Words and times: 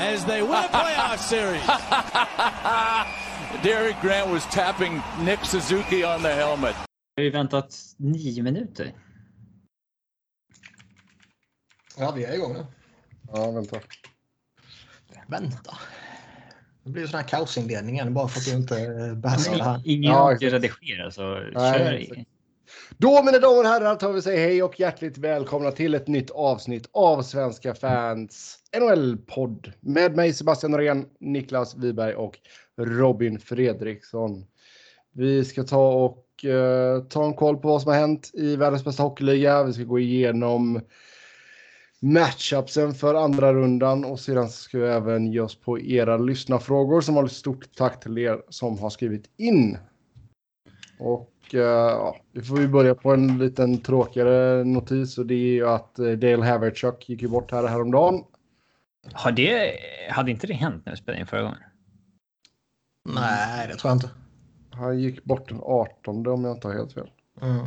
as 0.00 0.24
they 0.24 0.42
win 0.42 0.52
a 0.52 0.68
playoff 0.68 1.18
series. 1.30 1.62
Derek 3.62 3.96
Grant 4.02 4.30
was 4.30 4.44
tapping 4.46 5.02
Nick 5.24 5.44
Suzuki 5.44 6.04
on 6.04 6.22
the 6.22 6.28
helmet. 6.34 6.74
Vi 7.16 7.22
har 7.22 7.24
ju 7.24 7.30
väntat 7.30 7.76
nio 7.96 8.42
minuter. 8.42 8.92
Ja, 11.98 12.10
vi 12.10 12.24
är 12.24 12.34
igång 12.34 12.52
nu. 12.52 12.66
Ja, 13.32 13.50
vänta. 13.50 13.80
Vänta. 15.28 15.78
Det 16.84 16.90
blir 16.90 17.02
ju 17.02 17.08
sån 17.08 17.20
här 17.20 17.28
kaosinledning 17.28 17.94
igen 17.94 18.14
bara 18.14 18.28
för 18.28 18.38
att 18.40 18.44
du 18.46 18.52
inte 18.52 18.78
eh, 18.80 19.14
behärskar 19.14 19.56
det 19.58 19.64
här. 19.64 19.80
Ingen 19.84 20.12
Ja, 20.12 20.32
exakt. 20.32 20.52
redigera 20.52 21.10
så 21.10 21.34
Nej, 21.34 21.52
kör 21.78 21.92
exakt. 21.92 22.18
i. 22.20 22.26
Då 22.98 23.22
mina 23.22 23.38
damer 23.38 23.58
och 23.60 23.66
herrar 23.66 23.94
tar 23.96 24.12
vi 24.12 24.22
säga 24.22 24.46
hej 24.46 24.62
och 24.62 24.80
hjärtligt 24.80 25.18
välkomna 25.18 25.70
till 25.70 25.94
ett 25.94 26.08
nytt 26.08 26.30
avsnitt 26.30 26.88
av 26.92 27.22
Svenska 27.22 27.74
fans 27.74 28.58
NHL-podd. 28.80 29.72
Med 29.80 30.16
mig 30.16 30.32
Sebastian 30.32 30.72
Norén, 30.72 31.06
Niklas 31.20 31.76
Wiberg 31.76 32.14
och 32.14 32.38
Robin 32.76 33.38
Fredriksson. 33.38 34.44
Vi 35.12 35.44
ska 35.44 35.62
ta 35.62 35.92
och 35.92 36.44
eh, 36.44 37.02
ta 37.02 37.24
en 37.24 37.34
koll 37.34 37.56
på 37.56 37.68
vad 37.68 37.82
som 37.82 37.92
har 37.92 37.98
hänt 37.98 38.30
i 38.34 38.56
världens 38.56 38.84
bästa 38.84 39.02
hockeyliga. 39.02 39.64
Vi 39.64 39.72
ska 39.72 39.82
gå 39.82 39.98
igenom 39.98 40.80
matchupsen 42.00 42.94
för 42.94 43.14
andra 43.14 43.54
rundan 43.54 44.04
och 44.04 44.20
sedan 44.20 44.48
ska 44.48 44.78
vi 44.78 44.86
även 44.86 45.32
ge 45.32 45.40
oss 45.40 45.60
på 45.60 45.80
era 45.80 46.16
lyssnarfrågor 46.16 47.00
som 47.00 47.16
har 47.16 47.24
ett 47.24 47.32
stort 47.32 47.74
tack 47.76 48.00
till 48.00 48.18
er 48.18 48.42
som 48.48 48.78
har 48.78 48.90
skrivit 48.90 49.24
in. 49.36 49.78
Och 50.98 51.32
eh, 51.52 51.60
ja, 51.60 52.16
vi 52.32 52.42
får 52.42 52.60
ju 52.60 52.68
börja 52.68 52.94
på 52.94 53.12
en 53.12 53.38
liten 53.38 53.78
tråkigare 53.78 54.64
notis 54.64 55.18
och 55.18 55.26
det 55.26 55.34
är 55.34 55.52
ju 55.52 55.68
att 55.68 55.98
eh, 55.98 56.10
Dale 56.10 56.44
Haverchuk 56.44 57.08
gick 57.08 57.22
ju 57.22 57.28
bort 57.28 57.52
här 57.52 57.66
häromdagen. 57.66 58.24
Har 59.12 59.32
det, 59.32 59.78
hade 60.10 60.30
inte 60.30 60.46
det 60.46 60.54
hänt 60.54 60.86
när 60.86 60.92
vi 60.92 60.96
spelade 60.96 61.20
in 61.20 61.26
förra 61.26 61.42
gången? 61.42 61.58
Nej, 63.08 63.68
det 63.68 63.74
tror 63.74 63.90
jag 63.90 63.96
inte. 63.96 64.10
Han 64.70 65.00
gick 65.00 65.24
bort 65.24 65.48
den 65.48 65.60
18 65.62 66.26
om 66.26 66.44
jag 66.44 66.56
inte 66.56 66.68
har 66.68 66.74
helt 66.74 66.92
fel. 66.92 67.10
Mm. 67.42 67.66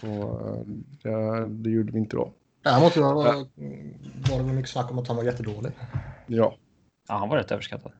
Så 0.00 0.06
eh, 0.06 0.66
det, 1.02 1.46
det 1.48 1.70
gjorde 1.70 1.92
vi 1.92 1.98
inte 1.98 2.16
då. 2.16 2.32
Däremot 2.62 2.96
var, 2.96 3.14
var 4.30 4.38
det 4.38 4.44
väl 4.44 4.54
mycket 4.54 4.70
snack 4.70 4.90
om 4.90 4.98
att 4.98 5.08
han 5.08 5.16
var 5.16 5.24
jättedålig. 5.24 5.72
Ja. 6.26 6.56
Ja, 7.08 7.14
han 7.14 7.28
var 7.28 7.36
rätt 7.36 7.50
överskattad. 7.50 7.92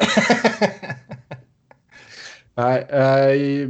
Nej, 2.54 2.82
eh, 2.82 3.68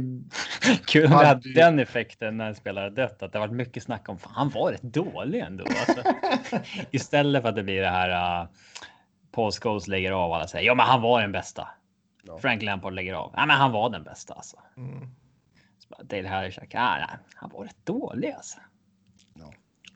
Kul 0.85 1.09
det 1.09 1.15
Hade 1.15 1.53
den 1.53 1.79
effekten 1.79 2.37
när 2.37 2.47
en 2.47 2.55
spelare 2.55 2.89
dött. 2.89 3.23
Att 3.23 3.33
det 3.33 3.39
varit 3.39 3.53
mycket 3.53 3.83
snack 3.83 4.09
om 4.09 4.17
fan, 4.17 4.31
han 4.35 4.49
var 4.49 4.71
rätt 4.71 4.81
dålig 4.81 5.39
ändå. 5.39 5.63
Alltså, 5.63 6.03
istället 6.91 7.41
för 7.41 7.49
att 7.49 7.55
det 7.55 7.63
blir 7.63 7.81
det 7.81 7.89
här. 7.89 8.41
Uh, 8.41 8.49
Paul 9.31 9.51
Scholes 9.51 9.87
lägger 9.87 10.11
av 10.11 10.29
och 10.29 10.35
alla 10.35 10.47
säger 10.47 10.65
ja, 10.65 10.75
men 10.75 10.85
han 10.85 11.01
var 11.01 11.21
den 11.21 11.31
bästa. 11.31 11.67
Ja. 12.23 12.37
Frank 12.37 12.61
Lampard 12.61 12.93
lägger 12.93 13.13
av. 13.13 13.33
Ja, 13.35 13.45
men 13.45 13.57
han 13.57 13.71
var 13.71 13.89
den 13.89 14.03
bästa 14.03 14.33
alltså. 14.33 14.57
Mm. 14.77 14.99
Så 15.79 15.89
bara, 15.89 16.03
Dale 16.03 16.27
Harrison. 16.27 16.63
Ja, 16.69 16.95
nej, 16.99 17.17
han 17.35 17.49
var 17.53 17.63
rätt 17.63 17.85
dålig 17.85 18.31
alltså. 18.31 18.59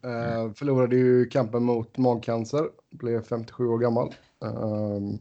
Eh, 0.04 0.54
förlorade 0.54 0.96
ju 0.96 1.26
kampen 1.26 1.64
mot 1.64 1.98
magcancer. 1.98 2.70
Blev 2.90 3.24
57 3.24 3.68
år 3.68 3.80
gammal. 3.80 4.14
Ehm, 4.44 5.20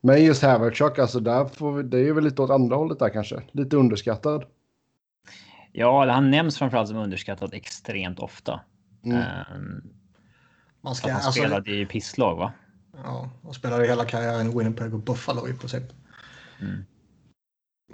men 0.00 0.24
just 0.24 0.42
Haverchuk, 0.42 0.98
alltså 0.98 1.20
där 1.20 1.44
får 1.44 1.72
vi, 1.72 1.82
det 1.82 1.96
är 1.98 2.04
ju 2.04 2.12
väl 2.12 2.24
lite 2.24 2.42
åt 2.42 2.50
andra 2.50 2.76
hållet 2.76 2.98
där 2.98 3.08
kanske. 3.08 3.42
Lite 3.52 3.76
underskattad. 3.76 4.44
Ja, 5.72 6.10
han 6.12 6.30
nämns 6.30 6.58
framförallt 6.58 6.88
som 6.88 6.96
underskattad 6.96 7.54
extremt 7.54 8.18
ofta. 8.18 8.60
Mm. 9.04 9.18
Ehm, 9.18 9.82
Man 10.80 10.94
ska, 10.94 11.06
att 11.06 11.12
han 11.12 11.22
alltså, 11.26 11.40
spelade 11.40 11.70
i 11.70 11.86
pisslag, 11.86 12.36
va? 12.36 12.52
ja, 13.04 13.30
han 13.42 13.54
spelade 13.54 13.86
hela 13.86 14.04
karriären 14.04 14.52
i 14.52 14.58
Winnipeg 14.58 14.94
och 14.94 15.00
Buffalo 15.00 15.48
i 15.48 15.52
princip. 15.52 15.82
Mm. 16.60 16.84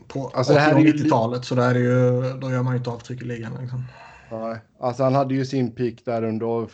På 0.09 0.29
Alltså, 0.35 0.53
det 0.53 0.61
här 0.61 0.75
är 0.75 0.79
ju- 0.81 0.93
80-talet 0.93 1.45
så 1.45 1.55
där 1.55 1.71
är 1.71 1.75
det 1.75 1.81
ju, 1.81 2.33
då 2.41 2.51
gör 2.51 2.63
man 2.63 2.73
ju 2.73 2.79
inte 2.79 2.91
avtryck 2.91 3.23
i 3.23 3.25
ligan. 3.25 3.53
Liksom. 3.61 3.85
Nej, 4.31 4.59
alltså 4.81 5.03
han 5.03 5.15
hade 5.15 5.35
ju 5.35 5.45
sin 5.45 5.75
peak 5.75 5.95
där 6.05 6.23
under, 6.25 6.69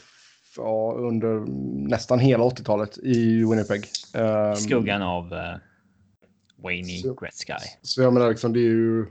ja, 0.56 0.94
under 0.98 1.44
nästan 1.88 2.18
hela 2.18 2.44
80-talet 2.44 2.98
i 2.98 3.44
Winnipeg. 3.44 3.84
Ehm, 4.14 4.56
Skuggan 4.56 5.02
av 5.02 5.32
uh, 5.32 5.38
Wayne 6.56 6.88
Så- 6.88 7.14
Gretzky. 7.14 7.52
Så 7.82 8.02
jag 8.02 8.12
menar 8.12 8.28
liksom 8.28 8.52
det 8.52 8.60
är 8.60 8.62
ju. 8.62 9.06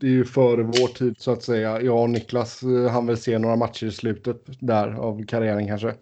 Det 0.00 0.06
är 0.06 0.10
ju 0.10 0.24
före 0.24 0.62
vår 0.62 0.94
tid 0.94 1.14
så 1.18 1.32
att 1.32 1.42
säga. 1.42 1.80
Jag 1.80 2.02
och 2.02 2.10
Niklas 2.10 2.62
eh, 2.62 2.90
han 2.90 3.06
väl 3.06 3.18
se 3.18 3.38
några 3.38 3.56
matcher 3.56 3.86
i 3.86 3.92
slutet 3.92 4.42
där 4.60 4.92
av 4.92 5.24
karriären 5.26 5.66
kanske. 5.66 5.94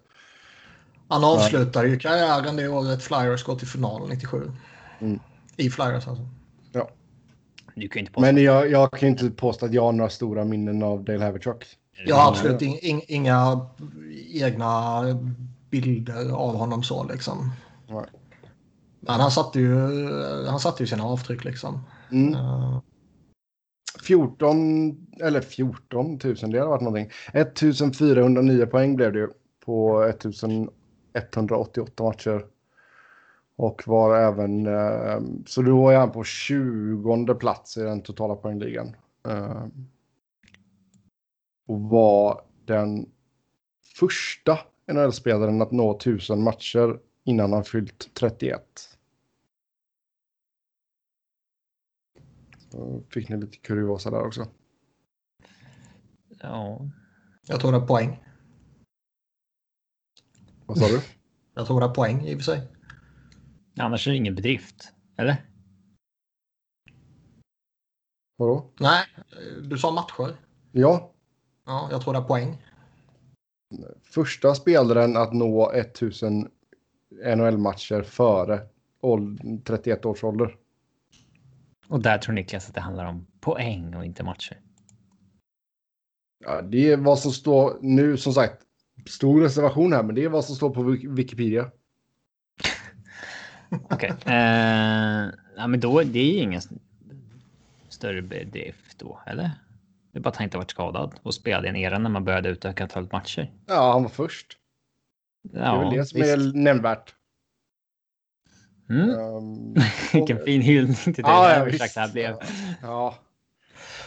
Han 1.07 1.23
avslutade 1.23 1.87
ju 1.87 1.99
karriären 1.99 2.55
det 2.55 2.67
året 2.67 3.03
Flyers 3.03 3.43
går 3.43 3.55
till 3.55 3.67
final 3.67 4.09
97. 4.09 4.51
Mm. 4.99 5.19
I 5.57 5.69
Flyers 5.69 6.07
alltså. 6.07 6.27
Du 7.75 7.87
kan 7.87 7.99
ju 7.99 7.99
inte 7.99 8.11
påstå 8.11 8.21
Men 8.33 8.43
jag, 8.43 8.71
jag 8.71 8.91
kan 8.91 8.99
ju 8.99 9.07
inte 9.07 9.29
påstå 9.29 9.65
att 9.65 9.73
jag 9.73 9.81
har 9.81 9.91
några 9.91 10.09
stora 10.09 10.45
minnen 10.45 10.83
av 10.83 11.03
Dale 11.03 11.25
Haverchuk. 11.25 11.65
Jag 12.05 12.15
har 12.15 12.31
absolut 12.31 12.61
in, 12.61 12.79
in, 12.81 13.01
inga 13.07 13.67
egna 14.33 15.03
bilder 15.69 16.31
av 16.31 16.55
honom 16.55 16.83
så 16.83 17.03
liksom. 17.03 17.51
Nej. 17.89 18.05
Men 18.99 19.19
han 19.19 19.31
satte 19.31 19.59
ju, 19.59 19.75
han 20.47 20.59
satte 20.59 20.83
ju 20.83 20.87
sina 20.87 21.03
avtryck 21.03 21.43
liksom. 21.43 21.83
Mm. 22.11 22.33
Eh, 22.33 22.79
14 24.01 25.07
eller 25.21 25.41
14 25.41 26.05
000 26.05 26.19
det 26.19 26.43
hade 26.43 26.65
varit 26.65 26.81
någonting. 26.81 27.11
1409 27.33 28.65
poäng 28.65 28.95
blev 28.95 29.13
det 29.13 29.19
ju 29.19 29.29
på 29.65 30.03
1188 30.03 32.03
matcher. 32.03 32.45
Och 33.55 33.83
var 33.85 34.17
även, 34.17 34.67
eh, 34.67 35.21
så 35.45 35.61
då 35.61 35.89
är 35.89 35.97
han 35.97 36.11
på 36.11 36.23
20 36.23 37.35
plats 37.35 37.77
i 37.77 37.81
den 37.81 38.01
totala 38.01 38.35
poängligan. 38.35 38.95
Eh, 39.27 39.65
och 41.67 41.81
var 41.81 42.41
den 42.65 43.09
första 43.99 44.59
NHL-spelaren 44.87 45.61
att 45.61 45.71
nå 45.71 45.97
1000 45.97 46.43
matcher 46.43 46.99
innan 47.23 47.53
han 47.53 47.63
fyllt 47.63 48.13
31. 48.13 48.97
Så 52.69 53.03
fick 53.09 53.29
ni 53.29 53.37
lite 53.37 53.57
kuriosa 53.57 54.11
där 54.11 54.27
också. 54.27 54.47
Ja. 56.39 56.89
jag 57.47 57.59
tror 57.59 57.71
det 57.71 57.77
är 57.77 57.87
poäng. 57.87 58.23
Vad 60.65 60.77
sa 60.77 60.87
du? 60.87 61.01
Jag 61.53 61.67
tror 61.67 61.79
det 61.79 61.85
är 61.85 61.93
poäng 61.93 62.21
i 62.21 62.35
och 62.35 62.37
för 62.37 62.43
sig. 62.43 62.67
Annars 63.77 64.07
är 64.07 64.11
det 64.11 64.17
ingen 64.17 64.35
bedrift. 64.35 64.93
Eller? 65.15 65.45
Vadå? 68.35 68.71
Nej, 68.79 69.05
du 69.61 69.77
sa 69.77 69.91
matcher. 69.91 70.37
Ja, 70.71 71.13
Ja, 71.67 71.87
jag 71.91 72.01
tror 72.01 72.13
det 72.13 72.19
är 72.19 72.23
poäng. 72.23 72.63
Första 74.03 74.55
spelaren 74.55 75.17
att 75.17 75.33
nå 75.33 75.71
1000 75.71 76.49
NHL-matcher 77.35 78.01
före 78.01 78.61
åld- 79.01 79.65
31 79.65 80.05
års 80.05 80.23
ålder. 80.23 80.55
Och 81.87 82.01
där 82.01 82.17
tror 82.17 82.33
Niklas 82.33 82.67
att 82.67 82.75
det 82.75 82.81
handlar 82.81 83.05
om 83.05 83.27
poäng 83.39 83.95
och 83.95 84.05
inte 84.05 84.23
matcher. 84.23 84.59
Ja, 86.45 86.61
det 86.61 86.91
är 86.91 86.97
vad 86.97 87.19
som 87.19 87.31
står 87.31 87.77
nu, 87.81 88.17
som 88.17 88.33
sagt, 88.33 88.61
stor 89.07 89.41
reservation 89.41 89.93
här, 89.93 90.03
men 90.03 90.15
det 90.15 90.23
är 90.23 90.29
vad 90.29 90.45
som 90.45 90.55
står 90.55 90.69
på 90.69 90.83
Wik- 90.83 91.15
Wikipedia. 91.15 91.71
Okej. 93.89 94.13
eh, 94.25 95.29
ja, 95.55 95.67
men 95.67 95.79
då 95.79 96.01
det 96.01 96.19
är 96.19 96.33
ju 96.33 96.39
ingen 96.39 96.61
större 97.89 98.21
bedrift 98.21 98.99
då, 98.99 99.19
eller? 99.25 99.51
Det 100.17 100.19
är 100.19 100.23
bara 100.23 100.29
att 100.29 100.35
han 100.35 100.43
inte 100.43 100.57
varit 100.57 100.71
skadad 100.71 101.15
och 101.23 101.33
spelade 101.33 101.67
i 101.67 101.69
en 101.69 101.75
era 101.75 101.97
när 101.97 102.09
man 102.09 102.23
började 102.23 102.49
utöka 102.49 102.83
antalet 102.83 103.11
matcher. 103.11 103.51
Ja, 103.65 103.91
han 103.91 104.03
var 104.03 104.09
först. 104.09 104.57
Det 105.43 105.59
är 105.59 105.65
Ja, 105.65 105.79
väl 105.79 105.93
det 105.97 106.05
som 106.05 106.19
visst. 106.21 106.33
är 106.33 106.53
nämnvärt. 106.57 107.15
Mm. 108.89 109.09
Ehm, 109.09 109.73
Vilken 110.13 110.39
fin 110.45 110.61
hyllning 110.61 110.95
till 110.95 111.13
dig. 111.13 111.23
Ja, 111.25 111.49
Ja, 111.49 111.51
ja, 111.53 111.57
ja, 111.59 111.63
visst. 111.65 111.93
det 111.95 111.99
här 112.01 112.11
blev. 112.11 112.35
Ja. 112.81 113.15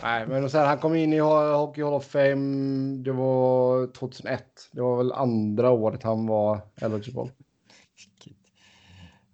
Nej, 0.03 0.27
men 0.27 0.51
sen 0.51 0.67
han 0.67 0.79
kom 0.79 0.95
in 0.95 1.13
i 1.13 1.21
Ho- 1.21 1.57
Hockey 1.57 1.83
Hall 1.83 1.95
of 1.95 2.05
Fame. 2.07 2.97
Det 3.03 3.13
var 3.13 3.87
2001. 3.93 4.45
Det 4.73 4.81
var 4.81 4.97
väl 4.97 5.13
andra 5.13 5.71
året 5.71 6.03
han 6.03 6.27
var 6.27 6.61
eligible. 6.81 7.31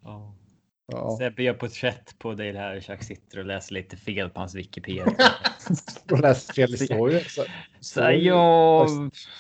Ja. 0.03 0.35
Ja, 0.93 1.17
Sebbe 1.19 1.43
gör 1.43 1.55
porträtt 1.55 2.19
på 2.19 2.35
Dale 2.35 2.59
Harrison 2.59 2.99
sitter 2.99 3.39
och 3.39 3.45
läser 3.45 3.75
lite 3.75 3.97
fel 3.97 4.31
på 4.31 4.41
hans 4.41 4.55
Wikipedia. 4.55 5.07
och 6.11 6.21
läste 6.21 6.53
fel 6.53 6.71
historia. 6.71 7.21
Så, 7.29 7.45
Så 7.81 8.01
ja, 8.01 8.87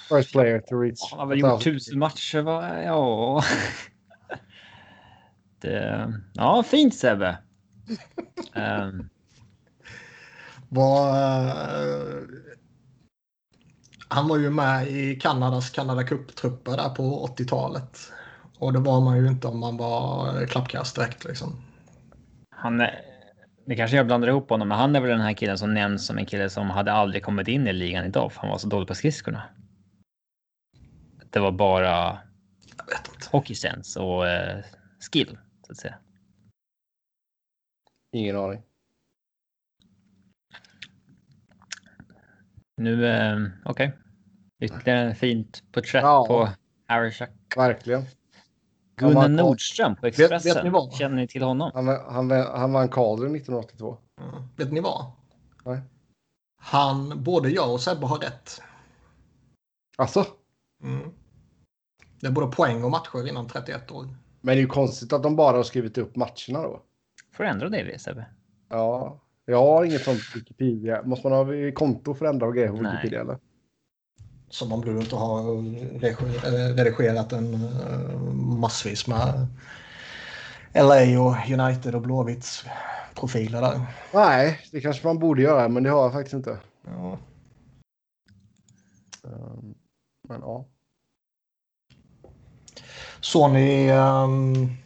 first 0.08 0.32
player 0.32 0.60
to 0.60 0.80
reach. 0.80 1.10
han 1.10 1.18
har 1.18 1.26
väl 1.26 1.38
gjort 1.38 1.62
tusen 1.62 1.98
matcher 1.98 2.40
va? 2.42 2.82
Ja. 2.82 3.42
Det, 5.60 6.12
ja, 6.34 6.62
fint 6.62 6.94
Sebbe. 6.94 7.38
Ehm, 8.54 9.08
Vad... 10.68 11.14
eh, 11.16 12.22
Han 14.08 14.28
var 14.28 14.36
ju 14.38 14.50
med 14.50 14.88
i 14.88 15.16
Kanadas 15.16 15.70
Kanada 15.70 16.02
Cup-trupper 16.02 16.76
där 16.76 16.88
på 16.88 17.26
80-talet. 17.38 18.12
Och 18.58 18.72
det 18.72 18.78
var 18.78 19.00
man 19.00 19.16
ju 19.18 19.26
inte 19.28 19.46
om 19.46 19.58
man 19.60 19.76
var 19.76 20.46
klappkast 20.46 20.96
direkt 20.96 21.24
liksom. 21.24 21.62
Han 22.50 22.80
är, 22.80 23.00
det 23.66 23.76
kanske 23.76 23.96
jag 23.96 24.06
blandar 24.06 24.28
ihop 24.28 24.50
honom, 24.50 24.68
men 24.68 24.78
han 24.78 24.96
är 24.96 25.00
väl 25.00 25.10
den 25.10 25.20
här 25.20 25.32
killen 25.32 25.58
som 25.58 25.74
nämns 25.74 26.06
som 26.06 26.18
en 26.18 26.26
kille 26.26 26.50
som 26.50 26.70
hade 26.70 26.92
aldrig 26.92 27.24
kommit 27.24 27.48
in 27.48 27.66
i 27.66 27.72
ligan 27.72 28.04
idag 28.04 28.32
för 28.32 28.40
han 28.40 28.50
var 28.50 28.58
så 28.58 28.68
dålig 28.68 28.88
på 28.88 28.94
skridskorna. 28.94 29.42
Det 31.30 31.38
var 31.40 31.52
bara 31.52 32.18
hockeysens 33.30 33.96
och 33.96 34.28
eh, 34.28 34.64
skill 35.12 35.38
så 35.66 35.72
att 35.72 35.78
säga. 35.78 35.94
Ingen 38.12 38.36
aning. 38.36 38.62
Nu, 42.76 43.06
eh, 43.06 43.36
okej. 43.64 43.92
Ytterligare 44.62 45.10
ett 45.10 45.18
fint 45.18 45.62
porträtt 45.72 46.02
Ja. 46.02 46.24
på 46.28 46.48
Harry 46.86 47.10
Schack. 47.10 47.30
Verkligen. 47.56 48.02
Gunnar 48.96 49.28
Nordström 49.28 49.96
på 49.96 50.02
vet 50.02 50.18
Expressen. 50.20 50.64
ni 50.64 50.70
vad? 50.70 50.92
Känner 50.92 51.16
ni 51.16 51.28
till 51.28 51.42
honom? 51.42 51.70
Han, 51.74 51.86
han, 51.88 52.30
han 52.30 52.72
vann 52.72 52.88
Calder 52.88 53.26
1982. 53.26 53.98
Mm. 54.20 54.42
Vet 54.56 54.72
ni 54.72 54.80
vad? 54.80 55.04
Nej. 55.64 55.80
Han, 56.60 57.22
både 57.22 57.48
jag 57.50 57.72
och 57.72 57.80
Sebbe 57.80 58.06
har 58.06 58.18
rätt. 58.18 58.62
Alltså, 59.96 60.24
Mm. 60.82 61.10
Det 62.20 62.26
är 62.26 62.30
både 62.30 62.46
poäng 62.46 62.84
och 62.84 62.90
matcher 62.90 63.28
innan 63.28 63.48
31 63.48 63.90
år. 63.90 64.04
men 64.04 64.16
det 64.40 64.52
är 64.52 64.62
ju 64.62 64.66
konstigt 64.66 65.12
att 65.12 65.22
de 65.22 65.36
bara 65.36 65.56
har 65.56 65.62
skrivit 65.62 65.98
upp 65.98 66.16
matcherna 66.16 66.62
då. 66.62 66.82
Får 67.32 67.44
du 67.44 67.50
ändra 67.50 67.68
det 67.68 68.00
Sebbe? 68.00 68.26
Ja, 68.68 69.20
jag 69.44 69.62
har 69.62 69.84
inget 69.84 70.04
sånt 70.04 70.20
Wikipedia. 70.34 71.02
Måste 71.02 71.28
man 71.28 71.46
ha 71.46 71.72
konto 71.74 72.14
för 72.14 72.26
att 72.26 72.32
ändra 72.32 72.46
och 72.46 72.54
grejer 72.54 72.68
på 72.68 72.82
Nej. 72.82 72.92
Wikipedia 72.92 73.20
eller? 73.20 73.38
Som 74.48 74.72
om 74.72 74.80
du 74.80 75.00
inte 75.00 75.16
har 75.16 75.40
eh, 75.40 76.74
redigerat 76.74 77.32
en 77.32 77.54
eh, 77.54 78.18
massvis 78.34 79.06
med 79.06 79.46
LA 80.74 81.20
och 81.20 81.36
United 81.50 81.94
och 81.94 82.02
Blåvitts 82.02 82.64
profiler 83.14 83.60
där. 83.60 83.80
Nej, 84.12 84.60
det 84.72 84.80
kanske 84.80 85.06
man 85.06 85.18
borde 85.18 85.42
göra, 85.42 85.68
men 85.68 85.82
det 85.82 85.90
har 85.90 86.02
jag 86.02 86.12
faktiskt 86.12 86.34
inte. 86.34 86.58
Ja. 86.86 87.18
Um, 89.22 89.74
Men 90.28 90.40
ja. 90.40 90.68
Ni... 93.48 93.90
Um, 93.92 94.76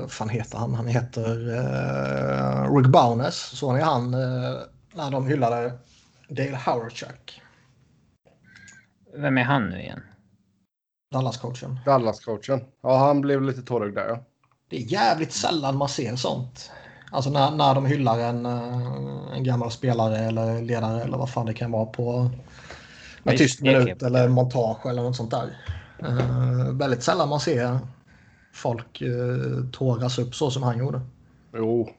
vad 0.00 0.12
fan 0.12 0.28
heter 0.28 0.58
han? 0.58 0.74
Han 0.74 0.86
heter 0.86 1.48
uh, 1.48 2.76
Rick 2.76 2.86
Bowness. 2.86 3.36
Såg 3.36 3.74
ni 3.74 3.80
han 3.80 4.14
eh, 4.14 4.56
när 4.94 5.10
de 5.10 5.26
hyllade 5.26 5.72
Dale 6.28 6.56
Howardchuck, 6.56 7.40
Vem 9.16 9.38
är 9.38 9.44
han 9.44 9.70
nu 9.70 9.80
igen? 9.80 10.00
Dallas-coachen? 11.10 11.78
Dallas-coachen. 11.84 12.60
Ja, 12.82 12.98
han 12.98 13.20
blev 13.20 13.42
lite 13.42 13.62
tårögd 13.62 13.94
där 13.94 14.08
ja. 14.08 14.18
Det 14.68 14.76
är 14.76 14.80
jävligt 14.80 15.32
sällan 15.32 15.76
man 15.76 15.88
ser 15.88 16.16
sånt. 16.16 16.70
Alltså 17.10 17.30
när, 17.30 17.50
när 17.50 17.74
de 17.74 17.86
hyllar 17.86 18.18
en, 18.18 18.46
eh, 18.46 19.36
en 19.36 19.44
gammal 19.44 19.70
spelare 19.70 20.18
eller 20.18 20.62
ledare 20.62 21.02
eller 21.02 21.18
vad 21.18 21.30
fan 21.30 21.46
det 21.46 21.54
kan 21.54 21.70
vara 21.70 21.86
på 21.86 22.30
just 23.24 23.38
tyst 23.38 23.60
minut 23.60 24.02
eller 24.02 24.28
montage 24.28 24.86
eller 24.86 25.02
något 25.02 25.16
sånt 25.16 25.30
där. 25.30 25.56
Eh, 25.98 26.72
väldigt 26.72 27.02
sällan 27.02 27.28
man 27.28 27.40
ser 27.40 27.78
folk 28.52 29.02
uh, 29.02 29.70
tåras 29.72 30.18
upp 30.18 30.34
så 30.34 30.50
som 30.50 30.62
han 30.62 30.78
gjorde. 30.78 31.00
Jo. 31.54 31.90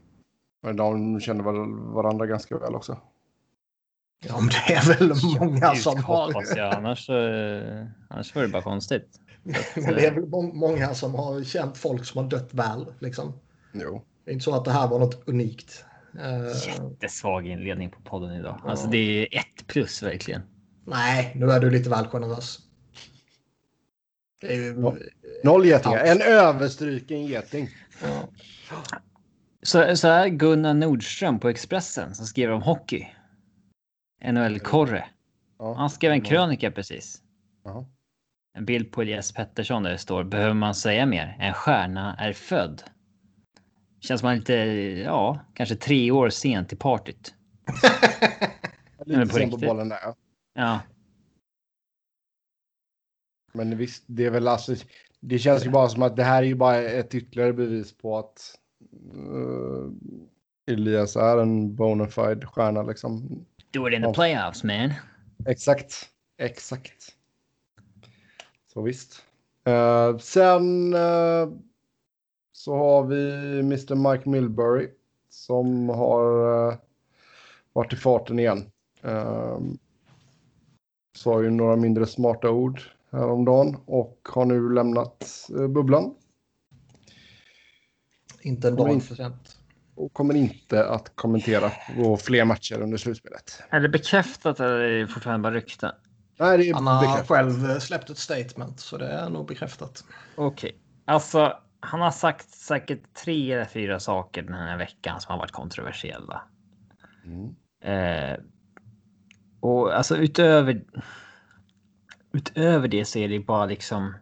Men 0.63 0.75
de 0.75 1.19
känner 1.19 1.44
väl 1.44 1.94
varandra 1.94 2.25
ganska 2.25 2.57
väl 2.57 2.75
också. 2.75 2.97
Ja, 4.19 4.39
men 4.39 4.49
det 4.49 4.73
är 4.73 4.97
väl 4.97 5.13
många 5.39 5.75
som 5.75 6.03
har... 6.03 6.25
hoppas 6.25 6.55
jag. 6.55 6.73
Annars, 6.75 7.09
eh, 7.09 7.85
annars 8.09 8.35
var 8.35 8.41
det 8.41 8.47
bara 8.47 8.61
konstigt. 8.61 9.19
Men 9.75 9.93
det 9.95 10.05
är 10.05 10.11
väl 10.11 10.25
må- 10.25 10.53
många 10.53 10.93
som 10.93 11.15
har 11.15 11.43
känt 11.43 11.77
folk 11.77 12.05
som 12.05 12.23
har 12.23 12.29
dött 12.29 12.49
väl. 12.53 12.85
Liksom. 12.99 13.39
Jo. 13.73 14.05
Det 14.25 14.31
är 14.31 14.33
inte 14.33 14.43
så 14.43 14.55
att 14.55 14.65
det 14.65 14.71
här 14.71 14.87
var 14.87 14.99
något 14.99 15.27
unikt. 15.27 15.85
Eh, 16.19 16.83
Jättesvag 16.83 17.47
inledning 17.47 17.89
på 17.89 18.01
podden 18.01 18.33
idag. 18.35 18.59
Ja. 18.63 18.69
Alltså 18.69 18.87
det 18.87 18.97
är 18.97 19.39
ett 19.39 19.67
plus 19.67 20.03
verkligen. 20.03 20.41
nej, 20.85 21.31
nu 21.35 21.51
är 21.51 21.59
du 21.59 21.69
lite 21.69 21.89
väl 21.89 22.07
generös. 22.07 22.59
Ju... 24.41 24.75
Noll 25.43 25.65
getingar. 25.65 25.97
Ja. 25.97 26.03
En 26.11 26.21
överstruken 26.21 27.25
geting. 27.25 27.69
Ja. 28.01 28.29
Så, 29.63 29.95
så 29.95 30.07
är 30.07 30.27
Gunnar 30.27 30.73
Nordström 30.73 31.39
på 31.39 31.49
Expressen 31.49 32.15
som 32.15 32.25
skriver 32.25 32.53
om 32.53 32.61
hockey. 32.61 33.07
NHL-korre. 34.21 35.05
Ja. 35.59 35.73
Han 35.73 35.89
skrev 35.89 36.11
en 36.11 36.21
krönika 36.21 36.71
precis. 36.71 37.21
Ja. 37.63 37.85
En 38.53 38.65
bild 38.65 38.91
på 38.91 39.01
Elias 39.01 39.31
Pettersson 39.31 39.83
där 39.83 39.91
det 39.91 39.97
står 39.97 40.23
Behöver 40.23 40.53
man 40.53 40.75
säga 40.75 41.05
mer? 41.05 41.37
En 41.39 41.53
stjärna 41.53 42.15
är 42.15 42.33
född. 42.33 42.83
Känns 43.99 44.23
man 44.23 44.35
lite, 44.35 44.53
ja, 45.05 45.39
kanske 45.53 45.75
tre 45.75 46.11
år 46.11 46.29
sent 46.29 46.69
till 46.69 46.77
partyt. 46.77 47.33
Lite 49.05 49.21
på 49.21 49.27
sen 49.27 49.51
på 49.51 49.57
bollen 49.57 49.89
där. 49.89 49.99
ja. 50.03 50.15
Ja, 50.53 50.79
Men 53.53 53.77
visst, 53.77 54.03
det 54.07 54.25
är 54.25 54.31
väl 54.31 54.47
alltså. 54.47 54.75
Det 55.19 55.39
känns 55.39 55.65
ju 55.65 55.69
bara 55.69 55.89
som 55.89 56.03
att 56.03 56.15
det 56.15 56.23
här 56.23 56.43
är 56.43 56.47
ju 56.47 56.55
bara 56.55 56.77
ett 56.77 57.15
ytterligare 57.15 57.53
bevis 57.53 57.97
på 57.97 58.17
att 58.17 58.55
uh, 59.15 59.91
Elias 60.71 61.15
är 61.15 61.37
en 61.37 61.75
bona 61.75 62.07
fide 62.07 62.45
stjärna 62.45 62.83
liksom. 62.83 63.45
Do 63.77 63.88
it 63.88 63.94
in 63.94 64.01
the 64.01 64.13
playoffs 64.13 64.63
man. 64.63 64.94
Exakt, 65.45 66.09
exakt. 66.38 67.15
Så 68.74 68.81
visst. 68.81 69.24
Eh, 69.65 70.18
sen 70.18 70.94
eh, 70.94 71.50
så 72.51 72.75
har 72.75 73.03
vi 73.03 73.59
Mr. 73.59 73.95
Mike 73.95 74.29
Milbury 74.29 74.89
som 75.29 75.89
har 75.89 76.24
uh, 76.69 76.77
varit 77.74 77.94
i 77.94 77.95
farten 77.95 78.39
igen. 78.39 78.71
Uh, 79.06 79.59
sa 81.18 81.44
ju 81.44 81.50
några 81.50 81.75
mindre 81.75 82.06
smarta 82.06 82.50
ord 82.50 82.81
häromdagen 83.12 83.77
och 83.85 84.27
har 84.29 84.45
nu 84.45 84.74
lämnat 84.74 85.50
uh, 85.51 85.68
bubblan 85.68 86.15
Inte 88.41 88.68
en 88.68 88.75
dag 88.75 89.03
för 89.03 89.15
sent. 89.15 89.56
Och 89.97 90.13
kommer 90.13 90.33
inte 90.33 90.89
att 90.89 91.15
kommentera 91.15 91.71
på 91.95 92.17
fler 92.17 92.45
matcher 92.45 92.81
under 92.81 92.97
slutspelet. 92.97 93.63
Är 93.69 93.79
det 93.79 93.89
bekräftat 93.89 94.59
eller 94.59 94.79
är 94.79 94.99
det 94.99 95.07
fortfarande 95.07 95.44
bara 95.44 95.53
rykten? 95.55 95.91
Nej, 96.39 96.57
det 96.57 96.69
är 96.69 96.73
Han 96.73 96.88
har 96.88 97.01
bekräftat. 97.01 97.27
själv 97.27 97.69
eh, 97.69 97.77
släppt 97.79 98.09
ett 98.09 98.17
statement 98.17 98.79
så 98.79 98.97
det 98.97 99.07
är 99.07 99.29
nog 99.29 99.47
bekräftat. 99.47 100.03
Okej, 100.36 100.77
alltså 101.05 101.53
han 101.79 102.01
har 102.01 102.12
sagt 102.12 102.50
säkert 102.50 103.13
tre 103.24 103.51
eller 103.51 103.65
fyra 103.65 104.00
saker 104.00 104.41
den 104.41 104.53
här 104.53 104.77
veckan 104.77 105.22
som 105.22 105.31
har 105.31 105.39
varit 105.39 105.51
kontroversiella. 105.51 106.41
Mm. 107.25 107.55
Eh, 107.83 108.38
och 109.60 109.95
alltså 109.98 110.17
utöver. 110.17 110.83
Utöver 112.33 112.88
det 112.88 113.05
så 113.05 113.19
är 113.19 113.27
det 113.29 113.39
bara 113.39 113.65
liksom. 113.65 114.13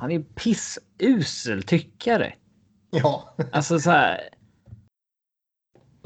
Han 0.00 0.10
är 0.10 0.20
pissusel 0.20 1.62
tyckare. 1.62 2.34
Ja, 2.90 3.36
Alltså 3.52 3.80
så 3.80 3.90
här. 3.90 4.20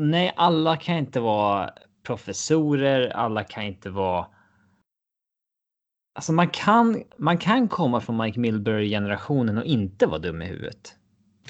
Nej, 0.03 0.33
alla 0.37 0.77
kan 0.77 0.97
inte 0.97 1.21
vara 1.21 1.71
professorer. 2.03 3.09
Alla 3.09 3.45
kan 3.45 3.63
inte 3.63 3.91
vara. 3.91 4.27
Alltså 6.15 6.33
man 6.33 6.49
kan, 6.49 7.03
man 7.17 7.39
kan 7.39 7.69
komma 7.69 8.01
från 8.01 8.17
Mike 8.17 8.41
Milbury 8.41 8.91
generationen 8.91 9.59
och 9.59 9.65
inte 9.65 10.07
vara 10.07 10.19
dum 10.19 10.43
i 10.43 10.45
huvudet. 10.45 10.95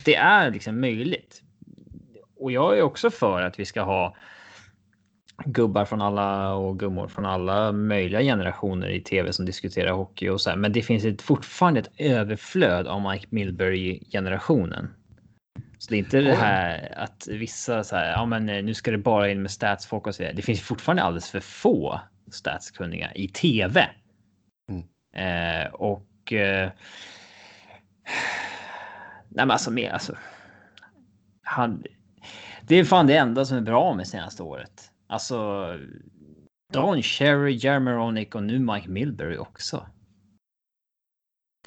Det 0.04 0.14
är 0.14 0.50
liksom 0.50 0.80
möjligt. 0.80 1.42
Och 2.37 2.52
jag 2.52 2.78
är 2.78 2.83
också 2.83 3.11
för 3.11 3.42
att 3.42 3.59
vi 3.59 3.64
ska 3.64 3.83
ha 3.83 4.16
gubbar 5.45 5.85
från 5.85 6.02
alla 6.02 6.54
och 6.54 6.78
gummor 6.78 7.09
från 7.09 7.26
alla 7.26 7.73
möjliga 7.73 8.21
generationer 8.21 8.88
i 8.88 9.00
tv 9.00 9.33
som 9.33 9.45
diskuterar 9.45 9.92
hockey 9.92 10.28
och 10.28 10.40
så 10.40 10.50
här. 10.50 10.57
Men 10.57 10.73
det 10.73 10.83
finns 10.83 11.04
ett, 11.04 11.23
fortfarande 11.23 11.80
ett 11.80 11.92
överflöd 11.97 12.87
av 12.87 13.11
Mike 13.11 13.26
Milbury 13.30 14.04
generationen. 14.12 14.95
Så 15.80 15.90
det 15.90 15.96
är 15.96 15.99
inte 15.99 16.20
det 16.20 16.34
här 16.34 16.99
att 16.99 17.26
vissa 17.26 17.84
så 17.84 17.96
här, 17.96 18.12
ja 18.12 18.26
men 18.26 18.49
eh, 18.49 18.64
nu 18.64 18.75
ska 18.75 18.90
det 18.90 18.99
bara 18.99 19.30
in 19.30 19.42
med 19.42 19.50
statsfolk 19.50 20.06
och 20.06 20.14
så 20.14 20.22
vidare. 20.22 20.37
Det 20.37 20.42
finns 20.42 20.60
fortfarande 20.60 21.02
alldeles 21.02 21.30
för 21.30 21.40
få 21.40 22.00
statskunniga 22.30 23.14
i 23.14 23.28
tv. 23.28 23.90
Mm. 24.68 24.82
Eh, 25.14 25.72
och. 25.72 26.32
Eh, 26.32 26.70
nej 29.28 29.46
men 29.46 29.50
alltså 29.50 29.70
mer 29.70 29.90
alltså. 29.90 30.16
Han. 31.42 31.84
Det 32.62 32.76
är 32.76 32.84
fan 32.84 33.06
det 33.06 33.16
enda 33.16 33.44
som 33.44 33.56
är 33.56 33.62
bra 33.62 33.94
med 33.94 34.08
senaste 34.08 34.42
året. 34.42 34.90
Alltså. 35.06 35.66
Don 36.72 37.02
Cherry, 37.02 37.52
Jeremy 37.52 37.90
Roenick 37.90 38.34
och 38.34 38.42
nu 38.42 38.58
Mike 38.58 38.88
Milbury 38.88 39.37
också. 39.37 39.87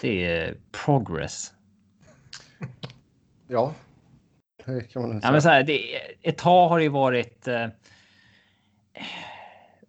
Det 0.02 0.26
är 0.26 0.58
progress. 0.72 1.54
Ja, 3.48 3.74
det 4.72 4.94
kan 4.94 5.02
man 5.02 5.20
Ja, 5.24 5.32
men 5.32 5.42
så 5.42 5.50
här, 5.50 5.64
det, 5.64 5.82
ett 6.22 6.38
tag 6.38 6.70
har 6.70 6.78
det 6.78 6.84
ju 6.84 6.90
varit. 6.90 7.48
Eh, 7.48 7.68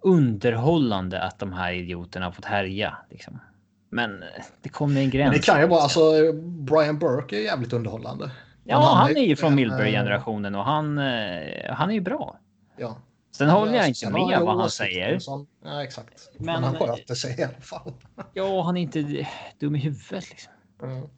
underhållande 0.05 1.23
att 1.23 1.39
de 1.39 1.53
här 1.53 1.73
idioterna 1.73 2.25
har 2.25 2.33
fått 2.33 2.45
härja. 2.45 2.97
Liksom. 3.11 3.41
Men 3.91 4.23
eh, 4.23 4.29
det 4.63 4.69
kommer 4.69 5.01
en 5.01 5.11
gräns. 5.11 5.31
Men 5.31 5.39
det 5.41 5.47
kan 5.47 5.61
ju 5.61 5.67
vara, 5.67 5.83
alltså 5.83 6.33
Brian 6.43 6.99
Burke 6.99 7.37
är 7.37 7.41
jävligt 7.41 7.73
underhållande. 7.73 8.31
Ja, 8.65 8.79
Men 8.79 8.89
han 8.89 9.17
är 9.17 9.29
ju 9.29 9.37
från 9.37 9.53
eh, 9.53 9.57
Milbury-generationen 9.57 10.55
och 10.55 10.65
han, 10.65 10.99
eh, 10.99 11.73
han 11.75 11.91
är 11.91 11.95
ju 11.95 12.01
bra. 12.01 12.39
Ja. 12.77 12.97
Sen 13.31 13.49
håller 13.49 13.75
jag 13.75 13.89
inte 13.89 13.99
Sen 13.99 14.13
med 14.13 14.41
vad 14.41 14.59
han 14.59 14.71
säger. 14.71 15.19
Ja, 15.65 15.83
exakt. 15.83 16.31
Men, 16.37 16.47
Men- 16.47 16.65
han 16.65 16.75
sköter 16.75 17.15
sig 17.15 17.41
i 17.41 17.43
alla 17.43 17.61
fall. 17.61 17.93
Ja, 18.33 18.63
han 18.63 18.77
är 18.77 18.81
inte 18.81 19.27
dum 19.59 19.77
i 19.77 19.79
huvudet 19.79 20.31
liksom. 20.31 20.53
Mm. 20.83 21.09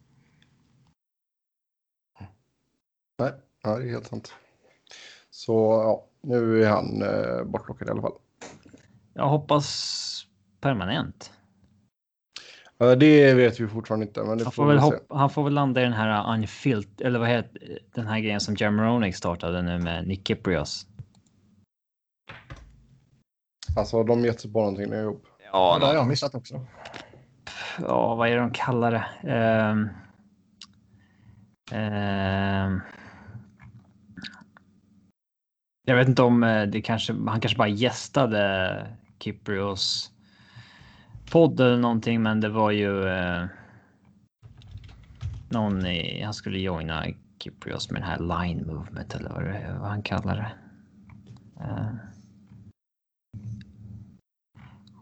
Nej, 3.19 3.31
det 3.75 3.83
är 3.85 3.89
helt 3.91 4.07
sant. 4.07 4.33
Så 5.29 5.53
ja, 5.83 6.05
nu 6.21 6.63
är 6.63 6.69
han 6.69 7.01
eh, 7.01 7.43
bortplockad 7.43 7.87
i 7.87 7.91
alla 7.91 8.01
fall. 8.01 8.13
Jag 9.13 9.27
hoppas 9.27 10.27
permanent. 10.61 11.31
Eh, 12.79 12.91
det 12.91 13.33
vet 13.33 13.59
vi 13.59 13.67
fortfarande 13.67 14.05
inte, 14.05 14.23
men 14.23 14.37
det 14.37 14.43
Han 14.43 14.51
får 14.51 14.63
får, 14.63 14.67
väl 14.67 14.75
vi 14.75 14.81
se. 14.81 14.85
hopp, 14.85 15.05
han 15.09 15.29
får 15.29 15.43
väl 15.43 15.53
landa 15.53 15.81
i 15.81 15.83
den 15.83 15.93
här 15.93 16.33
unfilt 16.33 17.01
eller 17.01 17.19
vad 17.19 17.27
heter 17.29 17.79
den 17.95 18.07
här 18.07 18.19
grejen 18.19 18.39
som 18.41 18.55
Jamaronic 18.57 19.17
startade 19.17 19.61
nu 19.61 19.79
med 19.79 20.07
Nick 20.07 20.27
Kiprios. 20.27 20.87
Alltså, 23.77 24.03
de 24.03 24.25
gett 24.25 24.41
sig 24.41 24.51
på 24.53 24.59
någonting 24.59 24.89
nu 24.89 25.01
ihop. 25.01 25.23
Ja, 25.51 25.77
det 25.79 25.85
har 25.85 25.93
Ja, 25.93 25.99
jag 25.99 26.07
missat 26.07 26.35
också. 26.35 26.65
ja, 27.79 28.15
vad 28.15 28.27
är 28.29 28.35
det 28.35 28.41
de 28.41 28.51
kallar 28.51 28.91
det? 28.91 29.29
Ehm, 29.33 29.89
ehm, 31.71 32.81
jag 35.89 35.95
vet 35.95 36.07
inte 36.07 36.21
om 36.23 36.43
eh, 36.43 36.63
det 36.67 36.81
kanske, 36.81 37.13
han 37.13 37.41
kanske 37.41 37.57
bara 37.57 37.67
gästade 37.67 38.87
Kiprios 39.19 40.11
podd 41.31 41.59
eller 41.59 41.77
någonting, 41.77 42.21
men 42.23 42.39
det 42.41 42.49
var 42.49 42.71
ju 42.71 43.07
eh, 43.07 43.45
någon 45.49 45.85
i, 45.85 46.21
han 46.23 46.33
skulle 46.33 46.59
joina 46.59 47.05
Kiprios 47.39 47.91
med 47.91 48.01
den 48.01 48.09
här 48.09 48.19
line 48.19 48.65
movement 48.67 49.15
eller 49.15 49.29
vad, 49.29 49.43
det, 49.43 49.77
vad 49.79 49.89
han 49.89 50.01
kallar 50.03 50.35
det. 50.35 50.51
Eh, 51.63 51.93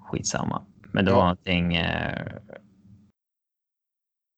skitsamma. 0.03 0.65
Men 0.91 1.05
det 1.05 1.11
Ja. 1.11 1.17
var 1.17 1.23
någonting. 1.23 1.75
Eh, 1.75 2.31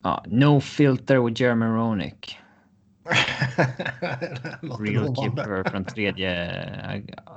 ja, 0.04 0.24
no 0.28 0.60
filter 0.62 1.18
with 1.20 1.42
German 1.42 1.76
Ronic. 1.76 2.38
Real. 4.80 5.16
Keeper 5.16 5.70
från 5.70 5.86
3 5.86 6.14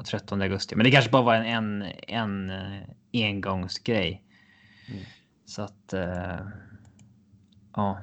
13 0.05 0.43
augusti. 0.43 0.77
Men 0.77 0.85
det 0.85 0.91
kanske 0.91 1.11
bara 1.11 1.23
var 1.23 1.35
en, 1.35 1.83
en, 1.83 1.93
en 2.09 2.51
eh, 2.51 2.83
engångsgrej. 3.13 4.25
Mm. 4.89 5.01
Så 5.45 5.63
att. 5.63 5.93
Eh, 5.93 6.39
ja. 7.77 7.99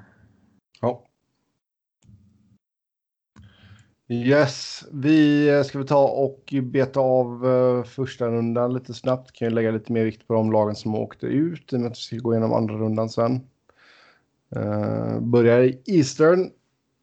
Ja. 0.81 1.03
Yes, 4.09 4.85
vi 4.91 5.49
eh, 5.49 5.63
ska 5.63 5.79
vi 5.79 5.85
ta 5.85 6.07
och 6.07 6.53
beta 6.63 6.99
av 6.99 7.83
första 7.87 8.27
rundan 8.27 8.73
lite 8.73 8.93
snabbt. 8.93 9.31
Kan 9.31 9.47
ju 9.47 9.53
lägga 9.53 9.71
lite 9.71 9.91
mer 9.91 10.03
vikt 10.03 10.27
på 10.27 10.33
de 10.33 10.51
lagen 10.51 10.75
som 10.75 10.95
åkte 10.95 11.25
ut 11.25 11.73
i 11.73 11.75
och 11.75 11.79
med 11.79 11.91
att 11.91 11.97
vi 11.97 12.01
ska 12.01 12.17
gå 12.17 12.33
igenom 12.33 12.53
andra 12.53 12.75
rundan 12.75 13.09
sen. 13.09 13.41
Uh, 14.55 15.19
börjar 15.19 15.61
i 15.61 15.81
Eastern 15.85 16.51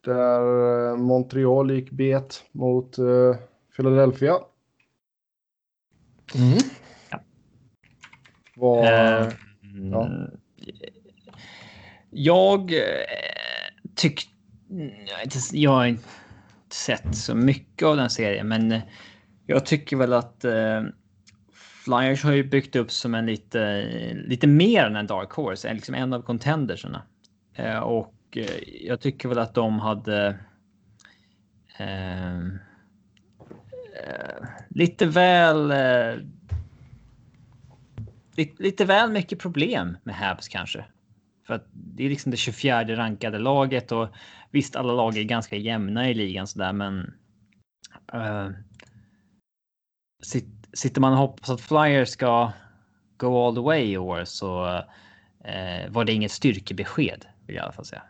där 0.05 0.89
eh, 0.91 0.97
Montreal 0.97 1.71
gick 1.71 1.91
bet 1.91 2.45
mot 2.53 2.99
eh, 2.99 3.37
Philadelphia. 3.77 4.35
Mm. 6.35 6.59
Var, 8.57 8.85
Eh, 8.85 9.29
ja. 9.93 10.07
mm, 10.07 10.31
Jag 12.11 12.73
eh, 12.73 12.79
tyckte... 13.95 14.31
Jag 15.07 15.17
har 15.17 15.23
inte- 15.23 15.39
jag 15.59 15.71
har 15.71 15.87
inte 15.87 16.09
sett 16.71 17.17
så 17.17 17.35
mycket 17.35 17.87
av 17.89 17.97
den 17.97 18.11
serien, 18.11 18.49
men 18.49 18.81
jag 19.47 19.67
tycker 19.67 19.97
väl 19.97 20.13
att 20.13 20.45
eh, 20.45 20.83
Flyers 21.85 22.25
har 22.25 22.33
ju 22.33 22.45
byggt 22.45 22.77
upp 22.77 22.91
som 22.91 23.15
en 23.15 23.27
lite, 23.27 23.85
lite 24.15 24.47
mer 24.47 24.85
än 24.85 24.97
en 24.97 25.07
dark 25.07 25.31
horse, 25.33 25.69
en- 25.69 25.77
liksom 25.77 25.95
en 25.95 26.13
av 26.13 26.23
contendersarna. 26.23 27.03
Eh, 27.55 27.79
och 27.79 28.14
Eh, 28.37 28.87
jag 28.87 29.01
tycker 29.01 29.29
väl 29.29 29.39
att 29.39 29.55
de 29.55 29.79
hade 29.79 30.39
ehm, 31.77 32.59
eh, 34.03 34.47
lite 34.69 35.07
väl 35.07 35.71
eh, 35.71 36.25
lite, 38.37 38.63
lite 38.63 38.85
väl 38.85 39.11
mycket 39.11 39.39
problem 39.39 39.97
med 40.03 40.15
Habs 40.15 40.49
kanske. 40.49 40.85
För 41.47 41.55
att 41.55 41.67
det 41.73 42.05
är 42.05 42.09
liksom 42.09 42.31
det 42.31 42.37
24 42.37 42.97
rankade 42.97 43.39
laget 43.39 43.93
och 43.93 44.09
visst, 44.51 44.77
alla 44.77 44.93
lag 44.93 45.17
är 45.17 45.23
ganska 45.23 45.57
jämna 45.57 46.11
i 46.11 46.15
ligan 46.15 46.47
så 46.47 46.59
där, 46.59 46.73
men. 46.73 47.15
Uh, 48.15 48.51
sitter 50.73 51.01
man 51.01 51.13
och 51.13 51.19
hoppas 51.19 51.51
att 51.51 51.61
Flyers 51.61 52.09
ska 52.09 52.53
go 53.17 53.47
all 53.47 53.55
the 53.55 53.61
way 53.61 53.93
i 53.93 53.99
år 53.99 54.25
så 54.25 54.67
eh, 55.45 55.91
var 55.91 56.05
det 56.05 56.13
inget 56.13 56.31
styrkebesked 56.31 57.27
vill 57.47 57.57
jag 57.57 57.63
i 57.63 57.65
alla 57.65 57.73
fall 57.73 57.85
säga. 57.85 58.03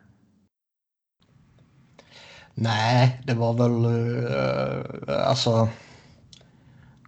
Nej, 2.55 3.21
det 3.27 3.35
var 3.35 3.53
väl 3.53 3.87
uh, 3.87 5.29
alltså. 5.29 5.69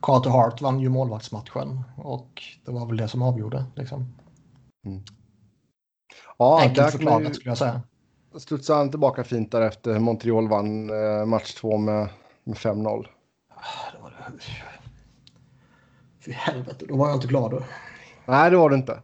Carter 0.03 0.31
Hart 0.31 0.61
vann 0.61 0.81
ju 0.81 0.89
målvaktsmatchen 0.89 1.81
och 1.97 2.43
det 2.65 2.71
var 2.73 2.87
väl 2.87 2.97
det 2.97 3.09
som 3.09 3.23
avgjorde. 3.23 3.65
Liksom. 3.77 4.15
ja, 6.39 6.61
Enkelt 6.63 6.91
förklarat 6.93 7.35
skulle 7.35 7.51
jag 7.51 7.59
säga. 7.59 7.83
studsade 8.39 8.79
han 8.79 8.91
tillbaka 8.91 9.25
fint 9.25 9.53
därefter. 9.53 9.99
Montreal 9.99 10.49
vann 10.49 10.91
eh, 10.91 11.27
match 11.27 11.55
två 11.55 11.77
med, 11.79 12.09
med 12.45 12.57
5-0. 12.57 13.07
Det 13.93 14.03
var 14.03 14.11
det. 14.11 14.43
Fy 16.25 16.33
helvete, 16.33 16.85
då 16.89 16.97
var 16.97 17.09
jag 17.09 17.17
inte 17.17 17.27
glad. 17.29 17.51
Då. 17.51 17.63
Nej, 18.27 18.51
det 18.51 18.57
var 18.57 18.71
det 18.71 18.77
inte. 18.77 19.01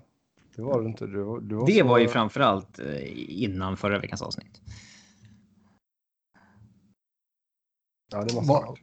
Det 0.56 0.62
var 0.62 0.82
det 0.82 0.88
inte. 0.88 1.06
Du, 1.06 1.40
du 1.40 1.54
var 1.54 1.66
Det 1.66 1.78
så- 1.80 1.86
var 1.86 1.98
ju 1.98 2.08
framförallt 2.08 2.78
eh, 2.78 3.42
innan 3.42 3.76
förra 3.76 3.98
veckans 3.98 4.22
avsnitt. 4.22 4.60
Ja, 8.12 8.18
det 8.24 8.34
måste 8.34 8.52
Va- 8.52 8.58
ha 8.58 8.66
varit. 8.66 8.80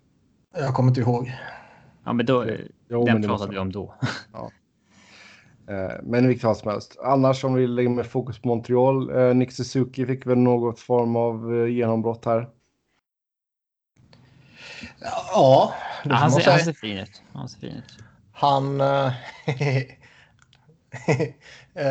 Jag 0.54 0.74
kommer 0.76 0.90
inte 0.90 1.02
ihåg. 1.02 1.32
Ja, 2.06 2.14
men 2.14 2.26
då. 2.26 2.46
Jo, 2.90 3.06
den 3.06 3.14
men 3.22 3.30
pratade 3.30 3.52
vi 3.52 3.58
om 3.58 3.72
då. 3.72 3.94
Eh, 5.70 5.92
Men 6.04 6.24
i 6.24 6.28
vilket 6.28 6.42
fall 6.42 6.56
som 6.56 6.72
helst. 6.72 6.98
Annars 7.04 7.44
om 7.44 7.54
vi 7.54 7.68
lägger 7.68 7.90
med 7.90 8.06
fokus 8.06 8.40
på 8.40 8.48
Montreal. 8.48 9.18
Eh, 9.18 9.36
Nick 9.36 9.52
Suzuki 9.52 10.06
fick 10.06 10.26
väl 10.26 10.38
något 10.38 10.80
form 10.80 11.16
av 11.16 11.56
eh, 11.56 11.68
genombrott 11.74 12.26
här. 12.26 12.50
Ja, 15.02 15.74
det 16.04 16.10
Ja, 16.10 16.16
han, 16.16 16.32
ser, 16.32 16.52
han 16.52 16.60
ser 16.60 16.74
fin 16.74 16.98
ut. 16.98 17.22
Han 17.34 17.50
ser 17.50 17.60
fin 17.60 17.76
ut. 17.76 17.98
Han... 18.34 18.82
eh, 18.82 19.14
eh, 21.74 21.86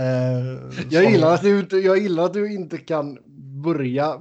Jag 0.90 1.11
gillar, 1.11 1.35
att 1.35 1.42
du 1.42 1.61
inte, 1.61 1.76
jag 1.76 1.99
gillar 1.99 2.25
att 2.25 2.33
du 2.33 2.52
inte 2.54 2.78
kan 2.78 3.18
börja 3.62 4.21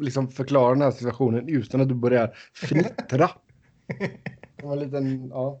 liksom 0.00 0.28
förklara 0.28 0.72
den 0.74 0.82
här 0.82 0.90
situationen 0.90 1.48
utan 1.48 1.80
att 1.80 1.88
du 1.88 1.94
börjar 1.94 2.36
fnittra. 2.54 3.30
Det 4.56 4.66
var 4.66 4.72
en 4.72 4.78
liten, 4.78 5.28
ja, 5.28 5.60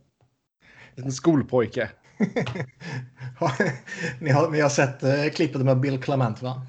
liten 0.96 1.12
skolpojke. 1.12 1.90
ni, 4.20 4.30
har, 4.30 4.50
ni 4.50 4.60
har 4.60 4.68
sett 4.68 5.02
eh, 5.02 5.24
klippet 5.34 5.64
med 5.64 5.80
Bill 5.80 6.02
Clement 6.02 6.42
va? 6.42 6.66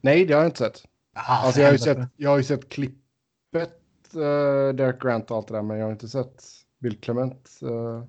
Nej, 0.00 0.26
det 0.26 0.34
har 0.34 0.40
jag 0.40 0.48
inte 0.48 0.58
sett. 0.58 0.82
Ah, 1.14 1.36
Alltså 1.46 1.60
jag 1.60 1.68
har 1.68 1.72
ju 1.72 1.78
sett, 1.78 1.98
jag 2.16 2.30
har 2.30 2.36
ju 2.36 2.44
sett 2.44 2.68
klippet, 2.68 3.80
uh, 4.16 4.74
Derek 4.74 5.02
Grant 5.02 5.30
och 5.30 5.36
allt 5.36 5.48
det 5.48 5.54
där, 5.54 5.62
men 5.62 5.78
jag 5.78 5.86
har 5.86 5.92
inte 5.92 6.08
sett 6.08 6.42
Bill 6.80 7.00
Clement. 7.00 7.50
eh. 7.62 8.04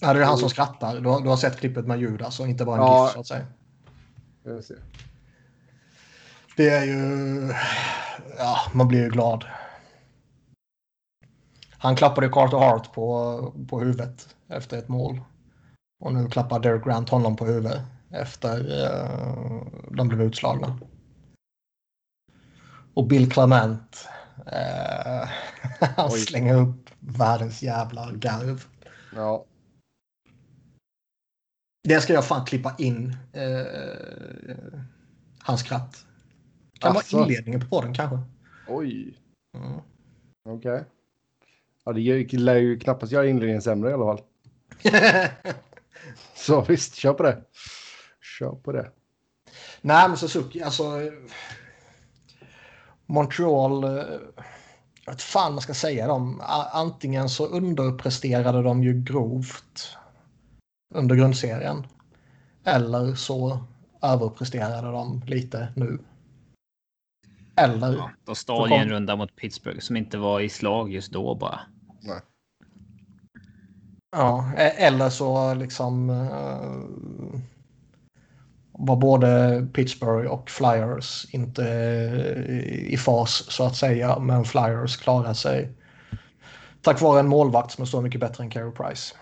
Ja, 0.00 0.12
det 0.14 0.20
är 0.20 0.24
han 0.24 0.38
som 0.38 0.50
skrattar. 0.50 1.00
Du 1.00 1.08
har, 1.08 1.20
du 1.20 1.28
har 1.28 1.36
sett 1.36 1.56
klippet 1.56 1.86
med 1.86 2.00
Judas 2.00 2.40
och 2.40 2.46
inte 2.48 2.64
bara 2.64 2.76
en 2.76 2.82
Ja. 2.82 3.04
GIF 3.06 3.12
så 3.14 3.20
att 3.20 3.26
säga. 3.26 3.46
Jag 4.42 4.54
vill 4.54 4.62
se. 4.62 4.74
Det 6.56 6.68
är 6.70 6.84
ju... 6.84 7.52
Ja, 8.38 8.58
man 8.74 8.88
blir 8.88 9.02
ju 9.02 9.08
glad. 9.10 9.44
Han 11.70 11.96
klappade 11.96 12.28
Carter 12.28 12.56
Hart 12.56 12.92
på, 12.92 13.54
på 13.68 13.80
huvudet 13.80 14.36
efter 14.48 14.78
ett 14.78 14.88
mål. 14.88 15.20
Och 16.00 16.14
nu 16.14 16.28
klappar 16.28 16.60
Derek 16.60 16.84
Grant 16.84 17.08
honom 17.08 17.36
på 17.36 17.46
huvudet 17.46 17.80
efter 18.10 18.58
uh, 18.58 19.62
de 19.90 20.08
blev 20.08 20.22
utslagna. 20.22 20.78
Och 22.94 23.06
Bill 23.06 23.30
Clement. 23.30 24.08
eh, 24.46 25.28
han 25.96 26.10
Oj. 26.12 26.20
slänger 26.20 26.54
upp 26.54 26.90
världens 27.00 27.62
jävla 27.62 28.12
garv. 28.12 28.64
Ja, 29.14 29.44
Det 31.84 32.00
ska 32.00 32.12
jag 32.12 32.26
fan 32.26 32.44
klippa 32.46 32.74
in. 32.78 33.16
Uh, 33.36 34.80
hans 35.38 35.60
skratt. 35.60 36.06
Kan 36.78 36.96
Asså? 36.96 37.16
vara 37.16 37.26
inledningen 37.26 37.60
på 37.60 37.66
podden 37.66 37.94
kanske. 37.94 38.18
oj, 38.68 39.18
Mm. 39.54 39.80
okej. 40.48 40.84
Ja, 41.84 41.92
det 41.92 42.32
lär 42.32 42.56
ju 42.56 42.78
knappast 42.78 43.12
göra 43.12 43.26
inledningen 43.26 43.62
sämre 43.62 43.90
i 43.90 43.92
alla 43.92 44.04
fall. 44.16 44.20
Så 46.34 46.60
visst, 46.60 46.94
kör 46.94 47.14
på 47.14 47.22
det. 47.22 47.42
Kör 48.38 48.50
på 48.52 48.72
det. 48.72 48.90
Nej, 49.80 50.08
men 50.08 50.16
Suzuki, 50.16 50.62
alltså... 50.62 50.84
Montreal... 53.06 53.84
eh, 53.84 53.90
Jag 55.04 55.12
vet 55.12 55.22
fan 55.22 55.52
man 55.52 55.62
ska 55.62 55.74
säga 55.74 56.06
dem. 56.06 56.40
Antingen 56.72 57.28
så 57.28 57.46
underpresterade 57.46 58.62
de 58.62 58.82
ju 58.82 59.02
grovt 59.02 59.96
under 60.94 61.16
grundserien. 61.16 61.86
Eller 62.64 63.14
så 63.14 63.64
överpresterade 64.02 64.90
de 64.90 65.22
lite 65.26 65.68
nu. 65.76 65.98
Eller... 67.56 67.92
Ja, 67.92 68.10
de 68.24 68.34
stal 68.34 68.70
ju 68.70 68.76
en 68.76 68.88
runda 68.88 69.16
mot 69.16 69.36
Pittsburgh 69.36 69.80
som 69.80 69.96
inte 69.96 70.18
var 70.18 70.40
i 70.40 70.48
slag 70.48 70.92
just 70.92 71.12
då 71.12 71.34
bara. 71.34 71.60
Nej. 72.00 72.20
Ja, 74.16 74.52
e- 74.56 74.74
eller 74.76 75.10
så 75.10 75.54
liksom 75.54 76.10
eh, 76.10 76.72
var 78.72 78.96
både 78.96 79.66
Pittsburgh 79.72 80.30
och 80.30 80.50
Flyers 80.50 81.34
inte 81.34 81.62
i 82.66 82.96
fas 82.96 83.44
så 83.48 83.64
att 83.64 83.76
säga. 83.76 84.18
Men 84.18 84.44
Flyers 84.44 84.96
klarar 84.96 85.34
sig 85.34 85.72
tack 86.80 87.00
vare 87.00 87.20
en 87.20 87.28
målvakt 87.28 87.72
som 87.72 87.82
är 87.82 87.86
så 87.86 88.00
mycket 88.00 88.20
bättre 88.20 88.44
än 88.44 88.50
Carey 88.50 88.70
Price. 88.70 89.14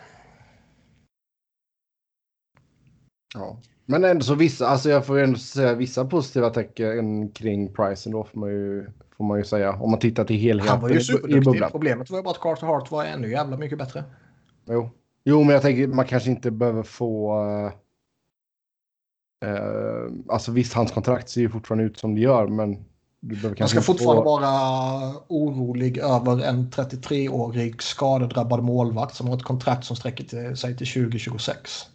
Ja. 3.34 3.60
Men 3.86 4.04
ändå 4.04 4.24
så 4.24 4.34
vissa, 4.34 4.66
alltså 4.66 4.90
jag 4.90 5.06
får 5.06 5.18
ändå 5.18 5.38
säga 5.38 5.74
vissa 5.74 6.04
positiva 6.04 6.50
tecken 6.50 7.28
kring 7.28 7.72
Price 7.72 8.10
då 8.10 8.24
får 8.24 8.40
man 8.40 8.50
ju, 8.50 8.86
får 9.16 9.24
man 9.24 9.38
ju 9.38 9.44
säga. 9.44 9.72
Om 9.72 9.90
man 9.90 10.00
tittar 10.00 10.24
till 10.24 10.36
helheten 10.36 10.70
Han 10.72 10.80
var 10.80 10.90
ju 10.90 11.00
superduktig. 11.00 11.62
Problemet 11.70 12.10
var 12.10 12.18
ju 12.18 12.22
bara 12.22 12.30
att 12.30 12.40
Carter 12.40 12.66
Hart 12.66 12.90
var 12.90 13.04
ännu 13.04 13.30
jävla 13.30 13.56
mycket 13.56 13.78
bättre. 13.78 14.04
Jo. 14.68 14.90
jo, 15.24 15.44
men 15.44 15.52
jag 15.52 15.62
tänker 15.62 15.86
man 15.86 16.06
kanske 16.06 16.30
inte 16.30 16.50
behöver 16.50 16.82
få... 16.82 17.36
Eh, 19.44 20.12
alltså 20.28 20.52
visst, 20.52 20.72
hans 20.72 20.92
kontrakt 20.92 21.28
ser 21.28 21.40
ju 21.40 21.50
fortfarande 21.50 21.84
ut 21.84 21.98
som 21.98 22.14
det 22.14 22.20
gör, 22.20 22.46
men 22.46 22.84
du 23.20 23.34
behöver 23.34 23.56
Man 23.60 23.68
ska 23.68 23.80
fortfarande 23.80 24.22
få... 24.22 24.40
vara 24.40 25.14
orolig 25.28 25.98
över 25.98 26.44
en 26.44 26.70
33-årig 26.70 27.82
skadedrabbad 27.82 28.62
målvakt 28.62 29.14
som 29.14 29.28
har 29.28 29.36
ett 29.36 29.42
kontrakt 29.42 29.84
som 29.84 29.96
sträcker 29.96 30.24
till, 30.24 30.56
sig 30.56 30.76
till 30.76 30.86
2026. 30.86 31.86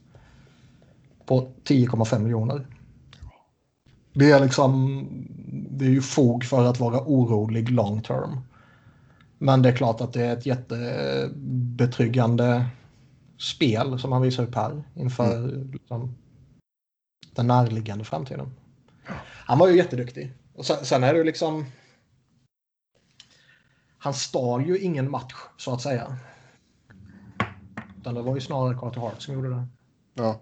På 1.25 1.51
10,5 1.63 2.19
miljoner. 2.19 2.67
Det 4.13 4.31
är 4.31 4.39
liksom... 4.39 5.07
Det 5.71 5.85
är 5.85 5.89
ju 5.89 6.01
fog 6.01 6.43
för 6.43 6.65
att 6.65 6.79
vara 6.79 7.01
orolig 7.05 7.69
long 7.69 8.01
term. 8.01 8.39
Men 9.37 9.61
det 9.61 9.69
är 9.69 9.75
klart 9.75 10.01
att 10.01 10.13
det 10.13 10.25
är 10.25 10.37
ett 10.37 10.45
jättebetryggande 10.45 12.65
spel 13.37 13.99
som 13.99 14.11
han 14.11 14.21
visar 14.21 14.43
upp 14.43 14.55
här 14.55 14.83
inför 14.95 15.65
liksom, 15.73 16.15
den 17.31 17.47
närliggande 17.47 18.03
framtiden. 18.03 18.51
Han 19.21 19.59
var 19.59 19.67
ju 19.67 19.77
jätteduktig. 19.77 20.33
Och 20.55 20.65
sen, 20.65 20.85
sen 20.85 21.03
är 21.03 21.13
det 21.13 21.19
ju 21.19 21.25
liksom... 21.25 21.65
Han 23.97 24.13
stal 24.13 24.65
ju 24.65 24.79
ingen 24.79 25.11
match 25.11 25.35
så 25.57 25.73
att 25.73 25.81
säga. 25.81 26.17
Utan 27.99 28.13
det 28.13 28.21
var 28.21 28.35
ju 28.35 28.41
snarare 28.41 28.77
Carter 28.77 29.01
Hart 29.01 29.21
som 29.21 29.33
gjorde 29.33 29.49
det. 29.49 29.67
Ja. 30.13 30.41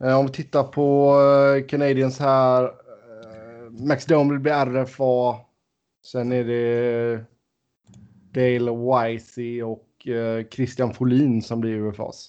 Eh, 0.00 0.18
om 0.18 0.26
vi 0.26 0.32
tittar 0.32 0.62
på 0.62 1.16
eh, 1.20 1.66
Canadiens 1.66 2.18
här. 2.18 2.64
Eh, 2.64 3.70
Max 3.70 4.06
Domi 4.06 4.38
blir 4.38 4.52
RFA. 4.52 5.40
Sen 6.06 6.32
är 6.32 6.44
det 6.44 7.24
Dale 8.32 8.70
Wisey 8.70 9.62
och 9.62 10.08
eh, 10.08 10.46
Christian 10.50 10.94
Folin 10.94 11.42
som 11.42 11.60
blir 11.60 11.72
UFAs. 11.72 12.28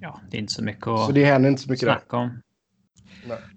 Ja, 0.00 0.20
det 0.30 0.36
är 0.36 0.40
inte 0.40 0.52
så 0.52 0.64
mycket 0.64 0.84
Så 0.84 1.08
att 1.08 1.14
det 1.14 1.24
händer 1.24 1.50
inte 1.50 1.62
så 1.62 1.70
mycket 1.70 1.86
där. 1.86 1.92
snacka 1.94 2.16
om. 2.16 2.42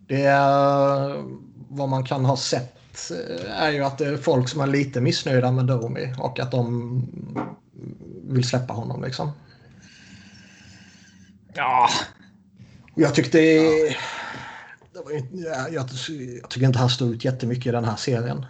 Det 0.07 0.21
är 0.21 1.23
vad 1.69 1.89
man 1.89 2.03
kan 2.03 2.25
ha 2.25 2.37
sett 2.37 3.11
är 3.47 3.71
ju 3.71 3.83
att 3.83 3.97
det 3.97 4.05
är 4.05 4.17
folk 4.17 4.49
som 4.49 4.61
är 4.61 4.67
lite 4.67 5.01
missnöjda 5.01 5.51
med 5.51 5.65
Domi 5.65 6.13
och 6.19 6.39
att 6.39 6.51
de 6.51 7.01
vill 8.23 8.43
släppa 8.43 8.73
honom 8.73 9.03
liksom. 9.03 9.31
Ja, 11.53 11.89
jag 13.01 13.15
tyckte... 13.15 13.37
Det 14.93 14.99
var, 15.05 15.11
jag, 15.11 15.73
jag, 15.73 15.89
jag 16.41 16.49
tycker 16.49 16.67
inte 16.67 16.79
han 16.79 16.89
stod 16.89 17.13
ut 17.13 17.25
jättemycket 17.25 17.65
i 17.65 17.71
den 17.71 17.85
här 17.85 17.95
serien. 17.95 18.45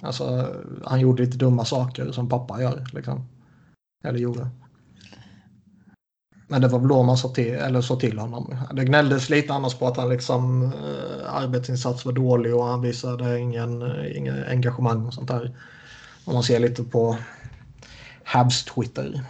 Alltså, 0.00 0.54
han 0.84 1.00
gjorde 1.00 1.22
lite 1.22 1.38
dumma 1.38 1.64
saker 1.64 2.12
som 2.12 2.28
pappa 2.28 2.62
gör. 2.62 2.86
Liksom. 2.92 3.28
Eller 4.04 4.18
gjorde. 4.18 4.48
Men 6.48 6.60
det 6.60 6.68
var 6.68 6.78
väl 6.78 6.88
då 6.88 7.02
man 7.02 7.18
sa 7.18 7.28
till, 7.28 7.54
eller 7.54 7.80
sa 7.80 7.96
till 7.96 8.18
honom. 8.18 8.56
Det 8.72 8.84
gnälldes 8.84 9.30
lite 9.30 9.52
annars 9.52 9.74
på 9.74 9.86
att 9.86 9.96
han 9.96 10.08
liksom 10.08 10.62
eh, 10.62 11.34
arbetsinsats 11.34 12.04
var 12.04 12.12
dålig 12.12 12.54
och 12.54 12.64
han 12.64 12.82
visade 12.82 13.38
ingen, 13.38 13.82
eh, 13.82 14.16
ingen 14.16 14.44
engagemang 14.44 15.06
och 15.06 15.14
sånt 15.14 15.28
där. 15.28 15.56
Om 16.24 16.34
man 16.34 16.42
ser 16.42 16.60
lite 16.60 16.82
på 16.84 17.16
Habs 18.24 18.64
Twitter. 18.64 19.24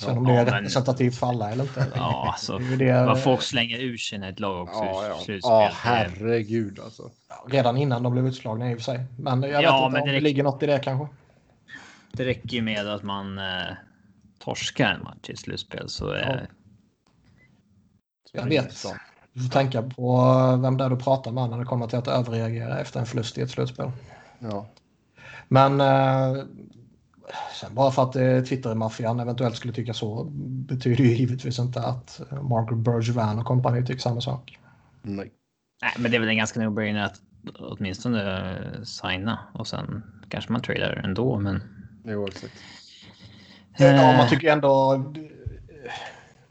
Sen 0.00 0.18
om 0.18 0.24
det 0.24 0.32
Ja, 0.34 0.40
är 0.40 0.44
men- 0.44 0.54
representativt 0.54 1.16
för 1.18 1.26
alla 1.26 1.50
eller 1.50 1.64
inte. 1.64 1.86
ja 1.94 2.28
alltså. 2.32 2.58
Det 2.58 2.92
Vad 3.06 3.22
folk 3.22 3.42
slänger 3.42 3.78
ur 3.78 3.96
sig 3.96 4.18
när 4.18 4.30
ett 4.32 4.40
lag 4.40 4.62
också 4.62 4.84
Ja, 4.84 5.06
ja. 5.08 5.14
slutspel. 5.14 5.50
ja 5.52 5.70
herregud 5.74 6.80
alltså. 6.80 7.10
Redan 7.48 7.76
innan 7.76 8.02
de 8.02 8.12
blev 8.12 8.26
utslagna 8.26 8.70
i 8.70 8.74
och 8.74 8.78
för 8.78 8.84
sig. 8.84 9.04
Men 9.18 9.42
jag 9.42 9.48
vet 9.50 9.62
Ja, 9.62 9.86
inte 9.86 9.92
men 9.92 10.02
om 10.02 10.08
det 10.08 10.12
räcker- 10.14 10.20
ligger 10.24 10.42
något 10.42 10.62
i 10.62 10.66
det 10.66 10.78
kanske. 10.78 11.16
Det 12.12 12.24
räcker 12.24 12.48
ju 12.48 12.62
med 12.62 12.88
att 12.88 13.02
man 13.02 13.38
eh, 13.38 13.44
torskar 14.44 14.90
en 14.92 15.02
match 15.02 15.28
i 15.28 15.36
slutspel 15.36 15.88
så 15.88 16.10
är 16.10 16.48
Jag 18.32 18.44
vet. 18.44 18.84
Du 19.32 19.42
får 19.42 19.50
tänka 19.50 19.82
på 19.82 20.22
vem 20.62 20.76
det 20.76 20.84
är 20.84 20.90
du 20.90 20.96
pratar 20.96 21.30
med 21.32 21.50
när 21.50 21.58
det 21.58 21.64
kommer 21.64 21.86
till 21.86 21.98
att 21.98 22.08
överreagera 22.08 22.80
efter 22.80 23.00
en 23.00 23.06
förlust 23.06 23.38
i 23.38 23.40
ett 23.42 23.50
slutspel. 23.50 23.90
Ja. 24.38 24.66
Men 25.48 25.80
eh, 25.80 26.42
sen 27.60 27.74
bara 27.74 27.90
för 27.90 28.02
att 28.02 28.16
eh, 28.16 28.40
Twitter-maffian 28.40 29.20
eventuellt 29.20 29.56
skulle 29.56 29.72
tycka 29.72 29.94
så 29.94 30.24
betyder 30.68 31.04
ju 31.04 31.16
givetvis 31.16 31.58
inte 31.58 31.80
att 31.80 32.20
eh, 32.32 32.42
Margaret 32.42 32.78
Bergevin 32.78 33.38
och 33.38 33.46
kompani 33.46 33.86
tycker 33.86 34.00
samma 34.00 34.20
sak. 34.20 34.58
Nej. 35.02 35.32
Nej, 35.82 35.92
men 35.98 36.10
det 36.10 36.16
är 36.16 36.20
väl 36.20 36.28
en 36.28 36.36
ganska 36.36 36.60
no-brainer 36.60 37.04
att 37.04 37.20
åtminstone 37.58 38.50
eh, 38.50 38.82
signa 38.82 39.38
och 39.54 39.66
sen 39.66 40.02
kanske 40.28 40.52
man 40.52 40.62
tradar 40.62 40.92
ändå. 41.04 41.38
Men 41.38 41.62
Jo, 42.04 42.26
exakt. 42.26 42.54
Ja, 43.78 44.16
man 44.16 44.28
tycker 44.28 44.52
ändå 44.52 45.04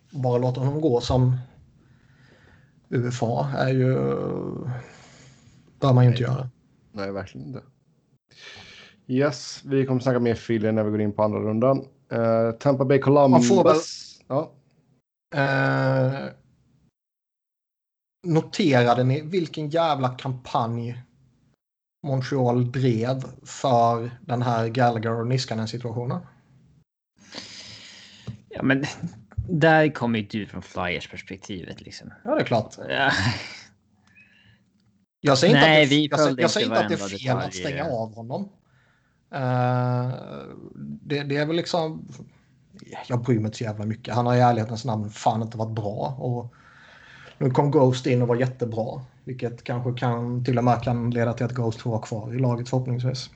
bara 0.09 0.37
låta 0.37 0.59
honom 0.59 0.81
gå 0.81 1.01
som 1.01 1.37
UFA 2.89 3.51
är 3.57 3.69
ju... 3.69 3.93
bör 5.79 5.93
man 5.93 6.03
ju 6.03 6.09
inte 6.11 6.23
göra. 6.23 6.49
Nej, 6.91 7.11
verkligen 7.11 7.47
inte. 7.47 7.61
Yes, 9.09 9.61
vi 9.65 9.85
kommer 9.85 10.01
snacka 10.01 10.19
mer 10.19 10.35
Philly 10.35 10.71
när 10.71 10.83
vi 10.83 10.91
går 10.91 11.01
in 11.01 11.13
på 11.13 11.23
andra 11.23 11.39
rundan. 11.39 11.87
Uh, 12.13 12.51
Tampa 12.51 12.85
Bay 12.85 12.99
Columbus. 12.99 13.31
Man 13.31 13.57
får 13.57 13.63
väl- 13.63 13.79
Ja. 14.27 14.51
Eh, 15.35 16.29
noterade 18.27 19.03
ni 19.03 19.21
vilken 19.21 19.69
jävla 19.69 20.09
kampanj 20.09 21.03
Montreal 22.07 22.71
drev 22.71 23.23
för 23.43 24.11
den 24.21 24.41
här 24.41 24.67
Gallagher 24.67 25.19
och 25.19 25.27
Niskanen 25.27 25.67
situationen? 25.67 26.19
ja, 28.49 28.63
men 28.63 28.83
där 29.49 29.93
kommer 29.93 30.19
ju 30.19 30.25
du 30.25 30.45
från 30.45 30.61
Flyers 30.61 31.09
perspektivet 31.09 31.81
liksom. 31.81 32.13
Ja, 32.23 32.35
det 32.35 32.41
är 32.41 32.45
klart. 32.45 32.75
Ja. 32.89 33.11
Jag 35.21 35.37
säger 35.37 35.55
inte 35.55 35.67
Nej, 35.67 35.83
att 35.83 35.89
det, 35.89 35.95
vi 35.95 36.07
jag, 36.11 36.41
jag 36.41 36.51
säger 36.51 36.67
inte 36.67 36.79
att 36.79 36.89
det 36.89 36.93
är 36.93 36.97
fel 36.97 37.27
varenda 37.27 37.47
att 37.47 37.53
stänga 37.53 37.85
av 37.85 38.15
honom. 38.15 38.49
Eh, 39.31 40.11
det, 41.01 41.23
det 41.23 41.37
är 41.37 41.45
väl 41.45 41.55
liksom... 41.55 42.07
Jag 43.07 43.23
bryr 43.23 43.35
mig 43.35 43.45
inte 43.45 43.57
så 43.57 43.63
jävla 43.63 43.85
mycket. 43.85 44.15
Han 44.15 44.25
har 44.25 44.35
i 44.35 44.39
ärlighetens 44.39 44.85
namn 44.85 45.09
fan 45.09 45.41
inte 45.41 45.57
varit 45.57 45.75
bra. 45.75 46.15
Och 46.19 46.53
nu 47.37 47.51
kom 47.51 47.71
Ghost 47.71 48.05
in 48.05 48.21
och 48.21 48.27
var 48.27 48.35
jättebra. 48.35 49.01
Vilket 49.23 49.63
kanske 49.63 49.93
kan, 49.93 50.45
till 50.45 50.57
och 50.57 50.63
med 50.63 50.83
kan 50.83 51.11
leda 51.11 51.33
till 51.33 51.45
att 51.45 51.51
Ghost 51.51 51.81
får 51.81 51.91
vara 51.91 52.01
kvar 52.01 52.35
i 52.35 52.39
laget 52.39 52.69
förhoppningsvis. 52.69 53.29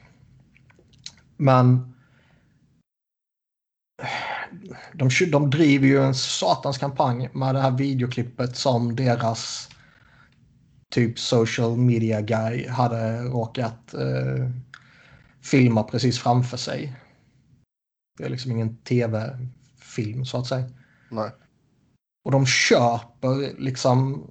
Men... 1.38 1.93
De, 4.93 5.10
de 5.32 5.49
driver 5.49 5.88
ju 5.88 6.03
en 6.03 6.15
satans 6.15 6.77
kampanj 6.77 7.29
med 7.34 7.56
det 7.56 7.62
här 7.62 7.71
videoklippet 7.71 8.56
som 8.58 8.95
deras 8.95 9.69
typ 10.93 11.19
social 11.19 11.77
media 11.77 12.21
guy 12.21 12.67
hade 12.67 13.21
råkat 13.23 13.93
eh, 13.93 14.49
filma 15.43 15.84
precis 15.84 16.19
framför 16.19 16.58
sig. 16.58 16.93
Det 18.17 18.23
är 18.23 18.29
liksom 18.29 18.51
ingen 18.51 18.77
tv-film 18.77 20.25
så 20.25 20.38
att 20.38 20.47
säga. 20.47 20.69
Nej. 21.12 21.32
Och 22.25 22.32
de 22.32 22.45
köper 22.45 23.60
liksom 23.60 24.27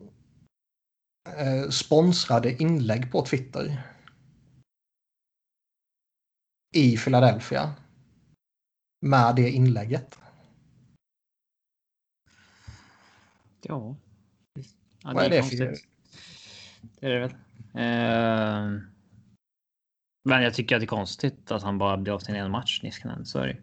eh, 1.37 1.69
sponsrade 1.69 2.63
inlägg 2.63 3.13
på 3.13 3.25
Twitter. 3.25 3.83
I 6.75 6.97
Philadelphia. 6.97 7.75
med 9.07 9.37
det 9.37 9.51
inlägget. 9.51 10.19
Ja. 13.63 13.97
ja 15.03 15.13
Vad 15.15 15.25
är 15.25 15.31
det 15.31 15.43
för-. 15.43 15.77
Det 17.01 17.07
är 17.07 17.11
det 17.11 17.21
väl. 17.21 17.35
Eh, 17.75 18.92
men 20.25 20.43
jag 20.43 20.55
tycker 20.55 20.77
att 20.77 20.81
det 20.81 20.85
är 20.85 20.87
konstigt 20.87 21.51
att 21.51 21.63
han 21.63 21.79
bara 21.79 21.97
blir 21.97 22.13
av 22.13 22.19
till 22.19 22.35
en 22.35 22.51
match, 22.51 22.81
Niskanen. 22.83 23.27
Så 23.27 23.39
är 23.39 23.47
det. 23.47 23.57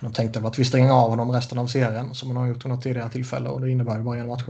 De 0.00 0.12
tänkte 0.12 0.40
väl 0.40 0.48
att 0.48 0.58
vi 0.58 0.64
stänger 0.64 0.90
av 0.90 1.10
honom 1.10 1.30
resten 1.30 1.58
av 1.58 1.66
serien 1.66 2.14
som 2.14 2.28
man 2.28 2.36
har 2.36 2.46
gjort 2.46 2.64
vid 2.64 2.72
något 2.72 2.82
tidigare 2.82 3.10
tillfälle 3.10 3.48
och 3.48 3.60
det 3.60 3.70
innebär 3.70 3.98
ju 3.98 4.04
bara 4.04 4.18
en 4.18 4.28
match. 4.28 4.44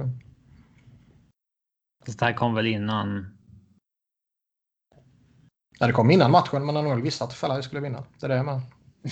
Fast 2.07 2.19
det 2.19 2.25
här 2.25 2.33
kom 2.33 2.55
väl 2.55 2.67
innan. 2.67 3.39
Ja, 5.79 5.87
det 5.87 5.93
kom 5.93 6.11
innan 6.11 6.31
matchen 6.31 6.67
men 6.67 6.77
han 6.77 6.85
nog 6.85 7.03
visste 7.03 7.25
att 7.25 7.35
Ferrari 7.35 7.63
skulle 7.63 7.81
vinna. 7.81 8.05
Det 8.21 8.27
är 8.27 8.31
det 8.31 8.43
med. 8.43 8.61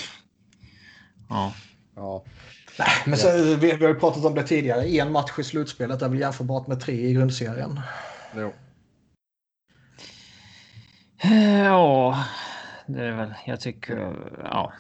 Ja. 1.29 1.53
Ja. 1.95 2.25
Nej, 2.79 2.89
men 3.07 3.19
så, 3.19 3.33
vi, 3.37 3.57
vi 3.57 3.85
har 3.85 3.89
ju 3.89 4.01
pratat 4.01 4.25
om 4.25 4.35
det 4.35 4.43
tidigare. 4.43 4.89
En 4.89 5.13
match 5.13 5.39
i 5.39 5.45
slutspelet 5.45 6.03
är 6.03 6.09
väl 6.09 6.21
jämförbart 6.21 6.67
med 6.67 6.81
tre 6.81 6.95
i 6.95 7.13
grundserien. 7.13 7.81
Jo. 8.37 8.53
Eh, 11.19 11.65
Ja, 11.65 12.25
det 12.87 13.05
är 13.05 13.13
väl. 13.17 13.35
Jag 13.47 13.61
tycker. 13.61 14.17
Ja, 14.45 14.73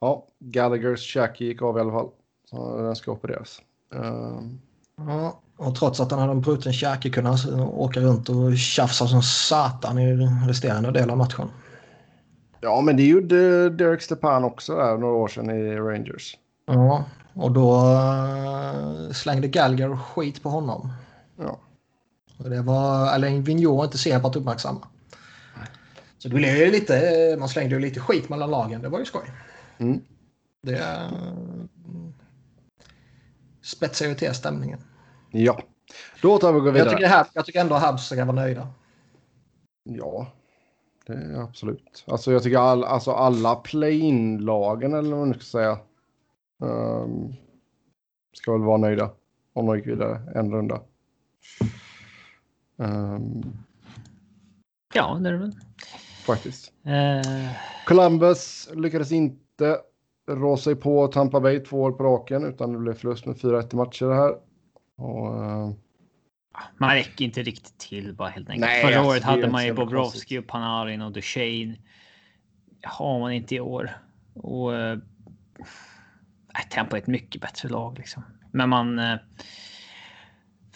Ja, 0.00 0.26
Gallaghers 0.38 1.00
käke 1.00 1.44
gick 1.44 1.62
av 1.62 1.76
i 1.78 1.80
alla 1.80 1.92
fall. 1.92 2.08
Så 2.50 2.76
den 2.82 2.96
ska 2.96 3.12
opereras. 3.12 3.62
Ehm, 3.94 4.58
Ja, 4.96 5.40
och 5.56 5.74
trots 5.76 6.00
att 6.00 6.10
han 6.10 6.20
hade 6.20 6.32
en 6.32 6.40
bruten 6.40 6.72
käke 6.72 7.10
kunde 7.10 7.30
han 7.30 7.60
åka 7.60 8.00
runt 8.00 8.28
och 8.28 8.56
tjafsa 8.56 9.06
som 9.06 9.22
satan 9.22 9.98
i 9.98 10.16
resterande 10.48 10.90
del 10.90 11.10
av 11.10 11.16
matchen. 11.16 11.48
ja, 12.60 12.80
men 12.80 12.96
det 12.96 13.06
gjorde 13.06 13.70
Derek 13.70 14.02
Stepan 14.02 14.44
också 14.44 14.76
där 14.76 14.98
några 14.98 15.14
år 15.14 15.28
sedan 15.28 15.50
i 15.50 15.76
Rangers. 15.76 16.36
Ja, 16.66 17.04
och 17.34 17.52
då 17.52 17.74
eh, 17.76 19.10
slängde 19.12 19.48
Gallagher 19.48 19.96
skit 19.96 20.42
på 20.42 20.48
honom. 20.48 20.92
Ja. 21.36 21.58
Och 22.44 22.50
det 22.50 22.62
var 22.62 23.06
Alain 23.06 23.42
Vigneault 23.42 23.94
inte 23.94 23.98
att 24.28 24.36
uppmärksamma. 24.36 24.88
Så 26.18 26.28
det 26.28 26.34
blev 26.34 26.56
ju 26.56 26.70
lite, 26.70 27.36
man 27.38 27.48
slängde 27.48 27.74
ju 27.74 27.80
lite 27.80 28.00
skit 28.00 28.28
mellan 28.28 28.50
lagen. 28.50 28.82
Det 28.82 28.88
var 28.88 28.98
ju 28.98 29.04
skoj. 29.04 29.32
Mm. 29.78 30.00
Det 30.62 30.78
eh, 30.78 31.10
spetsar 33.62 34.06
ju 34.06 34.14
till 34.14 34.34
stämningen. 34.34 34.80
Ja. 35.30 35.60
Då 36.22 36.38
tar 36.38 36.52
vi 36.52 36.58
och 36.58 36.62
går 36.64 36.68
Jag 36.76 36.84
vidare. 36.84 36.90
tycker, 36.96 37.08
Hab, 37.08 37.26
jag 37.32 37.46
tycker 37.46 37.60
ändå 37.60 37.74
Habs 37.74 38.06
ska 38.06 38.24
vara 38.24 38.36
nöjda. 38.36 38.68
Ja, 39.84 40.26
det 41.06 41.12
är 41.12 41.42
absolut. 41.42 42.04
Alltså 42.06 42.32
jag 42.32 42.42
tycker 42.42 42.58
all, 42.58 42.84
alltså 42.84 43.12
alla 43.12 43.54
play-in-lagen 43.54 44.94
eller 44.94 45.16
vad 45.16 45.26
man 45.28 45.34
ska 45.34 45.42
säga. 45.42 45.78
ehm, 46.62 47.32
ska 48.32 48.52
väl 48.52 48.62
vara 48.62 48.76
nöjda 48.76 49.10
om 49.52 49.66
de 49.66 49.76
gick 49.76 49.86
vidare 49.86 50.20
en 50.34 50.52
runda. 50.52 50.80
Ehm, 52.80 53.42
ja 54.94 55.18
det 55.22 55.28
är 55.28 55.32
det 55.32 55.38
väl. 55.38 55.52
faktiskt. 56.26 56.72
Eh, 56.84 57.52
Columbus 57.86 58.68
lyckades 58.74 59.12
inte 59.12 59.78
rå 60.30 60.56
sig 60.56 60.76
på 60.76 61.08
Tampa 61.08 61.40
Bay 61.40 61.60
två 61.60 61.82
år 61.82 61.92
på 61.92 62.04
raken 62.04 62.44
utan 62.44 62.72
det 62.72 62.78
blev 62.78 62.94
förlust 62.94 63.26
med 63.26 63.36
4-1 63.36 63.72
i 63.72 63.76
matcher 63.76 64.06
det 64.06 64.14
här. 64.14 64.34
Och, 64.96 65.44
eh, 65.44 65.72
man 66.76 66.90
räcker 66.90 67.24
inte 67.24 67.42
riktigt 67.42 67.78
till 67.78 68.14
bara 68.14 68.28
helt 68.28 68.48
enkelt. 68.48 68.66
Nej, 68.66 68.82
Förra 68.82 68.96
alltså, 68.96 69.10
året 69.10 69.22
hade 69.22 69.50
man 69.50 69.66
ju 69.66 69.72
Bobrovski 69.72 70.38
och 70.38 70.46
Panarin 70.46 71.02
och 71.02 71.12
Duchene. 71.12 71.76
Har 72.82 73.20
man 73.20 73.32
inte 73.32 73.54
i 73.54 73.60
år. 73.60 73.90
Och 74.34 74.72
nej, 74.72 76.68
Tampa 76.70 76.96
är 76.96 77.00
ett 77.00 77.06
mycket 77.06 77.40
bättre 77.40 77.68
lag 77.68 77.98
liksom. 77.98 78.22
Men 78.50 78.68
man. 78.68 78.98
Eh, 78.98 79.16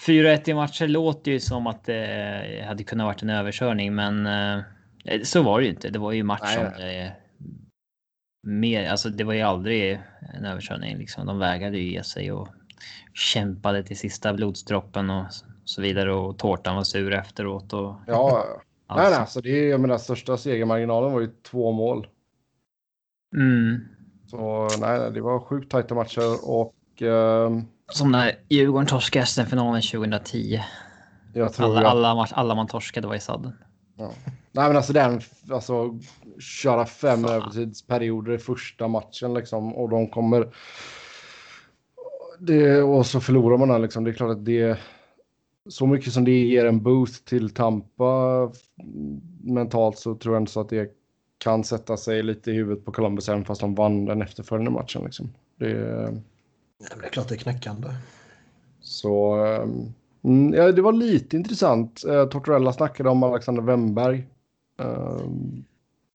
4-1 0.07 0.49
i 0.51 0.55
matcher 0.55 0.87
låter 0.87 1.31
ju 1.31 1.41
som 1.41 1.67
att 1.67 1.85
det 1.85 2.65
hade 2.69 2.85
kunnat 2.85 3.05
varit 3.05 3.23
en 3.23 3.31
överkörning, 3.31 3.95
men 3.95 4.27
eh, 4.27 5.23
så 5.23 5.43
var 5.43 5.61
det 5.61 5.65
ju 5.65 5.71
inte. 5.71 5.91
Det 5.91 5.99
var 5.99 6.13
ju 6.13 6.23
match 6.23 6.55
som 6.55 6.65
eh, 6.65 7.11
mer, 8.47 8.91
alltså 8.91 9.09
det 9.09 9.25
var 9.25 9.35
ju 9.35 9.41
aldrig 9.41 10.01
en 10.35 10.45
överkörning 10.45 10.97
liksom. 10.97 11.27
De 11.27 11.39
vägrade 11.39 11.79
ju 11.79 11.93
ge 11.93 12.03
sig 12.03 12.33
och 12.33 12.49
kämpade 13.15 13.83
till 13.83 13.99
sista 13.99 14.35
blodsdroppen 14.35 15.11
och 15.11 15.27
så 15.65 15.83
vidare 15.83 16.15
och 16.15 16.39
tårtan 16.39 16.77
var 16.77 16.85
sur 16.85 17.13
efteråt 17.13 17.73
och 17.73 17.97
ja, 18.07 18.45
ja. 18.87 18.97
nej, 18.97 18.97
alltså. 18.97 19.11
nej, 19.11 19.21
alltså 19.21 19.41
det 19.41 19.51
är, 19.51 19.71
jag 19.71 19.81
menar, 19.81 19.99
största 19.99 20.37
segermarginalen 20.37 21.13
var 21.13 21.21
ju 21.21 21.31
två 21.43 21.73
mål. 21.73 22.07
Mm. 23.37 23.81
Så 24.27 24.69
nej, 24.81 24.99
nej, 24.99 25.11
det 25.13 25.21
var 25.21 25.41
sjukt 25.41 25.71
tajta 25.71 25.95
matcher 25.95 26.51
och 26.51 27.03
ehm, 27.03 27.65
Som 27.93 28.13
när 28.13 28.39
Djurgården 28.49 28.87
torskade 28.87 29.27
SM-finalen 29.27 29.83
2010. 29.83 30.61
jag 31.35 31.53
tror 31.53 31.67
Alla, 31.67 31.79
att, 31.81 31.87
alla, 31.87 32.15
match, 32.15 32.33
alla 32.35 32.55
man 32.55 32.67
torskade 32.67 33.07
var 33.07 33.15
i 33.15 33.21
sadden. 33.21 33.53
Nej 34.53 34.69
men 34.69 34.77
alltså 34.77 34.93
den, 34.93 35.21
alltså 35.51 35.99
köra 36.39 36.87
fem 36.87 37.25
övertidsperioder 37.25 38.33
i 38.33 38.39
första 38.39 38.89
matchen 38.89 39.35
liksom 39.35 39.75
och 39.75 39.89
de 39.89 40.09
kommer. 40.09 40.49
Det, 42.39 42.83
och 42.83 43.07
så 43.07 43.21
förlorar 43.21 43.59
man 43.59 43.69
den 43.69 43.83
liksom. 43.83 44.05
Det 44.05 44.11
är 44.11 44.15
klart 44.15 44.31
att 44.31 44.45
det. 44.45 44.79
Så 45.69 45.87
mycket 45.87 46.13
som 46.13 46.25
det 46.25 46.45
ger 46.45 46.67
en 46.67 46.83
boost 46.83 47.25
till 47.25 47.51
Tampa 47.51 48.53
mentalt 49.43 49.99
så 49.99 50.15
tror 50.15 50.35
jag 50.35 50.43
inte 50.43 50.53
så 50.53 50.61
att 50.61 50.69
det 50.69 50.91
kan 51.39 51.65
sätta 51.65 51.97
sig 51.97 52.23
lite 52.23 52.51
i 52.51 52.55
huvudet 52.55 52.85
på 52.85 52.93
Columbus 52.93 53.29
även 53.29 53.45
fast 53.45 53.61
de 53.61 53.75
vann 53.75 54.05
den 54.05 54.23
efterföljande 54.23 54.71
matchen 54.71 55.05
liksom. 55.05 55.33
Det, 55.59 56.23
Ja, 56.91 56.97
men 56.97 56.99
Det 57.01 57.07
är 57.07 57.11
klart 57.11 57.29
det 57.29 57.35
är 57.35 57.39
knäckande. 57.39 57.89
så 58.81 59.35
mm, 60.25 60.55
ja, 60.55 60.73
det 60.73 60.83
var 60.83 60.93
lite 60.93 61.37
intressant. 61.37 62.03
Uh, 62.07 62.25
Tortorella 62.25 62.73
snackade 62.73 63.09
om 63.09 63.23
Alexander 63.23 63.63
Wemberg. 63.63 64.27
Ehm, 64.79 65.65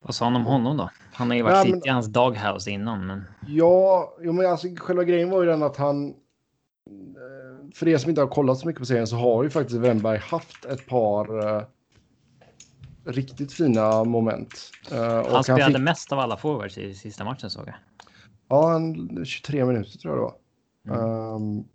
Vad 0.02 0.16
sa 0.16 0.26
han 0.26 0.36
om 0.36 0.46
honom 0.46 0.78
då? 0.78 0.90
Han 1.14 1.28
har 1.30 1.36
ju 1.38 1.42
varit 1.44 1.56
Ja, 1.58 1.64
lite 1.64 1.76
men- 1.78 1.86
i 1.88 1.90
hans 1.90 2.08
doghouse 2.08 2.72
innan, 2.72 3.08
men 3.08 3.24
Ja, 3.48 4.14
jo, 4.22 4.34
men 4.34 4.46
alltså, 4.46 4.68
själva 4.78 5.04
grejen 5.04 5.30
var 5.30 5.42
ju 5.44 5.50
den 5.50 5.64
att 5.64 5.78
han... 5.78 6.08
eh, 6.10 6.14
För 7.76 7.88
er 7.88 7.98
som 7.98 8.10
inte 8.10 8.22
har 8.22 8.28
kollat 8.28 8.58
så 8.60 8.68
mycket 8.68 8.80
på 8.80 8.86
serien 8.86 9.08
så 9.08 9.16
har 9.16 9.44
ju 9.44 9.50
faktiskt 9.50 9.80
Wemberg 9.80 10.18
haft 10.18 10.66
ett 10.66 10.88
par 10.88 11.56
eh, 11.58 11.64
riktigt 13.06 13.54
fina 13.54 14.04
moment. 14.04 14.72
Eh, 14.92 15.18
och 15.20 15.32
han 15.32 15.44
spelade 15.44 15.66
fick, 15.66 15.78
mest 15.82 16.12
av 16.12 16.20
alla 16.20 16.38
forwards 16.38 16.78
i 16.78 16.94
sista 16.94 17.24
matchen 17.24 17.50
såg 17.50 17.68
jag. 17.68 17.76
Ja, 18.50 18.76
en, 18.76 19.26
23 19.26 19.66
minuter 19.66 19.98
tror 19.98 20.14
jag 20.14 20.18
det 20.18 20.24
var. 20.24 20.34
Mm. 20.90 21.34
Um, 21.36 21.66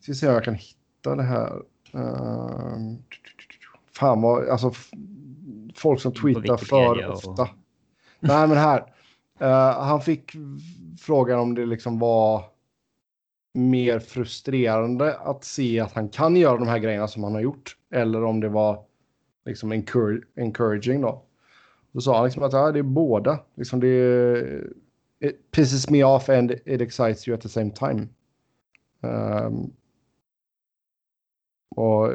ska 0.00 0.14
se 0.14 0.28
om 0.28 0.34
jag 0.34 0.44
kan 0.44 0.54
hitta 0.54 1.14
det 1.16 1.22
här. 1.22 1.62
Um, 1.92 2.98
fan 3.92 4.22
vad, 4.22 4.48
alltså 4.48 4.72
folk 5.74 6.00
som 6.00 6.12
tweetar 6.12 6.56
för 6.56 7.08
och- 7.08 7.14
ofta. 7.14 7.48
Nej 8.20 8.48
men 8.48 8.56
här. 8.56 8.94
Eh, 9.40 9.80
han 9.82 10.00
fick 10.00 10.32
frågan 11.00 11.38
om 11.38 11.54
det 11.54 11.66
liksom 11.66 11.98
var 11.98 12.44
mer 13.54 13.98
frustrerande 13.98 15.16
att 15.18 15.44
se 15.44 15.80
att 15.80 15.92
han 15.92 16.08
kan 16.08 16.36
göra 16.36 16.58
de 16.58 16.68
här 16.68 16.78
grejerna 16.78 17.08
som 17.08 17.24
han 17.24 17.34
har 17.34 17.40
gjort. 17.40 17.76
Eller 17.90 18.24
om 18.24 18.40
det 18.40 18.48
var 18.48 18.84
liksom 19.44 19.72
encour- 19.72 20.22
encouraging 20.36 21.00
då. 21.00 21.22
Då 21.92 22.00
sa 22.00 22.16
han 22.16 22.24
liksom 22.24 22.42
att 22.42 22.52
ja, 22.52 22.72
det 22.72 22.78
är 22.78 22.82
båda. 22.82 23.38
Liksom 23.54 23.80
det 23.80 24.64
it 25.20 25.50
pisses 25.50 25.90
me 25.90 26.04
off 26.04 26.28
and 26.28 26.50
it 26.50 26.80
excites 26.80 27.28
you 27.28 27.34
at 27.34 27.40
the 27.40 27.48
same 27.48 27.70
time. 27.70 28.08
Ehm, 29.02 29.72
och 31.76 32.12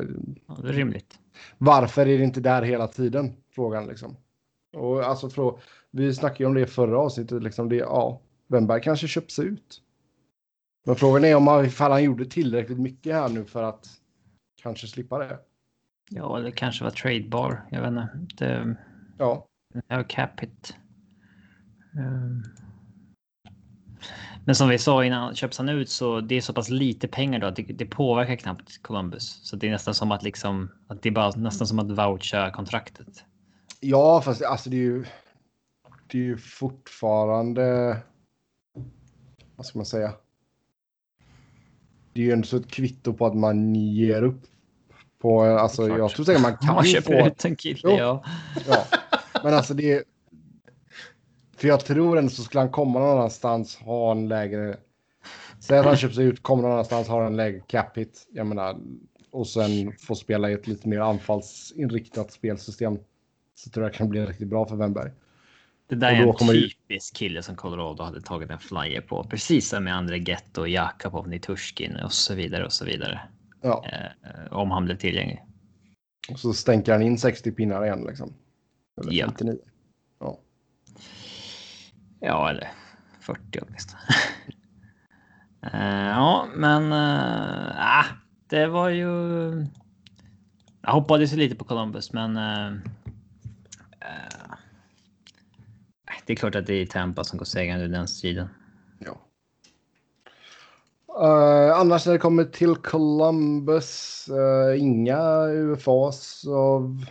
Ja, 0.48 0.56
det 0.62 0.70
är 0.70 0.74
rimligt. 0.74 1.20
varför 1.58 2.02
är 2.08 2.18
det 2.18 2.24
inte 2.24 2.40
där 2.42 2.62
hela 2.62 2.88
tiden? 2.88 3.36
Frågan 3.50 3.88
liksom. 3.88 4.18
Och 4.74 5.04
alltså, 5.04 5.28
frå- 5.28 5.60
vi 5.92 6.14
snackade 6.16 6.44
ju 6.44 6.48
om 6.48 6.54
det 6.54 6.68
förra 6.68 7.00
avsnittet. 7.00 7.44
Liksom 7.44 7.70
det, 7.70 7.76
ja, 7.76 8.22
Wemberg 8.48 8.82
kanske 8.82 9.08
köps 9.08 9.40
ut. 9.40 9.82
Men 10.86 10.96
frågan 10.96 11.26
är 11.26 11.36
om 11.36 11.48
han, 11.48 11.66
ifall 11.66 11.92
han 11.92 12.04
gjorde 12.04 12.26
tillräckligt 12.26 12.80
mycket 12.80 13.14
här 13.14 13.30
nu 13.30 13.46
för 13.46 13.64
att 13.64 13.88
kanske 14.62 14.88
slippa 14.88 15.18
det. 15.18 15.40
Ja, 16.10 16.38
eller 16.38 16.52
kanske 16.52 16.84
var 16.84 16.92
tradebar. 16.92 17.66
Jag 17.72 17.82
vet 17.82 17.90
inte. 18.16 18.46
Det 18.46 18.78
Ja, 19.18 19.48
är 19.88 20.04
cap 20.04 20.40
hit. 20.40 20.76
Ehm. 21.98 22.44
Men 24.46 24.56
som 24.56 24.70
vi 24.70 24.78
sa 24.78 25.06
innan, 25.06 25.36
köps 25.36 25.58
han 25.58 25.70
ut 25.70 25.90
så 25.90 26.22
det 26.22 26.36
är 26.36 26.42
så 26.42 26.54
pass 26.54 26.70
lite 26.70 27.08
pengar 27.08 27.40
då 27.40 27.48
att 27.48 27.56
det, 27.56 27.64
det 27.64 27.86
påverkar 27.86 28.36
knappt 28.36 28.82
Columbus. 28.82 29.40
Så 29.44 29.56
det 29.56 29.68
är 29.68 29.72
nästan 29.72 29.94
som 29.94 30.12
att 30.12 30.24
liksom 30.24 30.72
att 30.88 31.02
det 31.02 31.10
är 31.10 31.14
bara 31.14 31.32
nästan 31.32 31.68
som 31.68 31.80
att 31.80 31.92
voucha 31.92 32.52
kontraktet. 32.52 33.24
ja 33.80 34.22
fast 34.22 34.44
alltså 34.44 34.70
det 34.70 34.78
är 34.78 34.82
ju. 34.82 35.06
Det 36.08 36.18
är 36.18 36.24
ju 36.24 36.38
fortfarande. 36.38 37.98
Vad 39.56 39.66
ska 39.66 39.80
man 39.80 39.86
säga? 39.86 40.14
Det 42.14 42.22
är 42.22 42.26
ju 42.26 42.32
ändå 42.32 42.48
så 42.48 42.58
ett 42.58 42.72
kvitto 42.72 43.14
på 43.14 43.26
att 43.26 43.36
man 43.36 43.76
ger 43.76 44.24
upp. 44.24 44.42
På, 45.22 45.44
alltså, 45.44 45.88
jag 45.88 46.12
tror 46.12 46.26
säkert 46.26 46.42
man 46.42 46.58
kan 46.58 46.76
Man 46.76 46.84
köper 46.86 47.22
få. 47.22 47.28
ut 47.28 47.46
en 47.46 47.56
kille, 47.56 47.80
ja. 47.84 48.24
Ja. 48.68 48.86
Men 49.44 49.54
alltså 49.54 49.74
det 49.74 49.94
är... 49.94 50.04
För 51.66 51.70
jag 51.70 51.86
tror 51.86 52.18
ändå 52.18 52.30
så 52.30 52.44
skulle 52.44 52.62
han 52.62 52.70
komma 52.72 53.00
någon 53.00 53.18
annanstans, 53.18 53.78
ha 53.78 54.12
en 54.12 54.28
lägre... 54.28 54.78
Säg 55.60 55.78
att 55.80 55.86
han 55.86 55.98
köper 55.98 56.16
sig 56.16 56.26
ut, 56.26 56.44
kommer 56.44 56.64
någon 56.64 56.72
annanstans, 56.72 57.08
har 57.08 57.24
en 57.26 57.36
lägre 57.36 57.60
cap 57.60 57.98
hit. 57.98 58.28
Jag 58.34 58.48
menar, 58.48 58.78
och 59.32 59.48
sen 59.48 59.92
få 60.00 60.16
spela 60.16 60.50
i 60.50 60.54
ett 60.54 60.68
lite 60.68 60.88
mer 60.88 61.00
anfallsinriktat 61.00 62.32
spelsystem. 62.32 63.00
Så 63.56 63.70
tror 63.70 63.84
jag 63.86 63.94
det 63.94 63.98
kan 63.98 64.10
bli 64.10 64.26
riktigt 64.26 64.48
bra 64.48 64.66
för 64.66 64.76
Wennberg. 64.76 65.12
Det 65.90 65.96
där 65.96 66.12
är 66.12 66.28
en 66.28 66.36
typisk 66.48 67.16
kille 67.16 67.44
som 67.44 67.56
Colorado 67.56 68.04
hade 68.04 68.22
tagit 68.22 68.50
en 68.50 68.60
flyer 68.60 69.02
på. 69.02 69.24
Precis 69.24 69.70
som 69.70 69.84
med 69.84 69.96
André 69.96 70.18
Getto 70.18 70.66
Jakobov, 70.68 71.28
Nitushkin 71.28 71.96
och 71.96 72.14
så 72.14 72.36
vidare 72.36 72.66
och 72.66 72.74
så 72.74 72.86
vidare. 72.86 73.22
Ja, 73.62 73.86
Eh, 73.92 74.54
om 74.54 74.72
han 74.72 74.86
blev 74.86 74.98
tillgänglig. 74.98 75.44
och 76.32 76.40
så 76.40 76.54
stänker 76.54 76.92
han 76.92 77.02
in 77.02 77.18
60 77.18 77.52
pinnar 77.52 77.86
igen 77.86 78.06
liksom. 78.08 78.34
Eller 79.02 79.14
Ja. 79.14 79.26
59. 79.26 79.58
Ja. 82.26 82.50
Eller 82.50 82.72
40 83.20 83.60
åtminstone. 83.62 84.02
uh, 85.74 86.08
ja, 86.08 86.48
men 86.56 86.84
uh, 86.94 87.72
ah, 87.78 88.06
det 88.48 88.68
var 88.68 88.90
ju. 88.90 89.08
Jag 90.82 90.92
hoppades 90.92 91.34
lite 91.34 91.56
på 91.56 91.66
Columbus, 91.66 92.14
men. 92.14 92.38
Uh, 92.38 92.74
uh, 94.02 94.56
det 96.26 96.34
är 96.34 96.38
klart 96.38 96.56
att 96.56 96.66
det 96.68 96.74
är 96.74 96.86
Tampa 96.86 97.24
som 97.24 97.38
går 97.38 97.46
segrande 97.46 97.86
ur 97.86 97.90
den 97.90 98.08
striden. 98.08 98.48
ja. 99.00 99.18
Uh, 101.20 101.80
annars 101.80 102.06
när 102.06 102.14
det 102.14 102.20
kommer 102.20 102.44
till 102.44 102.76
Columbus, 102.76 104.26
uh, 104.32 104.82
inga 104.82 105.48
UFAs 105.48 106.46
av 106.48 107.06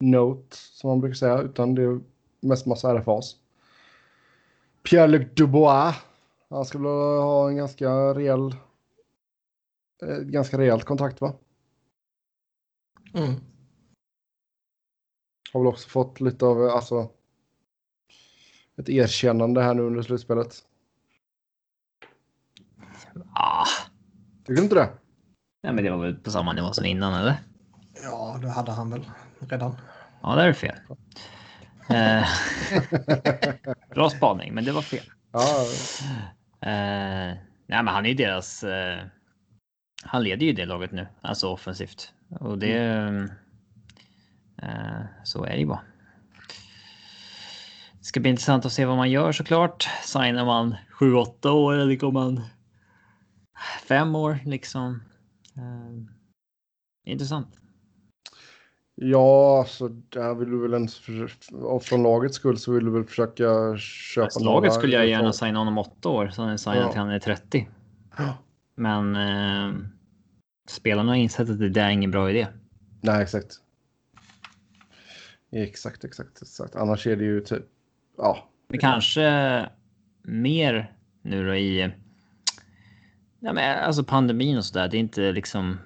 note 0.00 0.56
som 0.56 0.90
man 0.90 1.00
brukar 1.00 1.14
säga, 1.14 1.38
utan 1.38 1.74
det 1.74 1.82
är 1.82 2.00
mest 2.40 2.66
massa 2.66 2.94
RFAs. 2.94 3.36
Pierre-Luc 4.90 5.34
Dubois, 5.34 5.94
han 6.50 6.64
skulle 6.64 6.88
ha 6.88 7.48
en 7.48 7.56
ganska 7.56 7.90
rejäl, 8.14 8.54
eh, 10.02 10.18
ganska 10.18 10.58
rejält 10.58 10.84
kontrakt 10.84 11.20
va? 11.20 11.34
Mm. 13.14 13.34
Har 15.52 15.60
väl 15.60 15.66
också 15.66 15.88
fått 15.88 16.20
lite 16.20 16.44
av, 16.46 16.62
alltså, 16.62 17.10
ett 18.76 18.88
erkännande 18.88 19.62
här 19.62 19.74
nu 19.74 19.82
under 19.82 20.02
slutspelet. 20.02 20.54
Ah, 23.34 23.64
Tycker 24.44 24.54
du 24.54 24.62
inte 24.62 24.74
det? 24.74 24.90
nej, 25.62 25.72
men 25.72 25.84
det 25.84 25.90
var 25.90 25.98
väl 25.98 26.16
på 26.16 26.30
samma 26.30 26.52
nivå 26.52 26.72
som 26.72 26.84
innan, 26.84 27.14
eller? 27.14 27.36
Ja, 28.02 28.38
det 28.42 28.48
hade 28.48 28.72
han 28.72 28.90
väl 28.90 29.10
redan. 29.38 29.76
Ja, 30.22 30.34
där 30.34 30.42
är 30.42 30.48
det 30.48 30.54
fel. 30.54 30.76
Eh, 31.88 32.28
bra 33.94 34.10
spaning, 34.10 34.54
men 34.54 34.64
det 34.64 34.72
var 34.72 34.82
fel. 34.82 35.04
Ja, 35.32 35.66
Eh, 36.60 37.36
nej, 37.66 37.82
men 37.82 37.88
han 37.88 38.04
är 38.06 38.08
ju 38.08 38.14
deras. 38.14 38.64
Eh, 38.64 39.04
han 40.02 40.22
leder 40.22 40.46
ju 40.46 40.52
det 40.52 40.66
laget 40.66 40.92
nu, 40.92 41.06
alltså 41.20 41.48
offensivt 41.48 42.12
och 42.40 42.58
det. 42.58 42.76
Eh, 44.62 45.00
så 45.24 45.44
är 45.44 45.50
det 45.50 45.58
ju 45.58 45.66
bara. 45.66 45.82
Det 47.98 48.04
ska 48.04 48.20
bli 48.20 48.30
intressant 48.30 48.66
att 48.66 48.72
se 48.72 48.84
vad 48.84 48.96
man 48.96 49.10
gör 49.10 49.32
såklart. 49.32 49.88
Signar 50.02 50.44
man 50.44 50.74
7-8 51.00 51.48
år 51.48 51.74
eller 51.74 51.96
går 51.96 52.12
man 52.12 52.42
fem 53.88 54.14
år 54.14 54.38
liksom? 54.44 55.02
Eh, 55.56 57.12
intressant. 57.12 57.48
Ja, 58.98 59.64
så 59.68 59.88
där 59.88 60.34
vill 60.34 60.50
du 60.50 60.68
väl 60.68 60.88
och 61.52 61.82
från 61.82 62.02
lagets 62.02 62.36
skull 62.36 62.58
så 62.58 62.72
vill 62.72 62.84
du 62.84 62.90
väl 62.90 63.04
försöka 63.04 63.76
köpa 63.78 64.26
Fast 64.26 64.40
laget 64.40 64.72
skulle 64.74 64.96
jag 64.96 65.06
gärna 65.06 65.32
signa 65.32 65.58
honom 65.58 65.78
8 65.78 66.08
år 66.08 66.28
så 66.28 66.42
han 66.42 66.58
signar 66.58 66.76
Ja. 66.76 66.88
till 66.90 67.00
han 67.00 67.10
är 67.10 67.18
30. 67.18 67.68
Ja. 68.18 68.34
Men 68.74 69.16
eh, 69.16 69.74
spelarna 70.68 71.10
har 71.12 71.16
insett 71.16 71.50
att 71.50 71.58
det 71.58 71.68
där 71.68 71.84
är 71.84 71.90
ingen 71.90 72.10
bra 72.10 72.30
idé. 72.30 72.46
Nej, 73.00 73.22
exakt. 73.22 73.52
Exakt, 75.52 76.04
exakt, 76.04 76.42
exakt. 76.42 76.76
Annars 76.76 77.06
är 77.06 77.16
det 77.16 77.24
ju 77.24 77.40
typ, 77.40 77.64
ja, 78.18 78.48
Men 78.68 78.78
kanske 78.78 79.68
mer 80.22 80.92
nu 81.22 81.46
då 81.46 81.54
i. 81.54 81.90
Ja, 83.40 83.52
men 83.52 83.84
alltså 83.84 84.04
pandemin 84.04 84.56
och 84.56 84.64
så 84.64 84.78
där. 84.78 84.88
Det 84.88 84.96
är 84.96 85.00
inte 85.00 85.32
liksom. 85.32 85.78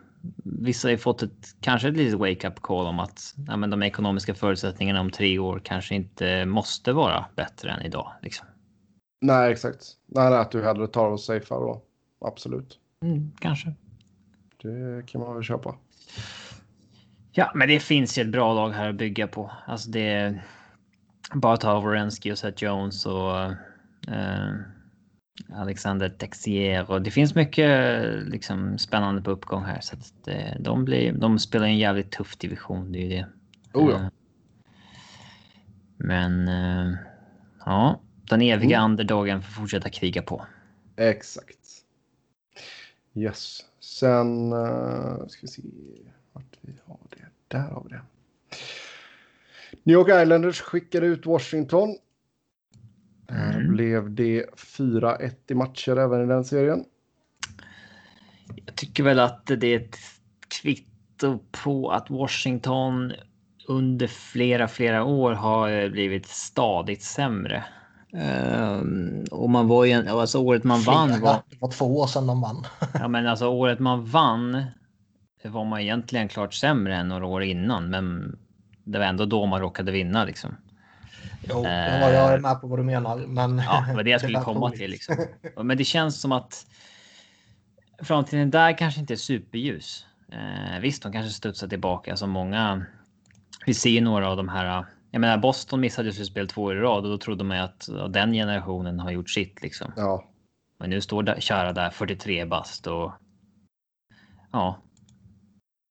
Vissa 0.44 0.88
har 0.88 0.90
ju 0.90 0.98
fått 0.98 1.22
ett 1.22 1.56
kanske 1.60 1.88
ett 1.88 1.96
litet 1.96 2.18
wake 2.18 2.48
up 2.48 2.60
call 2.60 2.86
om 2.86 2.98
att 2.98 3.34
ja, 3.48 3.56
men 3.56 3.70
de 3.70 3.82
ekonomiska 3.82 4.34
förutsättningarna 4.34 5.00
om 5.00 5.10
tre 5.10 5.38
år 5.38 5.60
kanske 5.64 5.94
inte 5.94 6.44
måste 6.44 6.92
vara 6.92 7.24
bättre 7.36 7.70
än 7.70 7.82
idag. 7.82 8.12
Liksom. 8.22 8.46
nej, 9.20 9.52
exakt. 9.52 9.84
Nej, 10.06 10.30
nej, 10.30 10.38
att 10.38 10.50
du 10.50 10.62
hellre 10.62 10.86
tar 10.86 11.08
och 11.08 11.20
safear 11.20 11.60
då. 11.60 11.82
Absolut. 12.20 12.78
Mm, 13.02 13.32
kanske. 13.38 13.74
Det 14.62 15.06
kan 15.06 15.20
man 15.20 15.34
väl 15.34 15.44
köpa. 15.44 15.74
Ja, 17.32 17.52
men 17.54 17.68
det 17.68 17.80
finns 17.80 18.18
ju 18.18 18.22
ett 18.22 18.32
bra 18.32 18.54
lag 18.54 18.70
här 18.70 18.88
att 18.88 18.94
bygga 18.94 19.26
på. 19.26 19.50
Alltså 19.66 19.90
det 19.90 20.08
är 20.08 20.44
bara 21.34 21.56
ta 21.56 21.80
Wierenski 21.80 22.32
och 22.32 22.38
Seth 22.38 22.64
Jones 22.64 23.06
och 23.06 23.36
eh, 24.08 24.52
Alexander 25.48 26.08
Texier 26.08 26.90
och 26.90 27.02
det 27.02 27.10
finns 27.10 27.34
mycket 27.34 28.04
liksom 28.28 28.78
spännande 28.78 29.22
på 29.22 29.30
uppgång 29.30 29.64
här 29.64 29.80
så 29.80 29.96
att 29.96 30.12
det, 30.24 30.56
de 30.60 30.84
blir. 30.84 31.12
De 31.12 31.38
spelar 31.38 31.66
en 31.66 31.78
jävligt 31.78 32.10
tuff 32.10 32.36
division. 32.36 32.92
Det 32.92 32.98
är 32.98 33.02
ju 33.02 33.08
det. 33.08 33.26
Oh 33.72 33.90
ja. 33.90 33.96
Eh, 33.96 34.08
Men 35.96 36.48
eh, 36.48 36.94
ja, 37.64 38.00
den 38.28 38.42
eviga 38.42 38.78
Mm. 38.78 38.90
underdogen 38.90 39.42
får 39.42 39.52
fortsätta 39.52 39.88
kriga 39.90 40.22
på. 40.22 40.46
Exakt. 40.96 41.58
Yes. 43.14 43.58
Sen 43.80 44.50
ska 45.28 45.40
vi 45.42 45.48
se 45.48 45.62
vart 46.32 46.56
vi 46.60 46.72
har 46.86 46.98
det. 47.10 47.26
Där 47.48 47.58
har 47.68 47.82
vi 47.84 47.88
det. 47.90 48.02
New 49.82 49.94
York 49.94 50.08
Islanders 50.22 50.60
skickade 50.60 51.06
ut 51.06 51.26
Washington. 51.26 51.96
Där 53.30 53.54
Mm. 53.60 53.72
blev 53.72 54.10
det 54.14 54.46
4-1 54.56 55.34
i 55.50 55.54
matcher 55.54 55.96
även 55.98 56.22
i 56.24 56.26
den 56.26 56.44
serien. 56.44 56.84
Jag 58.66 58.76
tycker 58.76 59.02
väl 59.02 59.18
att 59.18 59.46
det 59.46 59.66
är 59.66 59.76
ett 59.80 59.96
kvitto 60.62 61.38
på 61.64 61.90
att 61.90 62.10
Washington 62.10 63.12
under 63.68 64.06
flera, 64.06 64.68
flera 64.68 65.04
år 65.04 65.32
har 65.32 65.70
eh, 65.70 65.88
blivit 65.90 66.26
stadigt 66.26 67.02
sämre. 67.02 67.64
Ehm, 68.12 69.24
och 69.30 69.50
man 69.50 69.68
var 69.68 69.84
ju, 69.84 69.92
en- 69.92 70.08
alltså 70.08 70.38
året 70.38 70.64
man 70.64 70.80
vann 70.80 71.08
Flera. 71.08 71.20
var, 71.20 71.42
Det 71.50 71.56
var 71.60 71.70
två 71.70 71.98
år 71.98 72.06
sedan 72.06 72.26
de 72.26 72.40
vann. 72.40 72.64
ja 72.94 73.08
men 73.08 73.26
alltså 73.26 73.46
året 73.46 73.78
man 73.78 74.04
vann 74.04 74.64
var 75.44 75.64
man 75.64 75.80
egentligen 75.80 76.28
klart 76.28 76.54
sämre 76.54 76.96
än 76.96 77.08
några 77.08 77.26
år 77.26 77.42
innan, 77.42 77.90
men 77.90 78.38
det 78.84 78.98
var 78.98 79.06
ändå 79.06 79.24
då 79.24 79.46
man 79.46 79.60
råkade 79.60 79.92
vinna 79.92 80.24
liksom. 80.24 80.56
Jo, 81.48 81.56
Eh. 81.58 81.62
det 81.62 82.12
jag 82.14 82.32
är 82.34 82.38
med 82.38 82.60
på 82.60 82.66
vad 82.66 82.78
du 82.78 82.82
menar. 82.82 83.16
Men 83.16 83.58
Ja, 83.58 83.84
det 83.88 83.94
var 83.94 84.02
det 84.02 84.10
jag 84.10 84.20
skulle 84.20 84.38
lät 84.38 84.44
komma 84.44 84.66
roligt. 84.66 84.78
till 84.80 84.90
liksom. 84.90 85.16
Men 85.56 85.78
det 85.78 85.84
känns 85.84 86.20
som 86.20 86.32
att 86.32 86.66
framtiden 88.02 88.50
där 88.50 88.78
kanske 88.78 89.00
inte 89.00 89.14
är 89.14 89.16
superljus. 89.16 90.06
Eh, 90.32 90.80
visst, 90.80 91.02
de 91.02 91.12
kanske 91.12 91.30
studsar 91.32 91.68
tillbaka 91.68 92.16
som 92.16 92.30
många. 92.30 92.86
Vi 93.66 93.74
ser 93.74 94.00
några 94.00 94.28
av 94.28 94.36
de 94.36 94.48
här. 94.48 94.84
Jag 95.10 95.20
menar, 95.20 95.38
Boston 95.38 95.80
missade 95.80 96.08
ju 96.10 96.24
spel 96.24 96.48
två 96.48 96.62
år 96.62 96.76
i 96.76 96.80
rad 96.80 97.04
och 97.04 97.10
då 97.10 97.18
trodde 97.18 97.44
man 97.44 97.56
ju 97.56 97.62
att 97.62 97.88
den 98.12 98.32
generationen 98.32 99.00
har 99.00 99.10
gjort 99.10 99.30
sitt 99.30 99.62
liksom. 99.62 99.92
Ja, 99.96 100.24
Men 100.78 100.90
nu 100.90 101.00
står 101.00 101.22
där, 101.22 101.40
Chara 101.40 101.72
där 101.72 101.90
43 101.90 102.44
bast 102.44 102.86
och. 102.86 103.12
Ja. 104.52 104.78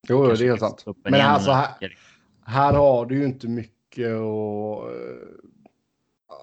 jo, 0.08 0.28
det 0.28 0.44
är 0.44 0.48
helt 0.48 0.60
sant. 0.60 0.86
Men 1.04 1.22
alltså 1.22 1.52
här, 1.52 1.68
här 2.46 2.74
har 2.74 3.06
du 3.06 3.18
ju 3.18 3.26
inte 3.26 3.48
mycket 3.48 3.74
och 3.98 4.90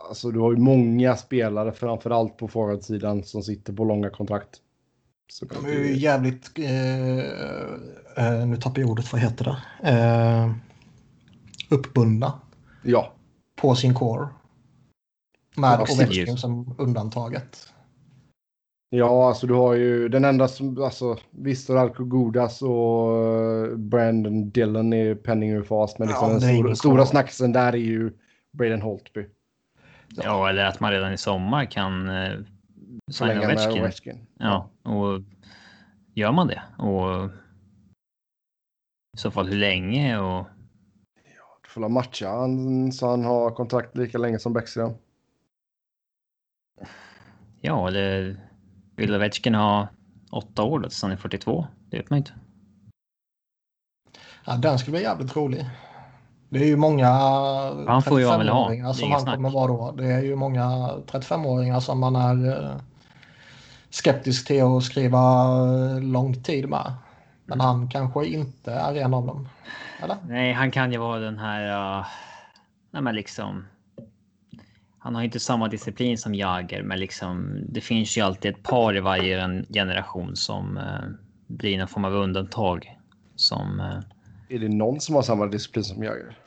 Alltså 0.08 0.30
du 0.30 0.40
har 0.40 0.52
ju 0.52 0.58
många 0.58 1.16
spelare 1.16 1.72
framför 1.72 2.10
allt 2.10 2.36
på 2.36 2.48
forwardsidan 2.48 3.24
som 3.24 3.42
sitter 3.42 3.72
på 3.72 3.84
långa 3.84 4.10
kontrakt. 4.10 4.60
Så 5.28 5.44
De 5.44 5.66
är 5.66 5.70
ju 5.70 5.96
jävligt... 5.96 6.58
Eh, 6.58 7.18
eh, 8.26 8.46
nu 8.46 8.56
tappar 8.56 8.80
jag 8.80 8.90
ordet. 8.90 9.12
Vad 9.12 9.20
heter 9.20 9.44
det? 9.44 9.88
Eh, 9.90 10.52
uppbundna 11.68 12.40
Ja, 12.82 13.12
på 13.56 13.74
sin 13.74 13.94
core. 13.94 14.28
Med 15.56 15.80
Ovechkin 15.80 16.36
som 16.36 16.74
undantaget. 16.78 17.72
Ja, 18.90 19.28
alltså 19.28 19.46
du 19.46 19.54
har 19.54 19.74
ju 19.74 20.08
den 20.08 20.24
enda 20.24 20.48
som, 20.48 20.82
alltså 20.82 21.16
visst 21.30 21.70
Ralko 21.70 22.04
Godas 22.04 22.62
och 22.62 23.16
eh, 23.16 23.76
Brandon 23.76 24.50
Dillon 24.50 24.92
är 24.92 25.14
penning 25.14 25.50
ur 25.50 25.62
fas, 25.62 25.98
men 25.98 26.08
liksom 26.08 26.28
Ja, 26.28 26.38
den 26.38 26.56
stora, 26.56 26.74
stora 26.74 27.06
snacksen 27.06 27.52
där 27.52 27.72
är 27.72 27.76
ju 27.76 28.12
Braden 28.52 28.82
Holtby. 28.82 29.26
Ja, 30.08 30.48
eller 30.48 30.64
att 30.64 30.80
man 30.80 30.90
redan 30.92 31.12
i 31.12 31.18
sommar 31.18 31.64
kan 31.64 32.08
eh, 32.08 32.38
signa 33.10 33.40
Ovechkin. 33.40 33.82
Ovechkin. 33.82 34.26
Ja, 34.38 34.70
och 34.82 35.22
gör 36.14 36.32
man 36.32 36.46
det? 36.46 36.62
Och 36.78 37.24
i 39.16 39.18
så 39.18 39.30
fall 39.30 39.46
hur 39.46 39.56
länge? 39.56 40.18
Och 40.18 40.46
får 41.76 41.80
la 41.80 41.88
matcha 41.88 42.28
han, 42.28 42.92
så 42.92 43.10
han 43.10 43.24
har 43.24 43.50
kontrakt 43.50 43.96
lika 43.96 44.18
länge 44.18 44.38
som 44.38 44.52
Bäckström. 44.52 44.92
Ja, 47.60 47.88
eller 47.88 48.45
vill 48.96 49.14
Ovechkin 49.14 49.54
ha 49.54 49.88
åtta 50.30 50.62
år 50.62 50.78
då 50.78 50.88
tills 50.88 51.02
han 51.02 51.12
är 51.12 51.16
42? 51.16 51.66
Det 51.90 51.96
vet 51.96 52.10
man 52.10 52.16
inte. 52.16 52.32
Ja, 54.44 54.56
den 54.56 54.78
skulle 54.78 54.96
bli 54.96 55.02
jävligt 55.02 55.36
rolig. 55.36 55.66
Det 56.48 56.58
är 56.58 56.66
ju 56.66 56.76
många 56.76 57.08
Han 57.88 58.02
får 58.02 58.20
ju 58.20 58.24
vad 58.24 58.32
han 58.34 58.40
vill 58.40 58.48
ha. 58.48 58.68
35-åringar 58.68 58.84
Det 58.84 58.90
är 58.90 58.92
som 58.92 59.12
han 59.12 59.20
snack. 59.20 59.34
kommer 59.34 59.50
vara 59.50 59.66
då. 59.66 59.92
Det 59.92 60.12
är 60.12 60.22
ju 60.22 60.36
många 60.36 60.62
35-åringar 61.06 61.80
som 61.80 62.00
man 62.00 62.16
är 62.16 62.64
eh, 62.64 62.76
skeptisk 63.90 64.46
till 64.46 64.62
att 64.64 64.84
skriva 64.84 65.18
eh, 65.20 66.00
lång 66.00 66.42
tid 66.42 66.68
med. 66.68 66.92
Men 67.44 67.60
han 67.60 67.88
kanske 67.88 68.26
inte 68.26 68.72
är 68.72 68.94
en 68.94 69.14
av 69.14 69.26
dem. 69.26 69.48
Eller? 70.02 70.16
Nej, 70.28 70.52
han 70.52 70.70
kan 70.70 70.92
ju 70.92 70.98
vara 70.98 71.18
den 71.18 71.38
här... 71.38 71.98
Uh, 71.98 72.06
nej, 72.90 73.02
men 73.02 73.14
liksom. 73.14 73.64
Han 75.06 75.14
har 75.14 75.22
inte 75.22 75.40
samma 75.40 75.68
disciplin 75.68 76.18
som 76.18 76.34
Jagger, 76.34 76.82
men 76.82 76.98
liksom 77.00 77.60
det 77.68 77.80
finns 77.80 78.18
ju 78.18 78.20
alltid 78.20 78.54
ett 78.54 78.62
par 78.62 78.96
i 78.96 79.00
varje 79.00 79.40
en- 79.40 79.66
generation 79.70 80.36
som 80.36 80.76
eh, 80.76 80.84
blir 81.46 81.78
någon 81.78 81.88
form 81.88 82.04
av 82.04 82.14
undantag. 82.14 82.98
Som 83.36 83.80
eh, 83.80 84.56
Är 84.56 84.58
det 84.58 84.68
någon 84.68 85.00
som 85.00 85.14
har 85.14 85.22
samma 85.22 85.46
disciplin 85.46 85.84
som 85.84 86.04
Jagger? 86.04 86.38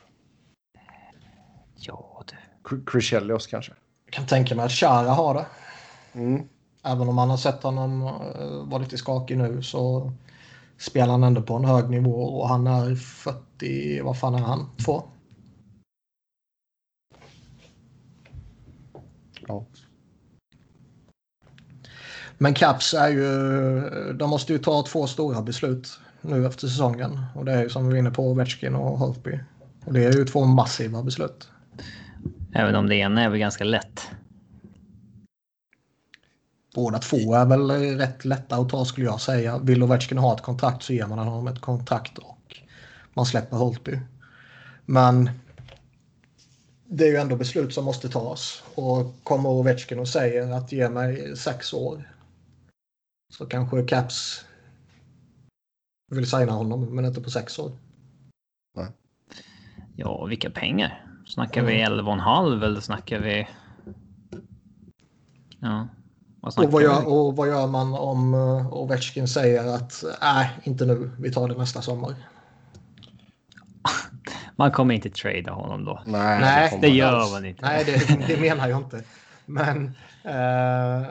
ja, 1.76 2.22
du. 2.26 2.36
Cr- 2.76 2.90
Chris 2.92 3.04
Chelios 3.04 3.46
kanske? 3.46 3.72
Jag 4.04 4.12
kan 4.14 4.26
tänka 4.26 4.54
mig 4.54 4.64
att 4.64 4.72
Chara 4.72 5.10
har 5.10 5.34
det. 5.34 5.46
Mm. 6.12 6.48
Även 6.84 7.08
om 7.08 7.14
man 7.14 7.30
har 7.30 7.36
sett 7.36 7.62
honom 7.62 8.02
uh, 8.02 8.64
vara 8.70 8.82
lite 8.82 8.98
skakig 8.98 9.38
nu 9.38 9.62
så 9.62 10.12
spelar 10.78 11.12
han 11.12 11.22
ändå 11.24 11.42
på 11.42 11.54
en 11.54 11.64
hög 11.64 11.90
nivå 11.90 12.22
och 12.24 12.48
han 12.48 12.66
är 12.66 12.94
40, 12.94 14.00
vad 14.02 14.18
fan 14.18 14.34
är 14.34 14.38
han? 14.38 14.66
Två? 14.84 15.02
Ja. 19.50 19.66
Men 22.38 22.54
Caps 22.54 22.94
är 22.94 23.08
ju, 23.08 24.12
de 24.12 24.30
måste 24.30 24.52
ju 24.52 24.58
ta 24.58 24.82
två 24.82 25.06
stora 25.06 25.42
beslut 25.42 25.98
nu 26.20 26.46
efter 26.46 26.68
säsongen. 26.68 27.20
Och 27.34 27.44
det 27.44 27.52
är 27.52 27.62
ju 27.62 27.68
som 27.68 27.84
vi 27.84 27.90
var 27.90 27.98
inne 27.98 28.10
på 28.10 28.30
Ovechkin 28.30 28.74
och 28.74 28.98
Holtby. 28.98 29.40
Och 29.84 29.92
det 29.92 30.04
är 30.04 30.12
ju 30.12 30.24
två 30.24 30.44
massiva 30.44 31.02
beslut. 31.02 31.48
Även 32.54 32.74
om 32.74 32.86
det 32.86 32.96
ena 32.96 33.22
är 33.22 33.28
väl 33.28 33.38
ganska 33.38 33.64
lätt. 33.64 34.10
Båda 36.74 36.98
två 36.98 37.34
är 37.34 37.46
väl 37.46 37.70
rätt 37.98 38.24
lätta 38.24 38.56
att 38.56 38.68
ta 38.68 38.84
skulle 38.84 39.06
jag 39.06 39.20
säga. 39.20 39.58
Vill 39.58 39.82
Ovechkin 39.82 40.18
ha 40.18 40.34
ett 40.34 40.42
kontrakt 40.42 40.82
så 40.82 40.92
ger 40.92 41.06
man 41.06 41.18
honom 41.18 41.48
ett 41.48 41.60
kontrakt 41.60 42.18
och 42.18 42.60
man 43.14 43.26
släpper 43.26 43.56
Holtby. 43.56 43.98
Men 44.86 45.30
det 46.92 47.04
är 47.04 47.08
ju 47.08 47.16
ändå 47.16 47.36
beslut 47.36 47.74
som 47.74 47.84
måste 47.84 48.08
tas. 48.08 48.62
Och 48.74 49.14
kommer 49.22 49.48
Ovechkin 49.48 49.98
och 49.98 50.08
säger 50.08 50.52
att 50.52 50.72
ge 50.72 50.88
mig 50.88 51.36
sex 51.36 51.72
år 51.72 52.12
så 53.32 53.46
kanske 53.46 53.82
Caps 53.82 54.44
vill 56.10 56.30
signa 56.30 56.52
honom 56.52 56.94
men 56.94 57.04
inte 57.04 57.20
på 57.20 57.30
sex 57.30 57.58
år. 57.58 57.72
Ja, 59.96 60.24
vilka 60.24 60.50
pengar? 60.50 61.06
Snackar 61.26 61.62
vi 61.62 61.82
Mm. 61.82 62.00
11,5 62.00 62.64
eller 62.64 62.80
snackar 62.80 63.20
vi? 63.20 63.48
Ja. 65.58 65.88
Vad 66.40 66.52
snackar 66.54 66.68
Och 66.68 66.72
vad, 66.72 66.82
gör, 66.82 67.00
vi? 67.00 67.06
och 67.06 67.36
vad 67.36 67.48
gör 67.48 67.66
man 67.66 67.94
om 67.94 68.34
uh, 68.34 68.72
Ovechkin 68.72 69.28
säger 69.28 69.74
att 69.74 70.04
nej, 70.22 70.50
inte 70.64 70.86
nu, 70.86 71.10
vi 71.18 71.32
tar 71.32 71.48
det 71.48 71.58
nästa 71.58 71.82
sommar. 71.82 72.14
Man 74.60 74.70
kommer 74.72 74.94
inte 74.94 75.10
trada 75.10 75.52
honom 75.52 75.84
då. 75.84 76.02
Nej, 76.06 76.40
Nej, 76.40 76.78
Det 76.80 76.88
man 76.88 76.96
gör 76.96 77.12
alls. 77.12 77.32
man 77.32 77.44
inte. 77.44 77.62
Nej, 77.66 77.84
det, 77.84 78.26
det 78.26 78.40
menar 78.40 78.68
jag 78.68 78.78
inte. 78.80 79.02
Men 79.46 79.84
eh, 80.24 81.06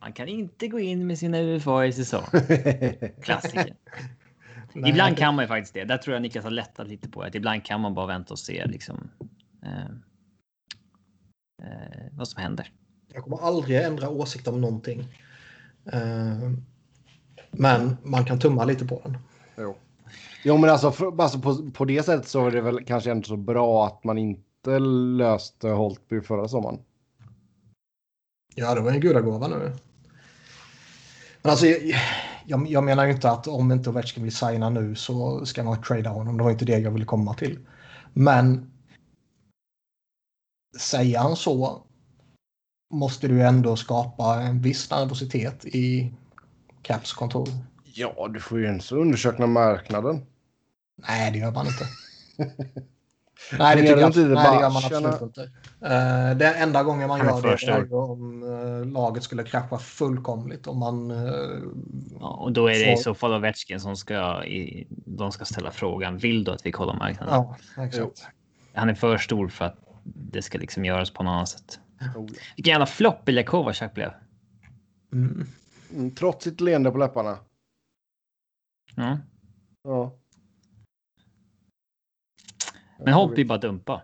Man 0.00 0.12
kan 0.14 0.28
inte 0.28 0.68
gå 0.68 0.78
in 0.78 1.06
med 1.06 1.18
sina 1.18 1.38
UFA 1.40 1.86
i 1.86 1.92
säsong. 1.92 2.22
Klassiker. 3.22 3.74
nej, 4.72 4.90
ibland 4.90 5.12
det- 5.16 5.20
kan 5.20 5.34
man 5.34 5.44
ju 5.44 5.48
faktiskt 5.48 5.74
det. 5.74 5.84
Där 5.84 5.96
tror 5.98 6.14
jag 6.14 6.22
Niklas 6.22 6.44
har 6.44 6.50
lättat 6.50 6.88
lite 6.88 7.08
på 7.08 7.22
att 7.22 7.34
ibland 7.34 7.64
kan 7.64 7.80
man 7.80 7.94
bara 7.94 8.06
vänta 8.06 8.34
och 8.34 8.38
se 8.38 8.66
liksom. 8.66 9.10
Eh, 9.62 9.82
eh, 11.68 12.06
vad 12.12 12.28
som 12.28 12.42
händer. 12.42 12.72
Jag 13.12 13.22
kommer 13.24 13.42
aldrig 13.46 13.82
ändra 13.82 14.08
åsikt 14.08 14.48
om 14.48 14.60
någonting. 14.60 15.00
Eh, 15.92 16.50
men 17.50 17.96
man 18.02 18.24
kan 18.24 18.38
tumma 18.38 18.64
lite 18.64 18.86
på 18.86 19.00
den. 19.04 19.18
Jo 19.58 19.76
jo, 20.42 20.56
men 20.56 20.70
alltså, 20.70 20.92
för, 20.92 21.22
alltså 21.22 21.38
på, 21.38 21.70
på 21.70 21.84
det 21.84 22.02
sättet 22.02 22.28
så 22.28 22.46
är 22.46 22.50
det 22.50 22.60
väl 22.60 22.84
kanske 22.84 23.12
inte 23.12 23.28
så 23.28 23.36
bra 23.36 23.86
att 23.86 24.04
man 24.04 24.18
inte 24.18 24.78
löste 25.18 25.68
Holtby 25.68 26.20
förra 26.20 26.48
sommaren. 26.48 26.78
Ja, 28.54 28.74
det 28.74 28.80
var 28.80 28.90
en 28.90 29.00
gudagåva 29.00 29.48
nu. 29.48 29.72
Men 31.42 31.50
alltså, 31.50 31.66
jag, 31.66 32.00
jag, 32.46 32.66
jag 32.68 32.84
menar 32.84 33.04
ju 33.04 33.12
inte 33.12 33.30
att 33.30 33.48
om 33.48 33.72
inte 33.72 33.90
Ovechkin 33.90 34.22
vill 34.22 34.36
signa 34.36 34.70
nu 34.70 34.94
så 34.94 35.46
ska 35.46 35.62
man 35.62 35.82
trada 35.82 36.10
honom. 36.10 36.36
Det 36.36 36.44
var 36.44 36.50
inte 36.50 36.64
det 36.64 36.78
jag 36.78 36.90
ville 36.90 37.04
komma 37.04 37.34
till. 37.34 37.58
Men 38.12 38.70
säger 40.78 41.18
han 41.18 41.36
så 41.36 41.82
måste 42.94 43.28
du 43.28 43.34
ju 43.34 43.42
ändå 43.42 43.76
skapa 43.76 44.42
en 44.42 44.62
viss 44.62 44.90
nervositet 44.90 45.64
i 45.64 46.12
Caps 46.82 47.12
kontor. 47.12 47.48
Ja, 47.98 48.28
du 48.28 48.40
får 48.40 48.58
ju 48.58 48.64
ens 48.64 48.92
undersöka 48.92 49.46
marknaden. 49.46 50.26
Nej, 51.08 51.32
det 51.32 51.38
gör 51.38 51.52
man 51.52 51.66
inte. 51.66 51.84
Nej, 53.58 53.76
det 53.76 53.82
tycker 53.82 54.00
jag, 54.00 54.12
tio 54.12 54.24
nej, 54.24 54.56
det 54.56 54.60
gör 54.62 54.70
man 54.70 54.84
absolut 54.84 55.22
inte. 55.22 55.40
Uh, 55.40 56.36
det 56.36 56.54
enda 56.54 56.82
gången 56.82 57.08
man 57.08 57.18
gör 57.18 57.42
det 57.42 57.72
är 57.72 57.94
om 57.94 58.42
eh, 58.42 58.92
laget 58.92 59.22
skulle 59.22 59.42
krascha 59.44 59.78
fullkomligt. 59.78 60.66
Om 60.66 60.78
man... 60.78 61.10
eh, 61.10 61.16
Ja, 62.20 62.28
och 62.28 62.52
då 62.52 62.66
är 62.66 62.72
det 62.72 62.92
i 62.92 62.96
Så- 62.96 63.02
så 63.02 63.14
fall 63.14 63.32
Ovechkin 63.32 63.80
som 63.80 63.96
ska, 63.96 64.44
i, 64.44 64.86
de 64.90 65.32
ska 65.32 65.44
ställa 65.44 65.70
frågan. 65.70 66.18
Vill 66.18 66.44
du 66.44 66.50
att 66.52 66.66
vi 66.66 66.72
kollar 66.72 66.94
marknaden? 66.94 67.34
ja, 67.34 67.56
exakt. 67.84 68.26
Han 68.74 68.90
är 68.90 68.94
för 68.94 69.18
stor 69.18 69.48
för 69.48 69.64
att 69.64 69.76
det 70.04 70.42
ska 70.42 70.58
liksom 70.58 70.84
göras 70.84 71.10
på 71.10 71.22
något 71.22 71.30
annat 71.32 71.48
sätt. 71.48 71.80
Vilken 72.56 72.70
jävla 72.72 72.86
flopp 72.86 73.28
Ilja 73.28 73.42
Kovacic 73.42 73.92
blev. 73.94 74.10
Mm. 75.12 75.46
Mm, 75.94 76.10
trots 76.14 76.44
sitt 76.44 76.60
leende 76.60 76.90
på 76.90 76.98
läpparna. 76.98 77.38
Ja. 78.98 79.18
Ja. 79.84 80.12
Men 82.98 83.14
Holtby 83.14 83.44
bara 83.44 83.58
dumpa. 83.58 84.02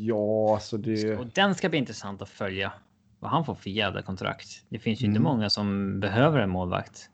Ja, 0.00 0.54
alltså 0.54 0.76
det... 0.78 1.16
Och 1.16 1.26
den 1.26 1.54
ska 1.54 1.68
bli 1.68 1.78
intressant 1.78 2.22
att 2.22 2.28
följa. 2.28 2.72
Vad 3.18 3.30
han 3.30 3.44
får 3.44 3.54
för 3.54 3.70
jävla 3.70 4.02
kontrakt. 4.02 4.64
Det 4.68 4.78
finns 4.78 5.00
ju 5.00 5.06
inte 5.06 5.18
Mm. 5.20 5.32
många 5.32 5.50
som 5.50 6.00
behöver 6.00 6.38
en 6.38 6.50
målvakt. 6.50 7.10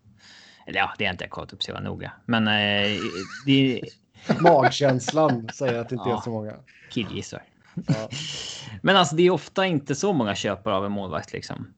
Eller 0.66 0.78
ja, 0.78 0.94
det 0.98 1.04
är 1.06 1.10
inte 1.10 1.24
jag 1.24 1.30
kollat 1.30 1.52
upp 1.52 1.62
så 1.62 1.70
jävla 1.70 1.88
noga. 1.90 2.12
Men 2.26 2.48
eh, 2.48 2.98
det 3.46 3.80
Magkänslan 4.40 5.48
säger 5.54 5.78
att 5.80 5.88
det 5.88 5.94
inte 5.94 6.08
är 6.08 6.12
Ja. 6.12 6.20
så 6.20 6.30
många. 6.30 6.54
killgissar. 6.90 7.42
Ja. 7.86 8.08
Men 8.82 8.96
alltså 8.96 9.16
det 9.16 9.22
är 9.22 9.30
ofta 9.30 9.66
inte 9.66 9.94
så 9.94 10.12
många 10.12 10.34
köpare 10.34 10.74
av 10.74 10.86
en 10.86 10.92
målvakt 10.92 11.32
liksom. 11.32 11.74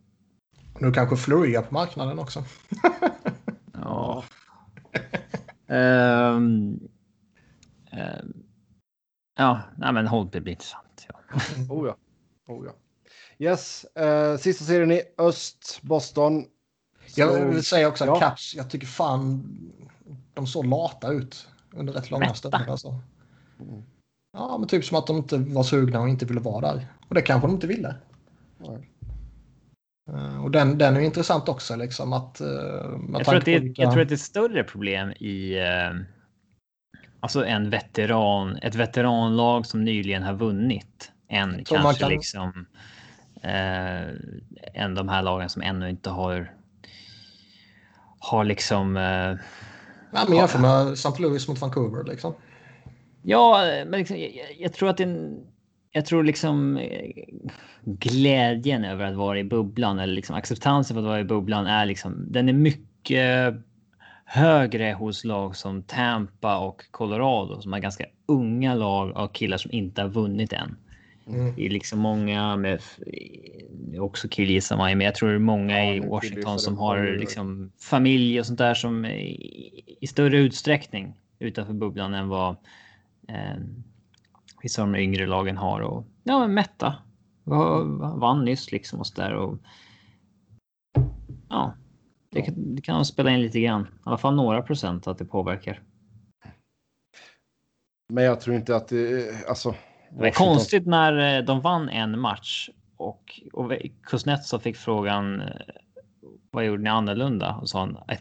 Nu 0.81 0.93
kanske 0.93 1.17
Flurry 1.17 1.55
är 1.55 1.63
på 1.63 1.75
marknaden 1.75 2.19
också. 2.19 2.45
Ja. 4.93 5.01
Ehm, 5.75 6.81
ehm, 7.91 8.33
ja, 9.39 9.61
nej 9.77 9.93
men 9.93 10.07
Holtby 10.07 10.41
blir 10.41 10.53
intressant. 10.53 11.07
Ja. 11.09 11.21
Oh 11.75 11.87
ja. 11.87 11.97
Oh 12.55 12.67
ja. 12.67 12.73
Yes, 13.39 13.85
eh, 13.85 14.37
sista 14.37 14.65
serien 14.65 14.91
i 14.91 15.03
öst, 15.19 15.79
Boston. 15.83 16.43
Så- 17.07 17.21
Jag 17.21 17.47
vill 17.47 17.65
säga 17.65 17.89
också 17.89 18.05
att 18.05 18.09
Ja. 18.09 18.19
Caps, 18.21 18.55
jag 18.55 18.71
tycker 18.71 18.87
fan 18.87 19.43
de 20.35 20.47
såg 20.47 20.67
lata 20.67 21.13
ut 21.13 21.49
under 21.75 21.93
rätt 21.93 22.11
långa 22.11 22.35
stunder. 22.35 22.67
Alltså. 22.71 23.01
Ja, 24.33 24.57
men 24.59 24.69
typ 24.69 24.85
som 24.85 24.99
att 24.99 25.07
de 25.07 25.17
inte 25.17 25.37
var 25.39 25.63
sugna 25.63 26.01
och 26.01 26.09
inte 26.09 26.27
ville 26.27 26.41
vara 26.41 26.73
där. 26.75 26.87
Och 27.09 27.15
det 27.15 27.23
kanske 27.23 27.49
de 27.49 27.55
inte 27.55 27.67
ville. 27.67 27.95
Nej. 28.59 28.92
Eh, 30.09 30.45
Och 30.45 30.51
den, 30.51 30.79
den 30.79 30.97
är 30.97 31.01
intressant 31.01 31.49
också. 31.49 31.77
Liksom, 31.77 32.13
att, 32.13 32.41
eh, 32.41 32.47
Jag, 33.13 33.25
tror 33.25 33.37
att 33.37 33.45
det, 33.45 33.59
vilka- 33.59 33.83
jag 33.83 33.93
tror 33.93 34.03
att 34.03 34.09
det 34.09 34.13
är 34.13 34.17
ett 34.17 34.21
större 34.21 34.65
problem 34.65 35.11
i 35.11 35.59
eh, 35.59 36.01
alltså 37.21 37.45
en 37.45 37.71
veteran, 37.71 38.57
ett 38.57 38.75
veteranlag 38.75 39.67
som 39.67 39.85
nyligen 39.85 40.23
har 40.23 40.35
vunnit 40.35 41.13
än 41.29 41.65
kanske 41.65 42.01
kan- 42.01 42.11
liksom 42.11 42.67
eh, 43.43 44.03
än 44.83 44.95
de 44.95 45.09
här 45.09 45.23
lagen 45.23 45.49
som 45.49 45.63
ännu 45.63 45.91
inte 45.91 46.11
har 46.11 46.53
har 48.19 48.45
liksom 48.45 48.97
eh, 48.97 49.03
Ja, 50.15 50.25
men 50.29 50.37
jämför 50.37 50.59
med 50.59 50.93
St. 50.93 51.23
Louis 51.23 51.49
mot 51.49 51.59
Vancouver. 51.61 52.05
Liksom. 52.05 52.35
Ja, 53.23 53.65
men 53.87 53.99
liksom, 53.99 54.17
jag, 54.19 54.31
jag- 54.31 54.57
jag 54.61 54.73
tror 54.73 54.89
att 54.89 54.97
det 54.97 55.03
är 55.03 55.09
en, 55.09 55.47
jag 55.93 56.07
tror 56.07 56.25
liksom 56.25 56.77
eh, 56.77 57.11
glädjen 57.85 58.85
över 58.85 59.05
att 59.05 59.17
vara 59.17 59.39
i 59.39 59.45
bubblan 59.45 59.99
eller 59.99 60.15
liksom 60.15 60.37
acceptansen 60.37 60.95
för 60.95 61.03
att 61.03 61.09
vara 61.09 61.21
i 61.21 61.25
bubblan 61.25 61.67
är 61.67 61.87
liksom 61.87 62.27
den 62.33 62.49
är 62.49 62.53
mycket 62.53 63.55
högre 64.25 64.93
hos 64.93 65.25
lag 65.25 65.57
som 65.57 65.83
Tampa 65.83 66.59
och 66.59 66.91
Colorado 66.91 67.61
som 67.61 67.73
har 67.73 67.81
ganska 67.81 68.05
unga 68.27 68.75
lag 68.75 69.13
av 69.17 69.29
killar 69.29 69.57
som 69.57 69.73
inte 69.73 70.03
har 70.03 70.09
vunnit 70.09 70.53
än. 70.53 70.77
Mm. 71.27 71.55
Det 71.55 71.67
är 71.67 71.71
liksom 71.71 71.99
många 71.99 72.57
med 72.57 72.81
också 73.99 74.29
killgissar 74.29 74.77
man 74.77 74.99
men 74.99 75.05
jag 75.05 75.15
tror 75.15 75.29
det 75.29 75.35
är 75.35 75.39
många 75.39 75.85
Ja, 75.85 75.95
i 75.95 76.01
Washington 76.01 76.59
som 76.59 76.79
har 76.79 77.17
liksom 77.19 77.73
familj 77.79 78.41
och 78.41 78.47
sånt 78.47 78.59
där 78.59 78.75
som 78.75 79.05
i, 79.05 79.97
i 80.01 80.07
större 80.07 80.39
utsträckning 80.39 81.15
utanför 81.39 81.73
bubblan 81.73 82.15
än 82.15 82.29
vad 82.29 82.57
eh, 83.29 83.57
vissa 84.63 84.83
av 84.83 84.93
de 84.93 84.99
yngre 84.99 85.27
lagen 85.27 85.57
har 85.57 85.81
och 85.81 86.07
ja, 86.23 86.39
men 86.39 86.55
mätta. 86.55 86.95
Va- 87.45 88.15
Vann 88.17 88.45
nyss 88.45 88.73
liksom 88.73 88.99
och 89.01 89.07
så 89.07 89.21
där 89.21 89.35
och. 89.35 89.59
Ja, 91.49 91.75
det 92.31 92.43
kan, 92.43 92.75
det 92.75 92.83
kan 92.83 93.05
spela 93.05 93.31
in 93.31 93.41
lite 93.41 93.61
grann, 93.61 93.83
i 93.83 93.87
alla 94.05 94.19
fall 94.19 94.35
några 94.35 94.63
procent 94.63 95.07
att 95.07 95.19
det 95.19 95.25
påverkar. 95.25 95.83
Men 98.09 98.25
jag 98.25 98.41
tror 98.41 98.57
inte 98.57 98.77
att 98.77 98.89
det... 98.89 99.31
Alltså, 99.49 99.75
Det 100.11 100.21
var 100.21 100.31
konstigt 100.31 100.87
när 100.87 101.39
eh, 101.39 101.45
de 101.45 101.61
vann 101.61 101.89
en 101.89 102.19
match 102.21 102.71
och, 102.97 103.41
och 103.53 103.73
Kuznetsov 104.03 104.59
fick 104.59 104.77
frågan 104.77 105.41
eh, 105.41 105.49
vad 106.51 106.65
gjorde 106.65 106.83
ni 106.83 106.91
annorlunda? 106.91 107.55
Och 107.55 107.69
sa 107.69 107.81
han 107.81 107.91
I, 107.91 108.19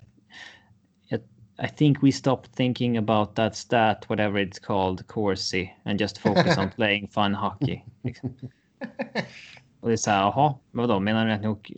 I, 1.63 1.67
think 1.67 2.03
we 2.03 2.11
stopped 2.11 2.55
thinking 2.55 2.97
about 2.97 3.35
that 3.35 3.55
stat, 3.55 4.05
whatever 4.07 4.39
it's 4.39 4.59
called, 4.59 5.07
Corsi, 5.07 5.71
and 5.85 6.01
just 6.01 6.19
focus 6.19 6.57
on 6.57 6.69
playing 6.75 7.07
fun 7.07 7.33
hockey. 7.33 7.83
Liksom. 8.03 8.37
Och 9.79 9.87
det 9.89 9.93
är 9.93 9.97
så 9.97 10.11
här, 10.11 10.21
jaha, 10.21 10.55
men 10.71 10.87
vadå, 10.87 10.99
menar 10.99 11.25
ni 11.25 11.33
att 11.33 11.41
ni 11.41 11.75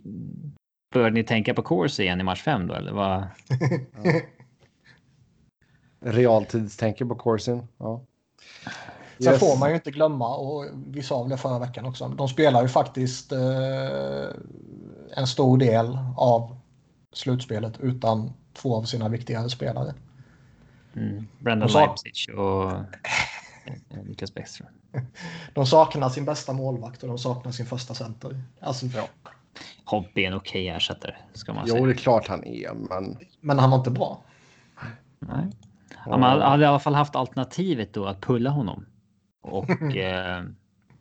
började 0.92 1.14
ni 1.14 1.24
tänka 1.24 1.54
på 1.54 1.62
Corsi 1.62 2.02
igen 2.02 2.20
i 2.20 2.24
match 2.24 2.42
5 2.42 2.66
då 2.66 2.74
eller 2.74 2.92
vad? 2.92 3.24
Realtidstänker 6.00 7.04
på 7.04 7.14
Corsin. 7.14 7.62
Ja. 7.78 8.00
Sen 9.18 9.32
Yes. 9.32 9.40
får 9.40 9.58
man 9.58 9.68
ju 9.68 9.74
inte 9.74 9.90
glömma, 9.90 10.36
och 10.36 10.66
vi 10.86 11.02
sa 11.02 11.22
väl 11.22 11.30
det 11.30 11.36
förra 11.36 11.58
veckan 11.58 11.84
också, 11.84 12.08
de 12.08 12.28
spelar 12.28 12.62
ju 12.62 12.68
faktiskt 12.68 13.32
eh, 13.32 14.28
en 15.16 15.26
stor 15.26 15.58
del 15.58 15.98
av 16.16 16.56
slutspelet 17.12 17.80
utan 17.80 18.32
två 18.54 18.76
av 18.76 18.82
sina 18.82 19.08
viktigare 19.08 19.50
spelare. 19.50 19.94
Mm, 20.96 21.26
Brendan 21.38 21.64
Och 21.64 21.70
så- 21.70 21.78
Leipzig 21.78 22.38
och 22.38 22.72
Niklas 24.04 24.34
Bäckström. 24.34 24.68
De 25.54 25.66
saknar 25.66 26.08
sin 26.08 26.24
bästa 26.24 26.52
målvakt 26.52 27.02
och 27.02 27.08
de 27.08 27.18
saknar 27.18 27.52
sin 27.52 27.66
första 27.66 27.94
center. 27.94 28.40
Alltså, 28.60 28.86
Hobbby 29.84 30.24
är 30.24 30.28
en 30.28 30.34
okej 30.34 30.68
ersättare 30.68 31.14
ska 31.32 31.52
man 31.52 31.64
Jo, 31.66 31.74
säga. 31.74 31.86
det 31.86 31.92
är 31.92 31.94
klart 31.94 32.28
han 32.28 32.44
är, 32.44 32.74
men... 32.74 33.18
Men 33.40 33.58
han 33.58 33.70
var 33.70 33.78
inte 33.78 33.90
bra. 33.90 34.22
Nej. 35.18 35.50
Ja, 36.06 36.16
man 36.16 36.40
hade 36.40 36.62
i 36.64 36.66
alla 36.66 36.78
fall 36.78 36.94
haft 36.94 37.16
alternativet 37.16 37.92
då 37.92 38.06
att 38.06 38.20
pulla 38.20 38.50
honom. 38.50 38.86
Och 39.42 39.70
eh, 39.96 40.42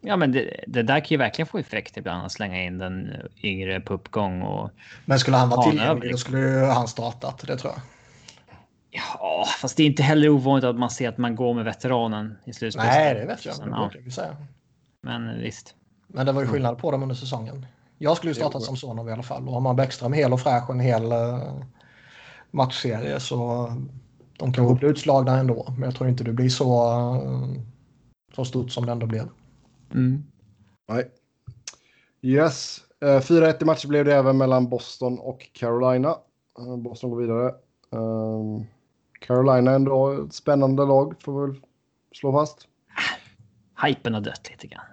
ja, 0.03 0.15
men 0.15 0.31
det, 0.31 0.63
det 0.67 0.83
där 0.83 0.99
kan 0.99 1.07
ju 1.09 1.17
verkligen 1.17 1.47
få 1.47 1.57
effekt 1.57 1.97
ibland 1.97 2.25
att 2.25 2.31
slänga 2.31 2.63
in 2.63 2.77
den 2.77 3.13
yngre 3.43 3.79
på 3.79 3.93
uppgång 3.93 4.41
och 4.41 4.69
Men 5.05 5.19
skulle 5.19 5.37
han 5.37 5.49
vara 5.49 5.71
tillgänglig 5.71 6.11
då 6.11 6.17
skulle 6.17 6.71
han 6.75 6.87
startat, 6.87 7.43
det 7.47 7.57
tror 7.57 7.73
jag. 7.73 7.81
ja, 8.91 9.45
fast 9.61 9.77
det 9.77 9.83
är 9.83 9.87
inte 9.87 10.03
heller 10.03 10.29
ovanligt 10.29 10.65
att 10.65 10.79
man 10.79 10.89
ser 10.89 11.09
att 11.09 11.17
man 11.17 11.35
går 11.35 11.53
med 11.53 11.65
veteranen 11.65 12.37
i 12.45 12.53
slutspelet. 12.53 12.91
Nej, 12.93 13.13
det 13.13 13.25
vet 13.25 13.45
jag. 13.45 13.55
Sen, 13.55 13.71
Det 13.71 13.75
ja, 14.05 14.11
säga. 14.11 14.35
men 15.01 15.41
visst. 15.41 15.75
Men 16.07 16.25
det 16.25 16.31
var 16.31 16.41
ju 16.41 16.47
skillnad 16.47 16.77
på 16.77 16.91
dem 16.91 17.01
under 17.03 17.15
säsongen. 17.15 17.65
Jag 17.97 18.17
skulle 18.17 18.29
ju 18.29 18.35
startat 18.35 18.63
som 18.63 18.77
Sonov 18.77 19.09
i 19.09 19.11
alla 19.11 19.23
fall. 19.23 19.47
Och 19.47 19.53
har 19.53 19.61
man 19.61 19.75
Bäckström 19.75 20.13
hel 20.13 20.33
och 20.33 20.41
fräsch 20.41 20.69
och 20.69 20.75
en 20.75 20.79
hel 20.79 21.03
uh, 21.03 21.61
matchserie 22.51 23.19
så 23.19 23.69
de 24.37 24.53
kan 24.53 24.75
bli 24.75 24.87
utslagna 24.87 25.37
ändå. 25.39 25.65
Men 25.77 25.83
jag 25.83 25.95
tror 25.95 26.09
inte 26.09 26.23
det 26.23 26.33
blir 26.33 26.49
så, 26.49 26.91
eh, 27.15 27.61
så 28.35 28.45
stort 28.45 28.71
som 28.71 28.85
det 28.85 28.91
ändå 28.91 29.05
blev. 29.05 29.29
Mm. 29.93 30.23
Nej. 30.87 31.11
Yes. 32.21 32.81
Eh, 33.01 33.21
4-1 33.21 33.61
i 33.61 33.65
matchen 33.65 33.89
blev 33.89 34.05
det 34.05 34.15
även 34.15 34.37
mellan 34.37 34.69
Boston 34.69 35.19
och 35.19 35.49
Carolina. 35.53 36.09
Eh, 36.59 36.77
Boston 36.77 37.09
går 37.09 37.21
vidare. 37.21 37.47
Eh, 37.93 38.65
Carolina 39.19 39.71
är 39.71 39.75
ändå 39.75 40.23
ett 40.25 40.33
spännande 40.33 40.85
lag, 40.85 41.15
får 41.21 41.41
vi 41.41 41.51
väl 41.51 41.61
slå 42.15 42.31
fast. 42.31 42.67
Hypen 43.85 44.13
har 44.13 44.21
dött 44.21 44.49
lite 44.51 44.67
grann. 44.67 44.85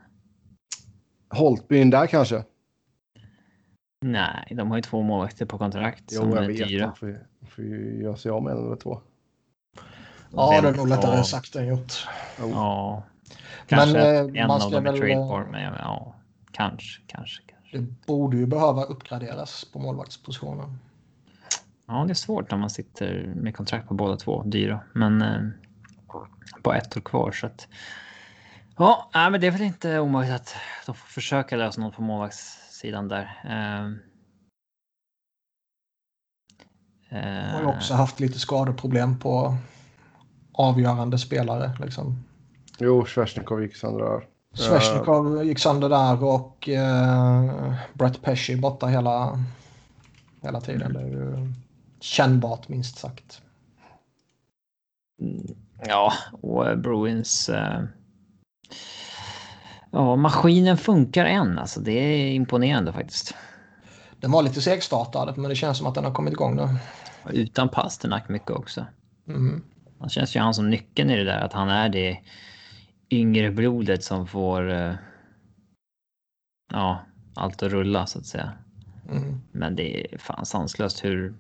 Holtby 1.31 1.81
in 1.81 1.91
där 1.91 2.07
kanske? 2.07 2.45
Nej, 4.01 4.53
de 4.57 4.71
har 4.71 4.77
ju 4.77 4.83
två 4.83 5.03
målvakter 5.03 5.47
på 5.47 5.59
kontrakt 5.59 6.05
Jo, 6.11 6.21
som 6.21 6.31
jag 6.31 6.45
är 6.45 6.49
vet. 6.49 6.69
dyra. 6.69 6.95
De 7.41 7.47
får, 7.47 7.65
ju 7.65 8.03
göra 8.03 8.17
sig 8.17 8.31
av 8.31 8.43
med 8.43 8.53
en 8.53 8.67
eller 8.67 8.77
två. 8.77 9.01
Ja, 10.33 10.61
det 10.63 10.69
är 10.69 10.77
nog 10.77 10.89
lättare 10.89 11.25
sagt 11.25 11.57
än 11.57 11.67
gjort. 11.67 12.07
Ja. 12.39 13.03
Men, 13.71 13.79
Kanske 13.79 13.99
eh, 14.01 14.43
en 14.43 14.51
av 14.51 14.61
dem 14.61 14.75
är 14.75 14.81
väl, 14.81 14.99
tradebar, 14.99 15.41
eh, 15.41 15.51
men 15.51 15.63
ja, 15.63 16.15
kanske, 16.53 17.03
kanske, 17.07 17.43
kanske. 17.47 17.79
Det 17.79 18.07
borde 18.07 18.37
ju 18.37 18.47
behöva 18.47 18.85
uppgraderas 18.85 19.65
på 19.73 19.79
målvaktspositionen. 19.79 20.79
Ja, 21.87 22.05
det 22.07 22.13
är 22.13 22.15
svårt 22.15 22.51
när 22.51 22.59
man 22.59 22.71
sitter 22.71 23.33
med 23.37 23.57
kontrakt 23.57 23.89
på 23.89 23.95
båda 23.95 24.17
två, 24.17 24.43
dyra, 24.43 24.81
men 24.93 25.23
eh, 25.23 25.41
bara 26.63 26.77
ett 26.77 26.97
år 26.97 27.01
kvar 27.01 27.33
så 27.33 27.47
att. 27.47 27.69
Ja, 28.77 29.11
nej, 29.15 29.31
men 29.31 29.41
det 29.41 29.47
är 29.47 29.51
väl 29.51 29.63
inte 29.63 29.99
omöjligt 29.99 30.35
att 30.35 30.55
de 30.87 30.95
får 30.95 31.09
försöka 31.09 31.57
lösa 31.57 31.81
något 31.81 31.95
på 31.95 32.03
målvaktssidan 32.03 33.09
där. 33.09 33.41
Eh, 33.45 33.97
har 37.11 37.55
eh, 37.55 37.61
ju 37.61 37.67
också 37.67 37.95
haft 37.95 38.21
lite 38.21 38.39
skadeproblem 38.39 39.19
på 39.19 39.57
avgörande 40.53 41.19
spelare. 41.19 41.73
Liksom. 41.81 42.25
Jo, 42.81 43.05
Svesjnikov 43.07 43.63
gick 43.63 43.77
sönder 43.77 44.05
där. 44.05 44.27
Svesjnikov 44.55 45.45
gick 45.45 45.59
sönder 45.59 45.89
där 45.89 46.25
och 46.25 46.69
eh, 46.69 47.75
Brett 47.95 48.23
Pesci 48.23 48.57
borta 48.57 48.87
hela, 48.87 49.45
hela 50.43 50.61
tiden. 50.61 50.93
Det 50.93 51.01
är 51.01 51.07
ju 51.07 51.53
kännbart 52.01 52.69
minst 52.69 52.99
sagt. 52.99 53.43
Mm, 55.21 55.55
Ja, 55.87 56.13
och 56.43 56.69
eh, 56.69 56.77
Bruins. 56.77 57.49
Eh, 57.49 57.83
ja, 59.91 60.17
maskinen 60.17 60.77
funkar 60.77 61.25
än. 61.25 61.59
Alltså, 61.59 61.81
det 61.81 61.93
är 61.93 62.33
imponerande 62.33 62.93
faktiskt. 62.93 63.35
Den 64.21 64.31
var 64.31 64.43
lite 64.43 64.61
segstartad 64.61 65.39
men 65.39 65.49
det 65.49 65.57
känns 65.57 65.79
som 65.79 65.87
att 65.87 65.95
den 65.95 66.05
har 66.05 66.15
kommit 66.15 66.33
igång 66.33 66.57
nu. 66.57 66.69
Utan 67.31 67.69
Pasternak 67.69 68.29
mycket 68.29 68.51
också. 68.51 68.87
Mm. 69.29 69.63
Han 70.01 70.09
känns 70.09 70.37
ju 70.37 70.41
han 70.41 70.55
som 70.55 70.71
nyckeln 70.71 71.11
i 71.11 71.17
det 71.17 71.25
där, 71.25 71.41
att 71.41 71.53
han 71.53 71.69
är 71.69 71.89
det 71.89 72.19
yngre 73.11 73.51
blodet 73.51 74.05
som 74.05 74.27
får. 74.27 74.71
Eh, 74.71 74.95
ja, 76.73 77.07
allt 77.35 77.63
att 77.63 77.73
rulla 77.73 78.07
så 78.07 78.19
att 78.19 78.27
säga. 78.27 78.53
Mm. 79.11 79.41
Men 79.53 79.77
det 79.77 80.15
är 80.15 80.19
fan 80.19 80.47
sanslöst 80.47 81.05
hur, 81.05 81.35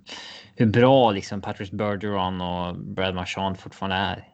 hur 0.56 0.66
bra 0.66 1.10
liksom 1.10 1.40
Patrice 1.40 1.72
Bergeron 1.72 2.40
och 2.40 2.76
Brad 2.76 3.14
Marchand 3.14 3.58
fortfarande 3.58 3.96
är. 3.96 4.28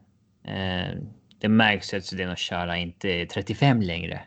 Eh, 0.44 0.98
det 1.38 1.48
märks 1.48 1.94
ju 1.94 1.98
att 1.98 2.04
Zdeno 2.04 2.34
Chara 2.36 2.76
inte 2.76 3.08
är 3.08 3.26
35 3.26 3.82
längre. 3.82 4.20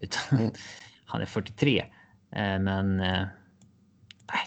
Utan 0.00 0.38
Mm. 0.38 0.52
han 1.04 1.20
är 1.20 1.26
43. 1.26 1.84
Eh, 2.32 2.58
men 2.58 3.00
eh, 3.00 3.26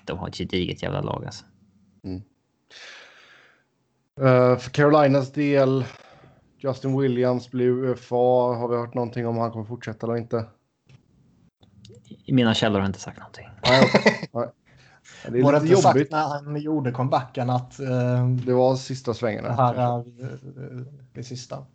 de 0.06 0.18
har 0.18 0.28
ett 0.28 0.38
gediget 0.38 0.84
jävla 0.84 1.02
lag 1.02 1.26
alltså. 1.26 1.46
Eh, 4.22 4.58
för 4.58 4.70
Carolinas 4.70 5.32
del, 5.32 5.86
Justin 6.64 7.00
Williams 7.00 7.52
blir 7.52 7.68
UFA. 7.70 8.16
Har 8.56 8.68
vi 8.68 8.76
hört 8.78 8.94
någonting 8.94 9.28
om 9.28 9.38
han 9.38 9.52
kommer 9.52 9.66
fortsätta 9.66 10.08
eller 10.08 10.18
inte? 10.18 10.46
I 12.26 12.34
mina 12.34 12.54
källor 12.54 12.80
har 12.80 12.88
inte 12.88 13.00
sagt 13.00 13.18
någonting. 13.20 13.48
Nej. 13.68 13.90
Nej. 14.34 14.48
Ja, 15.24 15.32
Det 15.32 15.40
är 15.40 15.44
Var 15.44 15.54
det 15.54 15.60
lite 15.60 15.72
inte 15.72 15.82
sagt 15.82 15.96
jobbigt. 15.96 16.12
när 16.12 16.28
han 16.28 16.62
gjorde 16.62 16.92
comebacken 16.92 17.50
att 17.50 17.80
eh, 17.80 18.28
Det 18.46 18.54
var 18.54 18.76
sista 18.76 19.14
svängen. 19.14 19.44
det 19.44 19.54
här 19.54 19.74
är 19.74 19.98
eh, 20.00 20.86
det 21.14 21.24
sista? 21.24 21.66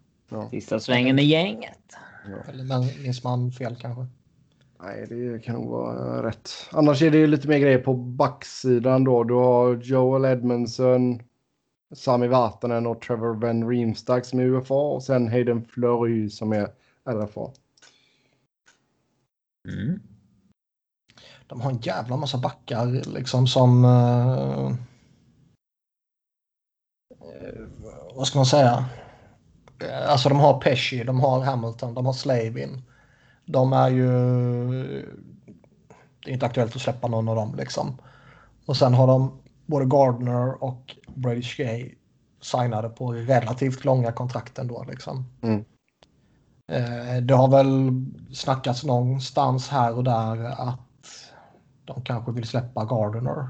Sista 0.51 0.81
svängen 0.81 1.17
med 1.17 1.25
gänget. 1.25 1.79
Eller 2.49 2.65
men- 2.65 3.03
minns 3.03 3.25
man 3.25 3.53
fel 3.53 3.77
kanske? 3.81 4.07
Nej, 4.83 5.07
det 5.09 5.45
kan 5.45 5.55
nog 5.55 5.71
vara 5.71 6.27
rätt. 6.29 6.51
Annars 6.73 7.03
är 7.03 7.11
det 7.11 7.19
ju 7.19 7.27
lite 7.27 7.49
mer 7.49 7.59
grejer 7.59 7.79
på 7.79 7.95
backsidan 7.95 9.05
då. 9.05 9.25
Du 9.25 9.35
har 9.35 9.75
Joel 9.77 10.25
Edmondson, 10.25 11.21
Sami 11.95 12.27
Vatanen 12.27 12.87
och 12.87 13.01
Trevor 13.01 13.35
Van 13.35 13.69
Riemstark 13.69 14.25
som 14.25 14.39
är 14.39 14.45
UFA 14.45 14.75
och 14.75 15.03
sen 15.03 15.29
Hayden 15.29 15.65
Fleury 15.65 16.31
som 16.31 16.53
är 16.53 16.69
RFA. 17.05 17.51
Mm. 19.69 20.01
De 21.47 21.61
har 21.61 21.71
en 21.71 21.81
jävla 21.81 22.17
massa 22.17 22.39
backar 22.39 22.87
liksom 23.15 23.47
som... 23.47 23.85
eh, 23.85 24.67
eh, 27.11 27.67
vad 28.15 28.27
ska 28.27 28.39
man 28.39 28.47
säga? 28.47 28.85
Eh, 29.79 30.11
Alltså 30.11 30.29
de 30.29 30.39
har 30.39 30.61
Pesci, 30.61 31.05
de 31.05 31.21
har 31.21 31.41
Hamilton, 31.41 31.95
de 31.95 32.07
har 32.07 32.13
Slavin. 32.13 32.83
De 33.45 33.73
är 33.73 33.89
ju... 33.89 34.07
Det 36.25 36.31
är 36.31 36.35
inte 36.35 36.47
aktuellt 36.47 36.77
att 36.77 36.83
släppa 36.83 37.09
någon 37.09 37.29
av 37.29 37.37
dem 37.37 37.55
liksom. 37.57 37.99
Och 38.67 38.77
sen 38.77 38.95
har 38.95 39.07
de 39.07 39.39
både 39.67 39.87
Gardner 39.87 40.65
och 40.65 40.97
Brady 41.15 41.43
Shea 41.43 41.89
signade 42.41 42.89
på 42.89 43.13
relativt 43.13 43.85
långa 43.85 44.13
kontrakt 44.13 44.59
ändå. 44.59 44.85
Liksom. 44.89 45.25
Mm. 45.43 45.65
Eh, 46.73 47.23
det 47.23 47.35
har 47.35 47.49
väl 47.49 48.05
snackats 48.35 48.85
någonstans 48.85 49.69
här 49.69 49.95
och 49.95 50.05
där 50.05 50.45
att 50.45 50.81
de 51.85 52.05
kanske 52.05 52.33
vill 52.33 52.47
släppa 52.47 52.85
Gardner. 52.85 53.49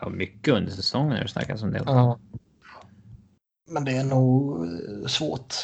Ja, 0.00 0.08
mycket 0.08 0.54
under 0.54 0.72
säsongen 0.72 1.12
har 1.12 1.22
det 1.22 1.28
snackats 1.28 1.62
om 1.62 1.70
det. 1.70 1.82
Ja. 1.86 2.18
Men 3.70 3.84
det 3.84 3.96
är 3.96 4.04
nog 4.04 4.66
svårt. 5.10 5.54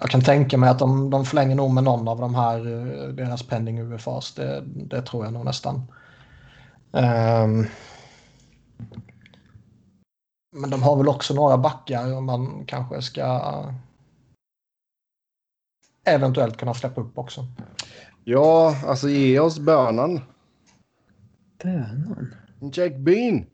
Jag 0.00 0.10
kan 0.10 0.20
tänka 0.20 0.58
mig 0.58 0.70
att 0.70 0.78
de, 0.78 1.10
de 1.10 1.24
förlänger 1.24 1.54
nog 1.54 1.70
med 1.70 1.84
någon 1.84 2.08
av 2.08 2.20
de 2.20 2.34
här, 2.34 2.58
eh, 2.58 3.08
deras 3.08 3.42
pending 3.42 3.78
UFAs. 3.78 4.34
Det, 4.34 4.62
det 4.66 5.02
tror 5.02 5.24
jag 5.24 5.32
nog 5.32 5.44
nästan. 5.44 5.82
Ehm. 6.92 7.66
men 10.52 10.70
de 10.70 10.82
har 10.82 10.96
väl 10.96 11.08
också 11.08 11.34
några 11.34 11.58
backar 11.58 12.14
om 12.14 12.24
man 12.24 12.64
kanske 12.66 13.02
ska 13.02 13.42
eventuellt 16.04 16.56
kunna 16.56 16.74
släppa 16.74 17.00
upp 17.00 17.18
också. 17.18 17.46
Ja, 18.24 18.76
alltså 18.86 19.08
ge 19.08 19.40
oss 19.40 19.58
bönan. 19.58 20.20
Bönan. 21.62 22.34
Jack 22.72 22.96
Bean. 22.96 23.46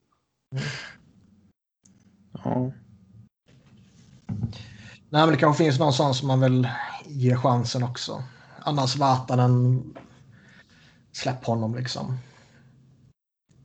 Ja. 2.45 2.73
Nej, 5.15 5.23
men 5.23 5.33
det 5.33 5.37
kanske 5.37 5.65
finns 5.65 5.79
någonstans 5.79 6.19
som 6.19 6.29
man 6.29 6.41
vill 6.41 6.69
ge 7.05 7.37
chansen 7.37 7.83
också. 7.83 8.23
Annars 8.59 8.97
Vatanen, 8.97 9.83
släpp 11.13 11.45
honom 11.45 11.75
liksom. 11.75 12.19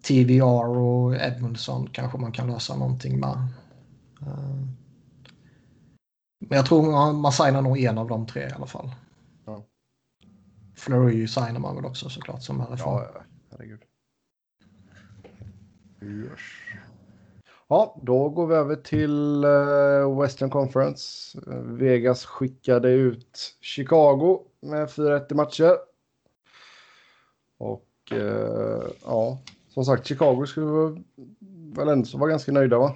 TVR 0.02 0.78
och 0.78 1.16
Edmundson 1.16 1.90
kanske 1.90 2.18
man 2.18 2.32
kan 2.32 2.48
lösa 2.48 2.76
någonting 2.76 3.20
med. 3.20 3.48
Eh, 4.22 4.60
Men 6.40 6.56
jag 6.58 6.66
tror 6.66 6.92
man, 6.92 7.22
man 7.22 7.32
signar 7.32 7.62
nog 7.62 7.80
en 7.80 7.98
av 7.98 8.08
de 8.08 8.28
tre 8.28 8.48
i 8.50 8.52
alla 8.52 8.68
fall. 8.68 8.92
Ja. 9.46 9.66
Flurry 10.76 11.28
signar 11.28 11.60
man 11.60 11.76
väl 11.76 11.86
också 11.86 12.10
såklart 12.10 12.44
som. 12.44 12.60
Ja, 12.60 12.76
ja, 12.78 13.22
herregud. 13.52 13.82
Yes. 16.02 16.40
Ja, 17.72 17.96
då 18.04 18.30
går 18.30 18.48
vi 18.48 18.56
över 18.56 18.76
till 18.76 19.44
eh, 19.44 20.22
Western 20.22 20.50
Conference. 20.50 21.40
Vegas 21.66 22.26
skickade 22.26 22.90
ut 22.90 23.58
Chicago 23.62 24.42
med 24.62 24.88
4-1 24.88 25.32
i 25.32 25.36
matcher. 25.36 25.72
Och 27.58 27.88
eh, 28.12 28.84
ja, 29.06 29.38
som 29.74 29.86
sagt, 29.86 30.08
Chicago 30.08 30.46
skulle 30.46 31.02
väl 31.76 31.88
ändå 31.88 32.18
vara 32.18 32.30
ganska 32.30 32.52
nöjda 32.52 32.78
va? 32.80 32.96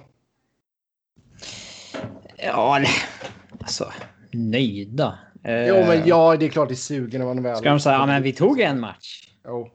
Ja, 2.36 2.84
alltså 3.60 3.92
nöjda. 4.32 5.18
Eh, 5.44 5.66
Jo, 5.66 5.74
men 5.74 6.06
ja, 6.06 6.36
det 6.36 6.46
är 6.46 6.50
klart 6.50 6.68
det 6.68 6.76
suger 6.76 7.18
när 7.18 7.26
man 7.26 7.42
väl... 7.42 7.56
Ska 7.56 7.70
de 7.70 7.80
säga, 7.80 7.94
ja 7.94 8.06
men 8.06 8.22
vi 8.22 8.32
tog 8.32 8.60
en 8.60 8.80
match. 8.80 9.30
Jo. 9.44 9.70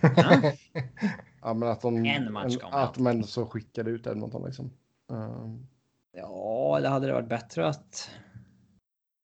Ja. 0.00 0.52
Ja, 1.42 1.54
men 1.54 1.68
att 1.68 1.80
de... 1.80 2.06
En 2.06 2.32
match 2.32 2.56
de 2.60 2.66
Att 2.72 2.94
de 2.94 3.06
ändå 3.06 3.26
så 3.26 3.46
skickade 3.46 3.90
ut 3.90 4.06
Edmonton 4.06 4.44
liksom. 4.44 4.70
Um, 5.08 5.66
Ja, 6.12 6.78
det 6.82 6.88
hade 6.88 7.06
det 7.06 7.12
varit 7.12 7.28
bättre 7.28 7.68
att 7.68 8.10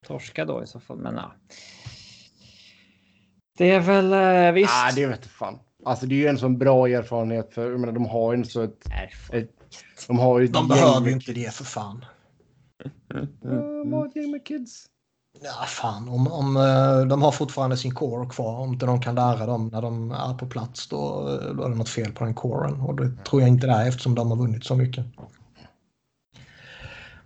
torska 0.06 0.44
då 0.44 0.62
i 0.62 0.66
så 0.66 0.80
fall. 0.80 0.98
Men 0.98 1.14
ja. 1.14 1.32
Det 3.58 3.70
är 3.70 3.80
väl 3.80 4.12
eh, 4.12 4.52
visst. 4.52 4.72
ah, 4.72 4.92
det 4.94 5.06
vet 5.06 5.20
jag 5.22 5.30
fan. 5.30 5.58
Alltså 5.84 6.06
det 6.06 6.14
är 6.14 6.18
ju 6.18 6.26
en 6.26 6.38
sån 6.38 6.58
bra 6.58 6.88
erfarenhet 6.88 7.54
för 7.54 7.70
jag 7.70 7.80
menar, 7.80 7.92
de 7.92 8.06
har 8.06 8.34
ju 8.34 8.44
så 8.44 8.62
ett... 8.62 8.86
ett 9.32 9.50
de 10.06 10.18
har 10.18 10.40
ju 10.40 10.46
De 10.46 10.68
behöver 10.68 11.06
ju 11.06 11.12
inte 11.12 11.32
det 11.32 11.54
för 11.54 11.64
fan. 11.64 12.04
De 13.42 13.92
har 13.92 14.06
ett 14.06 14.16
gäng 14.16 14.30
med 14.30 14.46
kids. 14.46 14.86
Ja, 15.40 15.64
fan. 15.66 16.08
Om, 16.08 16.32
om 16.32 16.56
eh, 16.56 17.00
de 17.00 17.22
har 17.22 17.32
fortfarande 17.32 17.76
sin 17.76 17.94
core 17.94 18.28
kvar, 18.28 18.58
om 18.58 18.72
inte 18.72 18.86
de 18.86 19.00
kan 19.00 19.14
lära 19.14 19.46
dem 19.46 19.68
när 19.72 19.82
de 19.82 20.10
är 20.10 20.34
på 20.34 20.46
plats, 20.46 20.88
då, 20.88 21.28
eh, 21.28 21.54
då 21.54 21.64
är 21.64 21.68
det 21.68 21.74
något 21.74 21.88
fel 21.88 22.12
på 22.12 22.24
den 22.24 22.34
coren. 22.34 22.80
Och 22.80 22.96
det 22.96 23.24
tror 23.24 23.42
jag 23.42 23.48
inte 23.48 23.66
det 23.66 23.72
är 23.72 23.88
eftersom 23.88 24.14
de 24.14 24.30
har 24.30 24.38
vunnit 24.38 24.64
så 24.64 24.74
mycket. 24.74 25.06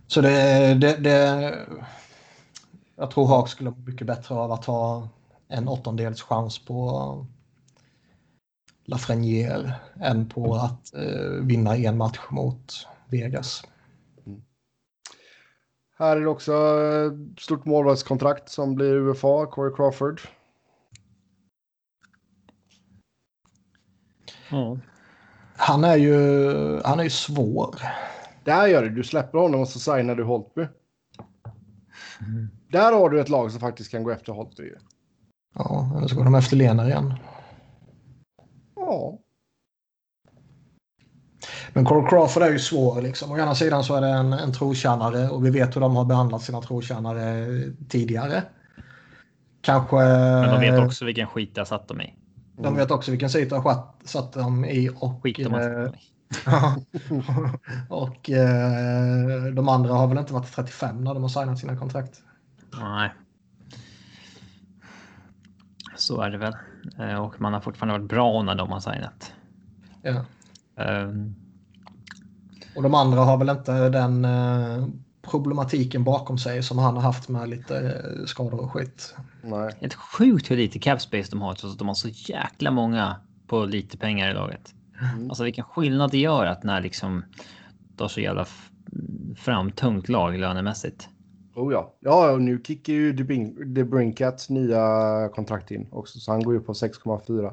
Så 0.06 0.20
det... 0.20 0.74
det, 0.74 0.96
det 0.96 1.54
jag 3.00 3.10
tror 3.10 3.26
Haag 3.26 3.48
skulle 3.48 3.70
må 3.70 3.76
mycket 3.76 4.06
bättre 4.06 4.34
av 4.34 4.52
att 4.52 4.64
ha 4.64 5.08
en 5.48 5.68
åttondels 5.68 6.22
chans 6.22 6.64
på 6.64 7.26
Lafreniere 8.84 9.74
än 10.00 10.28
på 10.28 10.54
att 10.54 10.94
eh, 10.94 11.30
vinna 11.42 11.76
en 11.76 11.96
match 11.96 12.20
mot 12.30 12.86
Vegas. 13.08 13.62
Här 16.00 16.16
är 16.16 16.20
det 16.20 16.28
också 16.28 16.52
ett 16.52 17.40
stort 17.40 17.64
målvaktskontrakt 17.64 18.48
som 18.48 18.74
blir 18.74 18.94
UFA, 18.94 19.46
Corey 19.46 19.74
Crawford. 19.76 20.20
Ja. 24.50 24.78
Han 25.56 25.84
är 25.84 25.96
ju, 25.96 26.80
han 26.84 27.00
är 27.00 27.04
ju 27.04 27.10
svår. 27.10 27.74
Där 28.44 28.66
gör 28.66 28.82
det. 28.82 28.88
Du 28.88 29.04
släpper 29.04 29.38
honom 29.38 29.60
och 29.60 29.68
så 29.68 29.78
signar 29.78 30.14
du 30.14 30.24
Holtby. 30.24 30.66
Där 32.68 32.92
har 32.92 33.10
du 33.10 33.20
ett 33.20 33.28
lag 33.28 33.50
som 33.50 33.60
faktiskt 33.60 33.90
kan 33.90 34.02
gå 34.02 34.10
efter 34.10 34.32
Holtby. 34.32 34.72
Ja, 35.54 35.94
eller 35.96 36.08
så 36.08 36.16
går 36.16 36.24
de 36.24 36.34
efter 36.34 36.56
Lena 36.56 36.88
igen. 36.88 37.14
Ja. 38.76 39.18
Men 41.72 41.84
Corey 41.84 42.08
Crawford 42.10 42.42
är 42.42 42.50
ju 42.50 42.58
svår 42.58 43.02
liksom. 43.02 43.32
Å 43.32 43.38
ena 43.38 43.54
sidan 43.54 43.84
så 43.84 43.94
är 43.94 44.00
det 44.00 44.08
en, 44.08 44.32
en 44.32 44.52
trotjänare 44.52 45.28
och 45.28 45.46
vi 45.46 45.50
vet 45.50 45.76
hur 45.76 45.80
de 45.80 45.96
har 45.96 46.04
behandlat 46.04 46.42
sina 46.42 46.60
trotjänare 46.62 47.46
tidigare. 47.88 48.42
Kanske... 49.60 49.96
Men 49.96 50.42
de 50.42 50.54
Eh. 50.54 50.60
vet 50.74 50.84
också 50.86 51.04
vilken 51.04 51.26
skit 51.26 51.50
jag 51.54 51.66
satt 51.68 51.88
dem 51.88 52.00
i. 52.00 52.14
De 52.56 52.76
vet 52.76 52.90
också 52.90 53.10
vilken 53.10 53.30
sida 53.30 53.56
jag 53.56 53.62
satt- 53.64 53.94
satt 54.04 54.32
dem 54.32 54.64
i 54.64 54.90
och... 55.00 55.22
Skit 55.22 55.36
de 55.36 55.52
har 55.52 55.60
satt 55.60 55.72
eh, 55.72 55.82
dem 55.84 55.94
i. 55.94 56.00
Ja. 56.46 56.76
och 57.96 58.30
eh, 58.30 59.44
de 59.54 59.68
andra 59.68 59.92
har 59.94 60.06
väl 60.06 60.18
inte 60.18 60.32
varit 60.32 60.52
35 60.52 61.04
när 61.04 61.14
de 61.14 61.22
har 61.22 61.28
signat 61.28 61.58
sina 61.58 61.76
kontrakt. 61.76 62.22
Nej. 62.80 63.10
Så 65.96 66.20
är 66.22 66.30
det 66.30 66.38
väl. 66.38 66.54
Eh, 66.98 67.14
Och 67.24 67.40
man 67.40 67.52
har 67.52 67.60
fortfarande 67.60 67.98
varit 67.98 68.08
bra 68.10 68.42
när 68.42 68.54
de 68.54 68.70
har 68.70 68.80
signat. 68.80 69.32
Ja. 70.02 70.24
Ehm, 70.84 71.34
Och 72.76 72.82
de 72.82 72.94
andra 72.94 73.20
har 73.20 73.36
väl 73.36 73.48
inte 73.48 73.88
den 73.88 74.24
eh, 74.24 74.86
problematiken 75.22 76.04
bakom 76.04 76.38
sig 76.38 76.62
som 76.62 76.78
han 76.78 76.94
har 76.94 77.02
haft 77.02 77.28
med 77.28 77.48
lite 77.48 77.76
eh, 77.78 78.24
skador 78.24 78.60
och 78.60 78.72
skit. 78.72 79.14
Nej. 79.42 79.74
Helt 79.80 79.94
sjukt 79.94 80.50
hur 80.50 80.56
lite 80.56 80.78
cap 80.78 81.00
space 81.00 81.30
de 81.30 81.42
har 81.42 81.54
trots 81.54 81.72
att 81.72 81.78
de 81.78 81.88
har 81.88 81.94
så 81.94 82.08
jäkla 82.08 82.70
många 82.70 83.16
på 83.46 83.64
lite 83.64 83.98
pengar 83.98 84.30
i 84.30 84.34
laget. 84.34 84.74
Mm. 85.14 85.30
Alltså 85.30 85.44
vilken 85.44 85.64
skillnad 85.64 86.10
det 86.10 86.18
gör 86.18 86.46
att 86.46 86.62
när 86.62 86.80
liksom 86.80 87.24
de 87.96 88.04
har 88.04 88.08
så 88.08 88.20
jävla 88.20 88.46
framtungt 89.36 90.08
lag 90.08 90.38
lönemässigt. 90.38 91.08
Oh 91.54 91.72
ja. 91.72 91.94
Ja, 92.00 92.30
och 92.30 92.42
nu 92.42 92.62
kickar 92.66 92.92
ju 92.92 93.16
The, 93.16 93.24
Bing, 93.24 93.74
The 93.74 93.84
Brinkat 93.84 94.46
nya 94.48 94.82
kontrakt 95.34 95.70
in 95.70 95.88
också. 95.90 96.18
Så 96.18 96.32
han 96.32 96.42
går 96.42 96.54
ju 96.54 96.60
på 96.60 96.72
6,4. 96.72 97.52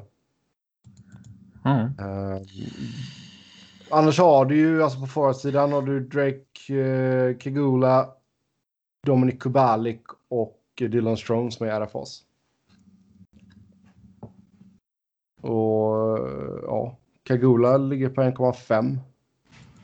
Ja. 1.64 1.80
Eh, 1.80 2.42
annars 3.90 4.18
har 4.18 4.44
du 4.44 4.56
ju, 4.56 4.82
alltså 4.82 5.00
på 5.00 5.06
forwardsidan 5.06 5.72
har 5.72 5.82
du 5.82 6.00
Drake 6.00 6.74
eh, 6.74 7.38
Kegula, 7.38 8.08
Dominic 9.06 9.40
Kubalik 9.40 10.02
och 10.28 10.62
Dylan 10.76 11.16
Strong 11.16 11.52
som 11.52 11.66
är 11.66 11.80
RFAs. 11.80 12.24
Och 15.40 16.18
eh, 16.18 16.60
ja, 16.62 16.96
Kagula 17.22 17.76
ligger 17.76 18.08
på 18.08 18.20
1,5. 18.20 18.98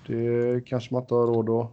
Det 0.07 0.61
kanske 0.67 0.95
man 0.95 1.03
inte 1.03 1.15
har 1.15 1.27
råd 1.27 1.51
att 1.51 1.71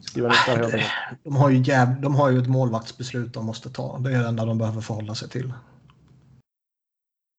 skriva 0.00 0.28
ner 0.28 0.34
här. 0.34 0.56
helt 0.56 0.74
enkelt. 0.74 0.92
De 1.24 1.36
har, 1.36 1.50
ju 1.50 1.62
jäv... 1.62 2.00
de 2.00 2.14
har 2.14 2.30
ju 2.30 2.38
ett 2.38 2.48
målvaktsbeslut 2.48 3.34
de 3.34 3.46
måste 3.46 3.70
ta. 3.70 3.98
Det 3.98 4.12
är 4.12 4.22
det 4.22 4.28
enda 4.28 4.44
de 4.44 4.58
behöver 4.58 4.80
förhålla 4.80 5.14
sig 5.14 5.28
till. 5.28 5.52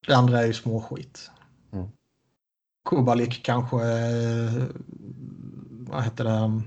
Det 0.08 0.14
andra 0.14 0.42
är 0.42 0.46
ju 0.48 0.54
småskit. 0.54 1.32
Kubalik 2.89 3.43
kanske... 3.43 3.77
eh, 3.77 4.63
Vad 5.89 6.03
heter 6.03 6.23
det? 6.23 6.61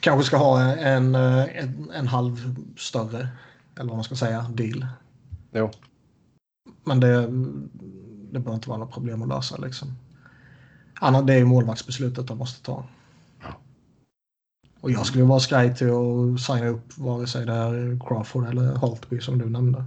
Kanske 0.00 0.24
ska 0.26 0.36
ha 0.36 0.62
en, 0.62 1.14
eh, 1.14 1.56
en, 1.58 1.90
en 1.90 2.06
halv 2.06 2.56
större, 2.76 3.28
eller 3.76 3.88
vad 3.88 3.96
man 3.96 4.04
ska 4.04 4.16
säga, 4.16 4.46
deal. 4.54 4.86
Jo. 5.52 5.70
Men 6.84 7.00
det, 7.00 7.22
det 8.32 8.40
bör 8.40 8.54
inte 8.54 8.68
vara 8.68 8.78
något 8.78 8.92
problem 8.92 9.22
att 9.22 9.28
lösa. 9.28 9.56
Liksom. 9.56 9.88
Annars, 11.00 11.26
det 11.26 11.34
är 11.34 11.44
målvaktsbeslutet 11.44 12.26
de 12.26 12.38
måste 12.38 12.64
ta. 12.64 12.84
Och 14.80 14.90
jag 14.90 15.06
skulle 15.06 15.24
vara 15.24 15.40
skraj 15.40 15.76
till 15.76 15.88
att 15.90 16.40
signa 16.40 16.66
upp 16.66 16.98
vare 16.98 17.26
sig 17.26 17.46
det 17.46 17.52
är 17.52 18.00
Crawford 18.08 18.46
eller 18.48 18.74
Holtby 18.74 19.20
som 19.20 19.38
du 19.38 19.50
nämnde. 19.50 19.84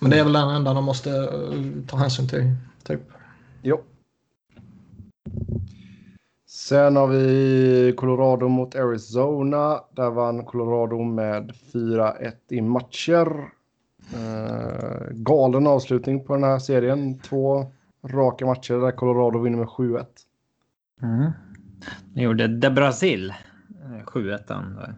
Men 0.00 0.10
det 0.10 0.18
är 0.18 0.24
väl 0.24 0.32
den 0.32 0.48
enda 0.48 0.74
de 0.74 0.84
måste 0.84 1.10
eh, 1.10 1.86
ta 1.86 1.96
hänsyn 1.96 2.28
till. 2.28 2.54
Typ. 2.82 3.00
Jo. 3.62 3.80
Sen 6.46 6.96
har 6.96 7.06
vi 7.06 7.94
Colorado 7.96 8.48
mot 8.48 8.74
Arizona. 8.74 9.80
Där 9.92 10.10
vann 10.10 10.44
Colorado 10.44 11.02
med 11.02 11.52
4-1 11.72 12.32
i 12.48 12.60
matcher. 12.60 13.52
Uh, 14.14 15.10
galen 15.10 15.66
avslutning 15.66 16.24
på 16.24 16.34
den 16.34 16.44
här 16.44 16.58
serien. 16.58 17.18
Två 17.18 17.72
raka 18.04 18.46
matcher 18.46 18.74
där 18.74 18.90
Colorado 18.90 19.38
vinner 19.38 19.58
med 19.58 19.66
7-1. 19.66 20.06
Mm. 21.02 21.30
Nu 22.14 22.22
gjorde 22.22 22.48
De 22.48 22.70
Brasil 22.70 23.34
7-1 24.04 24.52
uh, 24.52 24.94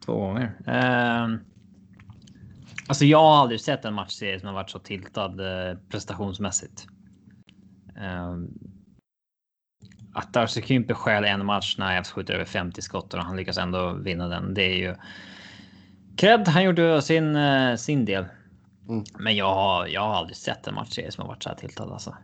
två 0.04 0.18
gånger. 0.18 0.52
Uh, 0.68 1.38
alltså 2.88 3.04
jag 3.04 3.18
har 3.18 3.36
aldrig 3.36 3.60
sett 3.60 3.84
en 3.84 3.94
matchserie 3.94 4.40
som 4.40 4.46
har 4.46 4.54
varit 4.54 4.70
så 4.70 4.78
tiltad 4.78 5.40
uh, 5.40 5.78
prestationsmässigt. 5.88 6.86
Uh, 7.98 8.36
att 10.14 10.32
Darcy 10.32 10.62
Kympe 10.62 10.94
stjäl 10.94 11.24
en 11.24 11.46
match 11.46 11.76
när 11.78 11.98
Evs 11.98 12.10
skjuter 12.10 12.34
över 12.34 12.44
50 12.44 12.82
skott 12.82 13.14
och 13.14 13.20
han 13.20 13.36
lyckas 13.36 13.58
ändå 13.58 13.92
vinna 13.92 14.28
den. 14.28 14.54
Det 14.54 14.62
är 14.62 14.76
ju 14.76 14.94
cred. 16.16 16.48
Han 16.48 16.64
gjorde 16.64 17.02
sin, 17.02 17.36
uh, 17.36 17.76
sin 17.76 18.04
del. 18.04 18.24
Mm. 18.88 19.04
Men 19.18 19.36
jag 19.36 19.54
har, 19.54 19.86
jag 19.86 20.00
har 20.00 20.14
aldrig 20.14 20.36
sett 20.36 20.66
en 20.66 20.74
matchserie 20.74 21.12
som 21.12 21.22
har 21.22 21.28
varit 21.28 21.42
så 21.42 21.48
här 21.48 21.56
tiltad 21.56 21.92
alltså. 21.92 22.16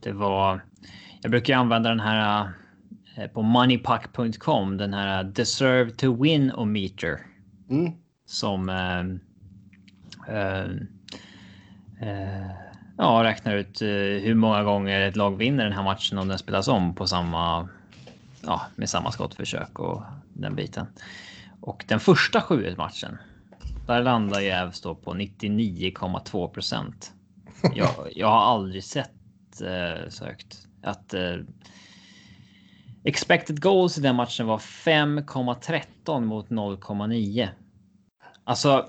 Det 0.00 0.12
var. 0.12 0.64
Jag 1.20 1.30
brukar 1.30 1.56
använda 1.56 1.88
den 1.88 2.00
här 2.00 2.44
uh, 3.18 3.26
på 3.26 3.42
moneypuck.com. 3.42 4.76
Den 4.76 4.94
här 4.94 5.24
deserve 5.24 5.90
to 5.90 6.22
win 6.22 6.52
o 6.52 6.64
meter. 6.64 7.20
Mm. 7.70 7.92
Som. 8.26 8.68
Uh, 10.28 10.72
ja, 12.98 13.20
räknar 13.24 13.54
ut 13.54 13.82
hur 14.22 14.34
många 14.34 14.62
gånger 14.62 15.00
ett 15.00 15.16
lag 15.16 15.36
vinner 15.36 15.64
den 15.64 15.72
här 15.72 15.82
matchen 15.82 16.18
om 16.18 16.28
den 16.28 16.38
spelas 16.38 16.68
om 16.68 16.94
på 16.94 17.06
samma. 17.06 17.68
Ja, 18.42 18.62
med 18.76 18.88
samma 18.88 19.12
skottförsök 19.12 19.78
och 19.78 20.02
den 20.32 20.54
biten. 20.54 20.86
Och 21.60 21.84
den 21.88 22.00
första 22.00 22.40
7 22.40 22.74
matchen. 22.78 23.18
Där 23.86 24.02
landar 24.02 24.40
ju 24.40 24.48
Ävs 24.48 24.80
då 24.80 24.94
på 24.94 25.14
99,2 25.14 26.48
procent. 26.48 27.12
Jag, 27.74 27.90
jag 28.10 28.26
har 28.26 28.40
aldrig 28.40 28.84
sett 28.84 29.60
eh, 29.60 30.08
sökt 30.08 30.66
att 30.82 31.14
eh, 31.14 31.36
expected 33.04 33.62
goals 33.62 33.98
i 33.98 34.00
den 34.00 34.16
matchen 34.16 34.46
var 34.46 34.58
5,13 34.58 36.20
mot 36.20 36.48
0,9. 36.48 37.48
Alltså. 38.44 38.86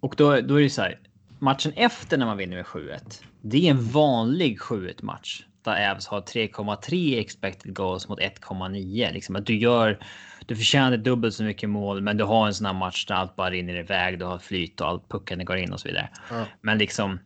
Och 0.00 0.14
då, 0.16 0.40
då 0.40 0.54
är 0.54 0.62
det 0.62 0.70
så 0.70 0.82
här. 0.82 0.98
Matchen 1.38 1.72
efter 1.76 2.18
när 2.18 2.26
man 2.26 2.36
vinner 2.36 2.56
med 2.56 2.66
7-1. 2.66 3.22
Det 3.40 3.66
är 3.66 3.70
en 3.70 3.88
vanlig 3.88 4.60
7-1 4.60 5.04
match 5.04 5.42
där 5.62 5.76
Ävs 5.76 6.06
har 6.06 6.20
3,3 6.20 7.20
expected 7.20 7.74
goals 7.74 8.08
mot 8.08 8.20
1,9. 8.20 9.12
Liksom 9.12 9.36
att 9.36 9.46
du 9.46 9.56
gör 9.56 9.98
du 10.46 10.56
förtjänar 10.56 10.96
dubbelt 10.96 11.34
så 11.34 11.44
mycket 11.44 11.70
mål, 11.70 12.02
men 12.02 12.16
du 12.16 12.24
har 12.24 12.46
en 12.46 12.54
sån 12.54 12.66
här 12.66 12.72
match 12.72 13.06
där 13.06 13.14
allt 13.14 13.36
bara 13.36 13.50
rinner 13.50 13.76
iväg. 13.76 14.18
Du 14.18 14.24
har 14.24 14.38
flyt 14.38 14.80
och 14.80 14.88
allt 14.88 15.08
pucken 15.08 15.44
går 15.44 15.56
in 15.56 15.72
och 15.72 15.80
så 15.80 15.88
vidare. 15.88 16.08
Mm. 16.30 16.44
Men 16.60 16.78
liksom 16.78 17.18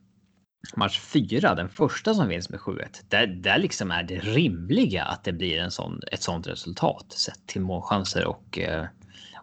match 0.77 1.01
fyra, 1.01 1.55
den 1.55 1.69
första 1.69 2.15
som 2.15 2.29
vinns 2.29 2.51
med 2.51 2.61
7-1, 2.61 2.87
där, 3.09 3.27
där 3.27 3.59
liksom 3.59 3.91
är 3.91 4.03
det 4.03 4.19
rimliga 4.19 5.05
att 5.05 5.25
det 5.25 5.33
blir 5.33 5.59
en 5.59 5.71
sån, 5.71 6.01
ett 6.13 6.23
sånt 6.23 6.47
resultat 6.47 7.13
sett 7.13 7.47
till 7.47 7.61
målchanser 7.61 8.27
och, 8.27 8.59
eh, 8.59 8.87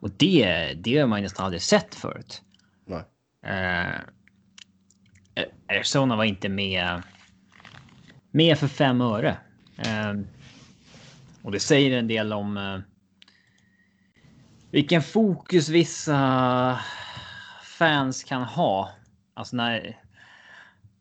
och 0.02 0.10
det, 0.18 0.74
det 0.74 0.98
har 0.98 1.08
man 1.08 1.22
nästan 1.22 1.46
aldrig 1.46 1.62
sett 1.62 1.96
förut. 1.96 2.42
Nej. 3.48 4.02
Uh, 5.40 5.46
Arizona 5.70 6.16
var 6.16 6.24
inte 6.24 6.50
med. 6.50 7.02
Med 8.32 8.58
för 8.58 8.68
fem 8.68 9.02
öre. 9.02 9.38
Uh, 9.80 10.22
och 11.44 11.52
det 11.52 11.60
säger 11.60 11.98
en 11.98 12.08
del 12.08 12.34
om 12.34 12.58
uh, 12.58 12.80
vilken 14.72 15.02
fokus 15.02 15.70
vissa 15.70 16.80
fans 17.64 18.24
kan 18.24 18.44
ha. 18.44 18.92
Alltså 19.34 19.56
när, 19.56 20.02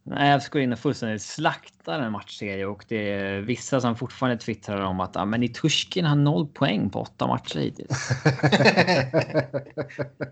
när 0.02 0.34
Ävs 0.34 0.48
går 0.48 0.62
in 0.62 0.72
och 0.72 0.78
fullständigt 0.78 1.22
slaktar 1.22 2.00
en 2.00 2.12
matchserie 2.12 2.66
och 2.66 2.84
det 2.88 3.12
är 3.12 3.40
vissa 3.40 3.80
som 3.80 3.96
fortfarande 3.96 4.38
twittrar 4.38 4.80
om 4.80 5.00
att 5.00 5.16
ah, 5.16 5.24
men 5.24 5.42
i 5.42 5.48
Turskin 5.48 6.04
har 6.04 6.16
noll 6.16 6.46
poäng 6.46 6.90
på 6.90 7.00
åtta 7.00 7.26
matcher 7.26 7.58
hittills. 7.58 8.10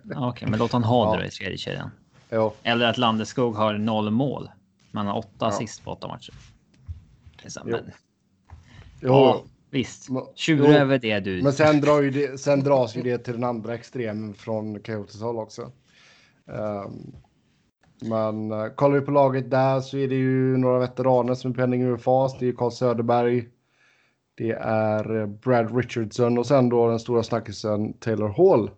Okej, 0.04 0.28
okay, 0.28 0.48
men 0.48 0.58
låt 0.58 0.72
han 0.72 0.84
ha 0.84 1.16
det 1.16 1.22
då 1.22 1.26
i 1.26 1.30
tredje 1.30 1.58
kedjan. 1.58 1.90
Jo. 2.34 2.52
Eller 2.62 2.86
att 2.86 2.98
Landeskog 2.98 3.54
har 3.54 3.74
noll 3.74 4.10
mål. 4.10 4.50
Man 4.90 5.06
har 5.06 5.18
åtta 5.18 5.28
ja. 5.38 5.46
assist 5.46 5.84
på 5.84 5.90
åtta 5.90 6.08
matcher. 6.08 6.34
Men... 7.64 7.80
Jo. 9.00 9.08
Ja, 9.08 9.44
Visst, 9.74 10.08
tjura 10.34 10.68
över 10.68 10.98
det 10.98 11.20
du. 11.20 11.42
Men 11.42 11.52
sen, 11.52 11.80
drar 11.80 12.02
ju 12.02 12.10
det, 12.10 12.40
sen 12.40 12.60
dras 12.60 12.96
ju 12.96 13.02
det 13.02 13.18
till 13.18 13.32
den 13.32 13.44
andra 13.44 13.74
extremen 13.74 14.34
från 14.34 14.80
Coyotes 14.80 15.20
håll 15.20 15.38
också. 15.38 15.72
Um, 16.46 17.14
men 18.00 18.52
uh, 18.52 18.68
kollar 18.68 18.98
vi 18.98 19.06
på 19.06 19.10
laget 19.10 19.50
där 19.50 19.80
så 19.80 19.96
är 19.96 20.08
det 20.08 20.14
ju 20.14 20.56
några 20.56 20.78
veteraner 20.78 21.34
som 21.34 21.50
är 21.50 21.54
pending 21.54 21.82
ur 21.82 21.96
fas. 21.96 22.38
Det 22.38 22.48
är 22.48 22.52
Carl 22.52 22.70
Söderberg. 22.70 23.48
Det 24.34 24.50
är 24.60 25.20
eh, 25.20 25.26
Brad 25.26 25.76
Richardson 25.76 26.38
och 26.38 26.46
sen 26.46 26.68
då 26.68 26.88
den 26.88 27.00
stora 27.00 27.22
snackisen 27.22 27.92
Taylor 27.92 28.28
Hall. 28.28 28.70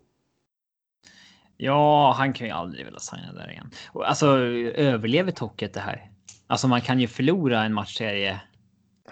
Ja, 1.57 2.13
han 2.17 2.33
kan 2.33 2.47
ju 2.47 2.53
aldrig 2.53 2.85
vilja 2.85 2.99
signa 2.99 3.33
där 3.33 3.51
igen. 3.51 3.71
Alltså 3.93 4.27
överlever 4.75 5.31
Tocket 5.31 5.73
det 5.73 5.79
här? 5.79 6.11
Alltså 6.47 6.67
man 6.67 6.81
kan 6.81 6.99
ju 6.99 7.07
förlora 7.07 7.63
en 7.63 7.73
matchserie 7.73 8.41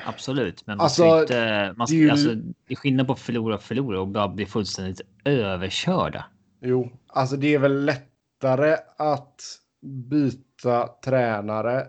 Absolut, 0.03 0.67
men 0.67 0.77
man 0.77 0.83
alltså, 0.83 1.21
inte, 1.21 1.73
man 1.77 1.87
det, 1.89 1.95
är 1.95 1.97
ju... 1.97 2.09
alltså, 2.09 2.29
det 2.67 2.73
är 2.73 2.75
skillnad 2.75 3.07
på 3.07 3.13
att 3.13 3.19
förlora 3.19 3.55
och 3.55 3.61
förlora 3.61 4.01
och 4.01 4.07
bara 4.07 4.27
bli 4.27 4.45
fullständigt 4.45 5.01
överkörda. 5.25 6.25
Jo, 6.61 6.91
alltså 7.07 7.37
det 7.37 7.53
är 7.53 7.59
väl 7.59 7.85
lättare 7.85 8.75
att 8.97 9.41
byta 9.81 10.87
tränare. 10.87 11.85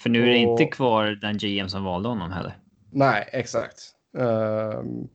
För 0.00 0.10
nu 0.10 0.22
är 0.22 0.26
det 0.26 0.36
inte 0.36 0.64
kvar 0.64 1.06
den 1.06 1.38
GM 1.38 1.68
som 1.68 1.84
valde 1.84 2.08
honom 2.08 2.32
heller. 2.32 2.58
Nej, 2.90 3.28
exakt. 3.32 3.94
Um, 4.18 5.08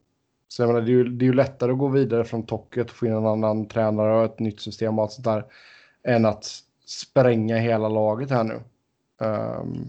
så 0.56 0.62
jag 0.62 0.68
menar, 0.68 0.82
det 0.82 0.92
är, 0.92 0.94
ju, 0.94 1.04
det 1.04 1.26
är 1.26 1.28
ju 1.28 1.34
lättare 1.34 1.72
att 1.72 1.78
gå 1.78 1.88
vidare 1.88 2.24
från 2.24 2.46
tocket 2.46 2.90
och 2.90 2.96
få 2.96 3.06
in 3.06 3.12
en 3.12 3.26
annan 3.26 3.68
tränare 3.68 4.18
och 4.18 4.26
ett 4.26 4.40
nytt 4.40 4.60
system 4.60 5.00
och 5.00 5.04
allt 5.04 5.12
sånt 5.12 5.26
där. 5.26 5.46
Än 6.04 6.26
att 6.26 6.46
spränga 6.86 7.58
hela 7.58 7.90
laget 7.90 8.30
här 8.30 8.44
nu. 8.44 8.54
Um, 9.20 9.88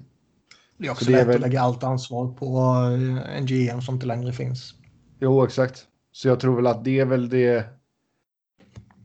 det 0.76 0.86
är 0.86 0.90
också 0.90 1.04
det 1.04 1.12
lätt 1.12 1.20
är 1.20 1.26
väl... 1.26 1.34
att 1.34 1.40
lägga 1.40 1.60
allt 1.60 1.84
ansvar 1.84 2.28
på 2.28 2.46
eh, 2.46 3.36
en 3.36 3.46
GM 3.46 3.80
som 3.80 3.94
inte 3.94 4.06
längre 4.06 4.32
finns. 4.32 4.74
Jo, 5.20 5.44
exakt. 5.44 5.86
Så 6.12 6.28
jag 6.28 6.40
tror 6.40 6.56
väl 6.56 6.66
att 6.66 6.84
det 6.84 7.00
är 7.00 7.06
väl 7.06 7.28
det. 7.28 7.64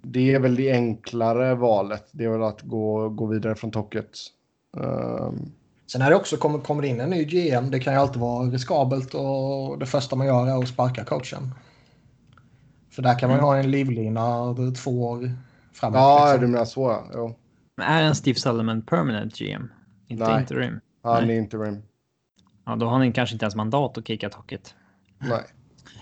Det 0.02 0.34
är 0.34 0.40
väl 0.40 0.56
det 0.56 0.72
enklare 0.72 1.56
valet. 1.56 2.06
Det 2.12 2.24
är 2.24 2.30
väl 2.30 2.44
att 2.44 2.62
gå, 2.62 3.10
gå 3.10 3.26
vidare 3.26 3.56
från 3.56 3.72
tocket. 3.72 4.10
Um... 4.78 5.52
Sen 5.92 6.02
är 6.02 6.10
det 6.10 6.16
också 6.16 6.38
kommer, 6.38 6.60
kommer 6.60 6.86
in 6.86 7.00
en 7.00 7.10
ny 7.10 7.26
GM. 7.26 7.72
Det 7.72 7.80
kan 7.80 7.94
ju 7.94 8.00
alltid 8.00 8.22
vara 8.22 8.46
riskabelt 8.46 9.14
och 9.14 9.80
det 9.80 9.86
första 9.86 10.16
man 10.16 10.28
gör 10.28 10.48
är 10.48 10.62
att 10.62 10.68
sparka 10.68 11.06
coachen. 11.06 11.54
För 12.90 13.02
där 13.02 13.20
kan 13.20 13.30
man 13.30 13.38
ju 13.38 13.44
ha 13.44 13.58
en 13.58 13.72
livlina 13.72 14.56
två 14.84 15.04
år 15.04 15.32
framåt. 15.74 15.96
Ja, 15.96 16.26
liksom. 16.26 16.42
du 16.42 16.48
menar 16.48 16.66
så. 16.66 17.04
Ja. 17.14 17.36
Men 17.78 17.88
är 17.88 18.04
en 18.04 18.16
Steve 18.16 18.40
Sullivan 18.40 18.82
permanent 18.82 19.38
GM? 19.38 19.72
Inte 20.08 20.24
Nej. 20.24 20.42
interim? 20.42 20.80
Han 21.04 21.30
är 21.30 21.34
interim. 21.34 21.84
Ja, 22.66 22.76
då 22.76 22.86
har 22.86 22.98
han 22.98 23.14
kanske 23.14 23.36
inte 23.36 23.46
ens 23.46 23.56
mandat 23.56 23.98
att 23.98 24.08
kicka 24.08 24.30
taket. 24.30 24.76
Nej, 25.18 25.44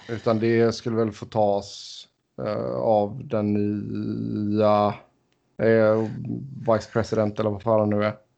utan 0.10 0.40
det 0.40 0.76
skulle 0.76 0.96
väl 0.96 1.12
få 1.12 1.26
tas 1.26 2.08
uh, 2.42 2.76
av 2.76 3.22
den 3.24 3.54
nya 3.54 4.88
uh, 5.64 6.10
vice 6.74 6.90
president 6.94 7.40
eller 7.40 7.50
vad 7.50 7.62
fan 7.62 7.80
han 7.80 7.90
nu 7.90 8.06
är. 8.06 8.29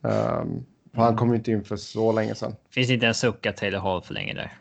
Um, 0.00 0.64
han 0.94 1.16
kom 1.16 1.30
ju 1.30 1.36
inte 1.36 1.50
in 1.50 1.64
för 1.64 1.76
så 1.76 2.12
länge 2.12 2.34
sedan. 2.34 2.56
Finns 2.70 2.90
inte 2.90 3.06
en 3.06 3.14
suck 3.14 3.46
att 3.46 3.56
Taylor 3.56 3.78
Hall 3.78 4.02
för 4.02 4.14
länge 4.14 4.34
där? 4.34 4.52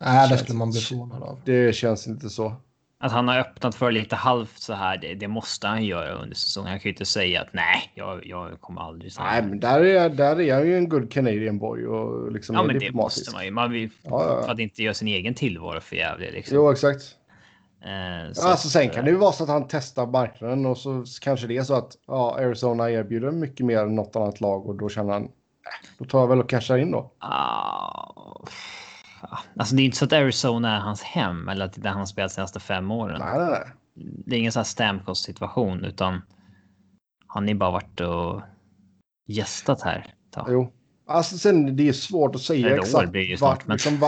Nej, 0.00 0.28
det 0.28 0.38
skulle 0.38 0.58
man 0.58 0.70
bli 0.70 0.80
förvånad 0.80 1.22
av. 1.22 1.40
Det 1.44 1.74
känns 1.74 2.06
inte 2.06 2.30
så 2.30 2.56
att 3.02 3.12
han 3.12 3.28
har 3.28 3.38
öppnat 3.38 3.74
för 3.74 3.92
lite 3.92 4.16
halvt 4.16 4.58
så 4.58 4.72
här. 4.72 4.98
Det, 4.98 5.14
det, 5.14 5.28
måste 5.28 5.66
han 5.66 5.84
göra 5.84 6.12
under 6.12 6.36
säsongen. 6.36 6.70
Han 6.70 6.80
kan 6.80 6.88
ju 6.88 6.92
inte 6.92 7.04
säga 7.04 7.40
att 7.40 7.52
nej, 7.52 7.92
jag, 7.94 8.26
jag 8.26 8.60
kommer 8.60 8.80
aldrig. 8.80 9.12
Säga. 9.12 9.26
Nej, 9.26 9.42
men 9.42 9.60
där 9.60 9.80
är, 9.80 10.08
där 10.08 10.40
är 10.40 10.54
han 10.54 10.66
ju 10.66 10.76
en 10.76 10.88
good 10.88 11.12
Canadian 11.12 11.58
boy 11.58 11.86
och 11.86 12.32
liksom. 12.32 12.56
Ja, 12.56 12.62
men 12.62 12.78
det 12.78 12.92
måste 12.92 13.32
man 13.32 13.44
ju. 13.44 13.50
Man 13.50 13.72
vill 13.72 13.90
ja, 14.02 14.10
ja. 14.10 14.42
för 14.44 14.52
att 14.52 14.58
inte 14.58 14.82
göra 14.82 14.94
sin 14.94 15.08
egen 15.08 15.34
tillvaro 15.34 15.80
för 15.80 15.96
jävligt. 15.96 16.32
Liksom. 16.32 16.56
Jo, 16.56 16.70
exakt. 16.70 17.02
Eh, 17.84 18.32
så 18.32 18.48
alltså, 18.48 18.68
sen 18.68 18.90
kan 18.90 19.04
det 19.04 19.10
ju 19.10 19.16
vara 19.16 19.32
så 19.32 19.42
att 19.42 19.48
han 19.50 19.68
testar 19.68 20.06
marknaden 20.06 20.66
och 20.66 20.78
så 20.78 21.04
kanske 21.20 21.46
det 21.46 21.56
är 21.56 21.62
så 21.62 21.74
att 21.74 21.96
ja, 22.06 22.36
Arizona 22.38 22.90
erbjuder 22.90 23.30
mycket 23.30 23.66
mer 23.66 23.78
än 23.78 23.94
något 23.94 24.16
annat 24.16 24.40
lag 24.40 24.66
och 24.66 24.74
då 24.76 24.88
känner 24.88 25.12
han. 25.12 25.22
Äh, 25.22 25.28
då 25.98 26.04
tar 26.04 26.20
jag 26.20 26.28
väl 26.28 26.40
och 26.40 26.48
cashar 26.48 26.78
in 26.78 26.90
då. 26.90 27.12
Uh, 27.24 28.48
Alltså 29.56 29.74
det 29.74 29.82
är 29.82 29.84
inte 29.84 29.96
så 29.96 30.04
att 30.04 30.12
Arizona 30.12 30.76
är 30.76 30.80
hans 30.80 31.02
hem 31.02 31.48
eller 31.48 31.64
att 31.64 31.72
det 31.72 31.80
är 31.80 31.82
där 31.82 31.90
han 31.90 32.06
spelat 32.06 32.30
de 32.30 32.34
senaste 32.34 32.60
fem 32.60 32.90
åren. 32.90 33.20
Nej, 33.20 33.38
nej, 33.38 33.50
nej. 33.50 33.72
det 34.26 34.36
är 34.36 34.38
ingen 34.38 34.52
sån 34.52 34.60
här 34.60 34.64
Stamkos 34.64 35.22
situation 35.22 35.84
utan 35.84 36.22
han 37.26 37.48
är 37.48 37.54
bara 37.54 37.70
varit 37.70 38.00
och 38.00 38.42
gästat 39.26 39.82
här. 39.82 40.14
Ta. 40.30 40.46
Jo. 40.48 40.72
Alltså 41.06 41.38
sen 41.38 41.76
det 41.76 41.88
är 41.88 41.92
svårt 41.92 42.34
att 42.34 42.40
säga 42.40 42.66
år 42.66 42.72
exakt 42.72 42.90
snart, 42.90 43.40
vart, 43.40 43.66
men- 43.66 43.74
liksom, 43.74 43.98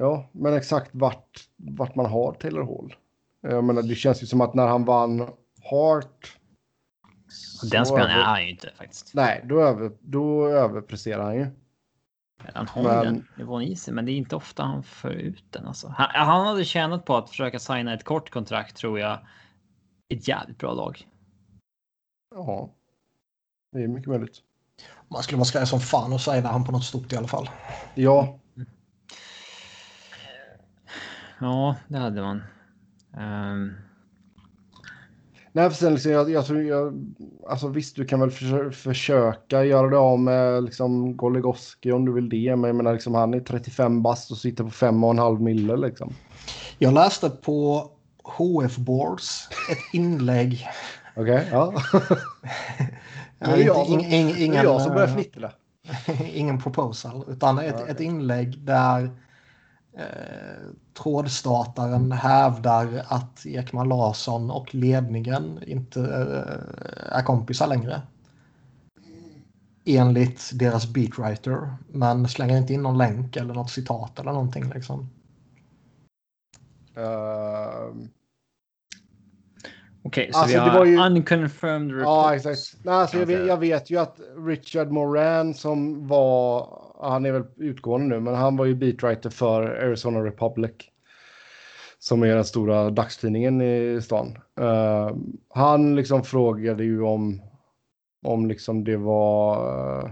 Ja, 0.00 0.28
men 0.32 0.54
exakt 0.54 0.90
vart, 0.94 1.48
vart 1.56 1.94
man 1.94 2.06
har 2.06 2.32
Taylor 2.32 2.64
Hall. 2.64 2.94
Jag 3.40 3.64
menar, 3.64 3.82
det 3.82 3.94
känns 3.94 4.22
ju 4.22 4.26
som 4.26 4.40
att 4.40 4.54
när 4.54 4.66
han 4.66 4.84
vann 4.84 5.18
Hart. 5.70 6.36
Den 7.70 7.86
spelaren 7.86 8.10
över- 8.10 8.20
är 8.20 8.24
han 8.24 8.42
ju 8.44 8.50
inte 8.50 8.70
faktiskt. 8.76 9.14
Nej, 9.14 9.44
då, 9.48 9.60
över, 9.60 9.92
då 10.00 10.46
överpresterar 10.48 11.24
han 11.24 11.34
ju. 11.36 11.46
Han 12.54 12.66
har 12.68 12.82
Men- 12.82 12.98
ju 12.98 13.04
den 13.04 13.26
nivån 13.36 13.62
i 13.62 13.76
sig, 13.76 13.94
men 13.94 14.04
det 14.06 14.12
är 14.12 14.16
inte 14.16 14.36
ofta 14.36 14.62
han 14.62 14.82
för 14.82 15.10
ut 15.10 15.44
den. 15.52 15.66
Alltså. 15.66 15.88
Han, 15.88 16.26
han 16.26 16.46
hade 16.46 16.64
tjänat 16.64 17.04
på 17.04 17.16
att 17.16 17.28
försöka 17.30 17.58
signa 17.58 17.94
ett 17.94 18.04
kort 18.04 18.30
kontrakt 18.30 18.76
tror 18.76 18.98
jag. 19.00 19.18
Ett 20.08 20.28
jävligt 20.28 20.58
bra 20.58 20.72
lag. 20.72 21.06
Ja, 22.34 22.70
det 23.72 23.82
är 23.82 23.88
mycket 23.88 24.08
möjligt. 24.08 24.38
Man 25.08 25.22
skulle 25.22 25.36
vara 25.36 25.44
skraj 25.44 25.66
som 25.66 25.80
fan 25.80 26.12
och 26.12 26.20
säga 26.20 26.46
han 26.48 26.64
på 26.64 26.72
något 26.72 26.84
stort 26.84 27.12
i 27.12 27.16
alla 27.16 27.28
fall. 27.28 27.50
Ja, 27.94 28.39
Ja, 31.40 31.76
det 31.88 31.98
hade 31.98 32.22
man. 32.22 32.42
Ehm, 33.18 33.72
Nej, 35.52 35.70
för 35.70 35.76
sen 35.76 35.92
liksom, 35.94 36.12
jag, 36.12 36.30
jag 36.30 36.46
tror 36.46 36.62
jag, 36.62 37.14
alltså 37.48 37.68
visst, 37.68 37.96
du 37.96 38.04
kan 38.04 38.20
väl 38.20 38.30
försö- 38.30 38.70
försöka 38.70 39.64
göra 39.64 39.90
det 39.90 39.98
av 39.98 40.18
med 40.18 40.64
liksom 40.64 41.16
Goligoski 41.16 41.92
om 41.92 42.04
du 42.04 42.12
vill 42.12 42.28
det, 42.28 42.56
men 42.56 42.68
jag 42.68 42.76
menar 42.76 42.92
liksom 42.92 43.14
han 43.14 43.34
är 43.34 43.40
35 43.40 44.02
bast 44.02 44.30
och 44.30 44.36
sitter 44.36 44.64
på 44.64 44.70
5,5 44.70 45.40
mille 45.40 45.76
liksom. 45.76 46.12
Jag 46.78 46.94
läste 46.94 47.30
på 47.30 47.90
HF 48.24 48.76
Boards 48.76 49.48
ett 49.70 49.94
inlägg. 49.94 50.66
Okej, 51.16 51.48
ja. 51.52 51.72
Ja, 53.42 53.46
Nu 53.46 53.52
är 53.62 53.66
jag 53.66 53.76
inte- 53.86 53.90
som- 53.90 54.00
ing- 54.00 54.30
är 54.34 54.44
ingen, 54.44 54.64
jag 54.64 54.80
som 54.82 54.92
börjar 54.94 55.08
eh, 55.08 55.14
fnittla. 55.14 55.52
ingen 56.34 56.60
proposal, 56.62 57.24
utan 57.28 57.58
ett, 57.58 57.64
Ja, 57.66 57.74
okej. 57.82 57.90
ett 57.90 58.00
inlägg 58.00 58.58
där 58.58 59.10
eh, 59.92 60.04
trådstartaren 61.02 62.12
hävdar 62.12 63.04
att 63.08 63.46
Ekman 63.46 63.88
Larsson 63.88 64.50
och 64.50 64.74
ledningen 64.74 65.60
inte 65.66 66.00
eh, 66.00 67.16
är 67.18 67.22
kompisar 67.22 67.66
längre. 67.66 68.02
Enligt 69.84 70.50
deras 70.54 70.86
beatwriter, 70.86 71.74
men 71.88 72.28
slänger 72.28 72.56
inte 72.58 72.72
in 72.74 72.82
någon 72.82 72.98
länk 72.98 73.36
eller 73.36 73.54
något 73.54 73.70
citat 73.70 74.18
eller 74.18 74.32
någonting 74.32 74.70
liksom. 74.74 75.08
Ehm, 76.96 78.08
Okej, 80.02 80.30
så 80.32 80.38
Alltså, 80.38 80.56
vi 80.58 80.64
det 80.64 80.70
har 80.70 80.78
var 80.78 80.84
ju- 80.84 80.98
unconfirmed 80.98 81.90
reports. 81.96 82.04
ja, 82.06 82.34
exakt. 82.34 82.84
Nej, 82.84 82.94
alltså, 82.94 83.18
jag, 83.18 83.26
vet, 83.26 83.46
jag 83.46 83.56
vet 83.56 83.90
ju 83.90 83.96
att 83.98 84.20
Richard 84.46 84.90
Moran 84.90 85.54
som 85.54 86.06
var, 86.08 86.79
han 87.02 87.26
är 87.26 87.32
väl 87.32 87.44
utgående 87.56 88.06
nu, 88.06 88.20
men 88.20 88.34
han 88.34 88.56
var 88.56 88.64
ju 88.64 88.74
beatwriter 88.74 89.30
för 89.30 89.62
Arizona 89.62 90.24
Republic. 90.24 90.72
Som 91.98 92.22
är 92.22 92.34
den 92.34 92.44
stora 92.44 92.90
dagstidningen 92.90 93.62
i 93.62 94.00
stan. 94.02 94.38
Uh, 94.60 95.16
han 95.48 95.96
liksom 95.96 96.24
frågade 96.24 96.84
ju 96.84 97.02
om, 97.02 97.42
om 98.22 98.46
liksom 98.46 98.84
det 98.84 98.96
var, 98.96 99.56
Uh, 100.04 100.10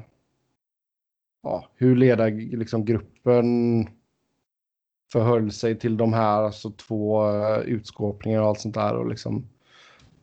ja, 1.43 1.65
hur 1.75 1.97
ledar 1.97 2.31
liksom 2.57 2.85
gruppen 2.85 3.87
förhöll 5.13 5.53
sig 5.53 5.79
till 5.79 5.97
de 5.97 6.13
här 6.13 6.43
alltså 6.43 6.71
två 6.71 7.31
uh, 7.31 7.59
utskåpningar 7.59 8.41
och 8.41 8.49
allt 8.49 8.61
sånt 8.61 8.75
där 8.75 8.97
och 8.97 9.09
liksom 9.09 9.49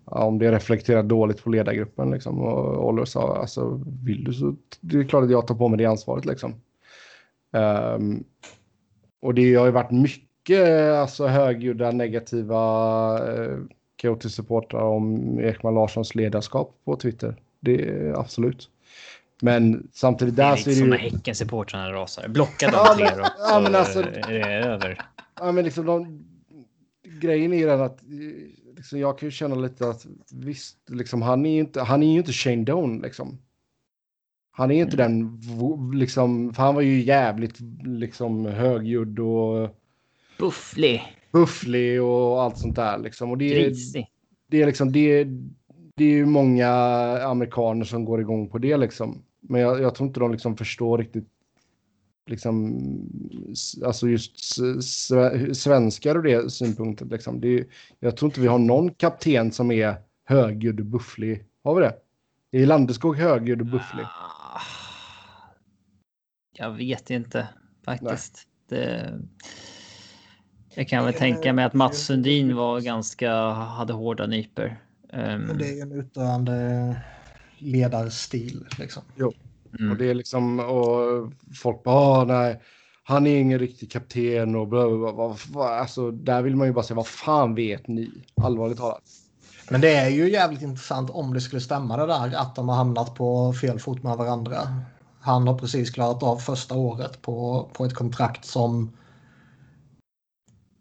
om 0.06 0.40
det 0.40 0.52
reflekterar 0.52 1.04
dåligt 1.04 1.44
på 1.44 1.50
ledargruppen 1.50 2.12
liksom 2.12 2.40
och 2.42 2.88
Oliver 2.88 3.06
sa 3.06 3.38
alltså 3.38 3.82
vill 4.04 4.24
du 4.24 4.34
så 4.34 4.56
det 4.82 4.98
är 4.98 5.04
klart 5.04 5.24
att 5.24 5.32
jag 5.32 5.48
tar 5.48 5.56
på 5.56 5.68
mig 5.68 5.78
det 5.78 5.86
ansvaret 5.86 6.26
liksom. 6.26 6.54
Ehm, 7.54 8.24
och 9.22 9.34
det 9.34 9.56
har 9.56 9.66
ju 9.66 9.72
varit 9.72 9.92
mycket 9.92 10.94
alltså 10.96 11.28
högljudda 11.28 11.92
negativa 11.92 12.60
uh, 13.38 13.60
Coyote-supportrar 14.02 14.82
om 14.82 15.40
Ekman 15.40 15.74
Larssons 15.76 16.16
ledarskap 16.16 16.76
på 16.86 16.96
Twitter. 16.96 17.36
Det 17.60 17.90
är 17.90 18.20
absolut. 18.20 18.70
Men 19.42 19.88
samtidigt 19.94 20.36
där 20.36 20.56
så 20.56 20.70
är 20.70 20.74
det 20.74 20.80
ju... 20.80 20.94
Häcken-supportrarna 20.98 21.92
rasar. 21.92 22.28
Blocka 22.28 22.70
Ja, 22.74 22.94
de 22.94 22.98
tre 22.98 23.06
men- 23.06 23.18
då, 23.18 23.26
ja, 23.40 23.60
men 23.60 23.72
så 23.72 23.78
alltså- 23.78 24.00
är 24.02 24.34
det 24.34 24.46
över. 24.66 25.02
Ja, 25.40 25.52
men 25.52 25.64
liksom 25.66 25.86
de, 25.86 26.26
grejen 27.22 27.54
är 27.54 27.58
ju 27.58 27.66
den 27.66 27.82
att 27.82 28.00
liksom, 28.86 29.00
jag 29.00 29.18
kan 29.20 29.28
ju 29.28 29.32
känna 29.32 29.56
lite 29.56 29.90
att 29.90 30.06
visst, 30.32 30.78
liksom, 30.90 31.22
han 31.22 31.46
är 31.46 31.54
ju 31.54 31.60
inte, 31.60 31.82
han 31.82 32.04
är 32.04 32.12
ju 32.12 32.18
inte 32.18 32.32
Shane 32.34 32.64
Doan 32.64 33.00
liksom. 33.00 33.38
Han 34.52 34.72
är 34.72 34.76
ju 34.76 34.82
inte 34.82 34.98
den, 34.98 35.38
vo- 35.38 35.94
liksom, 35.96 36.54
för 36.54 36.64
han 36.64 36.76
var 36.76 36.82
ju 36.82 37.02
jävligt 37.04 37.60
liksom 37.84 38.46
högljudd 38.46 39.20
och 39.20 39.70
Bufflig, 40.40 41.02
bufflig 41.32 42.02
och 42.04 42.42
allt 42.42 42.58
sånt 42.58 42.76
där 42.76 42.98
liksom. 42.98 43.32
Och 43.32 43.38
det, 43.38 43.46
är- 43.46 43.66
grisig. 43.70 44.08
det 44.48 44.62
är 44.62 44.66
liksom, 44.66 44.92
det, 44.92 45.24
det 45.96 46.04
är 46.06 46.10
ju 46.10 46.26
många 46.26 46.70
amerikaner 47.24 47.86
som 47.86 48.06
går 48.06 48.22
igång 48.22 48.50
på 48.50 48.58
det 48.58 48.78
liksom. 48.78 49.24
Men 49.42 49.62
jag, 49.62 49.82
jag 49.82 49.96
tror 49.96 50.08
inte 50.08 50.20
de 50.20 50.32
liksom 50.32 50.58
förstår 50.58 50.98
riktigt 50.98 51.28
liksom, 52.30 52.80
alltså 53.86 54.08
just 54.08 54.32
svenskar 55.54 56.16
och 56.16 56.24
det 56.24 56.52
synpunkten 56.52 57.08
liksom. 57.08 57.42
Det 57.42 57.60
är, 57.60 57.66
jag 58.00 58.18
tror 58.18 58.30
inte 58.30 58.42
vi 58.42 58.48
har 58.48 58.60
någon 58.60 58.94
kapten 58.94 59.52
som 59.52 59.72
är 59.72 59.96
högljudd 60.26 60.80
och 60.80 60.86
bufflig. 60.86 61.44
Har 61.64 61.76
vi 61.76 61.82
det? 61.82 61.96
Är 62.52 62.66
Landeskog 62.66 63.18
högljudd 63.18 63.60
och 63.60 63.66
bufflig? 63.66 64.04
Ah, 64.04 64.62
Jag 66.54 66.72
vet 66.72 67.10
inte 67.10 67.48
faktiskt. 67.86 68.48
Det, 68.70 69.20
jag 70.76 70.88
kan 70.88 71.06
väl 71.06 71.14
tänka 71.14 71.54
mig 71.54 71.66
att 71.66 71.74
Mats 71.74 72.06
Sundin 72.06 72.56
var 72.56 72.82
ganska, 72.82 73.34
hade 73.52 73.94
hårda 73.94 74.28
nyper. 74.28 74.82
Men 75.12 75.58
det 75.58 75.70
är 75.70 75.76
ju 75.76 75.82
en 75.82 75.92
utdöende 75.92 77.02
ledarstil 77.58 78.66
liksom. 78.80 79.04
Mm. 79.80 79.92
Och 79.92 79.98
det 79.98 80.10
är 80.10 80.14
liksom, 80.14 80.60
och 80.60 81.32
folk 81.62 81.84
bara, 81.84 81.96
"Ah, 82.22 82.24
nej, 82.26 82.62
han 83.04 83.28
är 83.28 83.38
ingen 83.40 83.60
riktig 83.60 83.92
kapten 83.92 84.56
och 84.56 84.68
bla, 84.68 84.88
bla, 84.90 85.14
bla, 85.14 85.36
vad- 85.50 85.80
Alltså, 85.80 86.12
där 86.12 86.42
vill 86.42 86.56
man 86.56 86.68
ju 86.68 86.74
bara 86.74 86.84
säga, 86.84 86.96
vad 86.96 87.08
fan 87.08 87.56
vet 87.56 87.88
ni? 87.88 88.12
Allvarligt 88.42 88.78
talat. 88.78 89.04
Men 89.70 89.82
det 89.82 89.96
är 89.96 90.10
ju 90.10 90.32
jävligt 90.32 90.62
intressant 90.62 91.10
om 91.10 91.34
det 91.34 91.42
skulle 91.42 91.62
stämma 91.62 91.98
det 91.98 92.06
där 92.06 92.36
att 92.36 92.56
de 92.56 92.70
har 92.70 92.76
hamnat 92.76 93.16
på 93.16 93.54
fel 93.54 93.80
fot 93.80 94.04
med 94.04 94.18
varandra. 94.18 94.58
Han 95.22 95.48
har 95.48 95.58
precis 95.58 95.92
klarat 95.92 96.24
av 96.24 96.38
första 96.38 96.76
året 96.76 97.22
på, 97.22 97.70
på 97.74 97.86
ett 97.86 97.94
kontrakt 97.94 98.46
som 98.46 98.98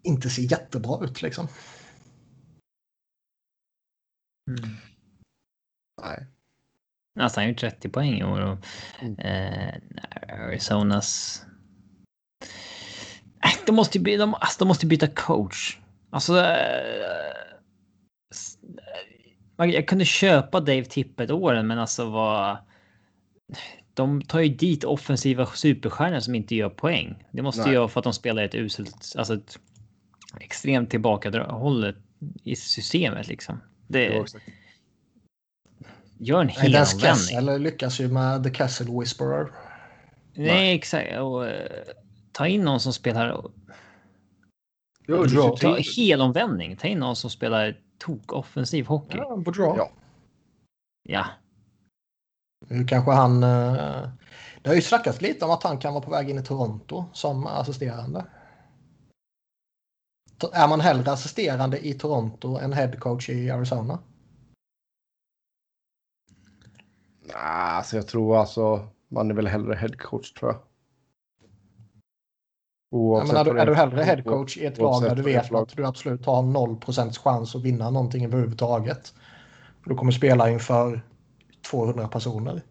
inte 0.03 0.29
ser 0.29 0.51
jättebra 0.51 1.05
ut 1.05 1.21
liksom. 1.21 1.47
Mm. 4.49 4.69
Nej. 6.01 6.25
Alltså 7.19 7.39
han 7.39 7.45
har 7.45 7.49
ju 7.49 7.55
30 7.55 7.89
poäng 7.89 8.19
i 8.19 8.23
år 8.23 8.41
och 8.41 8.57
Mm. 9.01 9.19
eh, 9.19 9.73
Arizonas. 10.45 11.41
Äh, 13.45 13.51
De 13.65 13.75
måste 13.75 13.97
ju 13.97 14.03
by- 14.03 14.17
de, 14.17 14.33
alltså, 14.33 14.55
de 14.59 14.67
måste 14.67 14.85
byta 14.85 15.07
coach. 15.07 15.77
Alltså. 16.09 16.37
Eh, 16.39 17.35
man- 19.57 19.71
jag 19.71 19.87
kunde 19.87 20.05
köpa 20.05 20.59
Dave 20.59 20.83
Tippett 20.85 21.31
åren, 21.31 21.67
men 21.67 21.79
alltså 21.79 22.09
vad. 22.09 22.57
De 23.93 24.21
tar 24.21 24.39
ju 24.39 24.49
dit 24.49 24.83
offensiva 24.83 25.45
superstjärnor 25.45 26.19
som 26.19 26.35
inte 26.35 26.55
gör 26.55 26.69
poäng. 26.69 27.23
Det 27.31 27.41
måste 27.41 27.61
Nej. 27.61 27.69
ju 27.69 27.73
göra 27.75 27.87
för 27.87 27.99
att 27.99 28.03
de 28.03 28.13
spelar 28.13 28.43
ett 28.43 28.55
uselt, 28.55 29.13
alltså 29.17 29.33
ett 29.33 29.59
extremt 30.39 30.89
tillbakahållet 30.89 31.95
i 32.43 32.55
systemet 32.55 33.27
liksom. 33.27 33.61
Det 33.87 34.05
exakt. 34.19 34.45
Gör 36.17 36.41
en 36.41 36.47
Nej, 36.47 36.55
hel 36.59 36.71
Dennis 36.71 36.93
omvändning. 36.93 37.15
Kessel 37.15 37.61
lyckas 37.61 37.99
ju 37.99 38.07
med 38.07 38.43
The 38.43 38.49
Castle 38.49 38.99
Whisperer. 38.99 39.51
Nej, 40.33 40.75
exakt. 40.75 41.19
Och, 41.19 41.47
eh, 41.47 41.83
ta 42.31 42.47
in 42.47 42.61
någon 42.61 42.79
som 42.79 42.93
spelar... 42.93 43.41
Jo, 45.07 45.29
ser 45.29 45.55
Ta 45.57 45.77
helomvändning. 45.97 46.77
Ta 46.77 46.87
in 46.87 46.99
någon 46.99 47.15
som 47.15 47.29
spelar 47.29 47.77
tok-offensiv 47.99 48.85
hockey. 48.85 49.17
Ja. 49.17 49.27
Ja, 49.29 49.35
Boudreau. 49.37 49.89
Ja. 51.03 51.25
Nu 52.67 52.85
kanske 52.85 53.11
han... 53.11 53.43
eh, 53.43 54.09
Det 54.61 54.69
har 54.69 54.75
ju 54.75 54.81
snackats 54.81 55.21
lite 55.21 55.45
om 55.45 55.51
att 55.51 55.63
han 55.63 55.77
kan 55.77 55.93
vara 55.93 56.03
på 56.03 56.11
väg 56.11 56.29
in 56.29 56.39
i 56.39 56.43
Toronto 56.43 57.05
som 57.13 57.47
assisterande. 57.47 58.25
Är 60.53 60.67
man 60.67 60.81
hellre 60.81 61.11
assisterande 61.11 61.87
i 61.87 61.93
Toronto 61.93 62.57
än 62.57 62.73
headcoach 62.73 63.29
i 63.29 63.49
Arizona? 63.49 63.99
Nej, 67.27 67.35
alltså 67.37 67.95
jag 67.95 68.07
tror 68.07 68.37
alltså 68.37 68.87
man 69.07 69.31
är 69.31 69.35
väl 69.35 69.47
hellre 69.47 69.75
headcoach 69.75 70.33
tror 70.33 70.51
jag. 70.51 70.59
Ja, 72.89 73.23
men 73.27 73.35
är, 73.35 73.43
du, 73.45 73.59
är 73.59 73.65
du 73.65 73.75
hellre 73.75 74.03
headcoach 74.03 74.57
i 74.57 74.65
ett 74.65 74.77
lag 74.77 74.87
oavsett 74.87 75.09
där 75.09 75.15
du 75.15 75.21
vet 75.21 75.53
att 75.53 75.69
du 75.69 75.85
absolut 75.85 76.25
har 76.25 76.41
0% 76.43 77.19
chans 77.19 77.55
att 77.55 77.61
vinna 77.61 77.89
någonting 77.89 78.25
överhuvudtaget? 78.25 79.13
Du 79.85 79.95
kommer 79.95 80.11
spela 80.11 80.49
inför 80.49 81.01
200 81.71 82.07
personer. 82.07 82.61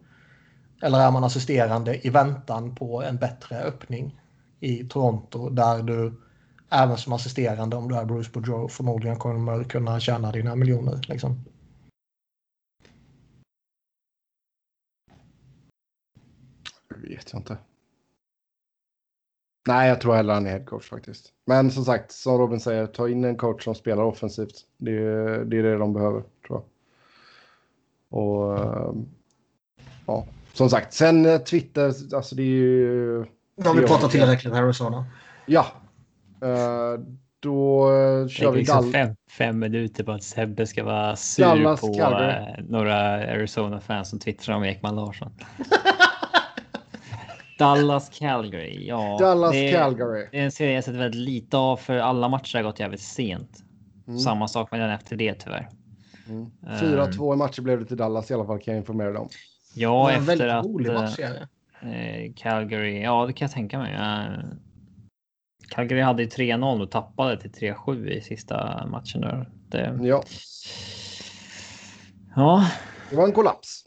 Eller 0.81 0.99
är 0.99 1.11
man 1.11 1.23
assisterande 1.23 2.07
i 2.07 2.09
väntan 2.09 2.75
på 2.75 3.03
en 3.03 3.17
bättre 3.17 3.63
öppning 3.63 4.21
i 4.59 4.83
Toronto 4.83 5.49
där 5.49 5.83
du 5.83 6.21
även 6.69 6.97
som 6.97 7.13
assisterande 7.13 7.75
om 7.75 7.87
du 7.87 7.95
är 7.95 8.05
Bruce 8.05 8.31
Boudreau 8.33 8.67
förmodligen 8.67 9.17
kommer 9.17 9.63
kunna 9.63 9.99
tjäna 9.99 10.31
dina 10.31 10.55
miljoner. 10.55 11.05
Liksom. 11.07 11.45
Vet 17.05 17.29
jag 17.31 17.39
inte. 17.39 17.57
Nej, 19.67 19.89
jag 19.89 20.01
tror 20.01 20.15
hellre 20.15 20.33
han 20.33 20.47
är 20.47 20.51
headcoach 20.51 20.89
faktiskt. 20.89 21.33
Men 21.45 21.71
som 21.71 21.85
sagt, 21.85 22.11
som 22.11 22.37
Robin 22.37 22.59
säger, 22.59 22.87
ta 22.87 23.09
in 23.09 23.23
en 23.23 23.37
coach 23.37 23.63
som 23.63 23.75
spelar 23.75 24.03
offensivt. 24.03 24.55
Det 24.77 24.91
är 24.91 25.45
det, 25.45 25.57
är 25.57 25.63
det 25.63 25.77
de 25.77 25.93
behöver, 25.93 26.23
tror 26.47 26.61
jag. 26.61 26.63
Och 28.19 28.59
ehm, 28.59 29.05
ja, 30.05 30.25
som 30.53 30.69
sagt, 30.69 30.93
sen 30.93 31.25
eh, 31.25 31.37
Twitter, 31.37 32.15
alltså 32.15 32.35
det 32.35 32.41
är 32.41 32.45
ju... 32.45 33.25
Nu 33.55 33.67
har 33.67 33.75
vi 33.75 33.87
pratat 33.87 34.11
tillräckligt 34.11 34.53
Arizona. 34.53 35.05
Ja. 35.45 35.65
Eh, 36.41 36.99
då 37.39 37.91
eh, 37.91 38.27
kör 38.27 38.51
vi 38.51 38.59
liksom 38.59 38.91
fem, 38.91 39.15
fem 39.37 39.59
minuter 39.59 40.03
på 40.03 40.11
att 40.11 40.23
Sebbe 40.23 40.67
ska 40.67 40.83
vara 40.83 41.15
sur 41.15 41.43
Dallas, 41.43 41.81
på 41.81 41.93
Calgary. 41.93 42.63
några 42.69 42.97
Arizona-fans 43.33 44.09
som 44.09 44.19
twittrar 44.19 44.55
om 44.55 44.63
Ekman 44.63 44.95
Larsson. 44.95 45.31
Dallas 47.57 48.09
Calgary. 48.19 48.87
Ja, 48.87 49.17
Dallas 49.19 49.51
det, 49.51 49.69
är- 49.69 49.73
Calgary. 49.77 50.27
Det 50.31 50.39
är 50.39 50.43
en 50.43 50.51
serie 50.51 50.73
jag 50.75 50.83
sett 50.83 50.95
väldigt 50.95 51.21
lite 51.21 51.57
av 51.57 51.77
för 51.77 51.97
alla 51.97 52.29
matcher 52.29 52.57
har 52.57 52.63
gått 52.63 52.79
jävligt 52.79 53.01
sent. 53.01 53.63
Mm. 54.07 54.19
Samma 54.19 54.47
sak 54.47 54.71
med 54.71 54.79
den 54.79 54.89
efter 54.89 55.15
det 55.15 55.33
tyvärr. 55.33 55.69
Mm. 56.29 56.41
Ehm. 56.67 56.77
4-2 57.11 57.33
i 57.33 57.37
matcher 57.37 57.61
blev 57.61 57.79
det 57.79 57.85
till 57.85 57.97
Dallas 57.97 58.31
i 58.31 58.33
alla 58.33 58.45
fall 58.45 58.59
kan 58.59 58.73
jag 58.73 58.81
informera 58.81 59.09
dig 59.11 59.17
om. 59.19 59.29
Ja, 59.75 59.89
Det 59.89 59.95
var 59.95 60.09
en 60.11 60.15
efter 60.15 60.25
väldigt 60.27 60.51
att 60.51 60.65
rolig 60.65 60.89
eh, 60.89 60.93
matchserie. 61.01 61.47
eh, 61.81 62.33
Calgary. 62.35 63.01
Ja, 63.01 63.25
det 63.25 63.33
kan 63.33 63.45
jag 63.45 63.53
tänka 63.53 63.77
mig. 63.79 63.93
Eh, 63.93 64.45
Calgary 65.69 66.01
hade 66.01 66.23
ju 66.23 66.29
3-0 66.29 66.81
och 66.81 66.91
tappade 66.91 67.41
till 67.41 67.51
3-7 67.51 68.07
i 68.09 68.21
sista 68.21 68.87
matchen. 68.87 69.21
Där. 69.21 69.49
Det, 69.69 69.99
Ja, 70.03 70.23
ja, 72.35 72.67
det 73.09 73.15
var 73.15 73.23
en 73.23 73.31
kollaps. 73.31 73.84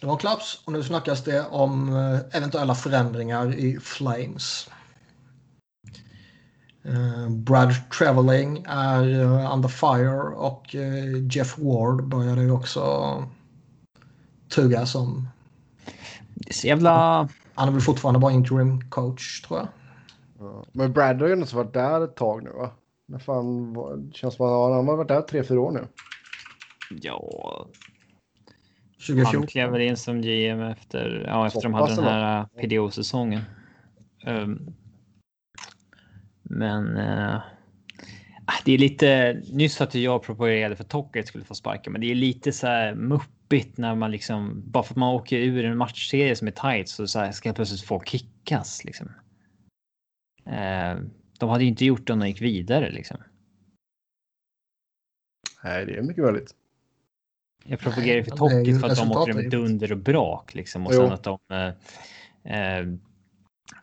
Det 0.00 0.06
var 0.06 0.16
klaps 0.16 0.62
och 0.64 0.72
nu 0.72 0.82
snackas 0.82 1.24
det 1.24 1.46
om 1.50 1.88
eh, 1.96 2.36
eventuella 2.36 2.74
förändringar 2.74 3.54
i 3.54 3.78
Flames. 3.80 4.70
Eh, 6.84 7.28
Brad 7.28 7.74
Treveling 7.98 8.64
är 8.68 9.20
eh, 9.20 9.54
under 9.54 9.68
fire 9.68 10.34
och 10.36 10.74
Jeff 11.30 11.58
Ward 11.58 12.08
började 12.08 12.42
ju 12.42 12.50
också 12.50 12.82
tuggas 14.48 14.94
om. 14.94 15.28
det 16.34 16.50
är 16.50 16.54
så 16.54 16.66
jävla... 16.66 17.28
Han 17.54 17.68
är 17.68 17.72
väl 17.72 17.80
fortfarande 17.80 18.20
bara 18.20 18.32
interim 18.32 18.90
coach 18.90 19.40
tror 19.40 19.58
jag. 19.58 19.68
Ja. 20.38 20.64
Men 20.72 20.92
Brad 20.92 21.20
har 21.20 21.26
ju 21.26 21.32
ändå 21.32 21.46
varit 21.52 21.74
där 21.74 22.04
ett 22.04 22.16
tag 22.16 22.42
nu 22.42 22.50
va? 22.50 22.70
När 23.06 23.18
fan, 23.18 23.74
var- 23.74 23.96
det 23.96 24.14
känns 24.14 24.34
som 24.34 24.46
att 24.46 24.76
han 24.76 24.86
har 24.88 24.96
varit 24.96 25.08
där 25.08 25.22
tre, 25.22 25.44
fyra 25.44 25.60
år 25.60 25.72
nu. 25.72 25.86
Ja, 26.90 27.66
2014. 28.98 29.34
Han 29.34 29.46
klev 29.46 29.70
väl 29.70 29.80
in 29.80 29.96
som 29.96 30.22
GM 30.22 30.60
efter, 30.60 31.24
ja, 31.26 31.46
efter 31.46 31.62
de 31.62 31.74
hade 31.74 31.94
den 31.94 32.04
här 32.04 32.40
uh, 32.40 32.46
PDO-säsongen. 32.46 33.40
Um, 34.26 34.74
men 36.42 36.96
uh, 36.96 37.40
det 38.64 38.72
är 38.72 38.78
lite 38.78 39.40
nyss 39.52 39.80
att 39.80 39.94
jag 39.94 40.22
propagerade 40.22 40.76
för 40.76 40.84
Tocket 40.84 41.26
skulle 41.28 41.44
få 41.44 41.54
sparken, 41.54 41.92
men 41.92 42.00
det 42.00 42.10
är 42.10 42.14
lite 42.14 42.52
så 42.52 42.66
här 42.66 42.94
muppigt 42.94 43.78
när 43.78 43.94
man 43.94 44.10
liksom 44.10 44.62
bara 44.66 44.82
för 44.82 44.92
att 44.92 44.98
man 44.98 45.14
åker 45.14 45.38
ur 45.38 45.64
en 45.64 45.76
matchserie 45.76 46.36
som 46.36 46.48
är 46.48 46.52
tight 46.52 46.88
så, 46.88 47.06
så 47.06 47.18
här, 47.18 47.32
ska 47.32 47.48
jag 47.48 47.56
plötsligt 47.56 47.82
få 47.82 48.00
kickas 48.00 48.84
liksom. 48.84 49.06
Uh, 50.46 51.02
de 51.38 51.48
hade 51.48 51.64
ju 51.64 51.70
inte 51.70 51.84
gjort 51.84 52.06
det 52.06 52.12
om 52.12 52.18
de 52.18 52.28
gick 52.28 52.42
vidare 52.42 52.90
liksom. 52.90 53.16
Nej, 55.64 55.86
det 55.86 55.96
är 55.96 56.02
mycket 56.02 56.24
möjligt. 56.24 56.54
Jag 57.70 57.78
propagerar 57.78 58.22
för 58.22 58.30
Tocket 58.30 58.80
för 58.80 58.88
att 58.88 58.96
de 58.96 59.12
åker 59.12 59.32
med 59.32 59.50
dunder 59.50 59.92
och 59.92 59.98
brak 59.98 60.54
liksom 60.54 60.86
och 60.86 60.92
Jo. 60.94 61.00
sen 61.00 61.12
att 61.12 61.22
de 61.22 61.38
eh, 61.52 62.78
eh, 62.78 62.86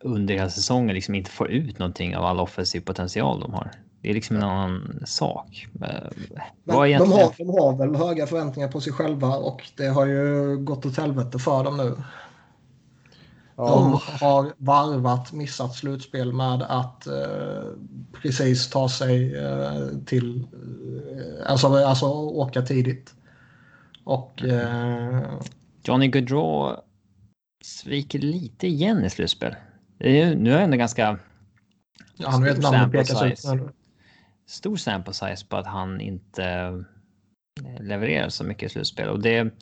under 0.01 0.33
hela 0.33 0.49
säsongen 0.49 0.95
liksom 0.95 1.15
inte 1.15 1.31
får 1.31 1.51
ut 1.51 1.79
någonting 1.79 2.15
av 2.15 2.25
all 2.25 2.39
offensiv 2.39 2.81
potential 2.81 3.39
de 3.39 3.53
har. 3.53 3.71
Det 4.01 4.09
är 4.09 4.13
liksom 4.13 4.36
en 4.36 4.43
annan 4.43 5.03
sak. 5.05 5.67
Eh, 5.73 5.88
Men 6.63 6.75
vad 6.75 6.86
de, 6.86 6.89
egentligen- 6.89 7.21
har, 7.23 7.33
de 7.38 7.49
har 7.49 7.77
väl 7.77 7.95
höga 7.95 8.27
förväntningar 8.27 8.67
på 8.67 8.81
sig 8.81 8.93
själva 8.93 9.38
och 9.38 9.61
det 9.77 9.88
har 9.88 10.05
ju 10.05 10.57
gått 10.57 10.86
åt 10.86 10.97
helvete 10.97 11.39
för 11.39 11.63
dem 11.63 11.77
nu. 11.77 11.95
Ja, 13.57 13.65
De 14.19 14.25
har 14.25 14.53
varvat 14.57 15.31
missat 15.33 15.75
slutspel 15.75 16.33
med 16.33 16.61
att 16.61 17.07
eh, 17.07 17.13
precis 18.21 18.69
ta 18.69 18.89
sig 18.89 19.36
eh, 19.38 19.88
till, 20.05 20.39
eh, 20.39 21.51
alltså, 21.51 21.67
alltså 21.67 22.05
åka 22.15 22.61
tidigt. 22.61 23.13
Och 24.06 24.43
eh, 24.43 25.39
Johnny 25.84 26.08
Gaudreau 26.08 26.76
sviker 27.64 28.20
lite 28.20 28.68
igen 28.68 29.06
i 29.06 29.10
slutspel. 29.10 29.56
Är, 29.99 30.36
nu 30.36 30.51
är 30.51 30.58
det 30.58 30.64
ändå 30.64 30.78
ganska 30.78 31.20
ja, 32.16 32.30
han 32.30 32.43
vet 32.43 32.64
sample 32.64 33.03
pekas 33.03 33.24
ut. 33.24 33.56
stor 34.45 34.76
sample 34.76 35.14
size 35.14 35.45
på 35.49 35.58
att 35.58 35.68
han 35.68 36.01
inte 36.01 36.43
eh, 36.43 37.82
levererar 37.82 38.30
så 38.30 38.43
mycket 38.43 38.64
i 38.64 38.70
slutspel. 38.70 39.10
Och 39.10 39.22
det, 39.22 39.53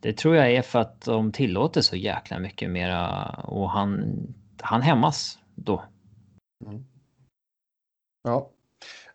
det 0.00 0.12
tror 0.12 0.36
jag 0.36 0.52
är 0.52 0.62
för 0.62 0.78
att 0.78 1.00
de 1.00 1.32
tillåter 1.32 1.80
så 1.80 1.96
jäkla 1.96 2.38
mycket 2.38 2.70
mera 2.70 3.26
och 3.30 3.70
han, 3.70 4.16
han 4.60 4.82
hämmas 4.82 5.38
då. 5.54 5.84
ja. 8.22 8.50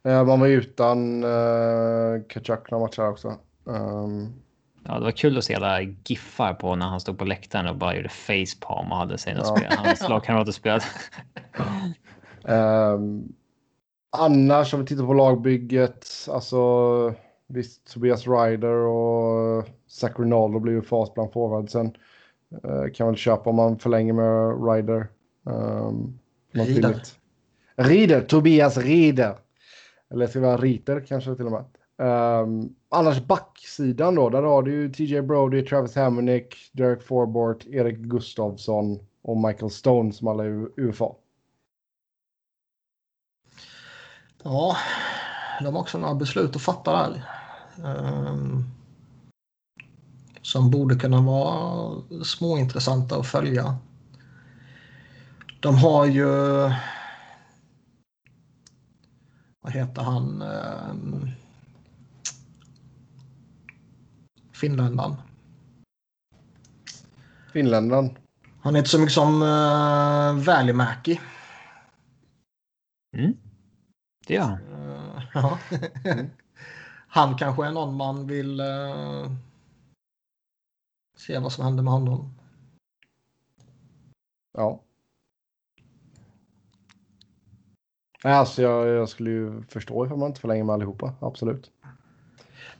Eh, 0.04 0.26
Man 0.26 0.40
var 0.40 0.48
ju 0.48 0.54
utan 0.54 1.24
uh, 1.24 2.24
Kachuk 2.30 2.72
några 2.72 2.86
matcher 2.86 3.10
också. 3.10 3.40
Um, 3.66 4.34
Ja, 4.88 4.94
det 4.98 5.04
var 5.04 5.12
kul 5.12 5.38
att 5.38 5.44
se 5.44 5.56
alla 5.56 5.82
giffar 5.82 6.54
på 6.54 6.76
när 6.76 6.86
han 6.86 7.00
stod 7.00 7.18
på 7.18 7.26
läktaren 7.26 7.68
och 7.68 7.76
bara 7.76 7.96
gjorde 7.96 8.10
facepalm 8.10 8.92
och 8.92 8.98
hade 8.98 9.18
sina 9.18 9.40
Ja. 9.40 9.58
spel. 9.58 9.72
Hans 9.78 10.10
lagkamrater 10.10 10.52
spelade. 10.52 10.84
Ehm, 12.48 13.24
annars 14.18 14.74
om 14.74 14.80
vi 14.80 14.86
tittar 14.86 15.06
på 15.06 15.14
lagbygget, 15.14 16.08
alltså 16.30 17.14
visst 17.48 17.94
Tobias 17.94 18.28
Ryder 18.28 18.74
och 18.74 19.66
Zach 19.88 20.20
Rinaldo 20.20 20.60
blir 20.60 20.74
ju 20.74 20.82
fas 20.82 21.14
bland 21.14 21.32
forwardsen. 21.34 21.96
Uh, 22.66 22.92
kan 22.94 23.08
väl 23.08 23.16
köpa 23.16 23.50
om 23.50 23.56
man 23.56 23.80
förlänger 23.80 24.14
med 24.14 24.64
Ryder. 24.74 25.08
Um, 25.44 26.20
något 26.52 26.68
Rieder. 26.68 27.02
Rieder, 27.76 28.22
Tobias 28.22 28.78
Rieder. 28.78 29.36
Eller 30.12 30.28
ska 30.28 30.40
det 30.40 30.46
vara 30.46 30.58
Riter 30.58 31.06
kanske 31.08 31.36
till 31.36 31.46
och 31.46 31.52
med. 31.52 31.66
Um, 31.98 32.76
annars 32.90 33.22
backsidan 33.22 34.16
då, 34.16 34.30
där 34.30 34.42
har 34.42 34.64
du 34.64 34.72
ju 34.72 34.90
TJ 34.94 35.22
Brody, 35.22 35.66
Travis 35.66 35.96
Hamonic, 35.96 36.72
Derek 36.72 37.04
Forbort, 37.04 37.66
Erik 37.66 37.98
Gustafsson 37.98 39.00
och 39.22 39.38
Michael 39.38 39.72
Stone 39.72 40.14
som 40.14 40.28
alla 40.28 40.46
är 40.46 40.80
UFA. 40.80 41.10
Ja, 44.44 44.78
de 45.60 45.76
har 45.76 45.82
också 45.82 45.98
några 45.98 46.16
beslut 46.16 46.56
att 46.56 46.62
fatta 46.62 46.92
där. 46.92 47.24
Um, 47.84 48.64
som 50.42 50.72
borde 50.72 50.96
kunna 50.96 51.22
vara 51.22 52.02
småintressanta 52.24 53.20
att 53.20 53.28
följa. 53.28 53.78
De 55.60 55.76
har 55.76 56.06
ju... 56.06 56.28
Vad 59.62 59.74
heter 59.74 60.02
han? 60.02 60.42
Um, 60.42 61.30
Finländaren. 64.56 65.16
Finländaren. 67.54 68.18
Han 68.62 68.76
heter 68.76 68.90
så 68.90 69.00
mycket 69.00 69.14
som 69.14 69.42
uh, 69.42 70.46
Välimäki. 70.46 71.20
Mm. 73.18 73.38
Det 74.28 74.34
gör 74.34 74.42
han. 74.42 74.54
Eh, 74.54 75.24
ja. 75.34 75.60
Han 77.08 77.38
kanske 77.38 77.66
är 77.66 77.72
någon 77.72 77.96
man 77.96 78.28
vill 78.28 78.60
eh, 78.60 79.32
se 81.18 81.40
vad 81.40 81.52
som 81.52 81.66
händer 81.66 81.84
med 81.84 81.94
honom. 81.94 82.34
Ja. 84.58 84.82
Alltså 88.24 88.62
jag, 88.62 88.88
jag 88.88 89.10
skulle 89.10 89.30
ju 89.30 89.64
förstå 89.64 90.06
ifall 90.06 90.18
man 90.18 90.28
inte 90.28 90.42
förlänger 90.42 90.64
med 90.64 90.74
allihopa. 90.74 91.14
Absolut. 91.20 91.72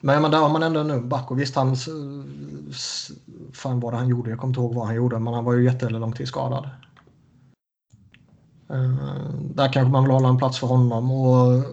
Men, 0.06 0.22
men 0.22 0.30
där 0.30 0.38
har 0.38 0.48
man 0.48 0.62
ändå 0.62 0.82
nu 0.82 1.00
back 1.00 1.30
och 1.30 1.40
visst 1.40 1.54
han... 1.54 1.76
Fan 3.52 3.80
vad 3.80 3.92
det 3.92 3.96
han 3.96 4.08
gjorde, 4.08 4.30
jag 4.30 4.38
kommer 4.38 4.50
inte 4.50 4.60
ihåg 4.60 4.74
vad 4.74 4.86
han 4.86 4.94
gjorde 4.94 5.18
men 5.18 5.34
han 5.34 5.44
var 5.44 5.52
ju 5.52 5.64
jättelång 5.64 6.12
tid 6.12 6.28
skadad. 6.28 6.70
Eh, 8.70 9.30
där 9.54 9.72
kanske 9.72 9.92
man 9.92 10.04
vill 10.04 10.12
hålla 10.12 10.28
en 10.28 10.38
plats 10.38 10.58
för 10.58 10.66
honom. 10.66 11.10
Och 11.10 11.64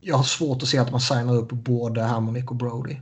jag 0.00 0.16
har 0.16 0.24
svårt 0.24 0.62
att 0.62 0.68
se 0.68 0.78
att 0.78 0.90
man 0.90 1.00
signar 1.00 1.34
upp 1.34 1.48
både 1.48 2.02
Harmonic 2.02 2.44
och 2.44 2.56
Brody. 2.56 2.96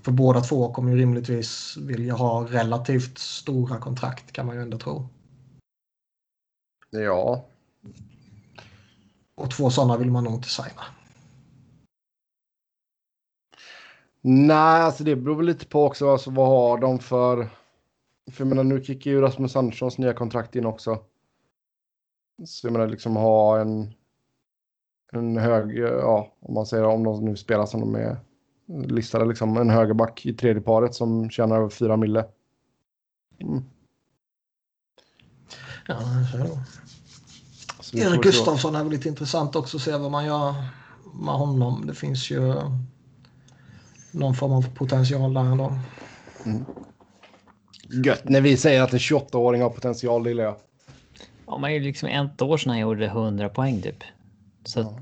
För 0.00 0.12
båda 0.12 0.40
två 0.40 0.72
kommer 0.72 0.90
ju 0.92 0.98
rimligtvis 0.98 1.76
vilja 1.76 2.14
ha 2.14 2.46
relativt 2.48 3.18
stora 3.18 3.78
kontrakt 3.78 4.32
kan 4.32 4.46
man 4.46 4.56
ju 4.56 4.62
ändå 4.62 4.78
tro. 4.78 5.08
Ja. 6.90 7.44
Och 9.42 9.50
två 9.50 9.70
sådana 9.70 9.96
vill 9.96 10.10
man 10.10 10.24
nog 10.24 10.34
inte 10.34 10.48
signa. 10.48 10.82
Nej, 14.20 14.82
alltså 14.82 15.04
det 15.04 15.16
beror 15.16 15.36
väl 15.36 15.46
lite 15.46 15.66
på 15.66 15.84
också 15.84 16.10
alltså, 16.10 16.30
vad 16.30 16.48
har 16.48 16.78
de 16.78 16.98
för... 16.98 17.48
För 18.30 18.40
jag 18.44 18.46
menar 18.48 18.64
nu 18.64 18.84
kickar 18.84 19.10
ju 19.10 19.20
Rasmus 19.20 19.56
Anderssons 19.56 19.98
nya 19.98 20.14
kontrakt 20.14 20.56
in 20.56 20.66
också. 20.66 20.98
Så 22.44 22.66
jag 22.66 22.72
menar 22.72 22.88
liksom 22.88 23.16
ha 23.16 23.60
en... 23.60 23.94
En 25.12 25.36
hög, 25.36 25.78
ja 25.78 26.32
om 26.40 26.54
man 26.54 26.66
säger 26.66 26.84
om 26.84 27.04
de 27.04 27.24
nu 27.24 27.36
spelar 27.36 27.66
som 27.66 27.80
de 27.80 27.94
är 27.94 28.16
listade 28.66 29.24
liksom 29.24 29.56
en 29.56 29.70
högerback 29.70 30.26
i 30.26 30.34
tredje 30.34 30.62
paret 30.62 30.94
som 30.94 31.30
tjänar 31.30 31.56
över 31.56 31.68
fyra 31.68 31.96
mille. 31.96 32.26
Mm. 33.38 33.64
Ja, 35.86 36.00
så 36.32 36.38
är 36.38 36.42
det. 36.42 36.58
Erik. 37.92 38.22
Gustafsson 38.22 38.74
är 38.74 38.82
väl 38.82 38.92
lite 38.92 39.08
intressant 39.08 39.56
också 39.56 39.76
att 39.76 39.82
se 39.82 39.96
vad 39.96 40.10
man 40.10 40.24
gör 40.24 40.54
med 41.14 41.34
honom. 41.34 41.86
Det 41.86 41.94
finns 41.94 42.30
ju 42.30 42.54
någon 44.10 44.34
form 44.34 44.52
av 44.52 44.74
potential 44.74 45.34
där 45.34 45.40
ändå. 45.40 45.78
Gött 48.04 48.28
när 48.28 48.40
vi 48.40 48.56
säger 48.56 48.82
att 48.82 48.92
en 48.92 48.98
28-åring 48.98 49.62
har 49.62 49.70
potential, 49.70 50.26
gillar 50.26 50.44
jag. 50.44 50.56
Ja, 51.46 51.58
man 51.58 51.70
är 51.70 51.74
ju 51.74 51.80
liksom 51.80 52.08
ett 52.08 52.42
år 52.42 52.56
sedan 52.56 52.70
han 52.70 52.78
gjorde 52.78 53.06
100 53.06 53.48
poäng 53.48 53.82
typ. 53.82 54.04
Så 54.64 54.80
att, 54.80 54.92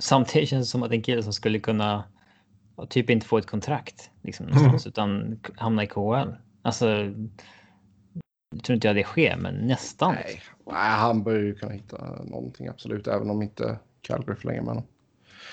samtidigt 0.00 0.48
känns 0.48 0.66
det 0.66 0.70
som 0.70 0.82
att 0.82 0.90
en 0.92 1.02
kille 1.02 1.22
som 1.22 1.32
skulle 1.32 1.58
kunna 1.58 2.04
ja, 2.76 2.86
typ 2.86 3.10
inte 3.10 3.26
få 3.26 3.38
ett 3.38 3.46
kontrakt 3.46 4.10
liksom 4.22 4.46
någonstans 4.46 4.86
utan 4.86 5.38
k- 5.46 5.52
hamna 5.56 5.82
i 5.82 5.86
KHL. 5.86 6.28
Alltså. 6.62 6.86
Jag 8.50 8.64
tror 8.64 8.74
inte 8.74 8.86
jag 8.86 8.96
det 8.96 9.04
sker, 9.04 9.36
men 9.36 9.54
nästan. 9.54 10.14
Nej, 10.14 10.40
han 10.74 11.22
bör 11.22 11.38
ju 11.38 11.54
kunna 11.54 11.72
hitta 11.72 12.22
någonting 12.24 12.68
absolut, 12.68 13.06
även 13.06 13.30
om 13.30 13.42
inte 13.42 13.78
Calgary 14.02 14.36
förlänger 14.36 14.60
med 14.60 14.68
honom. 14.68 14.84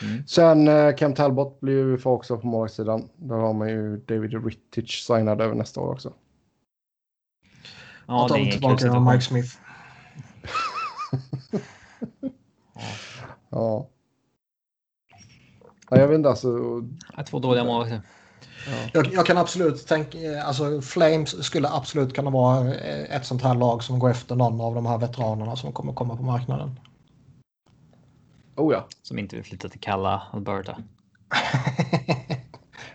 Mm. 0.02 0.28
Sen 0.28 0.68
eh, 0.68 0.96
Cam 0.96 1.14
Talbot 1.14 1.60
blir 1.60 1.74
ju 1.74 1.98
för 1.98 2.10
också 2.10 2.38
på 2.38 2.48
målvaktssidan. 2.48 3.10
Där 3.16 3.36
har 3.36 3.54
man 3.54 3.70
ju 3.70 3.98
David 3.98 4.46
Rittich 4.46 5.02
signad 5.04 5.42
över 5.42 5.56
nästa 5.56 5.82
år 5.82 5.92
också. 5.92 6.14
Ja, 8.08 8.26
att 8.26 8.34
det 8.34 8.40
är 8.40 8.52
tillbaka 8.52 9.00
med 9.00 9.14
Mike 9.14 9.22
Smith. 9.22 9.50
Ja. 13.50 13.90
ja 15.90 15.98
jag 15.98 16.08
vet 16.08 16.16
inte 16.16 16.30
alltså. 16.30 16.82
Två 17.26 17.40
dåliga 17.40 17.64
målvakter. 17.64 18.02
Jag, 18.94 19.14
jag 19.14 19.26
kan 19.26 19.38
absolut 19.38 19.88
tänka, 19.88 20.44
alltså 20.44 20.82
Flames 20.82 21.44
skulle 21.46 21.70
absolut 21.70 22.14
kunna 22.16 22.30
vara 22.30 22.74
eh, 22.76 23.16
ett 23.16 23.26
sånt 23.26 23.42
här 23.44 23.56
lag 23.56 23.84
som 23.84 24.00
går 24.00 24.10
efter 24.10 24.36
någon 24.36 24.62
av 24.62 24.76
de 24.76 24.86
här 24.86 24.98
veteranerna 24.98 25.56
som 25.56 25.74
kommer 25.74 25.94
komma 25.94 26.18
på 26.18 26.24
marknaden. 26.24 26.80
Oh 28.56 28.74
ja. 28.74 28.88
Som 29.02 29.20
inte 29.20 29.36
vill 29.36 29.46
flytta 29.46 29.70
till 29.70 29.80
kalla 29.80 30.24
Alberta. 30.34 30.78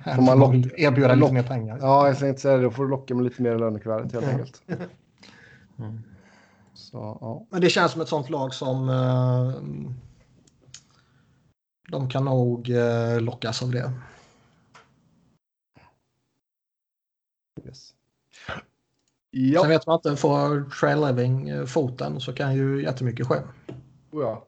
Får 0.17 0.23
man 0.23 0.39
lock- 0.39 0.73
erbjuda 0.77 1.09
lite 1.09 1.17
lock- 1.21 1.33
mer 1.33 1.43
pengar. 1.43 1.79
Ja, 1.81 2.07
jag 2.07 2.15
tänkte 2.15 2.29
inte 2.29 2.41
säga 2.41 2.57
det. 2.57 2.63
Då 2.63 2.71
får 2.71 2.85
du 2.85 2.91
locka 2.91 3.15
med 3.15 3.25
lite 3.25 3.43
mer 3.43 3.55
i 3.55 3.59
lönekuvertet 3.59 4.13
helt 4.13 4.25
Ja. 4.27 4.31
enkelt. 4.33 4.63
Mm. 5.79 6.03
Så 6.75 7.19
ja. 7.21 7.47
Men 7.51 7.61
det 7.61 7.71
känns 7.71 7.93
som 7.93 8.01
ett 8.01 8.09
sånt 8.09 8.31
lag 8.31 8.55
som 8.55 8.89
eh, 8.89 9.53
de 11.91 12.09
kan 12.11 12.25
nog 12.25 12.71
eh, 12.71 13.21
lockas 13.21 13.63
av 13.63 13.71
det. 13.71 13.93
Yes. 17.67 17.95
Sen 18.47 18.61
Ja. 19.31 19.63
vet 19.63 19.87
man 19.87 19.97
inte, 19.97 20.17
får 20.17 20.71
Trail 20.81 21.07
Living 21.07 21.67
foten 21.67 22.21
så 22.21 22.33
kan 22.33 22.55
ju 22.55 22.83
jättemycket 22.83 23.27
ske. 23.27 23.35
Oh, 24.11 24.23
ja. 24.23 24.47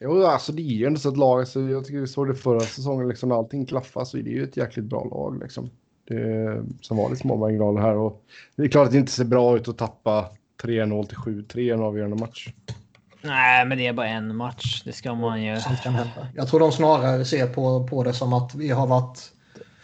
Jo, 0.00 0.24
alltså 0.24 0.52
det 0.52 0.62
är 0.62 0.74
ju 0.74 0.86
ändå 0.86 1.00
så 1.00 1.08
ett 1.08 1.16
lag. 1.16 1.48
Så 1.48 1.60
jag 1.60 1.84
tycker 1.84 2.00
vi 2.00 2.06
såg 2.06 2.28
det 2.28 2.34
förra 2.34 2.60
säsongen, 2.60 3.08
liksom, 3.08 3.28
när 3.28 3.36
allting 3.36 3.66
klaffar 3.66 4.04
så 4.04 4.18
är 4.18 4.22
det 4.22 4.30
ju 4.30 4.44
ett 4.44 4.56
jäkligt 4.56 4.84
bra 4.84 5.04
lag. 5.04 5.38
Liksom. 5.42 5.70
Det, 6.08 6.64
som 6.80 6.96
var 6.96 7.10
lite 7.10 7.20
små 7.20 7.36
marginaler 7.36 7.80
här. 7.80 7.94
Och 7.94 8.22
det 8.56 8.62
är 8.62 8.68
klart 8.68 8.86
att 8.86 8.92
det 8.92 8.98
inte 8.98 9.12
ser 9.12 9.24
bra 9.24 9.56
ut 9.56 9.68
att 9.68 9.78
tappa 9.78 10.30
3-0 10.62 11.06
till 11.06 11.16
7-3 11.16 11.58
i 11.58 11.70
en 11.70 11.80
avgörande 11.80 12.16
match. 12.16 12.48
Nej, 13.22 13.66
men 13.66 13.78
det 13.78 13.86
är 13.86 13.92
bara 13.92 14.08
en 14.08 14.36
match. 14.36 14.82
Det 14.84 14.92
ska 14.92 15.14
man 15.14 15.42
ju. 15.42 15.60
Sånt 15.60 15.82
kan 15.82 15.94
hända. 15.94 16.28
Jag 16.34 16.48
tror 16.48 16.60
de 16.60 16.72
snarare 16.72 17.24
ser 17.24 17.46
på, 17.46 17.88
på 17.88 18.04
det 18.04 18.12
som 18.12 18.32
att 18.32 18.54
vi 18.54 18.70
har 18.70 18.86
varit... 18.86 19.32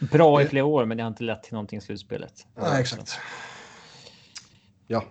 Bra 0.00 0.42
i 0.42 0.46
flera 0.46 0.64
år, 0.64 0.84
men 0.84 0.96
det 0.96 1.02
har 1.02 1.08
inte 1.08 1.24
lett 1.24 1.42
till 1.42 1.52
någonting 1.52 1.78
i 1.78 1.80
slutspelet. 1.82 2.46
Ja, 2.54 2.78
exakt. 2.78 3.18
Ja. 4.86 5.04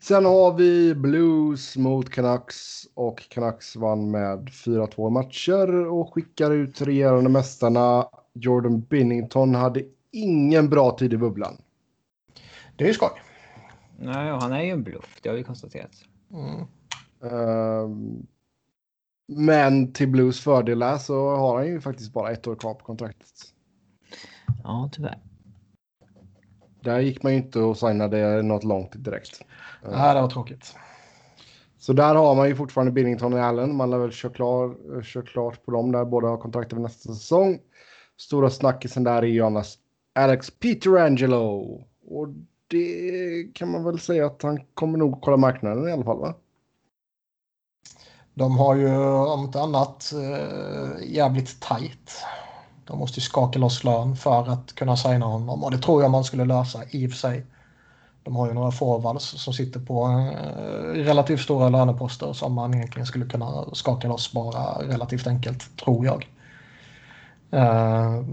Sen 0.00 0.24
har 0.24 0.52
vi 0.52 0.94
Blues 0.94 1.76
mot 1.76 2.10
Canucks 2.10 2.86
och 2.94 3.28
Canucks 3.28 3.76
vann 3.76 4.10
med 4.10 4.48
4-2 4.48 5.10
matcher 5.10 5.86
och 5.86 6.14
skickar 6.14 6.50
ut 6.50 6.80
regerande 6.80 7.30
mästarna. 7.30 8.08
Jordan 8.34 8.80
Binnington 8.80 9.54
hade 9.54 9.82
ingen 10.10 10.70
bra 10.70 10.90
tid 10.98 11.12
i 11.12 11.16
bubblan. 11.16 11.62
Det 12.76 12.84
är 12.84 12.88
ju 12.88 12.94
skoj. 12.94 13.10
Nej, 13.98 14.30
han 14.30 14.52
är 14.52 14.62
ju 14.62 14.70
en 14.70 14.82
bluff. 14.82 15.18
Det 15.22 15.28
har 15.28 15.36
vi 15.36 15.44
konstaterat. 15.44 15.92
Mm. 16.32 16.66
Ehm, 17.32 18.26
men 19.26 19.92
till 19.92 20.08
Blues 20.08 20.40
fördel 20.40 20.98
så 21.00 21.36
har 21.36 21.56
han 21.56 21.66
ju 21.66 21.80
faktiskt 21.80 22.12
bara 22.12 22.30
ett 22.30 22.46
år 22.46 22.54
kvar 22.54 22.74
på 22.74 22.84
kontraktet. 22.84 23.51
Ja, 24.64 24.88
tyvärr. 24.92 25.18
Där 26.80 27.00
gick 27.00 27.22
man 27.22 27.32
ju 27.32 27.38
inte 27.38 27.58
och 27.58 27.78
signade 27.78 28.42
något 28.42 28.64
långt 28.64 29.04
direkt. 29.04 29.44
Nej, 29.82 30.14
det 30.14 30.20
var 30.20 30.28
tråkigt. 30.28 30.74
Så 31.78 31.92
där 31.92 32.14
har 32.14 32.34
man 32.34 32.48
ju 32.48 32.56
fortfarande 32.56 32.92
Binnington 32.92 33.32
och 33.32 33.40
Allen. 33.40 33.76
Man 33.76 33.90
lär 33.90 33.98
väl 33.98 34.12
köra, 34.12 34.32
klar, 34.32 35.02
köra 35.02 35.24
klart 35.24 35.64
på 35.64 35.70
dem 35.70 35.92
där. 35.92 36.04
Båda 36.04 36.28
har 36.28 36.36
kontrakt 36.36 36.72
över 36.72 36.82
nästa 36.82 37.14
säsong. 37.14 37.58
Stora 38.16 38.50
snackisen 38.50 39.04
där 39.04 39.22
är 39.22 39.26
ju 39.26 39.42
annars 39.42 39.78
Alex 40.14 40.50
Peterangelo. 40.50 41.80
Och 42.08 42.28
det 42.66 43.54
kan 43.54 43.70
man 43.70 43.84
väl 43.84 43.98
säga 43.98 44.26
att 44.26 44.42
han 44.42 44.60
kommer 44.74 44.98
nog 44.98 45.20
kolla 45.22 45.36
marknaden 45.36 45.88
i 45.88 45.92
alla 45.92 46.04
fall 46.04 46.18
va? 46.18 46.34
De 48.34 48.58
har 48.58 48.74
ju 48.74 48.96
om 49.06 49.44
inte 49.44 49.60
annat 49.60 50.12
eh, 50.12 51.12
jävligt 51.12 51.60
tajt. 51.60 52.24
De 52.84 52.98
måste 52.98 53.20
ju 53.20 53.24
skaka 53.24 53.58
loss 53.58 53.84
lön 53.84 54.16
för 54.16 54.48
att 54.48 54.74
kunna 54.74 54.96
signa 54.96 55.26
honom 55.26 55.64
och 55.64 55.70
det 55.70 55.78
tror 55.78 56.02
jag 56.02 56.10
man 56.10 56.24
skulle 56.24 56.44
lösa 56.44 56.84
i 56.90 57.06
och 57.06 57.10
för 57.10 57.18
sig. 57.18 57.46
De 58.22 58.36
har 58.36 58.46
ju 58.48 58.54
några 58.54 58.70
forwards 58.70 59.24
som 59.24 59.52
sitter 59.52 59.80
på 59.80 60.06
eh, 60.06 61.04
relativt 61.04 61.40
stora 61.40 61.68
löneposter 61.68 62.32
som 62.32 62.52
man 62.52 62.74
egentligen 62.74 63.06
skulle 63.06 63.26
kunna 63.26 63.74
skaka 63.74 64.08
loss 64.08 64.32
bara 64.32 64.88
relativt 64.88 65.26
enkelt, 65.26 65.76
tror 65.76 66.06
jag. 66.06 66.28
Eh, 67.50 68.24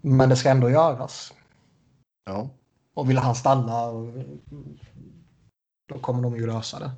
men 0.00 0.28
det 0.28 0.36
ska 0.36 0.50
ändå 0.50 0.70
göras. 0.70 1.32
Ja. 2.26 2.48
Och 2.94 3.10
vill 3.10 3.18
han 3.18 3.34
stanna 3.34 3.90
då 5.88 5.98
kommer 5.98 6.22
de 6.22 6.36
ju 6.36 6.46
lösa 6.46 6.78
det. 6.78 6.90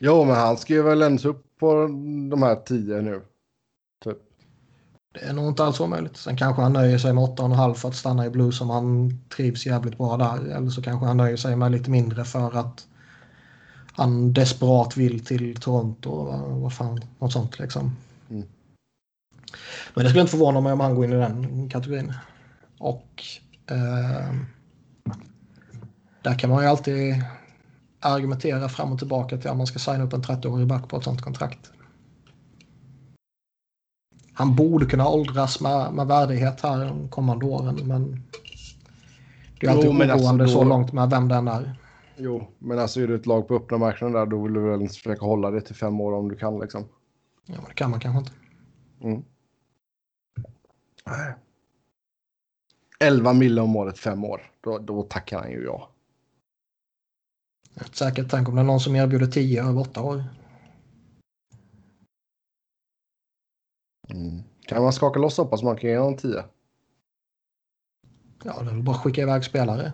Jo, 0.00 0.24
men 0.24 0.36
han 0.36 0.56
ska 0.56 0.72
ju 0.72 0.82
väl 0.82 1.02
ens 1.02 1.24
upp 1.24 1.58
på 1.60 1.74
de 2.30 2.42
här 2.42 2.56
tio 2.56 3.00
nu. 3.00 3.22
Det 5.12 5.20
är 5.20 5.32
nog 5.32 5.48
inte 5.48 5.64
alls 5.64 5.80
omöjligt. 5.80 6.16
Sen 6.16 6.36
kanske 6.36 6.62
han 6.62 6.72
nöjer 6.72 6.98
sig 6.98 7.12
med 7.12 7.24
8,5 7.24 7.74
för 7.74 7.88
att 7.88 7.96
stanna 7.96 8.26
i 8.26 8.30
Blues 8.30 8.60
om 8.60 8.70
han 8.70 9.18
trivs 9.36 9.66
jävligt 9.66 9.98
bra 9.98 10.16
där. 10.16 10.56
Eller 10.56 10.70
så 10.70 10.82
kanske 10.82 11.06
han 11.06 11.16
nöjer 11.16 11.36
sig 11.36 11.56
med 11.56 11.72
lite 11.72 11.90
mindre 11.90 12.24
för 12.24 12.58
att 12.58 12.86
han 13.92 14.32
desperat 14.32 14.96
vill 14.96 15.24
till 15.24 15.56
Toronto. 15.56 16.10
Vad 16.60 16.72
fan, 16.72 17.00
något 17.18 17.32
sånt 17.32 17.58
liksom. 17.58 17.96
Mm. 18.30 18.46
Men 19.94 20.04
det 20.04 20.10
skulle 20.10 20.20
inte 20.20 20.30
förvåna 20.30 20.60
mig 20.60 20.72
om 20.72 20.80
han 20.80 20.94
går 20.94 21.04
in 21.04 21.12
i 21.12 21.16
den 21.16 21.68
kategorin. 21.68 22.12
Och 22.78 23.24
eh, 23.70 24.34
där 26.22 26.38
kan 26.38 26.50
man 26.50 26.62
ju 26.62 26.68
alltid 26.68 27.24
argumentera 28.00 28.68
fram 28.68 28.92
och 28.92 28.98
tillbaka 28.98 29.36
till 29.36 29.50
om 29.50 29.58
man 29.58 29.66
ska 29.66 29.78
signa 29.78 30.04
upp 30.04 30.12
en 30.12 30.22
30-årig 30.22 30.66
back 30.66 30.88
på 30.88 30.96
ett 30.96 31.04
sånt 31.04 31.22
kontrakt. 31.22 31.72
Han 34.38 34.56
borde 34.56 34.86
kunna 34.86 35.08
åldras 35.08 35.60
med, 35.60 35.92
med 35.92 36.06
värdighet 36.06 36.60
här 36.60 36.84
de 36.84 37.08
kommande 37.08 37.46
åren 37.46 37.76
men 37.86 38.22
det 39.60 39.66
är 39.66 39.70
alltid 39.70 39.84
Jo, 39.84 39.90
oroande 39.90 40.12
alltså 40.12 40.46
så 40.48 40.62
då- 40.62 40.68
långt 40.68 40.92
med 40.92 41.10
vem 41.10 41.28
den 41.28 41.48
är. 41.48 41.74
Jo, 42.16 42.46
men 42.58 42.78
alltså 42.78 43.00
är 43.00 43.06
du 43.06 43.14
ett 43.14 43.26
lag 43.26 43.48
på 43.48 43.54
öppna 43.56 43.78
marknaden 43.78 44.14
där 44.14 44.26
då 44.26 44.42
vill 44.42 44.52
du 44.52 44.60
väl 44.60 44.88
försöka 44.88 45.24
hålla 45.24 45.50
det 45.50 45.60
till 45.60 45.74
fem 45.74 46.00
år 46.00 46.12
om 46.12 46.28
du 46.28 46.36
kan 46.36 46.58
liksom. 46.58 46.84
Ja, 47.46 47.54
men 47.56 47.64
det 47.68 47.74
kan 47.74 47.90
man 47.90 48.00
kanske 48.00 48.18
inte. 48.18 48.32
Mm. 49.00 49.22
11 53.00 53.32
mille 53.32 53.60
om 53.60 53.76
året, 53.76 53.98
fem 53.98 54.24
år. 54.24 54.50
Då, 54.60 54.78
då 54.78 55.02
tackar 55.02 55.38
han 55.38 55.50
ju 55.50 55.64
ja. 55.64 55.90
Rätt 57.74 57.96
säkert. 57.96 58.30
Tänk 58.30 58.48
om 58.48 58.54
det 58.54 58.60
är 58.60 58.64
någon 58.64 58.80
som 58.80 58.96
erbjuder 58.96 59.26
10 59.26 59.62
över 59.64 59.80
8 59.80 60.02
år. 60.02 60.24
Mm. 64.10 64.42
Kan 64.66 64.82
man 64.82 64.92
skaka 64.92 65.18
loss 65.18 65.34
så 65.34 65.44
pass 65.44 65.62
man 65.62 65.76
kan 65.76 65.90
ge 65.90 65.98
honom 65.98 66.16
10? 66.16 66.44
Ja, 68.44 68.62
det 68.62 68.70
är 68.70 68.74
väl 68.74 68.82
bara 68.82 68.96
att 68.96 69.02
skicka 69.02 69.22
iväg 69.22 69.44
spelare. 69.44 69.92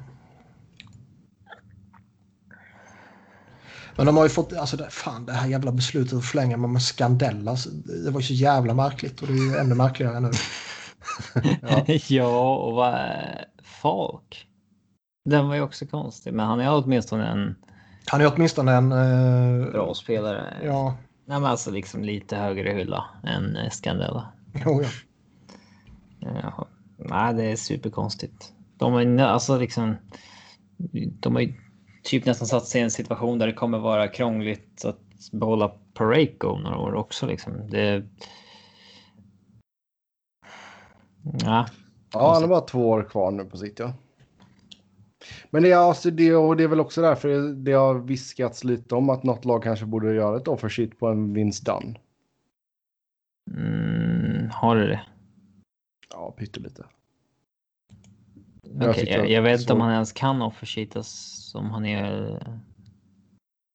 Men 3.96 4.06
de 4.06 4.16
har 4.16 4.24
ju 4.24 4.30
fått, 4.30 4.52
alltså 4.52 4.76
det, 4.76 4.90
fan 4.90 5.26
det 5.26 5.32
här 5.32 5.48
jävla 5.48 5.72
beslutet 5.72 6.18
att 6.18 6.24
förlänga 6.24 6.56
med 6.56 6.82
Scandella. 6.82 7.50
alltså, 7.50 7.70
Det 7.70 8.10
var 8.10 8.20
ju 8.20 8.26
så 8.26 8.34
jävla 8.34 8.74
märkligt 8.74 9.22
och 9.22 9.26
det 9.26 9.32
är 9.32 9.50
ju 9.52 9.56
ännu 9.56 9.74
märkligare 9.74 10.20
nu. 10.20 10.30
Ja, 11.62 11.84
ja 12.08 12.56
och 12.56 12.74
vad 12.74 12.94
Falk? 13.62 14.46
Den 15.24 15.48
var 15.48 15.54
ju 15.54 15.60
också 15.60 15.86
konstig, 15.86 16.34
men 16.34 16.46
han 16.46 16.60
är 16.60 16.84
åtminstone 16.84 17.26
en 17.26 17.54
Han 18.06 18.20
är 18.20 18.32
åtminstone 18.34 18.72
en... 18.72 18.92
Eh, 18.92 19.72
bra 19.72 19.94
spelare. 19.94 20.54
Ja, 20.64 20.96
Nej, 21.26 21.40
men 21.40 21.44
alltså 21.44 21.70
liksom 21.70 22.04
lite 22.04 22.36
högre 22.36 22.72
hylla 22.72 23.04
än 23.24 23.56
eh, 23.56 23.70
Scandella. 23.70 24.32
jo, 24.64 24.82
ja. 24.82 24.88
Ja, 26.20 26.68
nej, 26.96 27.34
det 27.34 27.44
är 27.44 27.56
superkonstigt. 27.56 28.52
De 28.78 28.92
har 28.92 29.18
alltså 29.18 29.58
liksom. 29.58 29.96
De 31.20 31.34
har 31.34 31.42
ju 31.42 31.54
typ 32.02 32.26
nästan 32.26 32.48
satt 32.48 32.66
sig 32.66 32.80
i 32.80 32.84
en 32.84 32.90
situation 32.90 33.38
där 33.38 33.46
det 33.46 33.52
kommer 33.52 33.78
vara 33.78 34.08
krångligt 34.08 34.84
att 34.84 35.00
behålla 35.32 35.68
Pareko 35.94 36.58
några 36.58 36.78
år 36.78 36.94
också 36.94 37.26
liksom. 37.26 37.70
Det. 37.70 38.04
Ja, 41.42 41.66
Ja, 42.14 42.32
han 42.32 42.42
har 42.42 42.48
bara 42.48 42.60
två 42.60 42.90
år 42.90 43.02
kvar 43.02 43.30
nu 43.30 43.44
på 43.44 43.56
sitt, 43.56 43.78
ja. 43.78 43.92
Men 45.50 45.62
det 45.62 45.70
är, 45.70 45.76
alltså 45.76 46.10
det, 46.10 46.34
och 46.36 46.56
det 46.56 46.64
är 46.64 46.68
väl 46.68 46.80
också 46.80 47.02
därför 47.02 47.54
det 47.54 47.72
har 47.72 47.94
viskats 47.94 48.64
lite 48.64 48.94
om 48.94 49.10
att 49.10 49.22
något 49.22 49.44
lag 49.44 49.62
kanske 49.62 49.86
borde 49.86 50.14
göra 50.14 50.36
ett 50.36 50.48
offer 50.48 50.68
sheet 50.68 50.98
på 50.98 51.06
en 51.08 51.32
Vince 51.34 51.64
Dunn. 51.64 51.98
mm, 53.56 54.50
har 54.50 54.76
du 54.76 54.86
det? 54.86 55.00
Ja, 56.10 56.34
pyttelite. 56.38 56.84
Tyckte 58.94 59.10
jag, 59.10 59.20
att- 59.24 59.30
jag 59.30 59.42
vet 59.42 59.60
inte 59.60 59.72
om 59.72 59.80
han 59.80 59.92
ens 59.92 60.12
kan 60.12 60.42
offersheetas 60.42 61.08
som 61.52 61.70
han 61.70 61.86
är. 61.86 62.38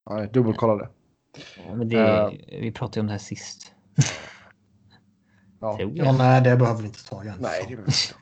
Ja, 0.06 0.20
jag 0.20 0.32
dubbelkollade. 0.32 0.90
Men 1.76 1.90
det, 1.90 2.32
vi 2.62 2.72
pratade 2.72 2.98
ju 2.98 3.02
om 3.02 3.08
det 3.08 3.14
här 3.14 3.20
sist. 3.20 3.74
Ja. 5.60 5.78
Ja 5.80 5.90
jag. 5.94 6.18
nej, 6.18 6.42
det 6.42 6.58
behöver 6.58 6.82
vi 6.82 6.88
inte 6.88 7.06
ta 7.10 7.24
igen. 7.24 7.36
Nej, 7.40 7.66
det 7.68 7.74
är 7.74 7.78
väl 7.78 7.86
inte. 7.86 8.16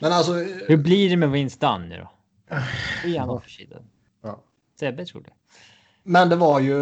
Men 0.00 0.12
alltså, 0.12 0.32
Hur 0.68 0.76
blir 0.76 1.10
det 1.10 1.16
med 1.16 1.30
Vince 1.30 1.58
Dunn 1.60 1.88
nu 1.88 1.96
då? 1.96 2.10
Är 2.48 3.18
han 3.18 3.28
Ja. 3.28 3.32
offersheetad? 3.34 3.82
Ja. 4.22 4.42
Sebbe 4.80 5.06
tror 5.06 5.22
det. 5.22 5.32
men 6.02 6.28
det 6.28 6.36
var 6.36 6.60
ju 6.60 6.76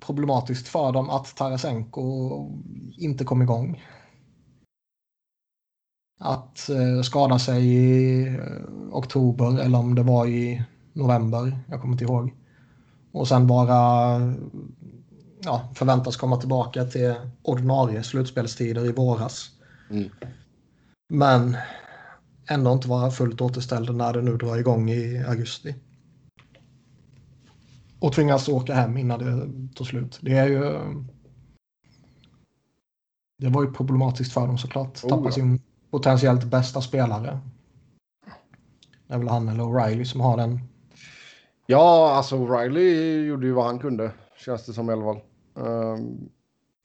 problematiskt 0.00 0.68
för 0.68 0.92
dem 0.92 1.10
att 1.10 1.36
Tarasenko 1.36 2.60
inte 2.98 3.24
kom 3.24 3.42
igång. 3.42 3.82
Att 6.20 6.68
eh, 6.68 7.02
skada 7.02 7.38
sig 7.38 7.66
i 7.66 8.26
eh, 8.28 8.36
oktober 8.92 9.60
eller 9.60 9.78
om 9.78 9.94
det 9.94 10.02
var 10.02 10.26
i 10.26 10.62
november. 10.92 11.58
Jag 11.68 11.80
kommer 11.80 11.92
inte 11.94 12.04
ihåg. 12.04 12.34
Och 13.12 13.28
sen 13.28 13.46
bara 13.46 14.18
ja, 15.40 15.68
förväntas 15.74 16.16
komma 16.16 16.36
tillbaka 16.36 16.84
till 16.84 17.14
ordinarie 17.42 18.02
slutspelstider 18.02 18.84
i 18.84 18.92
våras. 18.92 19.50
Mm. 19.90 20.10
Men 21.08 21.56
ändå 22.54 22.72
inte 22.72 22.88
vara 22.88 23.10
fullt 23.10 23.40
återställd 23.40 23.96
när 23.96 24.12
det 24.12 24.22
nu 24.22 24.36
drar 24.36 24.56
igång 24.56 24.90
i 24.90 25.24
augusti. 25.28 25.74
Och 27.98 28.12
tvingas 28.12 28.48
åka 28.48 28.74
hem 28.74 28.96
innan 28.98 29.18
det 29.18 29.74
tar 29.74 29.84
slut. 29.84 30.18
Det 30.22 30.32
är 30.32 30.46
ju... 30.46 30.80
Det 33.38 33.48
var 33.48 33.64
ju 33.64 33.72
problematiskt 33.72 34.32
för 34.32 34.46
dem 34.46 34.58
såklart. 34.58 35.04
Oh, 35.04 35.08
Tappa 35.08 35.24
ja. 35.24 35.30
sin 35.30 35.60
potentiellt 35.90 36.44
bästa 36.44 36.80
spelare. 36.80 37.40
Det 39.06 39.14
är 39.14 39.18
väl 39.18 39.28
han 39.28 39.48
eller 39.48 39.64
O'Reilly 39.64 40.04
som 40.04 40.20
har 40.20 40.36
den. 40.36 40.60
Ja, 41.66 42.14
alltså 42.14 42.36
O'Reilly 42.36 43.24
gjorde 43.24 43.46
ju 43.46 43.52
vad 43.52 43.64
han 43.64 43.78
kunde. 43.78 44.12
Känns 44.44 44.66
det 44.66 44.72
som 44.72 44.90
i 44.90 44.92
alla 44.92 45.04
fall. 45.04 45.20
Um, 45.54 46.30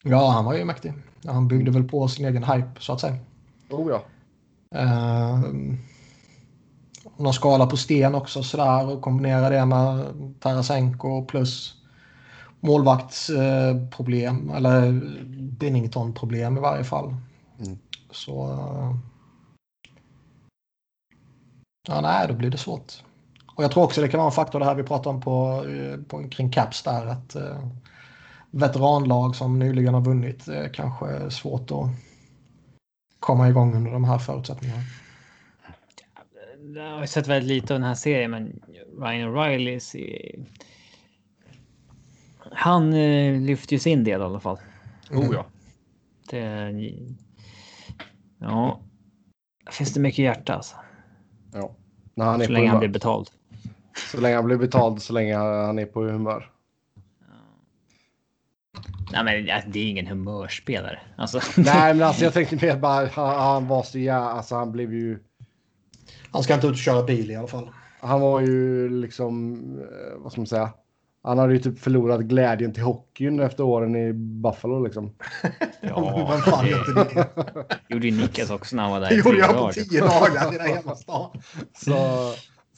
Ja, 0.02 0.30
han 0.30 0.44
var 0.44 0.54
ju 0.54 0.64
mäktig. 0.64 0.92
Han 1.26 1.48
byggde 1.48 1.70
väl 1.70 1.84
på 1.88 2.08
sin 2.08 2.26
egen 2.26 2.44
hype 2.44 2.70
så 2.80 2.92
att 2.92 3.00
säga. 3.00 3.16
oh 3.70 3.90
ja. 3.90 4.02
Uh, 4.74 5.44
någon 7.16 7.34
skala 7.34 7.66
på 7.66 7.76
sten 7.76 8.14
också 8.14 8.42
sådär 8.42 8.90
och 8.90 9.02
kombinera 9.02 9.48
det 9.48 9.66
med 9.66 10.14
Tarasenko 10.40 11.24
plus 11.24 11.74
målvaktsproblem 12.60 14.50
eller 14.50 14.92
Binnington-problem 15.58 16.56
i 16.56 16.60
varje 16.60 16.84
fall. 16.84 17.14
Mm. 17.58 17.78
Så... 18.10 18.52
eh, 18.52 18.94
ja, 21.88 22.00
nej, 22.00 22.28
då 22.28 22.34
blir 22.34 22.50
det 22.50 22.58
svårt. 22.58 22.92
Och 23.54 23.64
jag 23.64 23.70
tror 23.72 23.84
också 23.84 24.00
det 24.00 24.08
kan 24.08 24.18
vara 24.18 24.28
en 24.28 24.34
faktor 24.34 24.58
det 24.58 24.64
här 24.64 24.74
vi 24.74 24.82
pratade 24.82 25.08
om 25.08 25.20
på, 25.20 25.64
eh, 25.68 26.00
på, 26.08 26.28
kring 26.28 26.50
Caps 26.50 26.82
där 26.82 27.06
att 27.06 27.36
uh, 27.36 27.68
veteranlag 28.50 29.36
som 29.36 29.58
nyligen 29.58 29.94
har 29.94 30.00
vunnit 30.00 30.48
uh, 30.48 30.68
kanske 30.72 31.06
är 31.06 31.30
svårt 31.30 31.70
att 31.70 31.88
komma 33.20 33.48
igång 33.48 33.74
under 33.74 33.90
de 33.90 34.04
här 34.04 34.18
förutsättningarna. 34.18 34.82
Jag 36.74 36.98
har 36.98 37.06
sett 37.06 37.26
väldigt 37.26 37.48
lite 37.48 37.74
av 37.74 37.80
den 37.80 37.88
här 37.88 37.94
serien, 37.94 38.30
men 38.30 38.60
Ryan 39.00 39.28
O'Reilly 39.34 40.46
Han 42.52 42.92
eh, 42.92 43.40
lyfter 43.40 43.72
ju 43.72 43.78
sin 43.78 44.04
del 44.04 44.20
i 44.20 44.24
alla 44.24 44.40
fall. 44.40 44.58
Oh 45.10 45.34
ja. 45.34 45.46
Det, 46.30 46.74
ja. 48.38 48.80
Finns 49.70 49.94
det 49.94 50.00
mycket 50.00 50.18
hjärta 50.18 50.54
alltså. 50.54 50.76
ja. 51.52 51.74
När 52.14 52.24
han 52.24 52.40
är 52.40 52.44
Så 52.44 52.46
på 52.46 52.52
länge 52.52 52.66
han 52.66 52.76
humör. 52.76 52.80
blir 52.80 52.92
betald. 52.92 53.30
Så 54.12 54.20
länge 54.20 54.36
han 54.36 54.44
blir 54.44 54.56
betald, 54.56 55.02
så 55.02 55.12
länge 55.12 55.36
han 55.36 55.78
är 55.78 55.86
på 55.86 56.02
humör. 56.02 56.50
Nej, 59.12 59.24
men 59.24 59.62
det 59.72 59.78
är 59.80 59.90
ingen 59.90 60.06
humörspelare. 60.06 60.98
Alltså, 61.16 61.40
Nej, 61.56 61.94
men 61.94 62.02
alltså 62.02 62.24
jag 62.24 62.32
tänkte 62.34 62.66
mer 62.66 62.76
bara 62.76 63.06
han, 63.12 63.40
han 63.40 63.68
var 63.68 63.82
så 63.82 63.98
jävla, 63.98 64.30
alltså 64.30 64.54
han 64.54 64.72
blev 64.72 64.94
ju, 64.94 65.18
Han 66.32 66.42
ska 66.42 66.54
inte 66.54 66.66
ut 66.66 66.72
och 66.72 66.78
köra 66.78 67.02
bil 67.02 67.30
i 67.30 67.36
alla 67.36 67.48
fall. 67.48 67.70
han 68.00 68.20
var 68.20 68.40
ju 68.40 68.88
liksom, 69.00 69.62
eh, 69.80 70.18
vad 70.18 70.32
ska 70.32 70.40
man 70.40 70.46
säga, 70.46 70.70
han 71.22 71.38
hade 71.38 71.52
ju 71.52 71.58
typ 71.58 71.78
förlorat 71.78 72.20
glädjen 72.20 72.72
till 72.74 72.82
hockeyn 72.82 73.40
efter 73.40 73.64
åren 73.64 73.96
i 73.96 74.12
Buffalo 74.12 74.84
liksom. 74.84 75.14
Ja, 75.80 76.36
fan 76.44 76.66
gjorde 76.66 77.04
det? 77.14 77.26
gjorde 77.88 78.06
ju 78.06 78.16
Niklas 78.16 78.50
också 78.50 78.76
när 78.76 78.82
han 78.82 78.92
var 78.92 79.00
där. 79.00 79.08
Det 79.08 79.14
gjorde 79.14 79.38
jag 79.38 79.56
på 79.56 79.72
tio 79.72 80.00
dagar 80.00 80.54
i 80.54 80.58
den 80.58 80.66
hela 80.66 80.96
stan. 80.96 81.42
Så, 81.76 81.94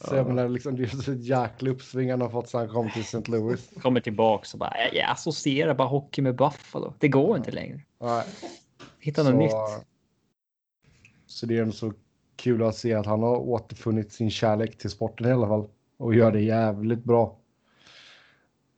så 0.07 0.15
jag 0.15 0.27
menar 0.27 0.49
liksom 0.49 0.75
det 0.75 0.83
är 0.83 0.87
så 0.87 1.11
ett 1.11 1.23
jäkla 1.23 1.71
uppsving 1.71 2.11
han 2.11 2.21
har 2.21 2.29
fått 2.29 2.49
sedan 2.49 2.59
han 2.59 2.69
kom 2.69 2.91
till 2.91 3.01
St. 3.01 3.31
Louis. 3.31 3.69
Kommer 3.81 3.99
tillbaks 3.99 4.53
och 4.53 4.59
bara, 4.59 4.73
jag, 4.93 5.11
associerar 5.11 5.73
bara 5.73 5.87
hockey 5.87 6.21
med 6.21 6.35
Buffalo. 6.35 6.93
Det 6.99 7.07
går 7.07 7.37
inte 7.37 7.51
längre. 7.51 7.81
Nej, 8.01 8.23
Hitta 8.99 9.23
något 9.23 9.35
nytt. 9.35 9.51
så 11.25 11.45
det 11.45 11.57
är 11.57 11.61
ändå 11.61 11.73
så 11.73 11.93
kul 12.35 12.63
att 12.63 12.75
se 12.75 12.93
att 12.93 13.05
han 13.05 13.23
har 13.23 13.37
återfunnit 13.37 14.11
sin 14.11 14.31
kärlek 14.31 14.77
till 14.77 14.89
sporten 14.89 15.27
i 15.27 15.31
alla 15.31 15.47
fall. 15.47 15.67
Och 15.97 16.15
gör 16.15 16.31
det 16.31 16.41
jävligt 16.41 17.03
bra. 17.03 17.37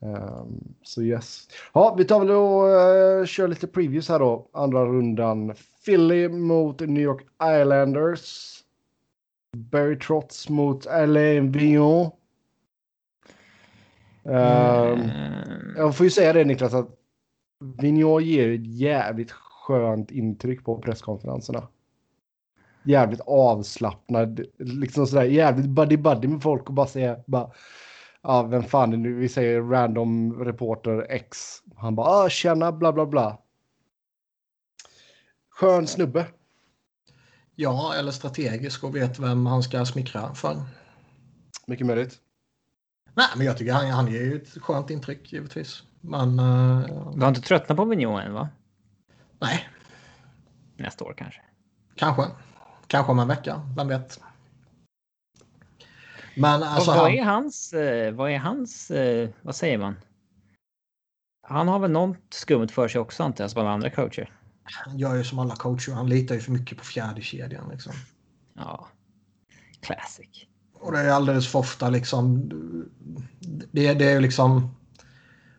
Ehm, 0.02 0.74
så 0.84 1.02
yes. 1.02 1.48
Ja, 1.74 1.95
vi 1.98 2.06
tar 2.06 2.20
väl 2.20 2.32
och 2.32 2.64
uh, 3.20 3.26
kör 3.26 3.48
lite 3.48 3.68
previews 3.68 4.10
här 4.10 4.20
då. 4.20 4.50
Andra 4.54 4.86
rundan. 4.86 5.54
Philly 5.86 6.30
mot 6.30 6.80
New 6.80 7.04
York 7.04 7.26
Islanders. 7.62 8.53
Barry 9.54 10.00
Trotz 10.00 10.50
mot 10.50 10.88
Alain 10.88 11.52
Vignon. 11.52 12.12
Ehm, 14.26 15.00
Mm. 15.02 15.76
jag 15.78 15.98
får 15.98 16.04
ju 16.04 16.10
säga 16.10 16.34
det 16.34 16.44
Niklas 16.46 16.74
att 16.74 16.90
Vignon 17.78 18.24
ger 18.24 18.50
ett 18.50 18.68
jävligt 18.68 19.32
skönt 19.32 20.12
intryck 20.12 20.64
på 20.64 20.78
presskonferenserna. 20.82 21.68
Jävligt 22.84 23.22
avslappnad, 23.22 24.46
liksom 24.58 25.08
sådär 25.08 25.24
jävligt 25.24 25.66
buddy-buddy 25.66 26.28
med 26.28 26.42
folk 26.42 26.68
och 26.68 26.74
bara 26.74 26.88
säga 26.88 27.18
bara 27.28 27.52
ja, 28.22 28.44
vem 28.44 28.64
fan 28.64 28.94
är 28.94 28.98
nu? 28.98 29.14
Vi 29.14 29.30
säger 29.30 29.62
random 29.62 30.44
reporter 30.46 31.06
X. 31.10 31.38
Han 31.76 31.96
bara 31.96 32.08
ah, 32.08 32.30
tjena 32.30 32.72
bla 32.72 32.94
bla 32.94 33.06
bla. 33.06 33.38
Skön 35.50 35.88
snubbe. 35.88 36.26
Ja, 37.56 37.94
eller 37.96 38.12
strategisk 38.12 38.84
och 38.84 38.96
vet 38.96 39.20
vem 39.20 39.46
han 39.46 39.64
ska 39.64 39.86
smickra 39.86 40.34
för. 40.34 40.62
Mycket 41.68 41.88
möjligt. 41.88 42.20
Nej, 43.14 43.28
men 43.38 43.46
jag 43.46 43.58
tycker 43.58 43.74
han, 43.74 43.90
han 43.90 44.12
ger 44.12 44.22
ju 44.22 44.36
ett 44.36 44.50
skönt 44.62 44.90
intryck 44.90 45.34
givetvis. 45.34 45.84
Men 46.02 46.40
eh, 46.40 46.86
Du 47.16 47.22
har 47.22 47.28
inte 47.30 47.42
tröttnat 47.42 47.78
på 47.78 47.86
Vigneault 47.86 48.26
än 48.26 48.34
va? 48.34 48.50
nej, 49.40 49.70
Nästa 50.78 51.06
år 51.06 51.14
kanske. 51.18 51.42
kanske. 51.96 52.26
Kanske 52.88 53.12
om 53.12 53.20
en 53.20 53.28
vecka, 53.28 53.62
vem 53.78 53.88
vet. 53.88 54.20
Men 56.36 56.64
alltså, 56.64 56.92
vad, 56.92 57.00
han, 57.00 57.12
är 57.12 57.24
hans, 57.24 57.74
eh, 57.74 58.14
vad 58.14 58.32
är 58.32 58.38
hans, 58.38 58.92
eh, 58.92 59.30
vad 59.42 59.56
säger 59.56 59.78
man? 59.78 59.96
Han 61.48 61.68
har 61.68 61.80
väl 61.80 61.92
något 61.92 62.18
skumt 62.30 62.68
för 62.68 62.88
sig 62.88 63.02
också 63.02 63.24
antar 63.24 63.44
jag 63.44 63.52
som 63.52 63.62
alla 63.62 63.72
andra 63.72 63.90
coacher. 63.90 64.32
Han 64.64 64.98
gör 64.98 65.15
ju 65.15 65.23
som 65.23 65.40
alla 65.40 65.56
coacher. 65.56 65.94
Han 65.94 66.10
litar 66.10 66.35
ju 66.35 66.41
för 66.41 66.52
mycket 66.52 66.77
på 66.77 66.84
fjärde 66.84 67.22
kedjan 67.22 67.69
liksom. 67.72 67.94
Ja. 68.53 68.88
Classic. 69.81 70.45
Och 70.73 70.91
det 70.91 70.99
är 70.99 71.10
alldeles 71.10 71.48
för 71.48 71.60
ofta 71.60 71.90
liksom. 71.90 72.49
Det, 73.72 73.94
det 73.94 74.10
är 74.10 74.14
ju 74.14 74.19
liksom. 74.19 74.76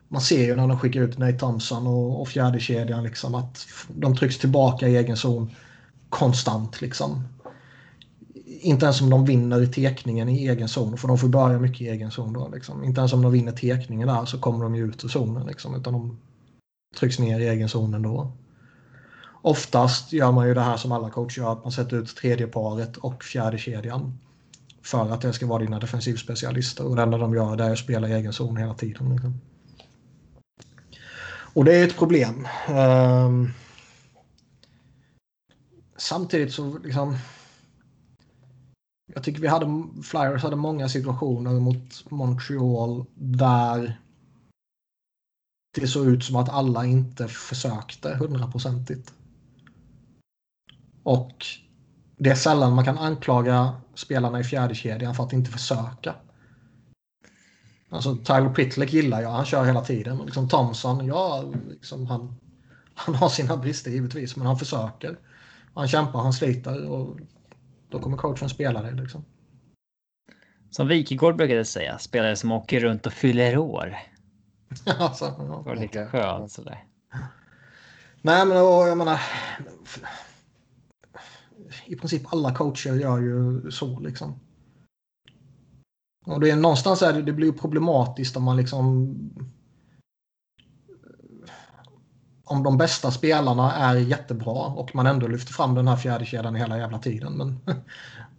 Man 0.09 0.21
ser 0.21 0.45
ju 0.45 0.57
när 0.57 0.69
de 0.69 0.79
skickar 0.79 1.01
ut 1.01 1.19
Nate 1.19 1.39
Thompson 1.39 1.87
och, 1.87 2.21
och 2.21 2.29
fjärde 2.29 2.61
kedjan 2.61 3.05
liksom 3.05 3.35
att 3.35 3.67
de 3.89 4.17
trycks 4.17 4.39
tillbaka 4.39 4.89
i 4.89 4.97
egen 4.97 5.17
zon 5.17 5.51
konstant 6.09 6.81
liksom. 6.81 7.29
Inte 8.45 8.87
ens 8.87 9.01
om 9.01 9.11
de 9.11 9.25
vinner 9.25 9.63
i 9.63 9.67
tekningen 9.67 10.29
i 10.29 10.49
egen 10.49 10.69
zon, 10.69 10.99
för 10.99 11.09
de 11.09 11.19
får 11.19 11.29
börja 11.29 11.59
mycket 11.59 11.81
i 11.81 11.89
egen 11.89 12.11
zon 12.11 12.33
då. 12.33 12.49
Liksom. 12.49 12.85
Inte 12.85 13.01
ens 13.01 13.13
om 13.13 13.23
de 13.23 13.33
vinner 13.33 13.53
tekningen 13.53 14.09
där 14.09 14.25
så 14.25 14.39
kommer 14.39 14.65
de 14.65 14.75
ju 14.75 14.89
ut 14.89 15.05
ur 15.05 15.09
zonen 15.09 15.47
liksom, 15.47 15.75
utan 15.75 15.93
de 15.93 16.19
trycks 16.97 17.19
ner 17.19 17.41
i 17.41 17.49
egen 17.49 17.69
zon 17.69 17.95
ändå. 17.95 18.33
Oftast 19.47 20.13
gör 20.13 20.33
man 20.33 20.49
ju 20.49 20.55
det 20.55 20.61
här 20.61 20.77
som 20.77 20.93
alla 20.93 21.11
coacher 21.11 21.43
gör, 21.43 21.53
att 21.53 21.65
man 21.65 21.73
sätter 21.73 21.97
ut 21.97 22.17
tredje 22.17 22.47
paret 22.47 22.97
och 22.97 23.25
fjärde 23.25 23.59
kedjan 23.59 24.19
för 24.83 25.11
att 25.11 25.21
det 25.21 25.33
ska 25.33 25.47
vara 25.47 25.63
dina 25.63 25.79
defensivspecialister 25.79 26.87
och 26.87 26.97
det 26.97 27.03
enda 27.03 27.19
de 27.19 27.35
gör 27.35 27.57
det 27.57 27.65
är 27.65 27.73
att 27.73 27.79
spela 27.79 28.09
i 28.09 28.13
egen 28.13 28.33
zon 28.33 28.57
hela 28.57 28.75
tiden. 28.75 29.13
Liksom. 29.13 29.41
Och 31.55 31.65
det 31.65 31.75
är 31.77 31.87
ett 31.87 31.97
problem. 31.97 32.49
Um, 32.69 33.53
samtidigt 35.97 36.53
så 36.53 36.79
liksom. 36.79 37.17
Jag 39.15 39.25
tycker 39.25 39.41
vi 39.41 39.49
hade 39.49 39.85
Flyers 40.03 40.43
hade 40.43 40.57
många 40.57 40.89
situationer 40.89 41.53
mot 41.53 42.11
Montreal 42.11 43.05
där 43.15 44.01
det 45.75 45.89
såg 45.89 46.07
ut 46.07 46.25
som 46.25 46.37
att 46.37 46.49
alla 46.49 46.85
inte 46.85 47.29
försökte 47.29 48.15
hundraprocentigt. 48.15 49.13
Och 51.05 51.47
det 52.17 52.31
är 52.31 52.35
sällan 52.35 52.75
man 52.75 52.85
kan 52.85 52.99
anklaga 52.99 53.75
spelarna 53.95 54.41
i 54.41 54.45
fjärde 54.45 54.75
kedjan 54.75 55.15
för 55.15 55.25
att 55.25 55.33
inte 55.33 55.51
försöka. 55.51 56.15
Alltså 57.91 58.17
Tyler 58.17 58.55
Pitlick 58.55 58.93
gillar 58.93 59.23
jag, 59.23 59.31
han 59.31 59.45
kör 59.45 59.65
hela 59.65 59.81
tiden. 59.81 60.21
Och 60.21 60.27
liksom 60.27 60.49
Thompson, 60.49 61.07
ja, 61.07 61.45
liksom 61.71 62.07
han, 62.07 62.35
han 62.95 63.15
har 63.15 63.29
sina 63.29 63.57
brister 63.57 63.91
givetvis, 63.91 64.37
men 64.37 64.47
han 64.47 64.59
försöker. 64.59 65.19
Han 65.75 65.89
kämpar, 65.89 66.21
han 66.21 66.33
sliter 66.33 66.89
och 66.91 67.17
då 67.89 67.99
kommer 68.01 68.17
coachen 68.17 68.49
spela 68.49 68.83
det. 68.83 68.91
Liksom. 68.91 69.25
Som 70.71 70.89
Wikegård 70.89 71.37
brukade 71.37 71.65
säga, 71.65 71.99
spelare 71.99 72.37
som 72.37 72.53
åker 72.53 72.81
runt 72.81 73.07
och 73.07 73.13
fyller 73.13 73.59
år. 73.59 73.97
alltså, 74.99 75.25
Det 75.25 75.71
var 75.71 75.77
lite 75.77 76.07
skönt 76.07 76.53
sådär. 76.53 76.85
Nej, 78.23 78.47
men 78.47 78.57
och, 78.57 78.89
jag 78.89 78.99
menar. 78.99 79.21
I 81.87 81.97
princip 81.97 82.33
alla 82.33 82.55
coacher 82.55 82.95
gör 82.95 83.19
ju 83.19 83.71
så 83.71 84.01
liksom. 84.01 84.41
Och 86.27 86.41
det 86.41 86.51
är 86.51 86.57
någonstans 86.57 87.03
är 87.03 87.13
det, 87.13 87.23
det 87.23 87.33
blir 87.33 87.53
problematiskt 87.53 88.37
om 88.37 88.43
man 88.43 88.57
liksom. 88.57 89.15
Om 92.45 92.63
de 92.63 92.79
bästa 92.79 93.11
spelarna 93.11 93.73
är 93.73 93.97
jättebra 93.97 94.67
och 94.67 94.95
man 94.95 95.07
ändå 95.07 95.27
lyfter 95.27 95.53
fram 95.53 95.75
den 95.75 95.89
här 95.89 95.97
fjärde 95.97 96.25
kedjan 96.25 96.55
hela 96.55 96.79
jävla 96.79 96.99
tiden. 96.99 97.33
Men 97.33 97.59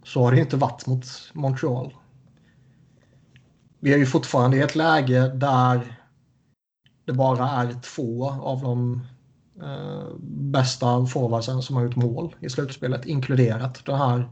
så 0.04 0.22
har 0.22 0.30
det 0.30 0.36
ju 0.36 0.42
inte 0.42 0.56
varit 0.56 0.86
mot 0.86 1.06
Montreal. 1.32 1.94
Vi 3.80 3.94
är 3.94 3.98
ju 3.98 4.06
fortfarande 4.06 4.56
i 4.56 4.60
ett 4.60 4.74
läge 4.74 5.28
där 5.28 5.98
det 7.04 7.12
bara 7.12 7.50
är 7.50 7.80
två 7.80 8.30
av 8.30 8.62
de 8.62 9.06
eh, 9.62 10.08
bästa 10.20 11.06
forwardsen 11.06 11.62
som 11.62 11.76
har 11.76 11.84
gjort 11.84 11.96
mål 11.96 12.36
i 12.40 12.48
slutspelet, 12.48 13.06
inkluderat 13.06 13.84
de 13.84 13.98
här 13.98 14.28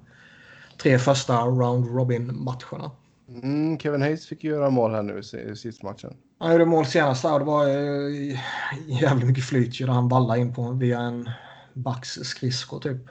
tre 0.83 0.99
första 0.99 1.41
round 1.41 1.87
robin-matcherna. 1.87 2.91
Mm, 3.29 3.79
Kevin 3.79 4.03
Hayes 4.03 4.27
fick 4.27 4.45
ju 4.45 4.51
göra 4.51 4.71
mål 4.71 4.95
här 4.95 5.03
nu 5.03 5.19
i 5.19 5.57
sista 5.57 5.87
matchen. 5.87 6.17
Han 6.39 6.53
gjorde 6.53 6.65
mål 6.65 6.87
senast 6.87 7.25
och 7.25 7.39
det 7.39 7.45
var 7.45 7.69
eh, 7.69 8.39
jävligt 8.87 9.29
mycket 9.29 9.45
flyt 9.45 9.81
ju 9.81 9.87
där 9.87 9.93
han 9.93 10.09
ballade 10.09 10.41
in 10.41 10.55
på 10.55 10.71
via 10.71 11.01
en 11.01 11.31
backs 11.73 12.11
skridsko 12.11 12.79
typ. 12.79 13.03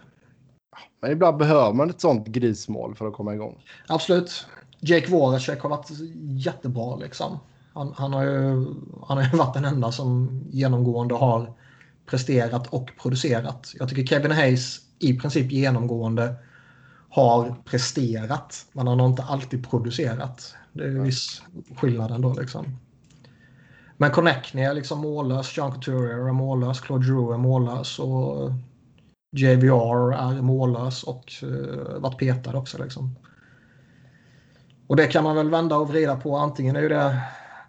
Men 1.01 1.11
ibland 1.11 1.37
behöver 1.37 1.73
man 1.73 1.89
ett 1.89 2.01
sånt 2.01 2.27
grismål 2.27 2.95
för 2.95 3.07
att 3.07 3.13
komma 3.13 3.33
igång. 3.33 3.63
Absolut. 3.87 4.45
Jake 4.79 5.11
Voracek 5.11 5.61
har 5.61 5.69
varit 5.69 5.89
jättebra 6.21 6.95
liksom. 6.95 7.39
Han, 7.73 7.93
han, 7.97 8.13
har 8.13 8.23
ju, 8.23 8.65
han 9.07 9.17
har 9.17 9.23
ju 9.23 9.37
varit 9.37 9.53
den 9.53 9.65
enda 9.65 9.91
som 9.91 10.41
genomgående 10.51 11.15
har 11.15 11.53
presterat 12.05 12.67
och 12.67 12.91
producerat. 13.01 13.73
Jag 13.79 13.89
tycker 13.89 14.05
Kevin 14.05 14.31
Hayes 14.31 14.79
i 14.99 15.19
princip 15.19 15.51
genomgående 15.51 16.35
har 17.09 17.55
presterat, 17.65 18.65
men 18.71 18.87
han 18.87 18.99
har 18.99 19.07
inte 19.07 19.23
alltid 19.23 19.69
producerat. 19.69 20.55
Det 20.73 20.83
är 20.83 20.89
ju 20.89 21.01
viss 21.01 21.41
skillnad 21.77 22.11
ändå 22.11 22.33
liksom. 22.33 22.77
Men 23.97 24.11
Connectney 24.11 24.63
är 24.63 24.73
liksom 24.73 24.99
mållös, 24.99 25.57
John 25.57 25.71
Couturier 25.71 26.27
är 26.27 26.33
mållös, 26.33 26.79
Claude 26.79 27.05
Drew 27.05 27.33
är 27.33 27.37
mållös 27.37 27.99
och 27.99 28.51
JVR 29.35 30.13
är 30.13 30.41
mållös 30.41 31.03
och 31.03 31.33
uh, 31.43 31.99
varit 31.99 32.17
petad 32.17 32.57
också 32.57 32.83
liksom. 32.83 33.15
Och 34.87 34.95
det 34.95 35.07
kan 35.07 35.23
man 35.23 35.35
väl 35.35 35.49
vända 35.49 35.77
och 35.77 35.89
vrida 35.89 36.15
på. 36.15 36.37
Antingen 36.37 36.75
är 36.75 36.89
det 36.89 37.21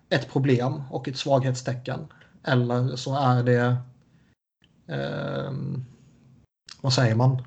ett 0.09 0.33
problem 0.33 0.83
och 0.91 1.09
ett 1.09 1.17
svaghetstecken. 1.17 2.01
Eller 2.45 2.97
så 2.97 3.17
är 3.17 3.43
det... 3.43 3.77
ehm, 4.89 5.85
vad 6.83 6.93
säger 6.93 7.15
man? 7.15 7.43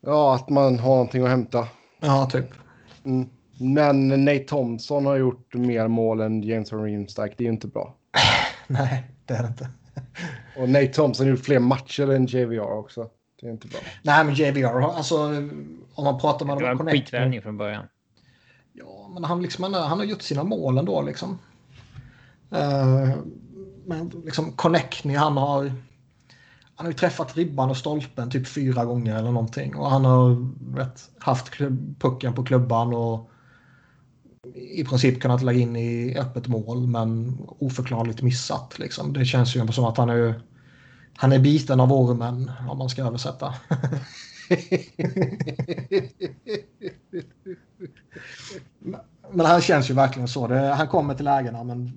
Ja, 0.00 0.34
att 0.34 0.48
man 0.50 0.78
har 0.78 0.88
någonting 0.90 1.22
att 1.22 1.28
hämta. 1.30 1.68
Ja, 2.00 2.28
typ. 2.32 2.46
Mm. 3.04 3.28
Men 3.60 4.08
Nate 4.24 4.38
Thompson 4.38 5.06
har 5.06 5.16
gjort 5.16 5.54
mer 5.54 5.88
mål 5.88 6.20
än 6.20 6.42
James 6.42 6.72
Reemstack. 6.72 7.34
Det 7.38 7.44
är 7.44 7.46
ju 7.46 7.52
inte 7.52 7.68
bra. 7.68 7.94
Nej, 8.66 9.04
det 9.24 9.34
är 9.34 9.42
det 9.42 9.48
inte. 9.48 9.68
Och 10.56 10.68
Nate 10.68 10.86
Thompson 10.86 11.26
har 11.26 11.30
gjort 11.30 11.44
fler 11.44 11.58
matcher 11.58 12.10
än 12.12 12.26
JVR 12.26 12.72
också. 12.78 13.10
Det 13.40 13.46
är 13.46 13.50
inte 13.50 13.68
bra. 13.68 13.78
Nej, 14.02 14.24
men 14.24 14.34
JVR, 14.34 14.80
har- 14.80 14.92
alltså 14.92 15.16
om 15.94 16.04
man 16.04 16.20
pratar 16.20 16.46
med 16.46 16.58
Det 16.58 16.64
var 16.64 16.70
en 16.70 16.90
skitvärvning 16.90 17.42
från 17.42 17.56
början. 17.56 17.84
Ja, 18.72 19.10
men 19.14 19.24
han, 19.24 19.42
liksom, 19.42 19.64
han, 19.64 19.74
har- 19.74 19.80
han 19.88 19.98
har 19.98 20.04
gjort 20.06 20.22
sina 20.22 20.44
mål 20.44 20.78
ändå 20.78 21.02
liksom. 21.02 21.38
Eh, 22.50 23.10
men 23.86 24.08
liksom 24.24 24.52
Connectny 24.52 25.14
han 25.14 25.36
har... 25.36 25.72
Han 26.78 26.86
har 26.86 26.92
ju 26.92 26.98
träffat 26.98 27.36
ribban 27.36 27.70
och 27.70 27.76
stolpen 27.76 28.30
typ 28.30 28.48
fyra 28.48 28.84
gånger 28.84 29.16
eller 29.16 29.30
någonting. 29.30 29.76
Och 29.76 29.90
han 29.90 30.04
har 30.04 30.52
vet, 30.76 31.10
haft 31.18 31.50
klubb, 31.50 32.00
pucken 32.00 32.34
på 32.34 32.44
klubban 32.44 32.94
och 32.94 33.30
i 34.54 34.84
princip 34.84 35.20
kunnat 35.20 35.42
lägga 35.42 35.60
in 35.60 35.76
i 35.76 36.18
öppet 36.18 36.46
mål 36.48 36.86
men 36.86 37.38
oförklarligt 37.58 38.22
missat. 38.22 38.78
Liksom. 38.78 39.12
Det 39.12 39.24
känns 39.24 39.56
ju 39.56 39.72
som 39.72 39.84
att 39.84 39.96
han 39.96 40.10
är, 40.10 40.40
han 41.16 41.32
är 41.32 41.38
biten 41.38 41.80
av 41.80 41.92
ormen 41.92 42.50
om 42.68 42.78
man 42.78 42.88
ska 42.88 43.02
översätta. 43.02 43.54
Men 49.30 49.46
han 49.46 49.60
känns 49.60 49.90
ju 49.90 49.94
verkligen 49.94 50.28
så. 50.28 50.46
Det, 50.46 50.58
han 50.58 50.88
kommer 50.88 51.14
till 51.14 51.24
lägena 51.24 51.64
men... 51.64 51.92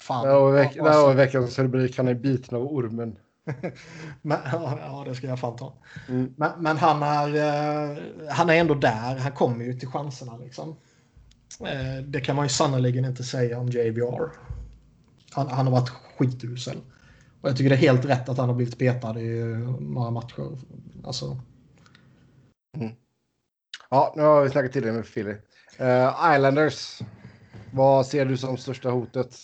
Fan. 0.00 0.26
Det 0.26 0.32
här 0.32 0.50
veck- 0.52 0.80
var 0.80 1.14
veckans 1.14 1.58
rubrik. 1.58 1.96
Han 1.96 2.08
är 2.08 2.14
biten 2.14 2.56
av 2.56 2.62
ormen. 2.62 3.16
men, 4.22 4.38
ja, 4.52 4.78
ja, 4.80 5.04
det 5.08 5.14
ska 5.14 5.26
jag 5.26 5.40
fan 5.40 5.56
ta. 5.56 5.74
Mm. 6.08 6.34
Men, 6.36 6.50
men 6.58 6.76
han, 6.76 7.02
är, 7.02 7.36
eh, 7.36 7.98
han 8.28 8.50
är 8.50 8.54
ändå 8.54 8.74
där. 8.74 9.16
Han 9.16 9.32
kommer 9.32 9.64
ju 9.64 9.74
till 9.74 9.88
chanserna 9.88 10.36
liksom. 10.36 10.76
Eh, 11.60 12.04
det 12.04 12.20
kan 12.20 12.36
man 12.36 12.44
ju 12.44 12.48
sannerligen 12.48 13.04
inte 13.04 13.24
säga 13.24 13.58
om 13.58 13.68
JVR. 13.68 14.30
Han, 15.32 15.48
han 15.48 15.66
har 15.66 15.72
varit 15.72 15.88
skitusel. 15.88 16.76
Och 17.40 17.48
jag 17.48 17.56
tycker 17.56 17.70
det 17.70 17.76
är 17.76 17.78
helt 17.78 18.04
rätt 18.04 18.28
att 18.28 18.38
han 18.38 18.48
har 18.48 18.56
blivit 18.56 18.78
petad 18.78 19.20
i 19.20 19.40
eh, 19.40 19.46
några 19.80 20.10
matcher. 20.10 20.58
Alltså, 21.04 21.36
Ja, 23.90 24.12
nu 24.16 24.22
har 24.22 24.42
vi 24.42 24.50
snackat 24.50 24.72
till 24.72 24.82
det 24.82 24.92
med 24.92 25.14
Philly. 25.14 25.34
Uh, 25.80 26.34
Islanders. 26.36 27.00
Vad 27.72 28.06
ser 28.06 28.24
du 28.24 28.36
som 28.36 28.56
största 28.56 28.90
hotet? 28.90 29.36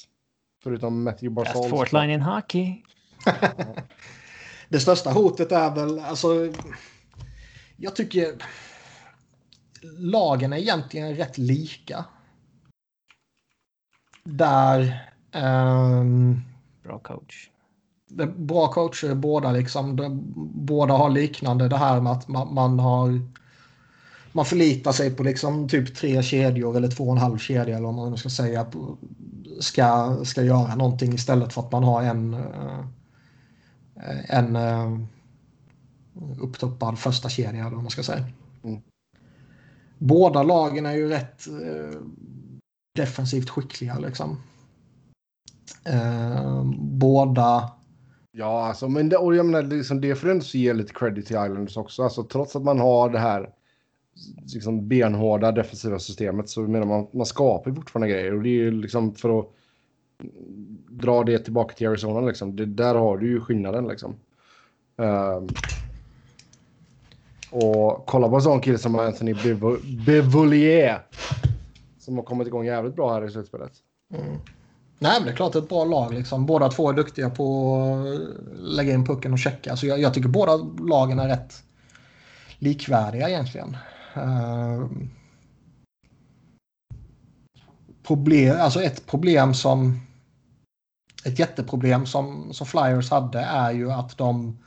Förutom 0.66 1.02
Matthew 1.02 1.34
Best 1.34 1.55
Barzal. 1.55 1.70
fourth 1.70 1.94
line 1.94 2.10
in 2.10 2.20
hockey. 2.20 2.82
Det 4.68 4.80
största 4.80 5.10
hotet 5.10 5.52
är 5.52 5.74
väl, 5.74 5.98
alltså... 5.98 6.52
Jag 7.76 7.97
tycker 7.97 8.32
lagen 9.98 10.52
är 10.52 10.56
egentligen 10.56 11.16
rätt 11.16 11.38
lika. 11.38 12.05
Där... 14.24 15.10
ehm, 15.32 16.40
Bra 16.82 16.98
coach. 16.98 17.51
det 18.09 18.22
är 18.22 18.26
bra 18.26 18.68
coacher 18.68 19.14
båda 19.14 19.52
liksom. 19.52 19.97
De, 19.97 20.32
båda 20.55 20.94
har 20.94 21.10
liknande 21.10 21.68
det 21.68 21.76
här 21.76 22.01
med 22.01 22.12
att 22.12 22.28
man, 22.28 22.55
man 22.55 22.78
har 22.78 23.20
man 24.32 24.44
förlitar 24.44 24.93
sig 24.93 25.10
på 25.10 25.22
liksom 25.22 25.68
typ 25.68 25.97
tre 25.97 26.22
kedjor 26.22 26.76
eller 26.76 26.88
två 26.88 27.05
och 27.05 27.12
en 27.12 27.18
halv 27.18 27.38
kedja 27.38 27.76
eller 27.76 27.86
vad 27.86 27.94
man 27.94 28.16
ska 28.16 28.28
säga 28.28 28.64
på, 28.64 28.98
ska, 29.60 30.16
ska 30.24 30.42
göra 30.42 30.74
någonting 30.74 31.12
istället 31.12 31.52
för 31.52 31.60
att 31.60 31.72
man 31.72 31.84
har 31.84 32.02
en 32.02 32.34
eh, 32.34 32.84
en 34.28 34.56
uh, 34.56 35.00
upptoppad 36.40 36.98
första 36.98 37.28
kedja 37.28 37.60
eller 37.60 37.74
vad 37.74 37.82
man 37.82 37.90
ska 37.90 38.02
säga. 38.02 38.24
Mm. 38.62 38.80
Båda 39.98 40.42
lagen 40.42 40.86
är 40.86 40.92
ju 40.92 41.08
rätt 41.08 41.48
uh, 41.48 42.00
defensivt 42.94 43.50
skickliga 43.50 43.98
liksom. 43.98 44.40
Båda 46.78 47.72
Ja, 48.38 48.66
alltså, 48.66 48.88
men 48.88 49.08
det, 49.08 49.16
och 49.16 49.36
jag 49.36 49.46
menar, 49.46 49.62
liksom, 49.62 50.00
det 50.00 50.14
får 50.14 50.30
ändå 50.30 50.44
ge 50.44 50.72
lite 50.72 50.92
credit 50.92 51.26
till 51.26 51.36
Islanders 51.36 51.76
också. 51.76 52.02
Alltså, 52.02 52.22
trots 52.22 52.56
att 52.56 52.62
man 52.62 52.80
har 52.80 53.10
det 53.10 53.18
här 53.18 53.50
liksom, 54.55 54.88
benhårda 54.88 55.52
defensiva 55.52 55.98
systemet 55.98 56.48
så 56.48 56.60
menar 56.60 56.86
man 56.86 57.06
man 57.12 57.26
skapar 57.26 57.72
fortfarande 57.72 58.09
grejer. 58.09 58.34
Och 58.34 58.43
det 58.43 58.48
är 58.48 58.52
ju 58.52 58.70
liksom 58.70 59.14
för 59.14 59.38
att 59.38 59.47
dra 60.88 61.24
det 61.24 61.38
tillbaka 61.38 61.74
till 61.74 61.88
Arizona 61.88 62.20
liksom. 62.20 62.56
Det, 62.56 62.66
där 62.66 62.94
har 62.94 63.18
du 63.18 63.26
ju 63.26 63.40
skillnaden 63.40 63.88
liksom. 63.88 64.14
Um, 64.97 65.48
och 67.51 68.06
kolla 68.06 68.28
på 68.28 68.34
en 68.34 68.43
sån 68.43 68.60
kille 68.60 68.78
som 68.78 68.98
Anthony 68.98 69.34
Bevolier. 70.06 71.02
Som 71.98 72.16
har 72.16 72.24
kommit 72.24 72.47
igång 72.47 72.66
jävligt 72.66 72.97
bra 72.97 73.14
här 73.14 73.26
i 73.26 73.30
slutspelet. 73.30 73.72
Mm. 74.14 74.36
Nej, 74.98 75.12
men 75.18 75.26
det 75.26 75.32
är 75.32 75.36
klart 75.36 75.52
det 75.52 75.59
är 75.59 75.62
ett 75.62 75.68
bra 75.68 75.84
lag. 75.84 76.14
Liksom. 76.14 76.47
Båda 76.47 76.68
två 76.68 76.88
är 76.88 76.93
duktiga 76.93 77.30
på 77.30 77.76
att 77.84 78.60
lägga 78.60 78.94
in 78.94 79.06
pucken 79.06 79.32
och 79.32 79.38
checka. 79.38 79.76
Så 79.76 79.86
jag, 79.86 80.01
jag 80.01 80.14
tycker 80.14 80.28
båda 80.28 80.56
lagen 80.88 81.18
är 81.18 81.28
rätt 81.28 81.62
likvärdiga 82.59 83.28
egentligen. 83.28 83.76
Eh, 84.16 84.86
problem, 88.06 88.56
alltså 88.60 88.82
ett 88.82 89.06
problem 89.06 89.55
som 89.55 90.01
ett 91.24 91.38
jätteproblem 91.38 92.06
som, 92.06 92.52
som 92.52 92.66
Flyers 92.66 93.10
hade 93.10 93.40
är 93.40 93.72
ju 93.72 93.93
att 93.93 94.18
de 94.18 94.59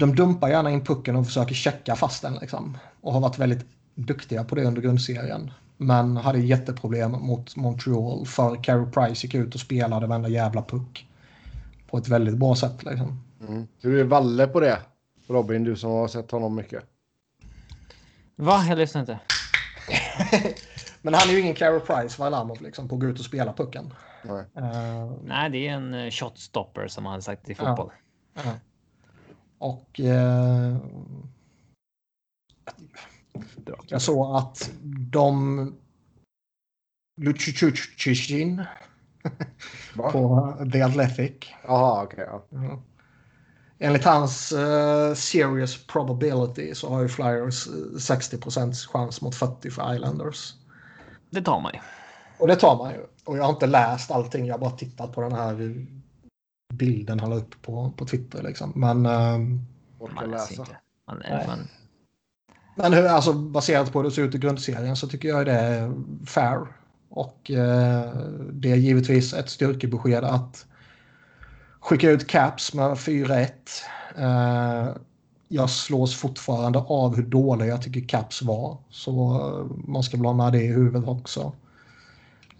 de 0.00 0.14
dumpar 0.14 0.48
gärna 0.48 0.70
in 0.70 0.84
pucken 0.84 1.16
och 1.16 1.26
försöker 1.26 1.54
checka 1.54 1.96
fast 1.96 2.22
den 2.22 2.34
liksom. 2.34 2.78
Och 3.00 3.12
har 3.12 3.20
varit 3.20 3.38
väldigt 3.38 3.66
duktiga 3.94 4.44
på 4.44 4.54
det 4.54 4.64
under 4.64 4.82
grundserien. 4.82 5.50
Men 5.76 6.16
hade 6.16 6.38
jätteproblem 6.38 7.12
mot 7.12 7.56
Montreal 7.56 8.26
för 8.26 8.64
Carey 8.64 8.86
Price 8.86 9.26
gick 9.26 9.34
ut 9.34 9.54
och 9.54 9.60
spelade 9.60 10.06
varenda 10.06 10.28
jävla 10.28 10.62
puck. 10.62 11.06
På 11.90 11.98
ett 11.98 12.08
väldigt 12.08 12.36
bra 12.36 12.56
sätt 12.56 12.84
liksom. 12.84 13.22
Mm. 13.48 13.66
Hur 13.80 14.00
är 14.00 14.04
Valle 14.04 14.46
på 14.46 14.60
det? 14.60 14.78
Robin, 15.26 15.64
du 15.64 15.76
som 15.76 15.90
har 15.90 16.08
sett 16.08 16.30
honom 16.30 16.54
mycket. 16.54 16.84
Va? 18.40 18.64
Jag 18.68 18.78
lyssnar 18.78 19.00
inte. 19.00 19.18
Men 21.02 21.14
han 21.14 21.28
är 21.28 21.32
ju 21.32 21.40
ingen 21.40 21.54
Carey 21.54 21.80
Price, 21.80 22.22
Varlamov, 22.22 22.62
liksom, 22.62 22.88
på 22.88 22.94
att 22.94 23.00
gå 23.00 23.06
ut 23.06 23.18
och 23.18 23.24
spela 23.24 23.52
pucken. 23.52 23.94
Nej, 24.22 24.44
uh, 24.58 25.12
Nej 25.24 25.50
det 25.50 25.68
är 25.68 25.72
en 25.72 25.94
uh, 25.94 26.10
shotstopper 26.10 26.88
som 26.88 27.06
han 27.06 27.22
sagt 27.22 27.50
i 27.50 27.54
fotboll. 27.54 27.90
Uh, 28.38 28.46
uh. 28.46 28.54
Och 29.58 30.00
uh, 30.00 30.76
jag 33.86 34.02
såg 34.02 34.36
att 34.36 34.70
de 35.10 35.74
Lucicucin 37.20 38.64
på 39.94 40.52
The 40.72 40.82
Athletic. 40.82 41.32
Jaha, 41.64 42.02
okej. 42.02 42.28
Okay, 42.28 42.66
ja. 42.68 42.82
Enligt 43.82 44.04
hans 44.04 44.52
uh, 44.52 45.14
serious 45.14 45.86
probability 45.86 46.74
så 46.74 46.88
har 46.88 47.02
ju 47.02 47.08
Flyers 47.08 47.68
60 47.98 48.38
chans 48.92 49.20
mot 49.20 49.34
40 49.34 49.70
för 49.70 49.94
Islanders. 49.94 50.54
Det 51.30 51.42
tar 51.42 51.60
man 51.60 51.72
ju. 51.74 51.80
Och 52.38 52.46
det 52.46 52.56
tar 52.56 52.76
man 52.76 52.92
ju. 52.92 53.00
Och 53.24 53.38
jag 53.38 53.42
har 53.44 53.50
inte 53.50 53.66
läst 53.66 54.10
allting, 54.10 54.46
jag 54.46 54.54
har 54.54 54.58
bara 54.58 54.70
tittat 54.70 55.12
på 55.12 55.20
den 55.20 55.32
här 55.32 55.86
bilden 56.72 57.20
han 57.20 57.30
la 57.30 57.36
upp 57.36 57.62
på, 57.62 57.92
på 57.96 58.06
Twitter. 58.06 58.42
Liksom. 58.42 58.72
Men... 58.74 59.06
Um, 59.06 59.66
man 60.14 60.30
läsa. 60.30 60.66
Man, 61.06 61.22
man... 61.46 61.68
Men 62.74 62.92
hur, 62.92 63.06
alltså, 63.06 63.32
baserat 63.32 63.92
på 63.92 63.98
hur 63.98 64.04
det 64.04 64.14
ser 64.14 64.22
ut 64.22 64.34
i 64.34 64.38
grundserien 64.38 64.96
så 64.96 65.08
tycker 65.08 65.28
jag 65.28 65.46
det 65.46 65.52
är 65.52 65.92
fair. 66.26 66.66
Och 67.08 67.50
eh, 67.50 68.14
det 68.52 68.72
är 68.72 68.76
givetvis 68.76 69.34
ett 69.34 69.50
styrkebesked 69.50 70.24
att 70.24 70.66
skicka 71.80 72.10
ut 72.10 72.26
Caps 72.26 72.74
med 72.74 72.90
4-1. 72.94 73.48
Eh, 74.16 74.96
jag 75.48 75.70
slås 75.70 76.16
fortfarande 76.16 76.78
av 76.78 77.16
hur 77.16 77.22
dålig 77.26 77.66
jag 77.66 77.82
tycker 77.82 78.08
Caps 78.08 78.42
var. 78.42 78.78
Så 78.90 79.34
eh, 79.34 79.76
man 79.88 80.02
ska 80.02 80.16
väl 80.16 80.26
ha 80.26 80.32
med 80.32 80.52
det 80.52 80.62
i 80.62 80.72
huvudet 80.72 81.08
också. 81.08 81.52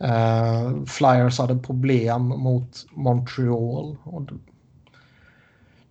Uh, 0.04 0.84
Flyers 0.84 1.38
hade 1.38 1.58
problem 1.58 2.22
mot 2.22 2.86
Montreal. 2.90 3.96
Och 4.04 4.22
det, 4.22 4.34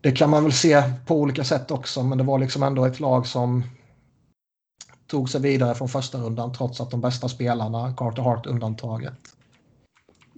det 0.01 0.11
kan 0.11 0.29
man 0.29 0.43
väl 0.43 0.53
se 0.53 0.83
på 1.05 1.15
olika 1.15 1.43
sätt 1.43 1.71
också, 1.71 2.03
men 2.03 2.17
det 2.17 2.23
var 2.23 2.39
liksom 2.39 2.63
ändå 2.63 2.85
ett 2.85 2.99
lag 2.99 3.27
som 3.27 3.63
tog 5.07 5.29
sig 5.29 5.41
vidare 5.41 5.75
från 5.75 5.89
första 5.89 6.17
rundan 6.17 6.53
trots 6.53 6.81
att 6.81 6.91
de 6.91 7.01
bästa 7.01 7.29
spelarna, 7.29 7.93
Carter 7.97 8.21
Hart 8.21 8.45
undantaget, 8.45 9.19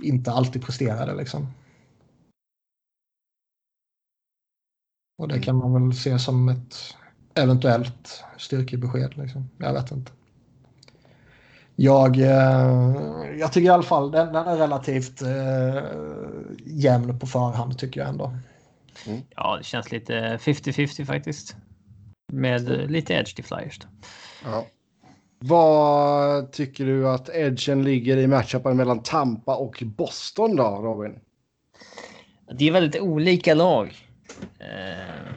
inte 0.04 0.32
alltid 0.32 0.66
presterade 0.66 1.16
liksom. 1.16 1.48
Och 5.22 5.28
det 5.28 5.40
kan 5.40 5.56
man 5.56 5.74
väl 5.74 5.98
se 5.98 6.20
som 6.20 6.50
ett 6.50 6.96
eventuellt 7.34 8.24
styrkebesked. 8.38 9.18
Liksom. 9.18 9.50
Jag 9.58 9.74
vet 9.74 9.92
inte. 9.92 10.12
Jag, 11.76 12.20
eh, 12.20 13.40
jag 13.40 13.54
tycker 13.54 13.68
i 13.68 13.70
alla 13.70 13.84
fall 13.84 14.12
den, 14.12 14.34
den 14.34 14.48
är 14.48 14.58
relativt 14.58 15.22
eh, 15.22 15.84
jämn 16.66 17.20
på 17.20 17.28
förhand 17.28 17.78
tycker 17.78 18.00
jag 18.00 18.10
ändå. 18.10 18.38
Mm. 19.08 19.22
Ja, 19.36 19.58
det 19.58 19.64
känns 19.64 19.92
lite 19.92 20.38
50-50 20.42 21.06
faktiskt. 21.06 21.56
Med 22.34 22.92
lite 22.92 23.14
edge 23.14 23.36
till 23.36 23.46
Flyers. 23.46 23.80
Ja. 24.44 24.66
Vad 25.40 26.52
tycker 26.52 26.86
du 26.86 27.10
att 27.10 27.30
edgen 27.30 27.84
ligger 27.84 28.18
i 28.18 28.28
matchupen 28.28 28.78
mellan 28.78 29.04
Tampa 29.04 29.56
och 29.56 29.84
Boston 29.86 30.56
då, 30.56 30.64
Robin? 30.64 31.20
Det 32.58 32.68
är 32.68 32.72
väldigt 32.72 33.02
olika 33.02 33.54
lag. 33.54 34.11
Eh, 34.60 35.34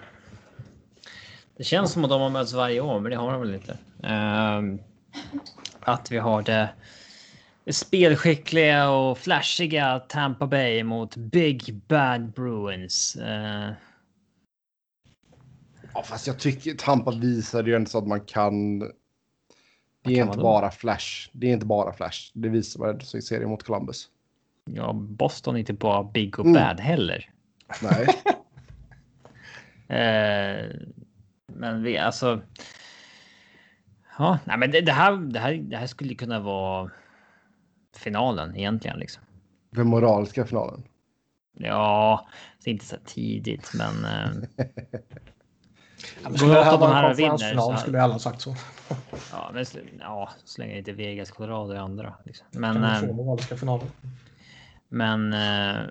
det 1.57 1.65
känns 1.65 1.93
som 1.93 2.05
att 2.05 2.11
de 2.11 2.21
har 2.21 2.31
mötts 2.31 2.53
varje 2.53 2.81
år, 2.81 3.01
men 3.01 3.11
det 3.11 3.17
har 3.17 3.33
de 3.33 3.41
väl 3.41 3.55
inte. 3.55 3.79
Eh, 4.03 4.63
att 5.81 6.13
vi 6.13 6.19
har 6.19 6.43
det 6.43 6.69
spelskickliga 7.73 8.91
och 8.91 9.19
flashiga 9.19 9.99
Tampa 9.99 10.47
Bay 10.47 10.85
mot 10.85 11.17
Big 11.17 11.75
Bad 11.89 12.33
Bruins. 12.33 13.17
Uh... 13.21 13.71
Ja, 15.95 16.03
fast 16.03 16.27
jag 16.27 16.39
tycker 16.39 16.75
Tampa 16.75 17.11
visade 17.11 17.71
ju 17.71 17.77
ändå 17.77 17.91
så 17.91 17.99
att 17.99 18.07
man 18.07 18.21
kan. 18.21 18.79
Det 20.05 20.19
är 20.19 20.25
inte 20.25 20.39
bara 20.39 20.71
flash. 20.71 21.31
Det 21.33 21.49
är 21.49 21.53
inte 21.53 21.67
bara 21.67 21.93
flash. 21.93 22.31
Det 22.33 22.49
visar 22.49 22.81
vad 22.81 22.99
det 22.99 23.23
serien 23.23 23.51
mot 23.51 23.63
Columbus. 23.63 24.09
Ja, 24.65 24.93
Boston 24.93 25.55
är 25.55 25.59
inte 25.59 25.73
bara 25.73 26.05
big 26.05 26.39
och 26.39 26.47
mm. 26.47 26.63
bad 26.63 26.81
heller. 26.81 27.31
Nej. 27.83 28.07
uh, 29.91 30.71
men 31.47 31.83
vi 31.83 31.99
alltså. 31.99 32.41
Ja, 34.19 34.39
nej, 34.45 34.59
men 34.59 34.71
det, 34.71 34.81
det, 34.81 34.93
här, 34.93 35.17
det, 35.17 35.39
här, 35.39 35.55
det 35.55 35.77
här 35.77 35.87
skulle 35.87 36.15
kunna 36.15 36.41
vara 36.41 36.91
finalen 37.97 38.57
egentligen. 38.57 38.99
Liksom. 38.99 39.23
Den 39.71 39.87
moraliska 39.87 40.47
finalen? 40.47 40.83
Ja, 41.59 42.27
det 42.65 42.71
är 42.71 42.73
inte 42.73 42.85
så 42.85 42.97
tidigt, 43.05 43.73
men... 43.75 44.05
Eh, 44.05 44.67
ja, 46.25 46.35
skulle 46.35 46.55
det 46.55 46.65
här 46.65 46.79
vara 46.79 46.99
en 46.99 47.09
konferensfinal 47.09 47.79
skulle 47.79 48.03
alla 48.03 48.19
sagt 48.19 48.41
så. 48.41 48.55
ja, 49.33 49.51
men 49.55 49.65
ja, 50.01 50.31
så 50.45 50.63
länge 50.63 50.79
inte 50.79 50.93
Vegas, 50.93 51.31
Colorado 51.31 51.73
är 51.73 51.79
andra. 51.79 52.15
Liksom. 52.25 52.47
Men, 52.51 52.75
kan 52.75 53.01
få 53.01 53.07
eh, 53.07 53.15
moraliska 53.15 53.57
finaler. 53.57 53.87
Men 54.89 55.33
eh, 55.33 55.83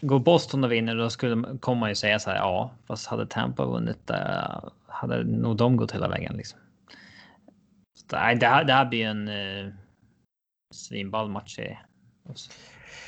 går 0.00 0.18
Boston 0.18 0.64
och 0.64 0.72
vinner, 0.72 0.96
då 0.96 1.10
skulle 1.10 1.58
kommer 1.60 1.80
man 1.80 1.88
ju 1.88 1.94
säga 1.94 2.18
så 2.18 2.30
här. 2.30 2.36
Ja, 2.36 2.70
fast 2.86 3.06
hade 3.06 3.26
Tampa 3.26 3.66
vunnit, 3.66 4.10
eh, 4.10 4.64
hade 4.86 5.24
nog 5.24 5.56
de 5.56 5.76
gått 5.76 5.92
hela 5.92 6.08
vägen. 6.08 6.36
Liksom. 6.36 6.58
Så, 7.94 8.16
nej, 8.16 8.36
det 8.36 8.46
här, 8.46 8.64
det 8.64 8.72
här 8.72 8.86
blir 8.86 9.06
en 9.06 9.28
eh, 9.28 9.72
svinball 10.74 11.30
match. 11.30 11.58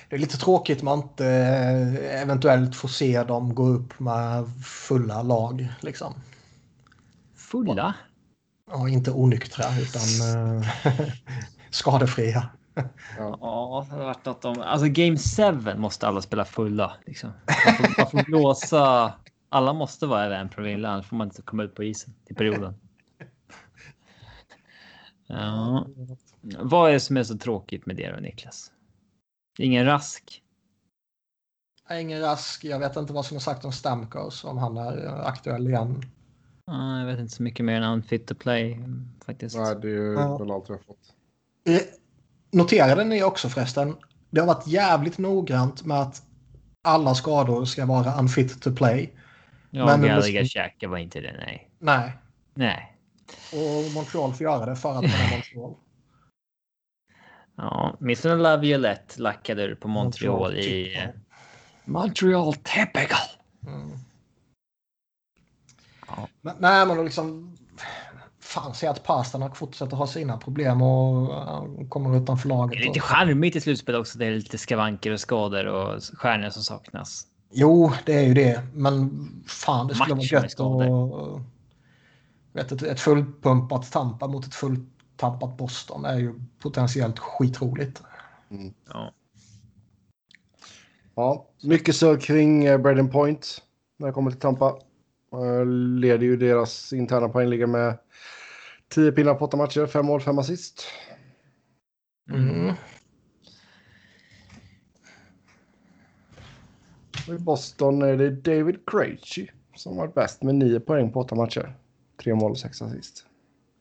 Det 0.09 0.17
är 0.17 0.19
lite 0.19 0.39
tråkigt 0.39 0.83
man 0.83 0.99
inte 0.99 1.27
eh, 1.27 2.23
eventuellt 2.23 2.77
får 2.77 2.89
se 2.89 3.25
dem 3.25 3.55
gå 3.55 3.67
upp 3.67 4.01
med 4.01 4.45
fulla 4.65 5.23
lag. 5.23 5.69
Liksom. 5.81 6.15
Fulla? 7.37 7.95
Ja, 8.71 8.89
inte 8.89 9.11
onyktra 9.11 9.65
utan 9.81 10.03
skadefria. 11.71 12.49
Ja, 13.19 13.87
det 13.91 13.97
har 13.97 14.05
varit 14.05 14.25
något 14.25 14.45
om... 14.45 14.61
Alltså 14.61 14.87
Game 14.89 15.17
7 15.73 15.79
måste 15.79 16.09
alla 16.09 16.23
spela 16.23 16.45
fulla. 16.45 16.93
Liksom. 17.07 17.31
Man 17.67 17.75
får, 17.77 18.01
man 18.03 18.11
får 18.11 18.25
blåsa. 18.25 19.15
Alla 19.49 19.73
måste 19.73 20.07
vara 20.07 20.25
över 20.25 20.37
en 20.37 20.49
promille, 20.49 20.89
annars 20.89 21.07
får 21.07 21.17
man 21.17 21.27
inte 21.27 21.43
komma 21.43 21.63
ut 21.63 21.75
på 21.75 21.85
isen 21.85 22.15
i 22.29 22.35
perioden. 22.35 22.75
Ja. 25.27 25.87
Vad 26.59 26.89
är 26.89 26.93
det 26.93 27.01
som 27.01 27.17
är 27.17 27.23
så 27.23 27.39
tråkigt 27.39 27.87
med 27.87 27.97
det 27.97 28.13
då, 28.13 28.21
Niklas? 28.21 28.73
Ingen 29.59 29.85
rask? 29.87 30.43
Ingen 31.91 32.21
rask. 32.21 32.65
Jag 32.65 32.79
vet 32.79 32.97
inte 32.97 33.13
vad 33.13 33.27
som 33.27 33.37
är 33.37 33.41
sagt 33.41 33.65
om 33.65 33.73
Stamkos, 33.73 34.45
om 34.45 34.59
han 34.59 34.77
är 34.77 35.07
eh, 35.07 35.27
aktuell 35.27 35.69
igen. 35.69 36.03
Ja, 36.67 36.99
jag 36.99 37.07
vet 37.07 37.19
inte 37.19 37.33
så 37.35 37.43
mycket 37.43 37.65
mer 37.67 37.81
än 37.81 37.93
unfit 37.93 38.27
to 38.27 38.35
play 38.35 38.85
faktiskt. 39.27 39.57
Nej, 39.57 39.77
det 39.83 39.89
är 39.91 40.13
Ja. 40.13 40.39
väl 40.39 40.51
allt 40.51 40.71
vi 40.71 40.73
har 40.75 40.81
fått. 40.81 41.15
Eh, 42.53 42.59
Noterade 42.59 43.05
ni 43.05 43.23
också 43.23 43.49
förresten? 43.49 43.97
Det 44.31 44.41
har 44.41 44.47
varit 44.47 44.67
jävligt 44.67 45.19
noggrant 45.19 45.85
med 45.85 46.01
att 46.01 46.23
alla 46.85 47.15
skador 47.15 47.65
ska 47.65 47.87
vara 47.87 48.15
unfit 48.15 48.63
to 48.63 48.75
play. 48.75 49.13
Ja, 49.71 49.87
men- 49.87 50.03
Gallagher 50.03 50.45
Xhaka 50.45 50.89
var 50.89 50.99
inte 50.99 51.21
det, 51.21 51.33
nej. 51.39 51.71
Nej. 51.79 52.13
Nej. 52.55 52.97
Och 53.53 53.95
Montreal 53.95 54.33
får 54.35 54.45
göra 54.45 54.67
det 54.67 54.77
för 54.77 54.89
att 54.91 55.03
man 55.03 55.11
är 55.11 55.31
Montreal. 55.31 55.75
Ja, 57.61 57.97
Mr. 58.01 58.37
Love 58.37 58.57
Violette 58.57 59.21
lackade 59.23 59.63
ur 59.63 59.75
på 59.75 59.89
Montreal 59.89 60.57
i... 60.57 60.63
typ, 60.63 61.15
Montreal 61.85 62.55
typical! 62.55 63.29
Mm. 63.67 63.91
Ja. 66.09 66.29
Men, 66.41 66.57
nej, 66.59 66.87
men 66.87 67.05
liksom... 67.05 67.58
Fan, 68.49 68.75
se 68.75 68.87
att 68.87 69.05
Pasternak 69.05 69.57
fortsätter 69.57 69.97
ha 69.97 70.07
sina 70.07 70.37
problem 70.39 70.83
och 70.83 71.31
uh, 71.31 71.89
kommer 71.89 72.17
utanför 72.17 72.49
Det 72.49 72.55
laget. 72.55 72.81
är 72.81 72.87
lite 72.87 72.99
och- 73.01 73.05
charmigt 73.05 73.57
i 73.57 73.61
slutspel 73.61 73.95
också. 73.95 74.19
Det 74.19 74.27
är 74.27 74.31
lite 74.31 74.59
skavanker 74.59 75.13
och 75.13 75.21
skador 75.21 75.67
och 75.67 76.03
stjärnor 76.03 76.51
som 76.51 76.63
saknas. 76.63 77.27
Jo, 77.53 77.93
det 78.07 78.15
är 78.15 78.23
ju 78.23 78.35
det. 78.35 78.63
Men 78.75 79.11
fan, 79.47 79.87
det 79.87 79.95
skulle 79.95 80.15
Matcher 80.15 80.61
vara 80.61 80.87
gött 80.87 81.37
att... 81.37 81.43
Vet, 82.53 82.73
ett, 82.73 82.83
ett 82.83 83.01
fullpumpat 83.01 83.93
Tampa 83.93 84.29
mot 84.29 84.47
ett 84.47 84.55
fulltampat 84.55 85.57
Boston 85.57 86.05
är 86.05 86.19
ju 86.19 86.35
potentiellt 86.63 87.19
skitroligt. 87.19 88.03
Ja. 88.93 89.13
Ja, 91.15 91.47
mycket 91.63 91.97
surr 91.97 92.17
kring 92.21 92.65
eh, 92.65 92.79
Braden 92.79 93.11
Point 93.11 93.63
när 93.99 94.07
det 94.07 94.13
kommer 94.13 94.31
till 94.31 94.41
Tampa. 94.41 94.69
Eh, 95.33 95.67
Leder 96.01 96.25
ju 96.27 96.37
deras 96.37 96.93
interna 96.93 97.29
poängliga 97.29 97.67
med 97.67 97.99
10 98.89 99.13
pinnar 99.13 99.35
på 99.35 99.45
8 99.45 99.57
matcher, 99.57 99.87
5 99.87 100.07
mål, 100.07 100.21
5 100.21 100.39
assist. 100.39 100.87
Mm. 102.31 102.75
I 107.29 107.39
Boston 107.39 108.03
är 108.03 108.17
det 108.17 108.31
David 108.31 108.77
Krejci 108.87 109.51
som 109.77 109.97
varit 109.97 110.15
bäst 110.15 110.43
med 110.43 110.55
9 110.55 110.81
poäng 110.81 111.13
på 111.13 111.21
8 111.21 111.35
matcher. 111.35 111.77
3 112.23 112.35
mål 112.35 112.51
och 112.51 112.59
6 112.59 112.83
assist. 112.83 113.27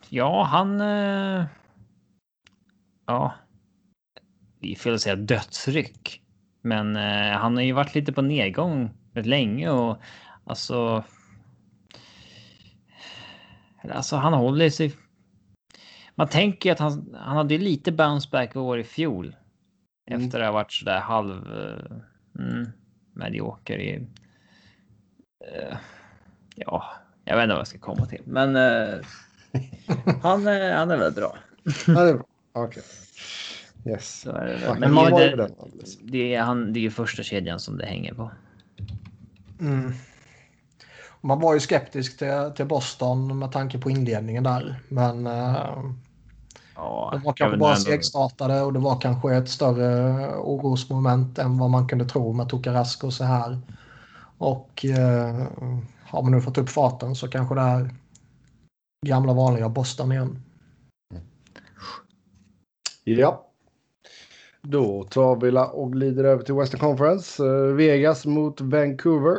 Ja, 0.10 0.44
han... 0.44 0.82
eh, 0.82 1.46
Ja. 3.06 3.34
Det 4.60 4.72
är 4.72 4.76
fel 4.76 4.94
att 4.94 5.02
säga 5.02 5.16
dödsryck. 5.16 6.22
Men 6.62 6.96
eh, 6.96 7.38
han 7.38 7.56
har 7.56 7.64
ju 7.64 7.72
varit 7.72 7.96
lite 7.96 8.14
på 8.14 8.22
nedgång 8.22 8.90
rätt 9.14 9.26
länge 9.26 9.70
och 9.70 9.98
alltså... 10.44 11.04
Alltså 13.84 14.16
han 14.16 14.34
håller 14.34 14.70
sig... 14.70 14.94
Man 16.16 16.28
tänker 16.28 16.72
att 16.72 16.80
han, 16.80 17.16
han 17.20 17.38
hade 17.38 17.58
lite 17.58 17.92
bounce 17.92 18.30
back 18.32 18.56
år 18.56 18.80
i 18.80 18.84
fjol. 18.84 19.36
Mm. 20.12 20.26
Efter 20.26 20.40
att 20.40 20.46
ha 20.46 20.52
varit 20.52 20.72
sådär 20.72 21.00
halv... 21.00 21.54
eh, 21.60 21.98
Mm, 22.40 22.70
medioker 23.14 23.78
i... 23.80 24.08
eh, 25.46 25.78
ja, 26.56 26.86
jag 27.26 27.36
vet 27.36 27.44
inte 27.44 27.54
vad 27.54 27.60
jag 27.60 27.68
ska 27.68 27.80
komma 27.80 28.06
till. 28.06 28.22
Men 28.26 28.56
eh, 28.56 29.00
han, 30.22 30.48
han 30.48 30.92
är 30.92 30.98
väl 30.98 31.14
bra. 31.14 31.38
Ja, 31.88 32.04
det 32.04 32.10
är 32.10 32.14
bra. 32.14 32.26
Okej. 32.54 32.84
Yes. 33.86 34.22
Så 34.22 34.32
är 34.32 34.46
det 34.46 34.58
väl. 34.58 34.80
Men 34.80 34.96
det, 34.96 35.36
det, 35.36 35.50
det, 36.02 36.36
är 36.36 36.42
han, 36.42 36.74
det 36.74 36.86
är 36.86 36.90
första 36.90 37.24
kedjan 37.24 37.60
som 37.60 37.78
det 37.78 37.86
hänger 37.86 38.14
på. 38.14 38.32
Mm. 39.60 39.94
Man 41.22 41.40
var 41.40 41.54
ju 41.54 41.60
skeptisk 41.60 42.18
till, 42.18 42.52
till 42.56 42.66
Boston 42.66 43.40
med 43.40 43.52
tanke 43.52 43.78
på 43.80 43.90
inledningen 43.90 44.44
där. 44.44 44.80
Men 44.90 45.28
eh, 45.28 45.84
Ja, 46.76 47.10
de 47.14 47.22
var 47.24 47.34
kanske 47.34 47.58
bara 47.58 47.72
ändå- 47.74 47.82
segstartade 47.82 48.62
och 48.62 48.74
det 48.74 48.80
var 48.80 49.00
kanske 49.02 49.36
ett 49.36 49.50
större 49.50 50.14
orosmoment 50.38 51.38
än 51.40 51.58
vad 51.58 51.70
man 51.70 51.88
kunde 51.88 52.06
tro 52.06 52.34
med 52.34 52.50
Tokarask 52.50 53.04
och 53.04 53.14
så 53.14 53.24
här. 53.24 53.60
Och 54.38 54.86
eh, 54.86 55.48
har 56.04 56.22
man 56.24 56.32
nu 56.32 56.42
fått 56.42 56.58
upp 56.58 56.70
farten 56.70 57.16
så 57.16 57.28
kanske 57.28 57.56
det 57.56 57.62
är 57.62 57.96
gamla 59.06 59.34
vanliga 59.34 59.70
Boston 59.70 60.12
igen. 60.12 60.44
Ja. 63.04 63.44
Då 64.62 65.04
tar 65.04 65.36
vi 65.36 65.52
och 65.74 65.92
glider 65.94 66.24
över 66.24 66.44
till 66.44 66.56
Western 66.56 66.80
Conference. 66.80 67.46
Eh, 67.46 67.74
Vegas 67.76 68.26
mot 68.26 68.62
Vancouver. 68.62 69.38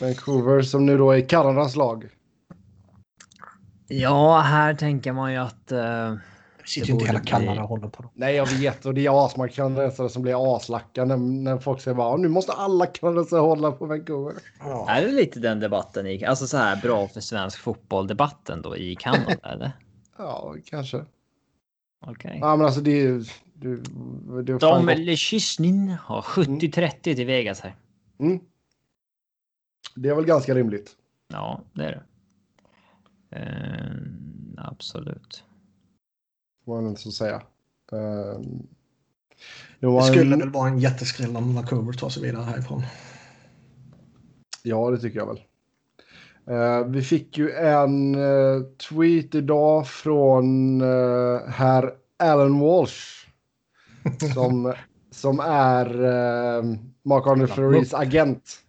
Vancouver 0.00 0.62
som 0.62 0.86
nu 0.86 0.98
då 0.98 1.10
är 1.10 1.20
Kanadas 1.28 1.76
lag. 1.76 2.08
Ja, 3.88 4.40
här 4.40 4.74
tänker 4.74 5.12
man 5.12 5.32
ju 5.32 5.38
att... 5.38 5.66
Det 5.66 6.18
sitter 6.64 6.86
ju 6.88 6.92
inte 6.94 7.06
hela 7.06 7.20
Kanada 7.20 7.52
bli- 7.52 7.60
och 7.62 7.68
håller 7.68 7.88
på. 7.88 8.02
Dem. 8.02 8.10
Nej, 8.14 8.34
jag 8.36 8.46
vet 8.46 8.86
och 8.86 8.94
det 8.94 9.06
är 9.06 9.26
asmånga 9.26 9.48
kanadensare 9.48 10.08
som 10.08 10.22
blir 10.22 10.56
aslacka 10.56 11.04
när, 11.04 11.16
när 11.16 11.58
folk 11.58 11.80
säger 11.80 11.94
bara 11.94 12.16
nu 12.16 12.28
måste 12.28 12.52
alla 12.52 12.86
kanadensare 12.86 13.40
hålla 13.40 13.72
på 13.72 13.86
Vancouver. 13.86 14.34
är 14.88 15.02
det 15.06 15.12
lite 15.12 15.40
den 15.40 15.60
debatten 15.60 16.06
i... 16.06 16.24
Alltså 16.24 16.46
så 16.46 16.56
här 16.56 16.76
bra 16.76 17.08
för 17.08 17.20
svensk 17.20 17.58
fotboll 17.58 18.06
debatten 18.06 18.62
då 18.62 18.76
i 18.76 18.94
Kanada 18.94 19.34
eller? 19.42 19.72
Ja, 20.18 20.54
kanske. 20.64 21.04
Okej. 22.06 22.38
Ja, 22.40 22.56
men 22.56 22.66
alltså 22.66 22.80
det 22.80 22.90
är 22.90 23.00
ju... 23.02 23.24
Det, 23.54 23.76
det 24.42 24.52
är 24.52 24.58
fan 24.58 24.70
De 24.80 24.86
gott. 24.86 24.94
eller 24.94 25.16
Kysnin 25.16 25.96
har 26.02 26.20
70-30 26.20 26.90
till 27.02 27.26
Vegas 27.26 27.60
här. 27.60 27.74
mm. 28.20 28.40
Det 29.94 30.08
är 30.08 30.14
väl 30.14 30.24
ganska 30.24 30.54
rimligt. 30.54 30.90
Ja, 31.28 31.60
det 31.72 31.84
är 31.84 31.90
det. 31.90 32.02
Eh, 33.38 33.96
absolut. 34.56 35.44
Får 36.64 36.74
man 36.80 36.90
inte 36.90 37.00
så 37.00 37.12
säga. 37.12 37.42
Um, 37.92 38.66
det 39.80 39.86
var 39.86 40.00
Det 40.00 40.06
skulle 40.06 40.32
en- 40.34 40.38
väl 40.40 40.50
vara 40.50 40.68
en 40.68 40.78
jätteskräll 40.78 41.36
om 41.36 41.54
Vancouver 41.54 41.92
tar 41.92 42.08
sig 42.08 42.22
vidare 42.22 42.42
härifrån. 42.44 42.82
Ja, 44.62 44.90
det 44.90 44.98
tycker 44.98 45.18
jag 45.18 45.26
väl. 45.26 45.40
Eh, 46.46 46.86
vi 46.86 47.02
fick 47.02 47.38
ju 47.38 47.50
en 47.50 48.14
eh, 48.14 48.62
tweet 48.90 49.34
idag 49.34 49.88
från 49.88 50.80
uh, 50.82 51.40
herr 51.48 51.94
Alan 52.16 52.60
Walsh. 52.60 53.26
Som, 54.34 54.74
som 55.10 55.40
är 55.40 56.00
uh, 56.04 56.76
Mark-André 57.02 57.46
Fleury's 57.46 57.96
agent. 58.00 58.63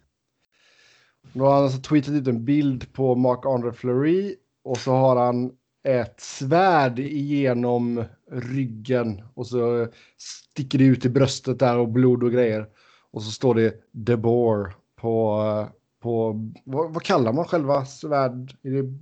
Då 1.38 1.44
har 1.44 1.54
han 1.54 1.64
alltså 1.64 1.80
tweetat 1.80 2.14
ut 2.14 2.26
en 2.26 2.44
bild 2.44 2.92
på 2.92 3.14
Mark-André 3.14 3.72
Fleury 3.72 4.36
och 4.64 4.78
så 4.78 4.92
har 4.92 5.16
han 5.16 5.52
ett 5.88 6.20
svärd 6.20 6.98
igenom 6.98 8.04
ryggen 8.30 9.22
och 9.34 9.46
så 9.46 9.88
sticker 10.18 10.78
det 10.78 10.84
ut 10.84 11.04
i 11.04 11.08
bröstet 11.08 11.58
där 11.58 11.78
och 11.78 11.88
blod 11.88 12.22
och 12.22 12.32
grejer. 12.32 12.66
Och 13.10 13.22
så 13.22 13.30
står 13.30 13.54
det 13.54 13.74
De 13.92 14.16
Boer 14.16 14.74
på, 14.96 15.68
på 16.02 16.40
vad, 16.64 16.94
vad 16.94 17.02
kallar 17.02 17.32
man 17.32 17.44
själva 17.44 17.84
svärd? 17.84 18.56
Är 18.62 18.70
det 18.70 18.94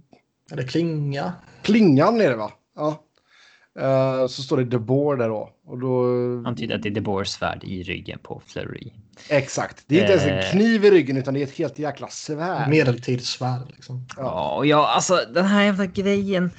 Är 0.53 0.57
det 0.57 0.65
klinga? 0.65 1.33
klingan 1.63 2.21
är 2.21 2.31
det 2.31 2.37
va? 2.37 2.53
Ja. 2.77 3.05
Eh, 3.81 4.27
så 4.27 4.43
står 4.43 4.57
det 4.57 4.65
De 4.65 4.79
Boer 4.79 5.17
där 5.17 5.29
då. 5.29 5.51
Och 5.67 5.79
då 5.79 6.07
Antyder 6.49 6.75
att 6.75 6.83
det 6.83 6.89
är 6.89 6.95
DeBoers 6.95 7.29
svärd 7.29 7.65
i 7.65 7.83
ryggen 7.83 8.19
på 8.23 8.43
Fleury. 8.47 8.93
Exakt. 9.29 9.85
Det 9.87 9.97
är 9.97 10.01
inte 10.01 10.13
ens 10.13 10.25
en 10.27 10.39
Eh. 10.39 10.51
kniv 10.51 10.85
i 10.85 10.91
ryggen 10.91 11.17
utan 11.17 11.35
det 11.35 11.41
är 11.41 11.45
ett 11.45 11.57
helt 11.59 11.79
jäkla 11.79 12.09
svärd. 12.09 12.69
Medeltidssvärd 12.69 13.63
liksom. 13.69 14.07
Ja, 14.17 14.55
och 14.57 14.67
jag, 14.67 14.85
alltså 14.85 15.21
den 15.35 15.45
här 15.45 15.63
jävla 15.65 15.87
grejen. 15.87 16.51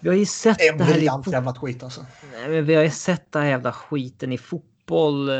Vi 0.00 0.08
har 0.08 0.16
ju 0.16 0.26
sett 0.26 0.58
Det 0.58 0.78
det 0.78 0.84
här 0.84 0.98
i 0.98 1.04
jävla 1.32 1.52
tweet 1.52 1.82
alltså. 1.82 2.06
Nej, 2.32 2.48
men 2.48 2.64
vi 2.64 2.74
har 2.74 2.82
ju 2.82 2.90
sett 2.90 3.32
den 3.32 3.42
här 3.42 3.48
jävla 3.50 3.72
skiten 3.72 4.32
i 4.32 4.38
fotboll 4.38 5.28
eh, 5.28 5.34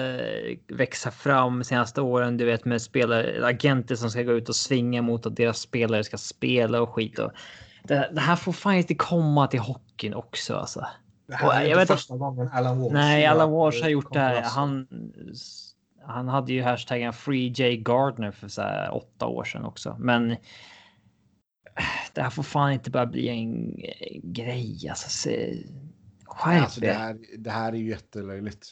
växa 0.68 1.10
fram 1.10 1.58
de 1.58 1.64
senaste 1.64 2.00
åren. 2.00 2.36
Du 2.36 2.44
vet 2.44 2.64
med 2.64 2.82
spelare, 2.82 3.46
agenter 3.46 3.96
som 3.96 4.10
ska 4.10 4.22
gå 4.22 4.32
ut 4.32 4.48
och 4.48 4.56
svinga 4.56 5.02
mot 5.02 5.26
att 5.26 5.36
deras 5.36 5.58
spelare 5.58 6.04
ska 6.04 6.18
spela 6.18 6.80
och 6.82 6.94
skit. 6.94 7.18
Och 7.18 7.32
det, 7.82 8.10
det 8.12 8.20
här 8.20 8.36
får 8.36 8.52
fan 8.52 8.74
inte 8.74 8.94
komma 8.94 9.46
till 9.46 9.60
hockeyn 9.60 10.14
också 10.14 10.54
alltså. 10.56 10.86
Det 11.28 11.34
här 11.34 11.46
Och 11.46 11.54
är 11.54 11.60
jag 11.60 11.68
inte 11.68 11.78
vet 11.78 11.88
första 11.88 12.16
gången 12.16 12.50
Alan 12.52 12.78
Walsh 12.80 12.94
Nej, 12.94 13.26
Alan 13.26 13.50
Walsh 13.50 13.82
har 13.82 13.88
gjort 13.88 14.12
det 14.12 14.18
här. 14.20 14.42
Han, 14.42 14.86
han 16.06 16.28
hade 16.28 16.52
ju 16.52 16.62
hashtaggen 16.62 17.12
Free 17.12 17.48
J 17.48 17.76
Gardner 17.76 18.30
för 18.30 18.48
så 18.48 18.62
här 18.62 18.94
åtta 18.94 19.26
år 19.26 19.44
sedan 19.44 19.64
också. 19.64 19.96
Men 19.98 20.28
det 22.12 22.22
här 22.22 22.30
får 22.30 22.42
fan 22.42 22.72
inte 22.72 22.90
bara 22.90 23.06
bli 23.06 23.28
en 23.28 23.76
grej. 24.22 24.88
Alltså, 24.88 25.08
se, 25.08 25.64
skärp 26.24 26.62
Alltså, 26.62 26.80
det, 26.80 26.92
här, 26.92 27.18
det 27.38 27.50
här 27.50 27.72
är 27.72 27.76
ju 27.76 27.88
jättelöjligt. 27.88 28.66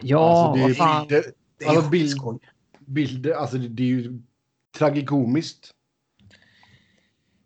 Ja, 0.00 0.30
alltså, 0.30 0.52
det 0.52 0.58
är 0.58 0.62
vad 0.62 0.68
ju 0.68 0.74
fan. 0.74 1.06
bilder, 1.06 1.24
Det 1.58 1.64
är 1.64 1.68
alltså, 1.68 1.90
bild, 1.90 2.18
bilder, 2.78 3.32
alltså 3.32 3.58
det, 3.58 3.68
det 3.68 3.82
är 3.82 3.86
ju 3.86 4.22
tragikomiskt. 4.78 5.70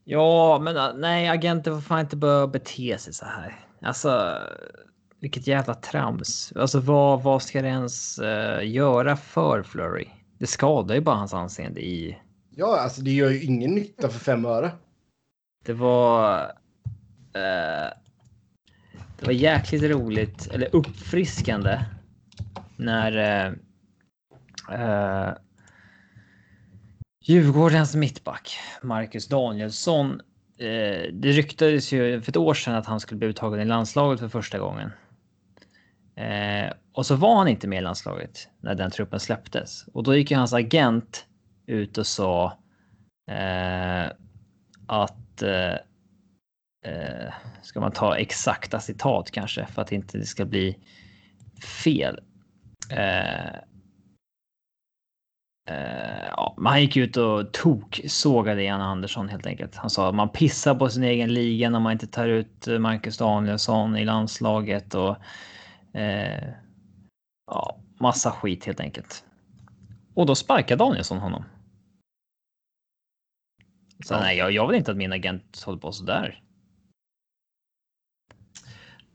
Ja, 0.04 0.58
men 0.62 0.76
äh, 0.76 0.94
nej, 0.94 1.28
agenter 1.28 1.70
får 1.70 1.80
fan 1.80 2.00
inte 2.00 2.16
börja 2.16 2.46
bete 2.46 2.98
sig 2.98 3.12
så 3.12 3.24
här. 3.24 3.66
Alltså, 3.82 4.38
vilket 5.20 5.46
jävla 5.46 5.74
trams. 5.74 6.52
Alltså, 6.56 6.80
vad, 6.80 7.22
vad 7.22 7.42
ska 7.42 7.62
det 7.62 7.68
ens 7.68 8.18
uh, 8.18 8.66
göra 8.66 9.16
för 9.16 9.62
Flurry? 9.62 10.08
Det 10.38 10.46
skadar 10.46 10.94
ju 10.94 11.00
bara 11.00 11.16
hans 11.16 11.34
anseende 11.34 11.80
i... 11.80 12.18
Ja, 12.50 12.80
alltså 12.80 13.02
det 13.02 13.10
gör 13.10 13.30
ju 13.30 13.42
ingen 13.42 13.74
nytta 13.74 14.08
för 14.08 14.18
fem 14.18 14.44
öre. 14.44 14.70
Det 15.64 15.72
var... 15.72 16.40
Uh, 17.36 17.92
det 19.18 19.26
var 19.26 19.32
jäkligt 19.32 19.82
roligt, 19.82 20.46
eller 20.46 20.68
uppfriskande, 20.74 21.84
när 22.76 23.46
uh, 23.46 23.52
uh, 24.80 25.34
Djurgårdens 27.24 27.94
mittback, 27.94 28.58
Marcus 28.82 29.28
Danielsson. 29.28 30.20
Det 31.12 31.32
ryktades 31.32 31.92
ju 31.92 32.20
för 32.20 32.32
ett 32.32 32.36
år 32.36 32.54
sedan 32.54 32.74
att 32.74 32.86
han 32.86 33.00
skulle 33.00 33.18
bli 33.18 33.28
uttagen 33.28 33.60
i 33.60 33.64
landslaget 33.64 34.20
för 34.20 34.28
första 34.28 34.58
gången. 34.58 34.90
Eh, 36.18 36.72
och 36.92 37.06
så 37.06 37.16
var 37.16 37.36
han 37.36 37.48
inte 37.48 37.68
med 37.68 37.78
i 37.78 37.82
landslaget 37.82 38.48
när 38.60 38.74
den 38.74 38.90
truppen 38.90 39.20
släpptes. 39.20 39.86
Och 39.92 40.02
då 40.02 40.16
gick 40.16 40.30
ju 40.30 40.36
hans 40.36 40.52
agent 40.52 41.26
ut 41.66 41.98
och 41.98 42.06
sa 42.06 42.58
eh, 43.30 44.06
att 44.86 45.42
eh, 45.42 45.74
eh 46.84 47.32
ska 47.62 47.80
man 47.80 47.92
ta 47.92 48.16
exakta 48.16 48.80
citat 48.80 49.30
kanske 49.30 49.66
för 49.66 49.82
att 49.82 49.92
inte 49.92 50.18
det 50.18 50.26
ska 50.26 50.44
bli 50.44 50.78
fel. 51.84 52.20
Eh, 52.90 53.60
Uh, 55.70 56.26
ja, 56.30 56.54
man 56.58 56.80
gick 56.80 56.96
ut 56.96 57.16
och 57.16 57.52
tok 57.52 58.00
sågade 58.06 58.62
Jan 58.62 58.80
Andersson 58.80 59.28
helt 59.28 59.46
enkelt. 59.46 59.76
Han 59.76 59.90
sa 59.90 60.08
att 60.08 60.14
man 60.14 60.28
pissar 60.28 60.74
på 60.74 60.88
sin 60.88 61.02
egen 61.02 61.34
liga 61.34 61.70
när 61.70 61.80
man 61.80 61.92
inte 61.92 62.06
tar 62.06 62.28
ut 62.28 62.66
Marcus 62.78 63.18
Danielsson 63.18 63.96
i 63.96 64.04
landslaget 64.04 64.94
och 64.94 65.16
uh, 65.98 66.54
ja, 67.46 67.80
massa 68.00 68.30
skit 68.30 68.64
helt 68.64 68.80
enkelt. 68.80 69.24
Och 70.14 70.26
då 70.26 70.34
sparkar 70.34 70.76
Danielsson 70.76 71.18
honom. 71.18 71.44
Så 74.04 74.14
ja. 74.14 74.20
nej, 74.20 74.36
jag, 74.36 74.52
jag 74.52 74.68
vill 74.68 74.76
inte 74.76 74.90
att 74.90 74.96
min 74.96 75.12
agent 75.12 75.62
håller 75.62 75.78
på 75.78 75.92
så 75.92 76.04
där. 76.04 76.42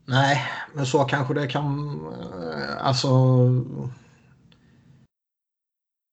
Nej, 0.06 0.42
men 0.74 0.86
så 0.86 1.04
kanske 1.04 1.34
det 1.34 1.46
kan. 1.46 1.98
Eh, 2.12 2.86
alltså 2.86 3.08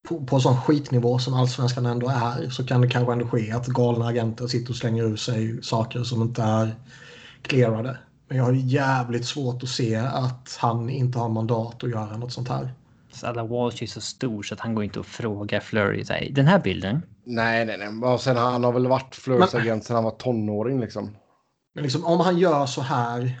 på, 0.08 0.26
på 0.26 0.40
sån 0.40 0.60
skitnivå 0.60 1.18
som 1.18 1.34
allsvenskan 1.34 1.86
ändå 1.86 2.08
är 2.08 2.50
så 2.50 2.66
kan 2.66 2.80
det 2.80 2.88
kanske 2.88 3.12
ändå 3.12 3.28
ske 3.28 3.52
att 3.52 3.66
galna 3.66 4.06
agenter 4.06 4.46
sitter 4.46 4.70
och 4.70 4.76
slänger 4.76 5.04
ur 5.04 5.16
sig 5.16 5.62
saker 5.62 6.02
som 6.02 6.22
inte 6.22 6.42
är 6.42 6.74
clearade. 7.42 7.98
Men 8.32 8.38
jag 8.38 8.44
har 8.44 8.52
jävligt 8.52 9.26
svårt 9.26 9.62
att 9.62 9.68
se 9.68 9.96
att 9.96 10.58
han 10.60 10.90
inte 10.90 11.18
har 11.18 11.28
mandat 11.28 11.84
att 11.84 11.90
göra 11.90 12.16
något 12.16 12.32
sånt 12.32 12.48
här. 12.48 12.74
Så 13.10 13.26
Alan 13.26 13.48
Walsh 13.48 13.82
är 13.82 13.86
så 13.86 14.00
stor 14.00 14.42
så 14.42 14.54
att 14.54 14.60
han 14.60 14.74
går 14.74 14.84
inte 14.84 15.00
att 15.00 15.06
fråga 15.06 15.60
Flurry 15.60 16.30
den 16.30 16.46
här 16.46 16.58
bilden. 16.58 17.02
Nej, 17.24 17.66
nej, 17.66 17.78
nej. 17.78 18.12
Och 18.12 18.20
sen 18.20 18.36
han 18.36 18.64
har 18.64 18.72
väl 18.72 18.86
varit 18.86 19.14
Flurrys 19.14 19.54
agent 19.54 19.84
sedan 19.84 19.94
han 19.94 20.04
var 20.04 20.10
tonåring 20.10 20.80
liksom. 20.80 21.16
Men 21.74 21.82
liksom 21.82 22.04
om 22.04 22.20
han 22.20 22.38
gör 22.38 22.66
så 22.66 22.80
här 22.80 23.40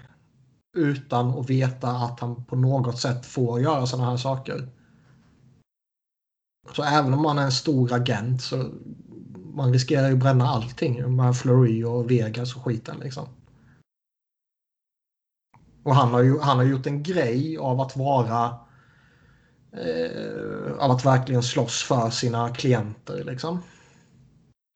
utan 0.76 1.38
att 1.38 1.50
veta 1.50 1.88
att 1.88 2.20
han 2.20 2.44
på 2.44 2.56
något 2.56 2.98
sätt 2.98 3.26
får 3.26 3.60
göra 3.60 3.86
sådana 3.86 4.10
här 4.10 4.16
saker 4.16 4.68
så 6.72 6.82
även 6.82 7.14
om 7.14 7.22
man 7.22 7.38
är 7.38 7.42
en 7.42 7.52
stor 7.52 7.92
agent 7.92 8.42
så 8.42 8.70
man 9.54 9.72
riskerar 9.72 10.08
ju 10.08 10.16
bränna 10.16 10.48
allting 10.48 11.16
med 11.16 11.36
Flory 11.36 11.84
och 11.84 12.10
Vegas 12.10 12.56
och 12.56 12.64
skiten 12.64 12.96
liksom. 13.02 13.28
Och 15.82 15.94
han 15.94 16.08
har 16.08 16.22
ju 16.22 16.38
han 16.38 16.56
har 16.56 16.64
gjort 16.64 16.86
en 16.86 17.02
grej 17.02 17.58
av 17.58 17.80
att 17.80 17.96
vara 17.96 18.44
eh, 19.72 20.72
av 20.78 20.90
att 20.90 21.04
verkligen 21.04 21.42
slåss 21.42 21.82
för 21.82 22.10
sina 22.10 22.48
klienter 22.48 23.24
liksom. 23.24 23.62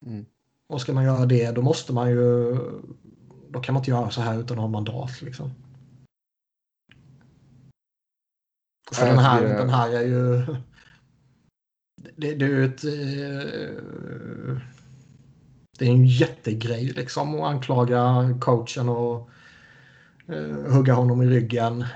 Mm. 0.06 0.26
Och 0.68 0.80
ska 0.80 0.92
man 0.92 1.04
göra 1.04 1.26
det 1.26 1.50
då 1.50 1.62
måste 1.62 1.92
man 1.92 2.10
ju 2.10 2.56
då 3.50 3.60
kan 3.60 3.72
man 3.72 3.80
inte 3.80 3.90
göra 3.90 4.10
så 4.10 4.20
här 4.20 4.40
utan 4.40 4.58
att 4.58 4.62
ha 4.62 4.68
mandat 4.68 5.22
liksom. 5.22 5.50
För 8.92 9.06
den 9.06 9.18
här, 9.18 9.42
den 9.42 9.70
här 9.70 9.90
är 9.90 10.02
ju 10.02 10.46
det, 12.16 12.34
det 12.34 12.44
är 12.44 12.48
ju 12.48 12.64
ett... 12.64 12.84
Eh, 12.84 14.62
det 15.78 15.86
är 15.86 15.90
en 15.90 16.06
jättegrej 16.06 16.84
liksom 16.84 17.34
att 17.34 17.50
anklaga 17.50 18.34
coachen 18.40 18.88
och 18.88 19.30
hugga 20.68 20.94
honom 20.94 21.22
i 21.22 21.26
ryggen. 21.26 21.82
Eh, 21.82 21.86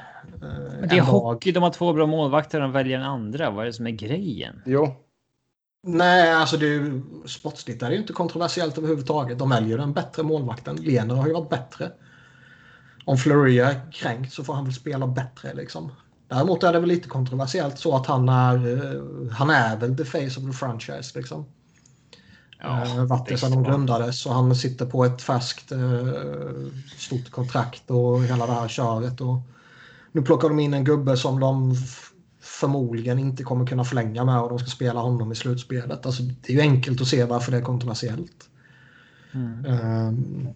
Men 0.80 0.88
det 0.88 0.98
är 0.98 1.02
hockey, 1.02 1.52
de 1.52 1.62
har 1.62 1.70
två 1.70 1.92
bra 1.92 2.06
målvakter 2.06 2.60
och 2.60 2.74
väljer 2.74 2.98
en 2.98 3.04
andra. 3.04 3.50
Vad 3.50 3.62
är 3.62 3.66
det 3.66 3.72
som 3.72 3.86
är 3.86 3.90
grejen? 3.90 4.62
Jo. 4.66 4.94
Nej, 5.82 6.32
alltså 6.32 6.56
det 6.56 6.66
är 6.66 7.02
sportsligt 7.28 7.82
är 7.82 7.88
det 7.88 7.94
ju 7.94 8.00
inte 8.00 8.12
kontroversiellt 8.12 8.78
överhuvudtaget. 8.78 9.38
De 9.38 9.50
väljer 9.50 9.78
den 9.78 9.92
bättre 9.92 10.22
målvakten. 10.22 10.76
Lener 10.76 11.14
har 11.14 11.26
ju 11.26 11.32
varit 11.32 11.50
bättre. 11.50 11.92
Om 13.04 13.18
Fleury 13.18 13.58
är 13.58 13.92
kränkt 13.92 14.32
så 14.32 14.44
får 14.44 14.54
han 14.54 14.64
väl 14.64 14.74
spela 14.74 15.06
bättre 15.06 15.54
liksom. 15.54 15.92
Däremot 16.28 16.62
är 16.62 16.72
det 16.72 16.80
väl 16.80 16.88
lite 16.88 17.08
kontroversiellt 17.08 17.78
så 17.78 17.96
att 17.96 18.06
han 18.06 18.28
är, 18.28 18.54
eh, 18.72 19.32
han 19.32 19.50
är 19.50 19.76
väl 19.76 19.96
the 19.96 20.04
face 20.04 20.40
of 20.40 20.46
the 20.46 20.52
franchise. 20.52 21.18
Liksom. 21.18 21.44
Ja, 22.62 23.24
det 23.28 23.36
sedan 23.36 23.50
de 23.50 23.62
grundades 23.62 24.26
och 24.26 24.34
han 24.34 24.56
sitter 24.56 24.86
på 24.86 25.04
ett 25.04 25.22
färskt 25.22 25.72
uh, 25.72 26.66
stort 26.96 27.30
kontrakt 27.30 27.90
och 27.90 28.22
hela 28.22 28.46
det 28.46 28.52
här 28.52 28.68
köret. 28.68 29.20
Och 29.20 29.36
nu 30.12 30.22
plockar 30.22 30.48
de 30.48 30.58
in 30.58 30.74
en 30.74 30.84
gubbe 30.84 31.16
som 31.16 31.40
de 31.40 31.74
förmodligen 32.40 33.18
inte 33.18 33.42
kommer 33.42 33.66
kunna 33.66 33.84
förlänga 33.84 34.24
med 34.24 34.40
och 34.40 34.48
de 34.48 34.58
ska 34.58 34.70
spela 34.70 35.00
honom 35.00 35.32
i 35.32 35.34
slutspelet. 35.34 36.06
Alltså, 36.06 36.22
det 36.22 36.52
är 36.52 36.56
ju 36.56 36.60
enkelt 36.60 37.00
att 37.00 37.08
se 37.08 37.24
varför 37.24 37.52
det 37.52 37.58
är 37.58 37.62
kontroversiellt. 37.62 38.48
Mm. 39.32 39.64
Um, 39.64 40.48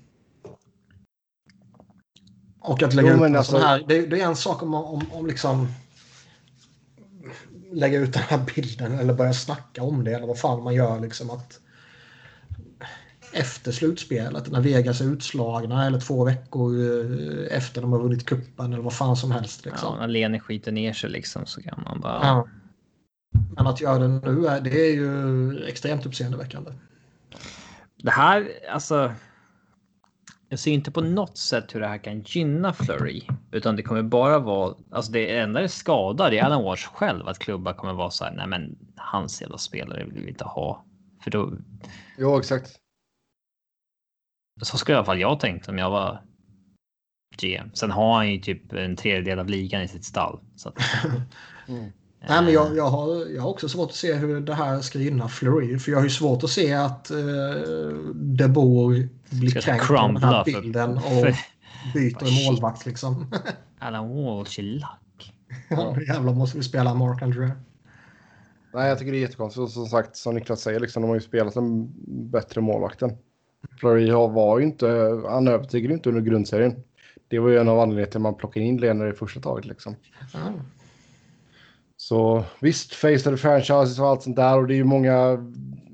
och 2.60 2.82
att 2.82 2.94
lägga 2.94 3.16
jo, 3.16 3.26
ut 3.26 3.36
alltså... 3.36 3.58
här. 3.58 3.84
Det, 3.88 4.06
det, 4.06 4.20
är 4.20 4.26
en 4.26 4.36
sak 4.36 4.62
om, 4.62 4.74
om, 4.74 5.02
om 5.12 5.26
liksom 5.26 5.68
lägga 7.72 7.98
ut 7.98 8.12
den 8.12 8.22
här 8.22 8.44
bilden 8.54 8.98
eller 8.98 9.14
börja 9.14 9.32
snacka 9.32 9.82
om 9.82 10.04
det 10.04 10.12
eller 10.12 10.26
vad 10.26 10.38
fan 10.38 10.62
man 10.62 10.74
gör 10.74 11.00
liksom 11.00 11.30
att 11.30 11.60
efter 13.34 13.72
slutspelet 13.72 14.50
när 14.50 14.60
Vegas 14.60 15.00
är 15.00 15.04
utslagna 15.04 15.86
eller 15.86 16.00
två 16.00 16.24
veckor 16.24 16.74
eh, 16.80 17.56
efter 17.56 17.80
de 17.80 17.92
har 17.92 18.00
vunnit 18.00 18.26
kuppen 18.26 18.72
eller 18.72 18.82
vad 18.82 18.94
fan 18.94 19.16
som 19.16 19.30
helst. 19.30 19.64
Liksom. 19.64 19.94
Ja, 19.94 20.00
när 20.00 20.08
Lene 20.08 20.40
skiter 20.40 20.72
ner 20.72 20.92
sig 20.92 21.10
liksom 21.10 21.46
så 21.46 21.62
kan 21.62 21.82
man 21.84 22.00
bara... 22.00 22.20
Ja. 22.22 22.48
Men 23.56 23.66
att 23.66 23.80
göra 23.80 23.98
det 23.98 24.08
nu 24.08 24.46
är, 24.46 24.60
det 24.60 24.86
är 24.86 24.94
ju 24.94 25.64
extremt 25.64 26.06
uppseendeväckande. 26.06 26.70
Det 27.96 28.10
här, 28.10 28.48
alltså 28.72 29.12
jag 30.48 30.58
ser 30.58 30.72
inte 30.72 30.90
på 30.90 31.00
något 31.00 31.38
sätt 31.38 31.74
hur 31.74 31.80
det 31.80 31.86
här 31.86 31.98
kan 31.98 32.20
gynna 32.20 32.72
Flurry, 32.72 33.22
utan 33.52 33.76
det 33.76 33.82
kommer 33.82 34.02
bara 34.02 34.38
vara 34.38 34.74
alltså 34.90 35.12
det 35.12 35.38
enda 35.38 35.60
det 35.60 35.68
skadar 35.68 36.32
är 36.32 36.42
Alan 36.42 36.64
Walsh 36.64 36.88
själv 36.88 37.28
att 37.28 37.38
klubbar 37.38 37.72
kommer 37.72 37.92
vara 37.92 38.10
så 38.10 38.24
här. 38.24 38.32
Nej, 38.32 38.46
men 38.46 38.76
hans 38.96 39.40
jävla 39.42 39.58
spelare 39.58 40.04
vill 40.04 40.22
vi 40.22 40.28
inte 40.28 40.44
ha 40.44 40.84
för 41.20 41.30
då. 41.30 41.52
Jo, 42.18 42.38
exakt. 42.38 42.80
Så 44.62 44.78
skulle 44.78 44.94
i 44.94 44.96
alla 44.96 45.06
fall 45.06 45.20
jag 45.20 45.40
tänkt 45.40 45.68
om 45.68 45.78
jag 45.78 45.90
var 45.90 46.22
GM. 47.36 47.70
Sen 47.74 47.90
har 47.90 48.14
han 48.14 48.32
ju 48.32 48.38
typ 48.38 48.72
en 48.72 48.96
tredjedel 48.96 49.38
av 49.38 49.48
ligan 49.48 49.82
i 49.82 49.88
sitt 49.88 50.04
stall. 50.04 50.40
Så 50.56 50.68
att... 50.68 50.78
mm. 51.68 51.92
Nej, 52.28 52.42
men 52.42 52.52
jag, 52.52 52.76
jag, 52.76 52.88
har, 52.88 53.26
jag 53.34 53.42
har 53.42 53.50
också 53.50 53.68
svårt 53.68 53.88
att 53.90 53.94
se 53.96 54.14
hur 54.14 54.40
det 54.40 54.54
här 54.54 54.80
ska 54.80 54.98
gynna 54.98 55.28
Fleury. 55.28 55.78
För 55.78 55.90
jag 55.90 55.98
har 55.98 56.04
ju 56.04 56.10
svårt 56.10 56.44
att 56.44 56.50
se 56.50 56.72
att 56.72 57.10
eh, 57.10 57.16
De 58.14 58.48
Boer 58.48 59.08
blir 59.30 59.60
kränkt 59.60 59.86
på 59.86 59.94
den 59.94 60.16
här 60.16 60.44
bilden 60.44 61.00
för, 61.00 61.28
och 61.28 61.34
byter 61.94 62.46
målvakt 62.46 62.86
liksom. 62.86 63.26
Alan 63.78 64.08
Walsh 64.08 64.60
är 64.60 64.62
lack. 64.62 65.32
ja, 65.70 66.00
jävlar 66.00 66.32
måste 66.32 66.58
vi 66.58 66.64
spela 66.64 66.94
Mark 66.94 67.22
André. 67.22 67.50
Nej, 68.74 68.88
jag 68.88 68.98
tycker 68.98 69.12
det 69.12 69.18
är 69.18 69.20
jättekonstigt. 69.20 69.70
Som 69.70 69.86
sagt, 69.86 70.16
som 70.16 70.34
Niklas 70.34 70.60
säger, 70.60 70.80
liksom, 70.80 71.02
de 71.02 71.08
har 71.08 71.14
ju 71.14 71.20
spelat 71.20 71.56
en 71.56 71.92
bättre 72.30 72.60
målvakten. 72.60 73.10
Fleury 73.80 74.10
var 74.10 74.58
ju 74.58 74.64
inte, 74.64 74.86
han 75.28 75.48
övertygade 75.48 75.94
inte 75.94 76.08
under 76.08 76.22
grundserien. 76.22 76.74
Det 77.28 77.38
var 77.38 77.48
ju 77.48 77.58
en 77.58 77.68
av 77.68 77.80
anledningarna 77.80 78.10
till 78.10 78.16
att 78.16 78.22
man 78.22 78.34
plockade 78.34 78.66
in 78.66 78.76
Lener 78.76 79.06
i 79.06 79.12
första 79.12 79.40
taget. 79.40 79.64
Liksom. 79.64 79.96
Mm. 80.34 80.60
Så 81.96 82.44
visst, 82.60 82.94
face 82.94 83.18
the 83.18 83.36
franchises 83.36 83.98
och 83.98 84.08
allt 84.08 84.22
sånt 84.22 84.36
där 84.36 84.58
och 84.58 84.66
det 84.66 84.74
är 84.74 84.76
ju 84.76 84.84
många 84.84 85.38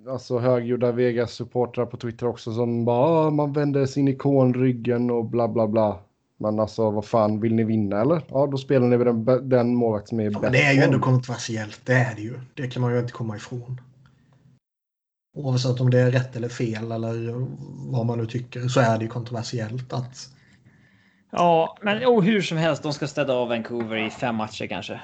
alltså, 0.08 0.38
högljudda 0.38 0.92
Vegas-supportrar 0.92 1.86
på 1.86 1.96
Twitter 1.96 2.26
också 2.26 2.52
som 2.52 2.84
bara 2.84 3.26
ah, 3.26 3.30
man 3.30 3.52
vänder 3.52 3.86
sin 3.86 4.08
ikon 4.08 4.54
ryggen 4.54 5.10
och 5.10 5.24
bla 5.24 5.48
bla 5.48 5.68
bla. 5.68 5.98
Men 6.38 6.60
alltså 6.60 6.90
vad 6.90 7.04
fan, 7.04 7.40
vill 7.40 7.54
ni 7.54 7.64
vinna 7.64 8.00
eller? 8.00 8.22
Ja, 8.28 8.46
då 8.46 8.56
spelar 8.56 8.86
ni 8.86 8.98
med 8.98 9.06
den, 9.06 9.48
den 9.48 9.74
målvakt 9.74 10.08
som 10.08 10.20
är 10.20 10.24
ja, 10.24 10.40
bäst. 10.40 10.52
Det 10.52 10.62
är 10.62 10.72
ju 10.72 10.80
ändå 10.80 10.98
kontroversiellt, 10.98 11.80
det 11.84 11.92
är 11.92 12.14
det 12.14 12.22
ju. 12.22 12.40
Det 12.54 12.66
kan 12.66 12.82
man 12.82 12.92
ju 12.92 13.00
inte 13.00 13.12
komma 13.12 13.36
ifrån. 13.36 13.80
Oavsett 15.32 15.80
om 15.80 15.90
det 15.90 16.00
är 16.00 16.10
rätt 16.10 16.36
eller 16.36 16.48
fel 16.48 16.92
eller 16.92 17.46
vad 17.90 18.06
man 18.06 18.18
nu 18.18 18.26
tycker 18.26 18.68
så 18.68 18.80
är 18.80 18.98
det 18.98 19.04
ju 19.04 19.08
kontroversiellt 19.08 19.92
att 19.92 20.30
Ja, 21.32 21.76
men 21.82 22.04
oh, 22.04 22.22
hur 22.22 22.42
som 22.42 22.58
helst, 22.58 22.82
de 22.82 22.92
ska 22.92 23.06
städa 23.06 23.34
av 23.34 23.48
Vancouver 23.48 23.96
i 23.96 24.10
fem 24.10 24.36
matcher 24.36 24.66
kanske. 24.66 25.00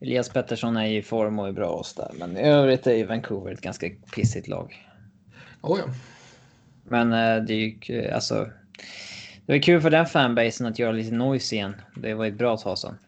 Elias 0.00 0.28
Pettersson 0.28 0.76
är 0.76 0.86
i 0.86 1.02
form 1.02 1.38
och 1.38 1.48
är 1.48 1.52
bra 1.52 1.68
och 1.68 1.86
där, 1.96 2.10
men 2.18 2.36
i 2.36 2.40
övrigt 2.40 2.86
är 2.86 2.94
ju 2.94 3.06
Vancouver 3.06 3.52
ett 3.52 3.60
ganska 3.60 3.90
pissigt 4.14 4.48
lag. 4.48 4.86
oh 5.60 5.78
ja. 5.78 5.84
Men 6.84 7.12
eh, 7.12 7.44
det 7.44 7.54
är 7.54 7.90
ju 7.90 8.10
alltså. 8.10 8.50
Det 9.46 9.52
var 9.52 9.62
kul 9.62 9.80
för 9.80 9.90
den 9.90 10.06
fanbasen 10.06 10.66
att 10.66 10.78
göra 10.78 10.92
lite 10.92 11.14
noise 11.14 11.54
igen. 11.54 11.74
Det 11.96 12.14
var 12.14 12.26
ett 12.26 12.38
bra 12.38 12.56
tag 12.56 12.78
sedan. 12.78 12.98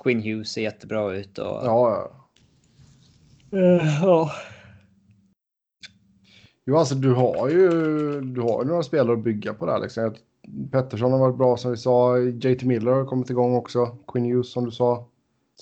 Quinn 0.00 0.22
Hughes 0.22 0.52
ser 0.52 0.62
jättebra 0.62 1.12
ut 1.12 1.38
och. 1.38 1.46
Ja, 1.46 1.90
ja. 1.90 2.21
Eh, 3.52 4.02
ja. 4.02 4.30
Jo, 6.64 6.76
alltså 6.76 6.94
du 6.94 7.12
har 7.14 7.48
ju 7.48 7.70
du 8.20 8.40
har 8.40 8.62
ju 8.62 8.68
några 8.68 8.82
spelare 8.82 9.16
att 9.16 9.24
bygga 9.24 9.54
på 9.54 9.66
där. 9.66 9.78
Liksom. 9.78 10.14
Pettersson 10.72 11.12
har 11.12 11.18
varit 11.18 11.36
bra 11.36 11.56
som 11.56 11.70
vi 11.70 11.76
sa. 11.76 12.18
JT 12.18 12.62
Miller 12.62 12.92
har 12.92 13.04
kommit 13.06 13.30
igång 13.30 13.54
också. 13.54 13.96
Quinn 14.08 14.24
Hughes 14.24 14.52
som 14.52 14.64
du 14.64 14.70
sa. 14.70 15.08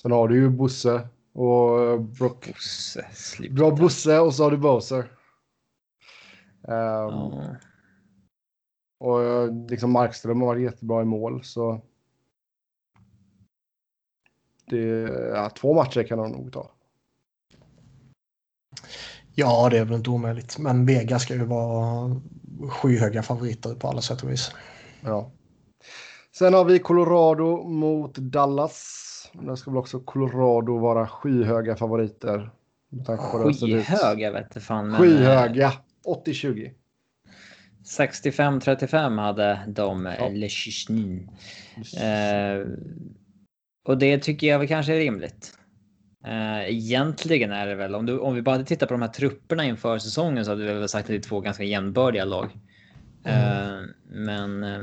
Sen 0.01 0.11
har 0.11 0.27
du 0.27 0.35
ju 0.35 0.49
Bosse 0.49 1.07
och 1.33 2.01
Brock. 2.01 2.47
Bosse, 2.47 3.07
sluta. 3.13 3.53
Bra 3.53 3.71
Bosse 3.71 4.19
och 4.19 4.33
så 4.33 4.43
har 4.43 4.51
du 4.51 4.57
Bowser. 4.57 4.99
Ehm, 4.99 5.11
Ja. 6.67 7.55
Och 8.99 9.23
eh, 9.23 9.67
liksom 9.69 9.91
Markström 9.91 10.41
har 10.41 10.47
varit 10.47 10.63
jättebra 10.63 11.01
i 11.01 11.05
mål 11.05 11.43
så. 11.43 11.81
Det, 14.65 14.79
ja, 15.35 15.49
två 15.49 15.73
matcher 15.73 16.03
kan 16.03 16.17
de 16.17 16.31
nog 16.31 16.53
ta. 16.53 16.71
Ja, 19.35 19.69
det 19.71 19.77
är 19.77 19.85
väl 19.85 19.93
inte 19.97 20.09
omöjligt. 20.09 20.57
Men 20.57 20.85
Vegas 20.85 21.21
ska 21.23 21.33
ju 21.33 21.45
vara 21.45 22.21
skyhöga 22.69 23.23
favoriter 23.23 23.75
på 23.75 23.87
alla 23.87 24.01
sätt 24.01 24.23
och 24.23 24.31
vis. 24.31 24.51
Ja. 25.01 25.31
Sen 26.37 26.53
har 26.53 26.65
vi 26.65 26.79
Colorado 26.79 27.63
mot 27.63 28.15
Dallas. 28.15 28.97
Där 29.33 29.55
ska 29.55 29.71
väl 29.71 29.77
också 29.77 29.99
Colorado 29.99 30.77
vara 30.77 31.07
skyhöga 31.07 31.75
favoriter. 31.75 32.49
Skyhöga 33.59 34.31
vet 34.31 34.53
du 34.53 34.59
fan. 34.59 34.89
men, 34.89 34.93
eh, 34.93 34.99
Skyhöga. 34.99 35.73
80-20. 36.05 36.71
65-35 37.97 39.19
hade 39.19 39.59
de 39.67 40.05
Ja. 40.05 40.15
ja. 40.19 40.29
Le. 40.29 40.49
Eh, 41.97 42.67
och 43.87 43.97
det 43.97 44.17
tycker 44.17 44.47
jag 44.47 44.59
väl 44.59 44.67
kanske 44.67 44.93
är 44.93 44.97
rimligt. 44.97 45.57
Eh, 46.23 46.69
egentligen 46.69 47.51
är 47.51 47.67
det 47.67 47.75
väl 47.75 47.95
om, 47.95 48.05
du, 48.05 48.19
om 48.19 48.35
vi 48.35 48.41
bara 48.41 48.51
hade 48.51 48.65
tittat 48.65 48.89
på 48.89 48.93
de 48.93 49.01
här 49.01 49.09
trupperna 49.09 49.65
inför 49.65 49.97
säsongen 49.97 50.45
så 50.45 50.51
hade 50.51 50.65
vi 50.65 50.73
väl 50.73 50.89
sagt 50.89 51.03
att 51.03 51.07
det 51.07 51.15
är 51.15 51.19
två 51.19 51.39
ganska 51.39 51.63
jämnbördiga 51.63 52.25
lag. 52.25 52.49
Eh, 53.23 53.79
men 54.09 54.63
eh, 54.63 54.79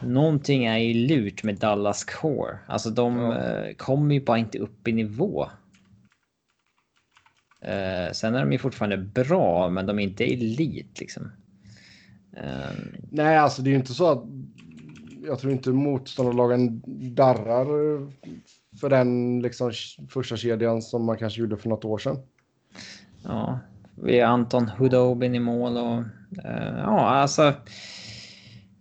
någonting 0.00 0.64
är 0.64 0.78
ju 0.78 0.94
lurt 1.06 1.42
med 1.42 1.56
Dallas 1.58 2.04
Core. 2.04 2.58
Alltså 2.66 2.90
de 2.90 3.18
Ja. 3.18 3.74
kommer 3.76 4.14
ju 4.14 4.24
bara 4.24 4.38
inte 4.38 4.58
upp 4.58 4.88
i 4.88 4.92
nivå. 4.92 5.46
Sen 8.12 8.34
är 8.34 8.40
de 8.40 8.52
ju 8.52 8.58
fortfarande 8.58 8.96
bra, 8.96 9.68
men 9.70 9.86
de 9.86 9.98
är 9.98 10.02
inte 10.02 10.24
elit 10.24 11.00
liksom. 11.00 11.32
Nej, 13.10 13.38
alltså 13.38 13.62
det 13.62 13.68
är 13.68 13.72
ju 13.72 13.76
inte 13.78 13.94
så 13.94 14.10
att 14.10 14.24
jag 15.26 15.38
tror 15.38 15.52
inte 15.52 15.70
motståndarlagen 15.70 16.82
darrar 17.14 17.66
för 18.80 18.88
den 18.88 19.40
liksom 19.40 19.72
första 20.08 20.36
kedjan 20.36 20.82
som 20.82 21.04
man 21.04 21.18
kanske 21.18 21.40
gjorde 21.40 21.56
för 21.56 21.68
något 21.68 21.84
år 21.84 21.98
sedan. 21.98 22.18
Ja, 23.22 23.60
vi 23.94 24.20
har 24.20 24.32
Anton 24.32 24.68
Hudobin 24.68 25.34
i 25.34 25.40
mål 25.40 25.76
och 25.76 25.98
eh, 26.44 26.78
ja, 26.78 27.08
alltså. 27.08 27.54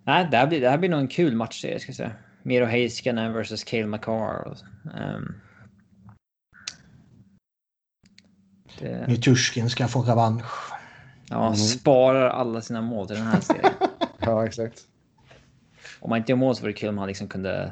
Nej, 0.03 0.27
det 0.31 0.37
här 0.37 0.47
blir, 0.47 0.61
det 0.61 0.69
här 0.69 0.77
blir 0.77 0.89
nog 0.89 0.99
en 0.99 1.07
kul 1.07 1.35
matchserie 1.35 1.79
ska 1.79 1.89
jag 1.89 1.95
säga. 1.95 2.11
Miro 2.43 2.65
Heiskanen 2.65 3.33
versus 3.33 3.63
Cale 3.63 3.85
Makar. 3.85 4.47
Och, 4.47 4.57
ehm, 4.97 5.33
det, 8.79 9.07
Nitushkin 9.07 9.69
ska 9.69 9.87
få 9.87 10.01
revansch. 10.01 10.71
ja, 11.29 11.55
sparar 11.55 12.29
alla 12.29 12.61
sina 12.61 12.81
mål 12.81 13.07
till 13.07 13.15
den 13.15 13.27
här 13.27 13.41
serien. 13.41 13.73
Ja, 14.21 14.45
exakt. 14.45 14.79
Om 15.99 16.09
man 16.09 16.17
inte 16.17 16.31
gör 16.31 16.37
mål 16.37 16.55
så 16.55 16.61
vore 16.61 16.71
det 16.71 16.77
kul 16.77 16.89
om 16.89 16.97
han 16.97 17.07
liksom 17.07 17.27
kunde. 17.27 17.71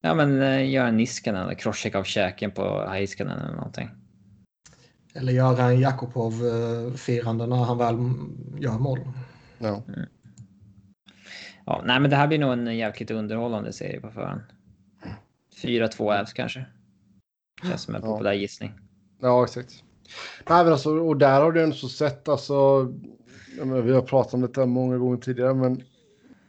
Ja, 0.00 0.14
men 0.14 0.42
eh, 0.42 0.70
göra 0.70 0.88
en 0.88 0.96
Niskanen 0.96 1.42
eller 1.42 1.54
crosscheck 1.54 1.94
av 1.94 2.04
käken 2.04 2.50
på 2.50 2.86
Heiskanen 2.88 3.38
eller 3.38 3.56
någonting. 3.56 3.90
Eller 5.14 5.32
göra 5.32 5.62
en 5.64 5.80
Jakubov-firande 5.80 7.46
när 7.46 7.56
han 7.56 7.78
väl 7.78 7.94
gör 8.62 8.78
mål. 8.78 8.98
Ja. 9.58 9.82
Ja, 11.66 11.82
nej, 11.84 12.00
men 12.00 12.10
det 12.10 12.16
här 12.16 12.26
blir 12.28 12.38
nog 12.38 12.52
en 12.52 12.76
jävligt 12.76 13.10
underhållande 13.10 13.72
serie 13.72 14.00
på 14.00 14.10
förhand. 14.10 14.40
4-2 15.62 16.20
Avs 16.20 16.32
kanske. 16.32 16.64
Känns 17.62 17.82
som 17.82 17.94
en 17.94 18.02
Ja. 18.04 18.12
populär 18.12 18.32
gissning. 18.32 18.72
Ja, 19.20 19.44
exakt. 19.44 19.84
Nej, 20.48 20.64
men 20.64 20.72
alltså, 20.72 20.90
och 20.98 21.16
där 21.16 21.40
har 21.40 21.52
du 21.52 21.62
ändå 21.62 21.76
så 21.76 21.88
sett, 21.88 22.28
alltså, 22.28 22.54
jag 23.58 23.66
menar, 23.66 23.82
vi 23.82 23.92
har 23.92 24.02
pratat 24.02 24.34
om 24.34 24.40
detta 24.40 24.66
många 24.66 24.98
gånger 24.98 25.16
tidigare, 25.16 25.54
men 25.54 25.82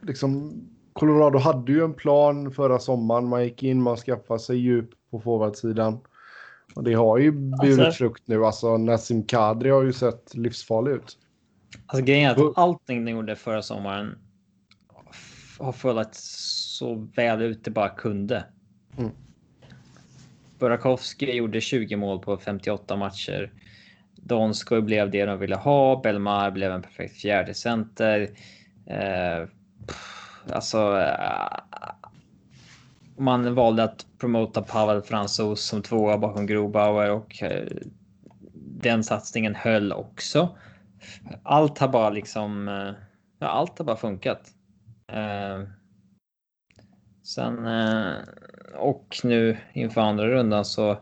liksom 0.01 0.53
Colorado 0.93 1.39
hade 1.39 1.71
ju 1.71 1.83
en 1.83 1.93
plan 1.93 2.51
förra 2.51 2.79
sommaren. 2.79 3.27
Man 3.27 3.43
gick 3.43 3.63
in, 3.63 3.81
man 3.81 3.97
skaffade 3.97 4.39
sig 4.39 4.57
djup 4.57 4.89
på 5.11 5.19
forwardsidan. 5.19 5.99
Och 6.75 6.83
det 6.83 6.93
har 6.93 7.17
ju 7.17 7.31
burit 7.31 7.79
Alltså- 7.79 7.91
frukt 7.91 8.23
nu. 8.25 8.45
Alltså 8.45 8.77
Nassim 8.77 9.23
Kadri 9.23 9.69
har 9.69 9.83
ju 9.83 9.93
sett 9.93 10.35
livsfarlig 10.35 10.91
ut. 10.91 11.17
Alltså 11.85 12.05
grejen 12.05 12.31
är 12.31 12.49
att 12.49 12.57
allting 12.57 13.05
de 13.05 13.11
gjorde 13.11 13.35
förra 13.35 13.61
sommaren 13.61 14.17
har 15.59 15.71
fallit 15.71 16.09
så 16.13 17.07
väl 17.15 17.41
ut 17.41 17.63
det 17.65 17.71
bara 17.71 17.89
kunde. 17.89 18.45
Mm. 18.97 19.11
Burakovsky 20.59 21.31
gjorde 21.31 21.61
20 21.61 21.95
mål 21.95 22.19
på 22.19 22.37
58 22.37 22.95
matcher. 22.95 23.51
Donskoj 24.15 24.81
blev 24.81 25.11
det 25.11 25.25
de 25.25 25.39
ville 25.39 25.55
ha. 25.55 26.01
Belmar 26.01 26.51
blev 26.51 26.71
en 26.71 26.81
perfekt 26.81 27.17
fjärde 27.21 27.53
center. 27.53 28.21
Eh, 28.85 29.47
pff, 29.87 30.20
alltså. 30.49 30.99
Eh, 30.99 31.93
man 33.17 33.55
valde 33.55 33.83
att 33.83 34.05
promota 34.19 34.61
Pavel 34.61 35.01
Fransos 35.01 35.61
som 35.61 35.81
tvåa 35.81 36.17
bakom 36.17 36.47
Grobauer 36.47 37.11
och 37.11 37.43
eh, 37.43 37.67
den 38.81 39.03
satsningen 39.03 39.55
höll 39.55 39.93
också. 39.93 40.57
Allt 41.43 41.77
har 41.77 41.87
bara 41.87 42.09
liksom. 42.09 42.67
Eh, 42.67 42.93
ja, 43.39 43.47
allt 43.47 43.77
har 43.77 43.85
bara 43.85 43.95
funkat. 43.95 44.41
Sen 47.23 47.67
och 48.75 49.15
nu 49.23 49.57
inför 49.73 50.01
andra 50.01 50.27
rundan 50.27 50.65
så. 50.65 50.97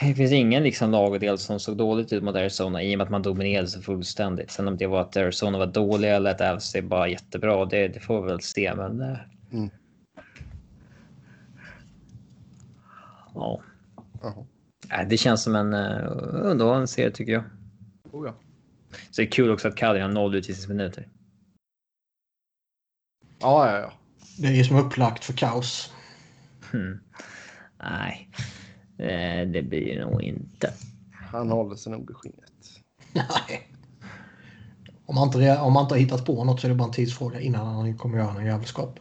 Det 0.00 0.14
finns 0.14 0.32
ingen 0.32 0.62
liksom 0.62 0.90
lagdel 0.90 1.38
som 1.38 1.60
såg 1.60 1.76
dåligt 1.76 2.12
ut 2.12 2.22
mot 2.22 2.36
Arizona 2.36 2.82
i 2.82 2.94
och 2.94 2.98
med 2.98 3.04
att 3.04 3.10
man 3.10 3.22
dominerade 3.22 3.68
så 3.68 3.82
fullständigt. 3.82 4.50
Sen 4.50 4.68
om 4.68 4.76
det 4.76 4.86
var 4.86 5.00
att 5.00 5.16
Arizona 5.16 5.58
var 5.58 5.66
dåliga 5.66 6.16
eller 6.16 6.30
att 6.30 6.40
Avs 6.40 6.74
är 6.74 6.82
bara 6.82 7.08
jättebra, 7.08 7.64
det, 7.64 7.88
det 7.88 8.00
får 8.00 8.22
vi 8.22 8.26
väl 8.26 8.40
se. 8.40 8.74
Men. 8.74 9.00
eh, 9.00 9.16
Mm. 9.52 9.70
Ja. 13.34 13.60
Nej, 14.88 15.06
det 15.10 15.16
känns 15.16 15.42
som 15.42 15.54
en 15.56 15.74
uh, 15.74 16.10
underhållande 16.32 16.86
serie 16.86 17.10
tycker 17.10 17.32
jag. 17.32 17.44
Oh, 18.12 18.26
ja. 18.26 18.34
Så 19.10 19.22
det 19.22 19.28
är 19.28 19.30
kul 19.30 19.50
också 19.50 19.68
att 19.68 19.76
Kadri 19.76 20.00
har 20.00 20.08
noll 20.08 20.34
utvisningsminuter. 20.34 21.08
ja, 23.40 23.70
ja, 23.70 23.78
ja. 23.78 23.92
Det 24.38 24.48
är 24.48 24.52
ju 24.52 24.64
som 24.64 24.76
upplagt 24.76 25.24
för 25.24 25.32
kaos. 25.32 25.92
Hmm. 26.70 27.00
Nej, 27.78 28.30
eh, 29.00 29.48
det 29.48 29.62
blir 29.62 29.94
det 29.94 30.04
nog 30.04 30.22
inte. 30.22 30.72
Han 31.12 31.50
håller 31.50 31.76
sig 31.76 31.92
nog 31.92 32.10
i 32.10 32.14
skinnet. 32.14 32.82
Nej. 33.12 33.68
Om 35.06 35.14
man, 35.14 35.26
inte, 35.26 35.58
om 35.58 35.72
man 35.72 35.82
inte 35.82 35.94
har 35.94 36.00
hittat 36.00 36.24
på 36.24 36.44
något 36.44 36.60
så 36.60 36.66
är 36.66 36.68
det 36.68 36.74
bara 36.74 36.88
en 36.88 36.94
tidsfråga 36.94 37.40
innan 37.40 37.66
han 37.66 37.98
kommer 37.98 38.18
göra 38.18 38.32
någon 38.32 38.46
jävelskap. 38.46 39.00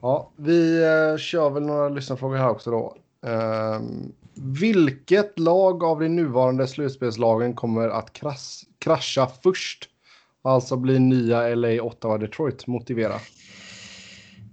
Ja, 0.00 0.30
vi 0.36 0.82
eh, 0.82 1.18
kör 1.18 1.50
väl 1.50 1.62
några 1.62 1.88
lyssnarfrågor 1.88 2.36
här 2.36 2.48
också 2.48 2.70
då. 2.70 2.96
Ehm, 3.26 4.12
vilket 4.34 5.38
lag 5.38 5.84
av 5.84 6.00
de 6.00 6.08
nuvarande 6.08 6.66
slutspelslagen 6.66 7.54
kommer 7.54 7.88
att 7.88 8.12
krass, 8.12 8.64
krascha 8.78 9.30
först? 9.42 9.88
Alltså 10.42 10.76
bli 10.76 10.98
nya 10.98 11.54
LA, 11.54 11.82
Ottawa, 11.82 12.18
Detroit. 12.18 12.66
Motivera. 12.66 13.14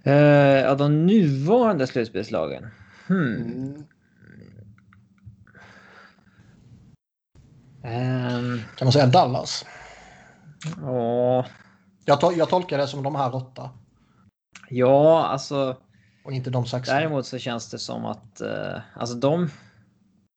Uh, 0.07 0.72
av 0.72 0.77
de 0.77 1.06
nuvarande 1.06 1.88
slutspelslagen. 1.88 2.68
Hmm. 3.08 3.36
Mm. 3.36 3.84
Ehm, 7.84 8.60
Kan 8.78 8.86
man 8.86 8.92
säga 8.92 9.08
Dallas? 9.08 9.66
Ja, 10.82 11.46
Jag, 12.06 12.20
tol- 12.20 12.38
jag 12.38 12.50
tolkar 12.50 12.78
det 12.78 12.88
som 12.88 13.04
de 13.04 13.16
här 13.16 13.36
åtta 13.36 13.70
ja, 14.70 15.26
alltså. 15.26 15.78
och 16.24 16.32
inte 16.32 16.50
de 16.50 16.66
sex. 16.66 16.90
Däremot 16.90 17.26
så 17.26 17.38
känns 17.38 17.70
det 17.70 17.80
som 17.80 18.06
att 18.06 18.42
eh, 18.42 18.80
alltså 18.94 19.16
de. 19.16 19.50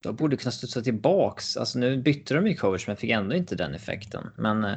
de 0.03 0.17
borde 0.17 0.37
kunna 0.37 0.53
studsa 0.53 0.83
tillbaks. 0.83 1.57
Alltså 1.57 1.79
nu 1.79 1.97
bytte 2.03 2.35
de 2.35 2.47
ju 2.47 2.55
coach 2.55 2.87
men 2.87 2.97
fick 2.97 3.11
ändå 3.11 3.35
inte 3.37 3.57
den 3.57 3.75
effekten. 3.75 4.31
Men 4.37 4.65
eh, 4.65 4.75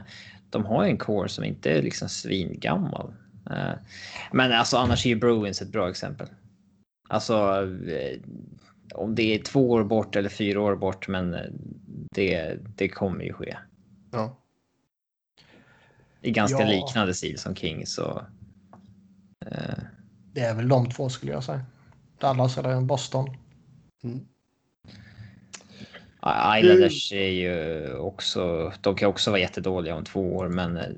de 0.49 0.65
har 0.65 0.83
ju 0.83 0.89
en 0.89 0.97
core 0.97 1.29
som 1.29 1.43
inte 1.43 1.71
är 1.71 1.81
liksom 1.81 2.09
svingammal. 2.09 3.13
Eh, 3.51 3.71
men 4.31 4.51
alltså 4.51 4.77
annars 4.77 5.05
är 5.05 5.09
ju 5.09 5.15
Bruins 5.15 5.61
ett 5.61 5.71
bra 5.71 5.89
exempel. 5.89 6.27
Alltså 7.09 7.33
eh, 7.87 8.19
om 8.95 9.15
det 9.15 9.35
är 9.35 9.39
två 9.43 9.69
år 9.71 9.83
bort 9.83 10.15
eller 10.15 10.29
fyra 10.29 10.61
år 10.61 10.75
bort, 10.75 11.07
men 11.07 11.33
eh, 11.33 11.45
det, 12.11 12.57
det 12.75 12.89
kommer 12.89 13.23
ju 13.23 13.33
ske. 13.33 13.57
Ja. 14.11 14.35
I 16.21 16.31
ganska 16.31 16.59
Ja. 16.61 16.67
liknande 16.69 17.13
stil 17.13 17.37
som 17.39 17.55
King 17.55 17.85
så. 17.85 18.21
Eh, 19.45 19.77
Det 20.33 20.41
är 20.41 20.55
väl 20.55 20.67
de 20.67 20.89
två 20.89 21.09
skulle 21.09 21.31
jag 21.31 21.43
säga. 21.43 21.65
Dallas 22.19 22.57
eller 22.57 22.81
Boston. 22.81 23.37
Mm. 24.03 24.27
Islanders 26.57 27.13
är 27.13 27.29
ju 27.29 27.93
också, 27.93 28.73
de 28.81 28.95
kan 28.95 29.09
också 29.09 29.31
vara 29.31 29.41
jättedåliga 29.41 29.95
om 29.95 30.03
två 30.03 30.35
år, 30.35 30.49
men 30.49 30.77
eh, 30.77 30.91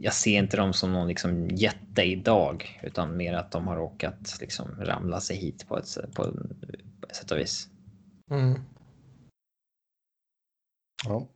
jag 0.00 0.14
ser 0.14 0.38
inte 0.38 0.56
dem 0.56 0.72
som 0.72 0.92
någon 0.92 1.08
liksom 1.08 1.48
jätte 1.48 2.02
idag, 2.02 2.80
utan 2.82 3.16
mer 3.16 3.34
att 3.34 3.50
de 3.50 3.66
har 3.66 3.76
råkat 3.76 4.36
liksom 4.40 4.68
ramla 4.80 5.20
sig 5.20 5.36
hit 5.36 5.68
på 5.68 5.78
ett, 5.78 5.98
på 6.14 6.24
ett 7.08 7.16
sätt 7.16 7.30
och 7.30 7.38
vis. 7.38 7.68
Mm. 8.30 8.60
Ja. 11.04 11.28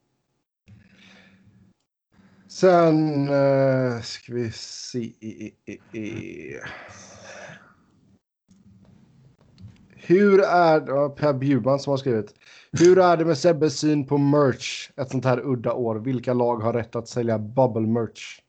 Sen 2.47 3.29
uh, 3.29 4.01
ska 4.01 4.33
vi 4.33 4.51
se. 4.51 5.11
Hur 10.07 10.39
är 10.41 10.79
det? 10.79 10.91
ja, 10.91 11.09
Per 11.09 11.33
Bjurman 11.33 11.79
som 11.79 11.91
har 11.91 11.97
skrivit. 11.97 12.33
Hur 12.71 12.99
är 12.99 13.17
det 13.17 13.25
med 13.25 13.37
Sebbes 13.37 13.79
syn 13.79 14.05
på 14.07 14.17
merch 14.17 14.89
ett 14.95 15.09
sånt 15.09 15.25
här 15.25 15.39
udda 15.45 15.73
år? 15.73 15.95
Vilka 15.95 16.33
lag 16.33 16.57
har 16.57 16.73
rätt 16.73 16.95
att 16.95 17.07
sälja 17.07 17.39
bubble 17.39 17.87
merch? 17.87 18.39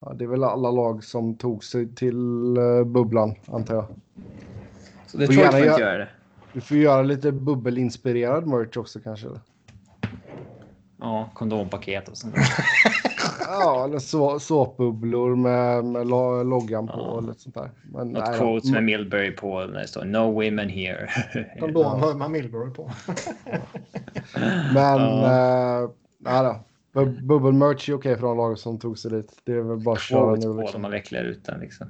Ja, 0.00 0.12
det 0.14 0.24
är 0.24 0.28
väl 0.28 0.44
alla 0.44 0.70
lag 0.70 1.04
som 1.04 1.36
tog 1.36 1.64
sig 1.64 1.94
till 1.94 2.16
uh, 2.58 2.84
bubblan 2.84 3.34
antar 3.46 3.74
jag. 3.74 3.86
Så 5.06 5.18
det 5.18 5.26
Får 5.26 5.32
tror 5.32 5.44
jag 5.44 5.52
gärna 5.54 5.64
får 5.64 5.70
inte 5.72 5.82
göra- 5.82 5.98
det. 5.98 6.08
Vi 6.52 6.60
får 6.60 6.76
göra 6.76 7.02
lite 7.02 7.32
bubbelinspirerad 7.32 8.46
merch 8.46 8.76
också 8.76 9.00
kanske. 9.00 9.26
eller? 9.26 9.40
Ja, 11.00 11.30
kondompaket 11.34 12.08
och 12.08 12.16
sånt. 12.16 12.34
där. 12.34 12.44
Ja, 13.48 13.84
eller 13.84 13.98
så, 13.98 14.38
såpbubblor 14.40 15.36
med, 15.36 15.84
med 15.84 16.06
lo- 16.06 16.42
loggan 16.42 16.86
på 16.86 16.92
Ja. 16.96 17.00
och 17.00 17.22
lite 17.22 17.40
sånt 17.40 17.54
där. 17.54 17.70
Men, 17.84 18.08
Något 18.08 18.28
nej, 18.28 18.38
quote 18.38 18.66
ja. 18.68 18.72
med 18.74 18.84
Millbury 18.84 19.30
på 19.36 19.60
när 19.64 19.80
det 19.80 19.86
står 19.88 20.04
No 20.04 20.18
women 20.32 20.68
here. 20.68 21.08
Kondom 21.60 22.00
har 22.00 22.14
man 22.14 22.32
Millbury 22.32 22.70
på. 22.70 22.90
Men, 24.74 25.00
Ja. 25.00 25.82
eh, 25.82 25.88
nej 26.18 26.42
då. 26.44 26.58
Bu- 27.00 27.22
Bubbelmerch 27.26 27.88
är 27.88 27.94
okej 27.94 28.16
för 28.16 28.26
de 28.26 28.36
lag 28.36 28.58
som 28.58 28.78
tog 28.78 28.98
sig 28.98 29.10
dit. 29.10 29.40
Det 29.44 29.52
är 29.52 29.60
väl 29.62 29.78
bara 29.84 29.94
att 29.94 30.00
köra 30.00 30.30
nu 30.30 30.34
liksom. 30.36 30.64
när 30.72 30.78
man 30.78 30.90
vecklar 30.90 31.24
ut 31.24 31.44
den 31.44 31.60
liksom. 31.60 31.86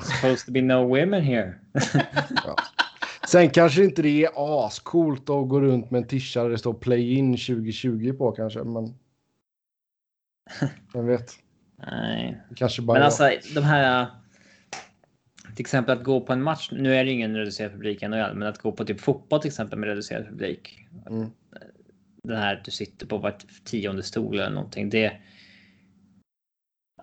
Supposed 0.00 0.46
to 0.46 0.52
be 0.52 0.60
no 0.62 0.88
women 0.88 1.22
here. 1.22 1.54
Sen 3.28 3.50
kanske 3.50 3.84
inte 3.84 4.02
det 4.02 4.24
är 4.24 4.66
ascoolt 4.66 5.30
att 5.30 5.48
gå 5.48 5.60
runt 5.60 5.90
med 5.90 6.02
en 6.02 6.08
tisha 6.08 6.42
där 6.42 6.50
det 6.50 6.58
står 6.58 6.74
play 6.74 7.14
in 7.14 7.32
2020 7.32 8.12
på 8.12 8.32
kanske, 8.32 8.64
men. 8.64 8.94
Vem 10.94 11.06
vet? 11.06 11.30
Nej, 11.76 12.40
kanske 12.56 12.82
bara 12.82 12.98
Men 12.98 13.02
alltså 13.02 13.30
de 13.54 13.60
här. 13.60 14.06
Till 15.54 15.62
exempel 15.62 15.98
att 15.98 16.04
gå 16.04 16.20
på 16.20 16.32
en 16.32 16.42
match. 16.42 16.68
Nu 16.72 16.94
är 16.94 17.04
det 17.04 17.10
ingen 17.10 17.36
reducerad 17.36 17.72
publik 17.72 18.02
än, 18.02 18.10
men 18.10 18.42
att 18.42 18.58
gå 18.58 18.72
på 18.72 18.84
typ 18.84 19.00
fotboll 19.00 19.40
till 19.40 19.48
exempel 19.48 19.78
med 19.78 19.88
reducerad 19.88 20.24
publik. 20.26 20.86
Mm. 21.10 21.30
Den 22.22 22.36
här 22.36 22.56
att 22.56 22.64
du 22.64 22.70
sitter 22.70 23.06
på 23.06 23.18
vart 23.18 23.44
tionde 23.64 24.02
stol 24.02 24.34
eller 24.34 24.50
någonting. 24.50 24.90
Det. 24.90 25.12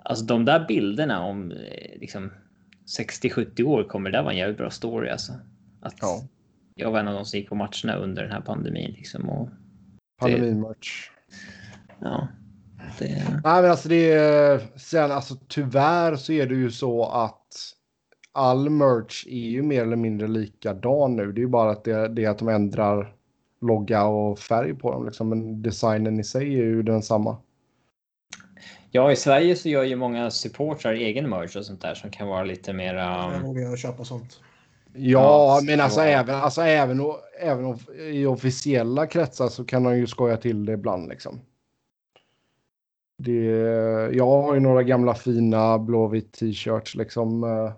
Alltså 0.03 0.25
de 0.25 0.45
där 0.45 0.65
bilderna 0.67 1.23
om 1.23 1.51
eh, 1.51 1.99
liksom 1.99 2.31
60-70 2.99 3.63
år 3.63 3.83
kommer 3.83 4.09
det 4.09 4.17
där 4.17 4.23
vara 4.23 4.33
en 4.33 4.39
jävligt 4.39 4.57
bra 4.57 4.69
story 4.69 5.09
alltså. 5.09 5.33
Att 5.81 5.95
Ja. 6.01 6.21
jag 6.75 6.91
var 6.91 6.99
en 6.99 7.07
av 7.07 7.13
de 7.13 7.25
som 7.25 7.39
gick 7.39 7.49
på 7.49 7.55
matcherna 7.55 7.95
under 7.95 8.23
den 8.23 8.31
här 8.31 8.41
pandemin 8.41 8.91
liksom 8.97 9.29
och 9.29 9.49
pandemimerch. 10.19 11.11
ja. 11.99 12.27
Det, 12.99 13.23
Nej, 13.43 13.61
men 13.61 13.71
alltså 13.71 13.89
det 13.89 14.11
är 14.11 14.61
sen 14.75 15.11
alltså 15.11 15.35
tyvärr 15.47 16.15
så 16.15 16.33
är 16.33 16.45
det 16.47 16.55
ju 16.55 16.71
så 16.71 17.05
att 17.05 17.37
all 18.31 18.69
merch 18.69 19.25
är 19.27 19.49
ju 19.49 19.61
mer 19.61 19.81
eller 19.81 19.95
mindre 19.95 20.27
likadan 20.27 21.15
nu. 21.15 21.31
Det 21.31 21.39
är 21.39 21.43
ju 21.43 21.47
bara 21.47 21.71
att 21.71 21.83
det, 21.83 22.07
det 22.07 22.25
är 22.25 22.29
att 22.29 22.39
de 22.39 22.47
ändrar 22.49 23.15
logga 23.61 24.03
och 24.03 24.39
färg 24.39 24.73
på 24.75 24.91
dem 24.91 25.05
liksom. 25.05 25.29
Men 25.29 25.61
designen 25.61 26.19
i 26.19 26.23
sig 26.23 26.43
är 26.59 26.63
ju 26.63 26.83
densamma. 26.83 27.37
ja, 28.91 29.11
i 29.11 29.15
Sverige 29.15 29.55
så 29.55 29.69
gör 29.69 29.83
ju 29.83 29.95
många 29.95 30.31
supportrar 30.31 30.93
egen 30.93 31.29
merch 31.29 31.55
och 31.55 31.65
sånt 31.65 31.81
där 31.81 31.95
som 31.95 32.09
kan 32.09 32.27
vara 32.27 32.43
lite 32.43 32.73
mera. 32.73 33.31
Jag 33.33 33.41
vågar 33.41 33.77
köpa 33.77 34.03
sånt. 34.03 34.39
Ja, 34.93 35.55
Ja, 35.57 35.61
men 35.65 35.79
alltså 35.79 35.95
så- 35.99 36.01
även, 36.05 36.35
alltså 36.35 36.61
även, 36.61 37.01
även 37.39 37.77
i 38.11 38.25
officiella 38.25 39.07
kretsar 39.07 39.47
så 39.47 39.65
kan 39.65 39.83
de 39.83 39.97
ju 39.97 40.07
skoja 40.07 40.37
till 40.37 40.65
det 40.65 40.73
ibland 40.73 41.09
liksom. 41.09 41.39
Det, 43.17 43.33
jag 44.13 44.25
har 44.27 44.53
ju 44.53 44.59
några 44.59 44.83
gamla 44.83 45.13
fina 45.15 45.79
blåvitt 45.79 46.31
t-shirts 46.33 46.95
liksom. 46.95 47.43
eh, 47.43 47.71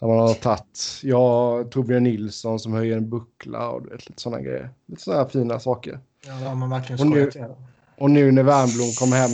Där 0.00 0.06
man 0.06 0.18
har 0.18 0.34
tagit, 0.34 1.00
jag 1.02 1.70
Torbjörn 1.70 2.02
Nilsson 2.04 2.58
som 2.60 2.72
höjer 2.72 2.96
en 2.96 3.10
buckla 3.10 3.70
och 3.70 3.82
du 3.82 3.88
vet, 3.88 4.08
lite 4.08 4.22
sådana 4.22 4.42
grejer. 4.42 4.70
Lite 4.86 5.02
sådana 5.02 5.22
här 5.22 5.28
fina 5.28 5.60
saker. 5.60 5.98
Ja, 6.26 6.32
det 6.34 6.44
har 6.44 6.54
man 6.54 6.70
verkligen 6.70 7.00
Och 7.00 7.06
nu- 7.06 7.30
skojat 7.30 7.32
till. 7.32 7.66
Och 7.98 8.10
nu 8.10 8.32
när 8.32 8.42
Wernbloom 8.42 8.90
kom 8.98 9.12
hem, 9.12 9.30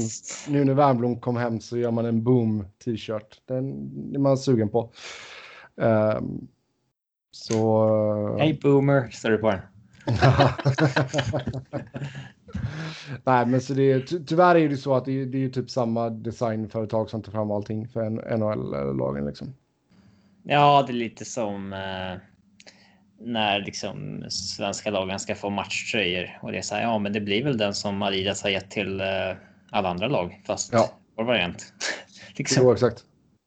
nu 0.48 0.64
när 0.64 0.74
Wernbloom 0.74 1.20
kom 1.20 1.36
hem 1.36 1.60
så 1.60 1.78
gör 1.78 1.90
man 1.90 2.05
en 2.06 2.22
boom 2.24 2.64
t-shirt. 2.84 3.40
Den 3.47 3.64
är 4.14 4.18
man 4.18 4.39
sugen 4.39 4.68
på. 4.68 4.90
Ehm, 5.80 6.47
så... 7.32 8.36
Hej 8.38 8.59
boomer, 8.62 9.09
står 9.10 9.30
det 9.30 9.38
på 9.38 9.50
den. 9.50 9.60
Nej, 13.24 13.46
men 13.46 13.60
så 13.60 13.74
det 13.74 13.92
är, 13.92 14.00
ty, 14.00 14.24
tyvärr 14.24 14.54
är 14.56 14.68
det 14.68 14.76
så 14.76 14.94
att 14.94 15.04
det, 15.04 15.22
är- 15.22 15.26
det 15.26 15.44
är 15.44 15.48
typ 15.48 15.70
samma 15.70 16.10
designföretag 16.10 17.10
som 17.10 17.22
tar 17.22 17.32
fram 17.32 17.50
allting 17.50 17.88
för 17.88 18.10
NHL-lagen 18.36 19.26
liksom. 19.26 19.54
Ja, 20.42 20.84
det 20.86 20.92
är 20.92 20.94
lite 20.94 21.24
som 21.24 21.72
eh, 21.72 22.18
när 23.20 23.59
liksom 23.60 24.24
svenska 24.28 24.90
lagen 24.90 25.18
ska 25.18 25.34
få 25.34 25.50
matchtröjor 25.50 26.38
och 26.42 26.52
det 26.52 26.59
är 26.59 26.62
så 26.62 26.74
här. 26.74 26.82
Ja, 26.82 26.98
men 26.98 27.12
det 27.12 27.20
blir 27.20 27.44
väl 27.44 27.59
den 27.59 27.74
som 27.74 28.02
Adidas 28.02 28.42
har 28.42 28.50
gett 28.50 28.70
till 28.70 29.00
eh, 29.00 29.06
alla 29.70 29.88
andra 29.88 30.09
lag, 30.09 30.42
fast 30.46 30.72
Ja. 30.72 30.90
vår 31.16 31.24
variant. 31.24 31.72
Jo, 32.28 32.34
liksom. 32.38 32.72
exakt. 32.72 33.04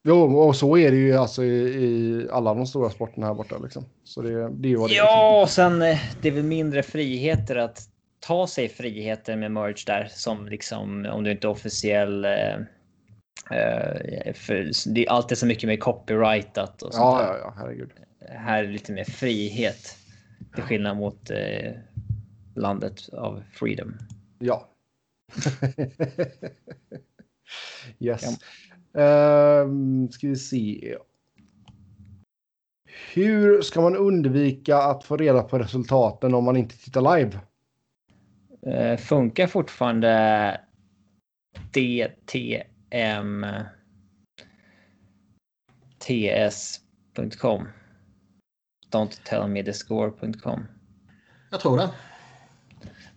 Jo, 0.07 0.37
och 0.37 0.55
så 0.55 0.77
är 0.77 0.91
det 0.91 0.97
ju 0.97 1.13
alltså 1.13 1.43
i, 1.43 1.85
i 1.85 2.27
alla 2.31 2.53
de 2.53 2.67
stora 2.67 2.89
sporterna 2.89 3.27
här 3.27 3.33
borta 3.33 3.57
liksom. 3.57 3.85
Så 4.03 4.21
det, 4.21 4.49
det 4.49 4.71
är 4.71 4.77
vad 4.77 4.89
det. 4.89 4.95
Ja, 4.95 5.41
och 5.41 5.49
sen 5.49 5.81
eh, 5.81 5.99
det 6.21 6.27
är 6.27 6.31
väl 6.31 6.43
mindre 6.43 6.83
friheter 6.83 7.55
att 7.55 7.89
ta 8.19 8.47
sig 8.47 8.69
friheter 8.69 9.35
med 9.35 9.51
merch 9.51 9.85
där 9.85 10.07
som 10.11 10.47
liksom 10.47 11.05
om 11.05 11.23
du 11.23 11.31
inte 11.31 11.47
är 11.47 11.49
officiell. 11.49 12.25
Eh, 12.25 12.53
eh, 13.51 14.33
för 14.33 14.89
det 14.93 15.05
är 15.05 15.09
alltid 15.09 15.37
så 15.37 15.45
mycket 15.45 15.67
mer 15.67 15.77
copyrightat 15.77 16.81
och 16.81 16.93
sånt 16.93 17.19
Ja, 17.19 17.21
ja, 17.21 17.37
ja, 17.37 17.53
herregud. 17.57 17.89
här 18.29 18.63
är 18.63 18.67
det 18.67 18.73
lite 18.73 18.91
mer 18.91 19.05
frihet. 19.05 19.97
Till 20.55 20.63
skillnad 20.63 20.97
mot 20.97 21.29
eh, 21.29 21.71
landet 22.55 23.09
av 23.13 23.43
freedom. 23.53 23.97
Ja. 24.39 24.69
yes. 27.99 28.39
Ehm, 28.95 30.11
ska 30.11 30.27
vi 30.27 30.35
se. 30.35 30.97
Hur 33.13 33.61
ska 33.61 33.81
man 33.81 33.95
undvika 33.95 34.77
att 34.77 35.03
få 35.03 35.17
reda 35.17 35.43
på 35.43 35.59
resultaten 35.59 36.33
om 36.33 36.43
man 36.43 36.57
inte 36.57 36.77
tittar 36.77 37.17
live? 37.17 37.39
Eh, 38.61 38.97
funkar 38.97 39.47
fortfarande 39.47 40.61
DTM 41.71 43.45
ts.com. 45.99 47.67
Don't 48.91 49.23
tell 49.23 49.47
me 49.47 49.63
the 49.63 49.73
score.com. 49.73 50.67
Jag 51.51 51.59
tror 51.59 51.77
det. 51.77 51.89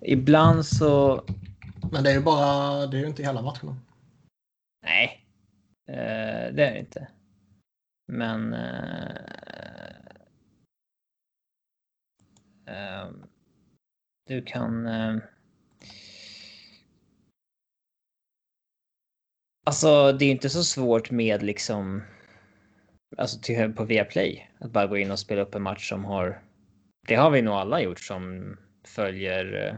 Ibland 0.00 0.66
så... 0.66 1.24
Men 1.92 2.04
det 2.04 2.10
är 2.10 2.14
ju 2.14 2.20
bara, 2.20 2.86
det 2.86 2.96
är 2.96 3.00
ju 3.00 3.06
inte 3.06 3.22
hela 3.22 3.42
matcherna. 3.42 3.76
Nej, 4.82 5.17
eh, 5.88 6.54
det 6.54 6.64
är 6.64 6.72
det 6.72 6.78
inte. 6.78 7.08
Men... 8.06 8.52
Eh, 8.52 9.16
ehm, 12.66 13.24
du 14.26 14.42
kan... 14.42 14.86
Eh, 14.86 15.16
alltså, 19.66 20.12
det 20.12 20.24
är 20.24 20.30
inte 20.30 20.50
så 20.50 20.64
svårt 20.64 21.10
med 21.10 21.42
liksom... 21.42 22.02
Alltså 23.16 23.40
till, 23.40 23.72
på 23.72 23.84
Viaplay. 23.84 24.50
Att 24.60 24.72
bara 24.72 24.86
gå 24.86 24.96
in 24.96 25.10
och 25.10 25.18
spela 25.18 25.42
upp 25.42 25.54
en 25.54 25.62
match 25.62 25.88
som 25.88 26.04
har 26.04 26.42
Det 27.08 27.14
har 27.14 27.30
vi 27.30 27.42
nog 27.42 27.54
alla 27.54 27.82
gjort 27.82 28.00
som 28.00 28.56
följer. 28.84 29.66
eh, 29.66 29.76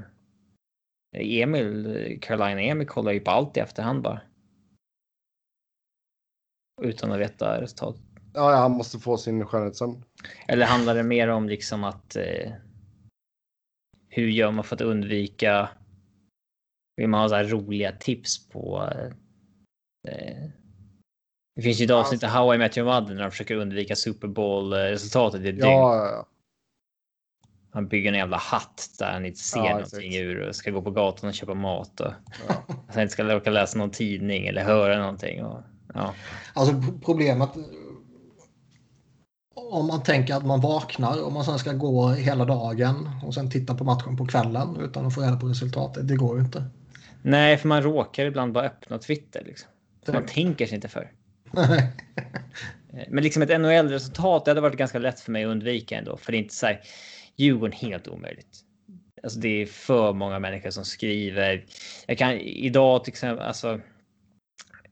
Emil, 1.13 2.19
Carolina, 2.23 2.61
Emil 2.61 2.87
kollar 2.87 3.13
ju 3.13 3.21
på 3.21 3.31
allt 3.31 3.57
i 3.57 3.61
efterhand 3.61 4.03
bara. 4.03 4.21
Utan 6.81 7.13
att 7.13 7.21
veta 7.21 7.61
resultat. 7.61 7.97
Ja, 8.35 8.57
han 8.57 8.71
måste 8.71 8.99
få 8.99 9.17
sin 9.17 9.47
skönhetssömn. 9.47 10.05
Eller 10.49 10.67
handlar 10.67 10.95
det 10.95 11.03
mer 11.03 11.29
om 11.29 11.49
liksom 11.49 11.85
att 11.85 12.17
eh, 12.17 12.53
hur 14.09 14.29
gör 14.29 14.51
man 14.51 14.65
för 14.65 14.77
att 14.77 14.81
undvika? 14.83 15.69
Vill 16.97 17.09
man 17.09 17.21
ha 17.21 17.29
så 17.29 17.35
här 17.35 17.45
roliga 17.45 17.93
tips 17.93 18.49
på? 18.49 18.91
Eh, 20.09 20.49
det 21.57 21.63
finns 21.63 21.81
ju 21.81 21.85
ett 21.85 21.91
avsnitt 21.91 22.25
av 22.25 22.31
How 22.31 22.55
I 22.55 22.59
Met 22.59 22.79
Your 22.79 22.89
Mother 23.01 23.15
när 23.15 23.23
de 23.23 23.31
försöker 23.31 23.57
undvika 23.57 23.97
Super 23.97 24.29
Bowl 24.29 24.73
resultatet 24.73 25.41
i 25.41 25.49
ett 25.49 25.55
dygn. 25.55 25.69
Ja, 25.69 25.97
ja, 25.97 26.11
ja. 26.11 26.27
Han 27.73 27.89
bygger 27.89 28.13
en 28.13 28.19
jävla 28.19 28.37
hatt 28.37 28.91
där 28.99 29.13
han 29.13 29.27
inte 29.27 29.39
ser 29.39 29.59
Ja, 29.59 29.71
någonting 29.71 30.09
exakt. 30.09 30.23
ur 30.23 30.49
och 30.49 30.57
ska 30.57 30.71
gå 30.71 30.83
på 30.83 30.91
gatan 30.91 31.29
och 31.29 31.35
köpa 31.35 31.55
mat 31.55 32.01
och 32.01 32.13
Ja. 32.49 32.75
sen 32.93 33.03
inte 33.03 33.13
ska 33.13 33.37
orka 33.37 33.51
läsa 33.51 33.79
någon 33.79 33.91
tidning 33.91 34.47
eller 34.47 34.65
höra 34.65 34.99
någonting. 34.99 35.45
Och, 35.45 35.63
ja. 35.95 36.15
Alltså 36.53 36.75
problemet. 37.05 37.51
Om 39.55 39.87
man 39.87 40.03
tänker 40.03 40.35
att 40.35 40.47
man 40.47 40.61
vaknar 40.61 41.25
och 41.25 41.33
man 41.33 41.45
sen 41.45 41.59
ska 41.59 41.73
gå 41.73 42.09
hela 42.09 42.45
dagen 42.45 43.11
och 43.25 43.35
sen 43.35 43.51
titta 43.51 43.75
på 43.75 43.85
matchen 43.85 44.17
på 44.17 44.27
kvällen 44.27 44.77
utan 44.81 45.07
att 45.07 45.15
få 45.15 45.21
reda 45.21 45.37
på 45.37 45.47
resultatet. 45.47 46.09
Det 46.09 46.17
går 46.17 46.39
ju 46.39 46.45
inte. 46.45 46.65
Nej, 47.23 47.57
för 47.57 47.69
man 47.69 47.83
råkar 47.83 48.25
ibland 48.25 48.53
bara 48.53 48.65
öppna 48.65 48.99
Twitter 48.99 49.43
liksom. 49.47 49.71
Så 50.07 50.13
man 50.13 50.27
tänker 50.27 50.67
sig 50.67 50.75
inte 50.75 50.89
för. 50.89 51.13
Eh, 52.93 53.05
Men 53.09 53.25
liksom 53.25 53.43
ett 53.43 53.61
NHL-resultat, 53.61 54.45
det 54.45 54.51
hade 54.51 54.61
varit 54.61 54.77
ganska 54.77 54.99
lätt 54.99 55.21
för 55.21 55.33
mig 55.33 55.45
att 55.45 55.51
undvika 55.51 55.99
ändå. 55.99 56.17
För 56.17 56.33
det 56.33 56.39
är 56.39 56.43
inte 56.43 56.55
så 56.55 56.67
här, 56.67 56.81
Djurgården 57.37 57.73
helt 57.73 58.09
omöjligt. 58.09 58.59
Alltså 59.23 59.39
det 59.39 59.63
är 59.63 59.67
för 59.67 60.13
många 60.13 60.39
människor 60.39 60.71
som 60.71 60.85
skriver. 60.85 61.65
Jag 62.07 62.19
kan 62.19 62.33
idag 62.41 63.05
till 63.05 63.13
exempel, 63.13 63.47
alltså. 63.47 63.81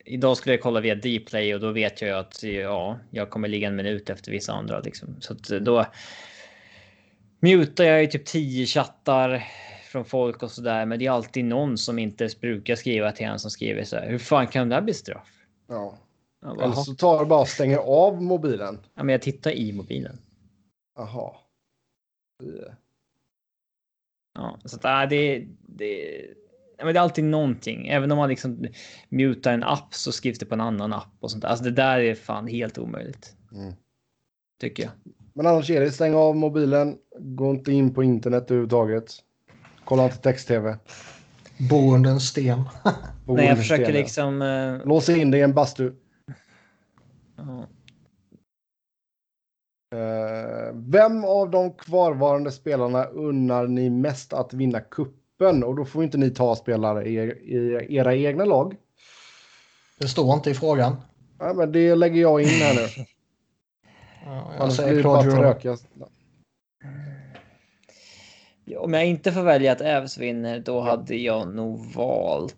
Idag 0.09 0.37
skulle 0.37 0.55
jag 0.55 0.63
kolla 0.63 0.81
via 0.81 0.95
Dplay 0.95 1.55
och 1.55 1.61
då 1.61 1.73
vet 1.73 2.01
jag 2.01 2.09
ju 2.09 2.17
att 2.17 2.43
ja, 2.43 2.99
jag 3.11 3.31
kommer 3.31 3.49
ligga 3.49 3.69
en 3.69 3.77
minut 3.77 4.11
efter 4.11 4.33
vissa 4.33 4.53
andra 4.53 4.81
liksom. 4.81 5.17
Så 5.21 5.33
att 5.33 5.49
då. 5.49 5.87
Mutar 7.41 7.85
jag 7.85 8.01
ju 8.01 8.07
typ 8.07 8.27
10 8.27 8.67
chattar 8.67 9.45
från 9.91 10.05
folk 10.05 10.43
och 10.43 10.51
så 10.51 10.63
där, 10.63 10.87
men 10.87 10.99
det 10.99 11.07
är 11.07 11.11
alltid 11.11 11.45
någon 11.45 11.79
som 11.79 11.99
inte 11.99 12.29
brukar 12.41 12.75
skriva 12.75 13.13
till 13.13 13.27
en 13.27 13.39
som 13.39 13.51
skriver 13.51 13.85
så 13.85 13.97
här. 13.97 14.11
Hur 14.11 14.19
fan 14.19 14.47
kan 14.47 14.69
det 14.69 14.75
här 14.75 14.83
bli 14.83 14.95
straff? 14.95 15.29
ja. 15.69 15.99
Bara, 16.41 16.65
Eller 16.65 16.75
så 16.75 16.95
tar 16.95 17.25
bara 17.25 17.41
och 17.41 17.49
stänger 17.49 17.79
av 17.79 18.23
mobilen. 18.23 18.79
Ja, 18.95 19.03
men 19.03 19.13
jag 19.13 19.23
tittar 19.23 19.51
i 19.51 19.73
mobilen. 19.73 20.19
Jaha. 20.97 21.35
Ja, 24.35 24.59
så 24.65 24.77
att, 24.77 24.85
äh, 24.85 25.09
det, 25.09 25.47
det, 25.61 26.25
men 26.85 26.95
det 26.95 26.99
är 26.99 27.03
alltid 27.03 27.25
någonting. 27.25 27.89
Även 27.89 28.13
om 28.13 28.19
man 28.19 28.29
liksom 28.29 28.67
mutar 29.09 29.53
en 29.53 29.63
app 29.65 29.95
så 29.95 30.13
skrivs 30.13 30.39
det 30.39 30.47
på 30.47 30.55
en 30.55 30.61
annan 30.61 30.93
app 30.93 31.13
och 31.21 31.31
sånt. 31.31 31.43
där. 31.43 31.49
Alltså 31.49 31.65
det 31.65 31.71
där 31.71 31.99
är 32.01 32.15
fan 32.15 32.47
helt 32.47 32.79
omöjligt. 32.79 33.35
Mm. 33.53 33.73
Tycker 34.61 34.83
jag. 34.83 34.93
Men 35.35 35.47
annars 35.47 35.71
är 35.71 35.81
det 35.81 35.91
stäng 35.91 36.15
av 36.15 36.37
mobilen. 36.37 36.97
Gå 37.19 37.51
inte 37.51 37.73
in 37.73 37.95
på 37.95 38.03
internet 38.03 38.43
överhuvudtaget. 38.51 39.11
Kolla 39.85 40.05
inte 40.05 40.17
text-tv. 40.17 40.77
Bo 41.71 41.95
under 41.95 42.11
en 42.11 42.21
sten. 42.21 42.63
Nej, 43.27 43.47
jag 43.47 43.59
försöker 43.59 43.85
stenen. 43.85 44.01
liksom. 44.01 44.43
eh, 44.43 44.87
Lås 44.87 45.09
in 45.09 45.31
dig 45.31 45.41
i 45.41 45.45
en 45.45 45.55
bastu. 45.55 45.93
ja. 47.37 47.67
Eh, 49.95 50.75
vem 50.75 51.25
av 51.25 51.51
de 51.51 51.73
kvarvarande 51.73 52.51
spelarna 52.53 53.05
unnar 53.05 53.67
ni 53.67 53.91
mest 53.91 54.33
att 54.33 54.55
vinna 54.55 54.81
kuppen? 55.39 55.65
Och 55.65 55.77
då 55.77 55.85
får 55.85 56.05
inte 56.05 56.19
ni 56.19 56.31
ta 56.31 56.57
spelare 56.57 57.05
i, 57.09 57.15
i 57.17 57.87
era 57.97 58.15
egna 58.15 58.45
lag. 58.45 58.77
Det 59.99 60.09
står 60.09 60.35
inte 60.35 60.51
i 60.51 60.55
frågan. 60.55 60.97
Ja, 61.39 61.53
men 61.55 61.73
det 61.73 61.95
lägger 61.95 62.21
jag 62.21 62.43
in 62.43 62.49
här 62.49 62.75
nu. 62.75 63.05
Ja, 64.25 64.53
jag 64.53 64.63
Annars 64.63 64.77
säger. 64.77 65.03
Ja, 68.65 68.81
Om 68.81 68.95
jag 68.95 69.07
inte 69.07 69.33
får 69.33 69.43
välja 69.43 69.73
att 69.73 69.81
Ävs 69.81 70.19
vinner, 70.19 70.61
då 70.61 70.81
hade 70.81 71.17
jag 71.17 71.55
nog 71.55 71.93
valt. 71.95 72.57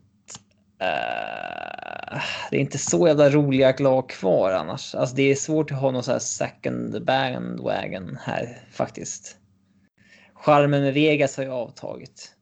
eh, 0.81 2.20
det 2.51 2.57
är 2.57 2.61
inte 2.61 2.78
så 2.78 3.07
jävla 3.09 3.31
roliga 3.31 3.74
lag 3.78 4.09
kvar 4.09 4.52
annars. 4.52 4.94
Alltså, 4.94 5.16
det 5.16 5.23
är 5.31 5.35
svårt 5.35 5.70
att 5.70 5.81
ha 5.81 5.90
någon 5.90 6.02
så 6.02 6.12
här 6.12 6.19
second 6.19 7.05
bandwagon 7.05 8.19
här 8.20 8.59
faktiskt. 8.73 9.36
Charmen 10.35 10.82
med 10.82 10.94
Vegas 10.94 11.36
har 11.36 11.44
ju 11.44 11.51
avtagit. 11.51 12.39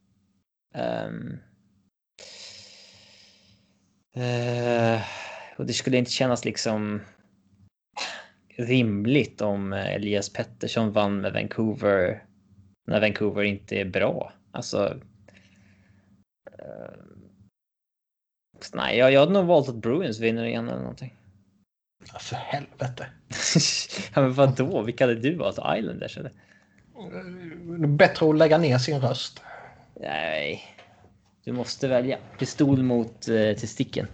Eh, 4.19 5.01
och 5.57 5.67
det 5.67 5.73
skulle 5.73 5.97
inte 5.97 6.11
kännas 6.11 6.45
liksom 6.45 7.01
rimligt 8.57 9.41
om 9.41 9.73
eh, 9.73 9.95
Elias 9.95 10.33
Pettersson 10.33 10.93
vann 10.93 11.21
med 11.21 11.33
Vancouver 11.33 12.25
när 12.87 13.01
Vancouver 13.01 13.43
inte 13.43 13.77
är 13.77 13.85
bra. 13.85 14.33
Alltså. 14.53 15.01
eh, 16.59 16.95
nej, 18.73 18.99
jag, 18.99 19.13
jag 19.13 19.21
hade 19.21 19.33
nog 19.33 19.47
valt 19.47 19.69
att 19.69 19.75
Bruins 19.75 20.21
vinner 20.21 20.45
igen 20.45 20.69
eller 20.69 20.81
någonting. 20.81 21.15
För 22.21 22.37
helvete. 22.37 23.07
ja, 24.15 24.21
men 24.21 24.33
vadå? 24.33 24.83
Vilka 24.83 25.07
hade 25.07 25.21
du 25.21 25.35
valt? 25.35 25.59
Islanders 25.79 26.19
eller? 26.19 26.33
Är 27.83 27.87
Bättre 27.87 28.31
att 28.31 28.39
lägga 28.39 28.59
ner 28.59 28.79
sin 28.79 29.01
röst. 29.01 29.43
Nej, 30.01 30.65
du 31.45 31.53
måste 31.53 31.89
välja 31.89 32.19
pistol 32.39 32.83
mot 32.83 33.29
eh, 33.29 33.57
testikeln. 33.57 34.09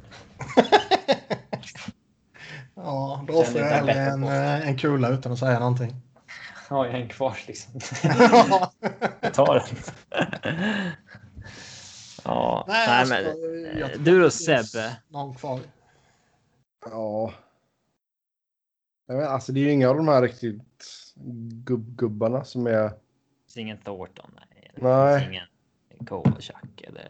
Ja, 2.77 3.24
då 3.28 3.40
offrar 3.40 3.61
jag 3.61 3.69
hellre 3.69 3.93
en, 3.93 4.24
eh, 4.24 4.69
en 4.69 4.78
kula 4.78 5.09
utan 5.09 5.32
att 5.32 5.39
säga 5.39 5.59
någonting. 5.59 5.94
Har 6.69 6.86
jag 6.86 7.01
en 7.01 7.09
kvar 7.09 7.39
liksom? 7.47 7.73
jag 9.20 9.35
tar 9.35 9.55
den. 9.55 9.77
ja, 12.24 12.65
nej, 12.69 12.89
alltså, 12.89 13.15
men 13.15 13.82
eh, 13.82 13.89
du 13.98 14.20
då 14.20 14.31
Sebbe? 14.31 14.97
Någon 15.09 15.35
kvar. 15.35 15.61
Ja. 16.90 17.32
Jag 19.06 19.16
vet, 19.16 19.28
alltså 19.28 19.52
det 19.52 19.61
är 19.61 19.65
ju 19.65 19.73
inga 19.73 19.90
av 19.90 19.97
de 19.97 20.09
här 20.09 20.23
riktigt 20.23 20.85
gubb-gubbarna 21.65 22.44
som 22.44 22.66
är... 22.66 22.93
Ingen 23.56 23.78
Thornton. 23.78 24.31
Nej. 24.35 24.70
Det 24.77 24.82
Nej. 24.82 25.28
ingen 25.28 25.47
Kovalchuk 26.07 26.83
eller. 26.83 27.09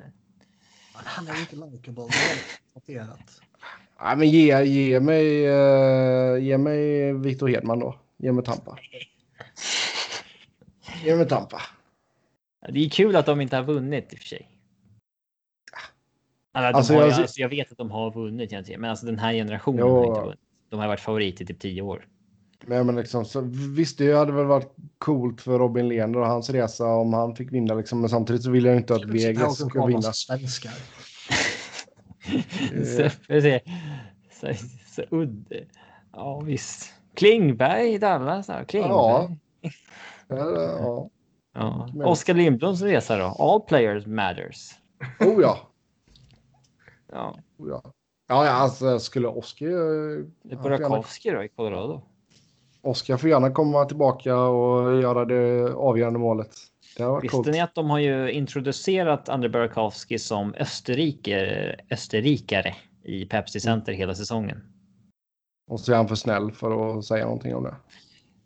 Men 0.95 1.03
Han 1.05 1.29
är 1.29 1.41
inte 1.41 1.57
likeable. 1.57 2.05
Det 2.05 2.19
är 2.19 2.63
konstaterat. 2.73 3.41
Nej, 4.01 4.17
men 4.17 4.31
ge, 4.31 4.63
ge 4.65 5.01
mig, 5.01 5.47
eh, 5.47 6.37
ge 6.45 6.59
mig 6.59 7.13
Victor 7.13 7.49
Hedman 7.49 7.79
då. 7.79 7.99
Ge 8.17 8.33
mig 8.33 8.45
Tampa. 8.45 8.79
Ge 11.05 11.17
mig 11.17 11.29
Tampa. 11.29 11.61
Ja, 12.61 12.69
Det 12.73 12.85
är 12.85 12.89
kul 12.91 13.17
att 13.17 13.27
de 13.27 13.41
inte 13.41 13.57
har 13.57 13.63
vunnit 13.65 14.13
i 14.13 14.17
och 14.17 14.21
för 14.21 14.27
sig. 14.27 14.51
Alltså, 16.53 16.77
Alltså, 16.77 16.95
har, 16.95 17.01
jag- 17.03 17.13
alltså, 17.21 17.41
jag 17.41 17.49
vet 17.49 17.73
att 17.73 17.79
de 17.79 17.91
har 17.91 18.11
vunnit 18.13 18.53
egentligen, 18.53 18.81
men 18.81 18.91
alltså 18.91 19.07
den 19.07 19.19
här 19.19 19.33
generationen 19.33 19.81
Jo. 19.81 19.97
har 19.97 20.07
inte 20.07 20.21
vunnit. 20.21 20.41
De 20.69 20.81
har 20.81 20.89
varit 20.89 21.01
favorit 21.01 21.41
i 21.41 21.47
typ 21.47 21.59
tio 21.61 21.83
år. 21.83 22.09
Men, 22.67 22.87
men 22.87 22.97
liksom, 22.97 23.25
så, 23.25 23.41
visst, 23.77 23.99
det 23.99 24.13
hade 24.13 24.33
väl 24.33 24.47
varit 24.47 24.75
coolt 24.99 25.41
för 25.41 25.59
Robin 25.59 25.89
Lehner 25.89 26.19
och 26.19 26.27
hans 26.27 26.51
resa 26.51 26.87
om 26.87 27.13
han 27.13 27.37
fick 27.37 27.53
vinna. 27.53 27.75
Liksom, 27.75 28.01
men 28.01 28.11
samtidigt 28.11 28.43
så 28.43 28.51
vill 28.51 28.65
jag 28.65 28.77
inte 28.77 28.95
att 28.95 29.05
Vegas 29.05 29.59
ska 29.59 29.87
vinna. 29.87 30.13
Svenskar. 30.13 30.73
så, 32.85 33.11
så, 34.41 34.67
så 34.87 35.03
udde. 35.11 35.65
Ja 36.13 36.41
visst. 36.41 36.95
Klingberg 37.15 37.95
i 37.95 37.99
Dallas. 37.99 38.49
Ja, 38.49 38.65
Klingberg. 38.65 38.93
Ja. 38.93 39.31
Ja. 40.29 41.09
Ja, 41.55 41.89
Oskar 42.05 42.35
Lindbloms 42.35 42.83
resa 42.83 43.19
då. 43.19 43.25
All 43.25 43.61
players 43.61 44.07
matters. 44.07 44.71
Oh 45.21 45.43
ja. 45.43 45.59
Ja. 47.13 47.39
Oh, 47.59 47.69
ja. 47.69 47.83
Ja, 48.29 48.51
alltså 48.51 48.99
skulle 48.99 49.29
Oskar... 49.29 49.67
Det 50.49 50.57
Burakovsky 50.57 51.31
då 51.31 51.45
i 51.45 51.49
Colorado. 51.49 52.03
Oskar 52.85 53.17
får 53.17 53.31
gärna 53.31 53.51
komma 53.51 53.85
tillbaka 53.85 54.37
och 54.39 55.01
göra 55.03 55.25
det 55.25 55.75
avgörande 55.75 56.19
målet. 56.19 56.51
Det 56.97 57.21
Visste 57.23 57.29
coolt. 57.37 57.49
ni 57.49 57.61
att 57.61 57.75
de 57.75 57.91
har 57.91 57.99
ju 57.99 58.33
introducerat 58.33 59.29
Andrei 59.29 59.49
Burakovsky 59.51 60.19
som 60.19 60.55
österrike, 60.55 61.77
österrikare 61.91 62.75
i 63.03 63.27
Pepsi 63.27 63.61
Center 63.61 63.93
hela 63.93 64.15
säsongen? 64.15 64.61
Och 65.71 65.81
så 65.81 65.93
är 65.93 65.97
han 65.97 66.09
för 66.09 66.15
snäll 66.15 66.53
för 66.53 66.99
att 66.99 67.05
säga 67.05 67.25
någonting 67.25 67.55
om 67.55 67.63
det. 67.65 67.75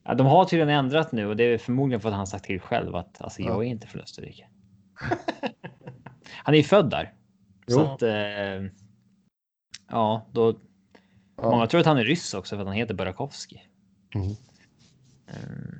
Ja, 0.05 0.15
de 0.15 0.27
har 0.27 0.44
tydligen 0.44 0.69
ändrat 0.69 1.12
nu 1.12 1.27
och 1.27 1.36
det 1.36 1.44
är 1.44 1.59
förmodligen 1.59 2.01
för 2.01 2.09
att 2.09 2.15
han 2.15 2.27
sagt 2.27 2.44
till 2.44 2.60
själv 2.60 2.97
att 2.97 3.23
alltså, 3.23 3.43
Ja. 3.43 3.48
jag 3.48 3.65
är 3.65 3.69
inte 3.69 3.86
från 3.86 4.02
Österrike. 4.02 4.47
han 6.44 6.55
är 6.55 6.59
ju 6.59 6.65
född 6.65 6.90
där. 6.90 7.15
Så 7.66 7.81
Jo. 7.81 7.86
att, 7.86 8.02
eh, 8.02 8.70
ja, 9.90 10.27
då. 10.32 10.55
Ja. 11.36 11.51
Många 11.51 11.66
tror 11.66 11.81
att 11.81 11.86
han 11.86 11.98
är 11.98 12.05
ryss 12.05 12.35
också 12.35 12.56
för 12.56 12.60
att 12.62 12.66
han 12.69 12.77
heter 12.77 12.94
Burakovsky. 12.94 13.56
Mhm. 14.14 14.36
Eh, 15.26 15.74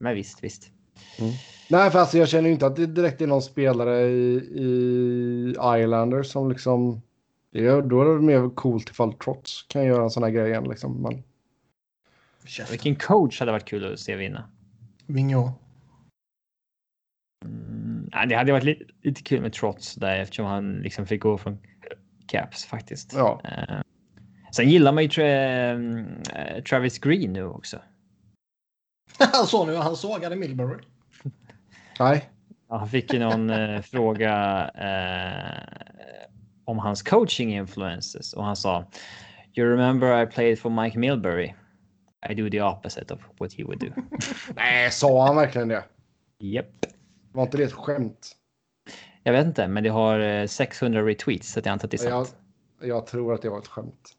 Men 0.00 0.14
visst, 0.14 0.44
visst. 0.44 0.70
Nej, 1.70 1.90
för 1.90 1.98
alltså 1.98 2.18
jag 2.18 2.28
känner 2.28 2.46
ju 2.48 2.52
inte 2.52 2.66
att 2.66 2.76
det 2.76 2.86
direkt 2.86 3.20
är 3.20 3.26
någon 3.26 3.42
spelare 3.42 4.08
i, 4.08 4.34
i 4.36 5.50
Islanders 5.82 6.26
som 6.26 6.48
liksom... 6.50 7.02
Det 7.50 7.66
är, 7.66 7.82
då 7.82 8.02
är 8.02 8.14
det 8.14 8.22
mer 8.22 8.50
coolt 8.54 8.90
ifall 8.90 9.12
Trots 9.12 9.62
kan 9.62 9.84
göra 9.84 10.02
en 10.02 10.10
sån 10.10 10.22
här 10.22 10.30
grej 10.30 10.48
igen 10.50 10.64
liksom. 10.68 11.02
Men, 11.02 11.22
Vilken 12.70 12.96
coach 12.96 13.40
hade 13.40 13.52
varit 13.52 13.64
kul 13.64 13.92
att 13.92 14.00
se 14.00 14.16
vinna? 14.16 14.50
Vigneault. 15.06 15.52
Mm, 17.44 18.10
nej, 18.12 18.26
det 18.26 18.34
hade 18.34 18.52
varit 18.52 18.64
lite, 18.64 18.84
lite 19.02 19.22
kul 19.22 19.42
med 19.42 19.52
Trots 19.52 19.94
där 19.94 20.18
eftersom 20.20 20.46
han 20.46 20.78
liksom 20.78 21.06
fick 21.06 21.22
gå 21.22 21.38
från 21.38 21.58
Caps 22.26 22.64
faktiskt. 22.64 23.12
ja. 23.14 23.40
Eh, 23.44 23.80
sen 24.50 24.68
gillar 24.68 24.92
man 24.92 25.02
ju 25.02 25.08
tra 25.08 25.24
eh, 25.26 26.62
Travis 26.62 26.98
Green 26.98 27.32
nu 27.32 27.44
också. 27.44 27.78
Han 29.18 29.46
såg 29.46 29.66
nu 29.66 29.74
han 29.76 29.96
sågade 29.96 30.36
Millbury. 30.36 30.82
Nej. 32.00 32.30
Ja, 32.68 32.76
han 32.78 32.88
fick 32.88 33.12
ju 33.12 33.18
någon 33.18 33.50
eh, 33.50 33.80
fråga 33.82 34.64
eh, 34.74 35.88
om 36.64 36.78
hans 36.78 37.02
coaching 37.02 37.54
influences 37.54 38.32
och 38.32 38.44
han 38.44 38.56
sa 38.56 38.84
You 39.54 39.70
remember 39.70 40.22
I 40.22 40.26
played 40.26 40.58
for 40.58 40.70
Mike 40.82 40.98
Milbury. 40.98 41.54
I 42.30 42.34
do 42.34 42.50
the 42.50 42.62
opposite 42.62 43.14
of 43.14 43.20
what 43.38 43.52
he 43.52 43.64
would 43.64 43.78
do. 43.80 43.86
Nej, 44.56 44.90
sa 44.90 45.26
han 45.26 45.36
verkligen 45.36 45.68
det? 45.68 45.84
Japp. 46.38 46.86
Var 47.32 47.42
inte 47.42 47.56
det 47.56 47.64
ett 47.64 47.72
skämt? 47.72 48.36
Jag 49.22 49.32
vet 49.32 49.46
inte, 49.46 49.68
men 49.68 49.84
det 49.84 49.90
har 49.90 50.18
eh, 50.20 50.46
600 50.46 51.06
retweets 51.06 51.52
så 51.52 51.58
att 51.58 51.66
jag 51.66 51.72
antar 51.72 51.86
att 51.86 51.90
det 51.90 52.04
är 52.04 52.10
Jag, 52.10 52.26
sant. 52.26 52.38
jag 52.82 53.06
tror 53.06 53.34
att 53.34 53.42
det 53.42 53.48
var 53.50 53.58
ett 53.58 53.66
skämt. 53.66 54.14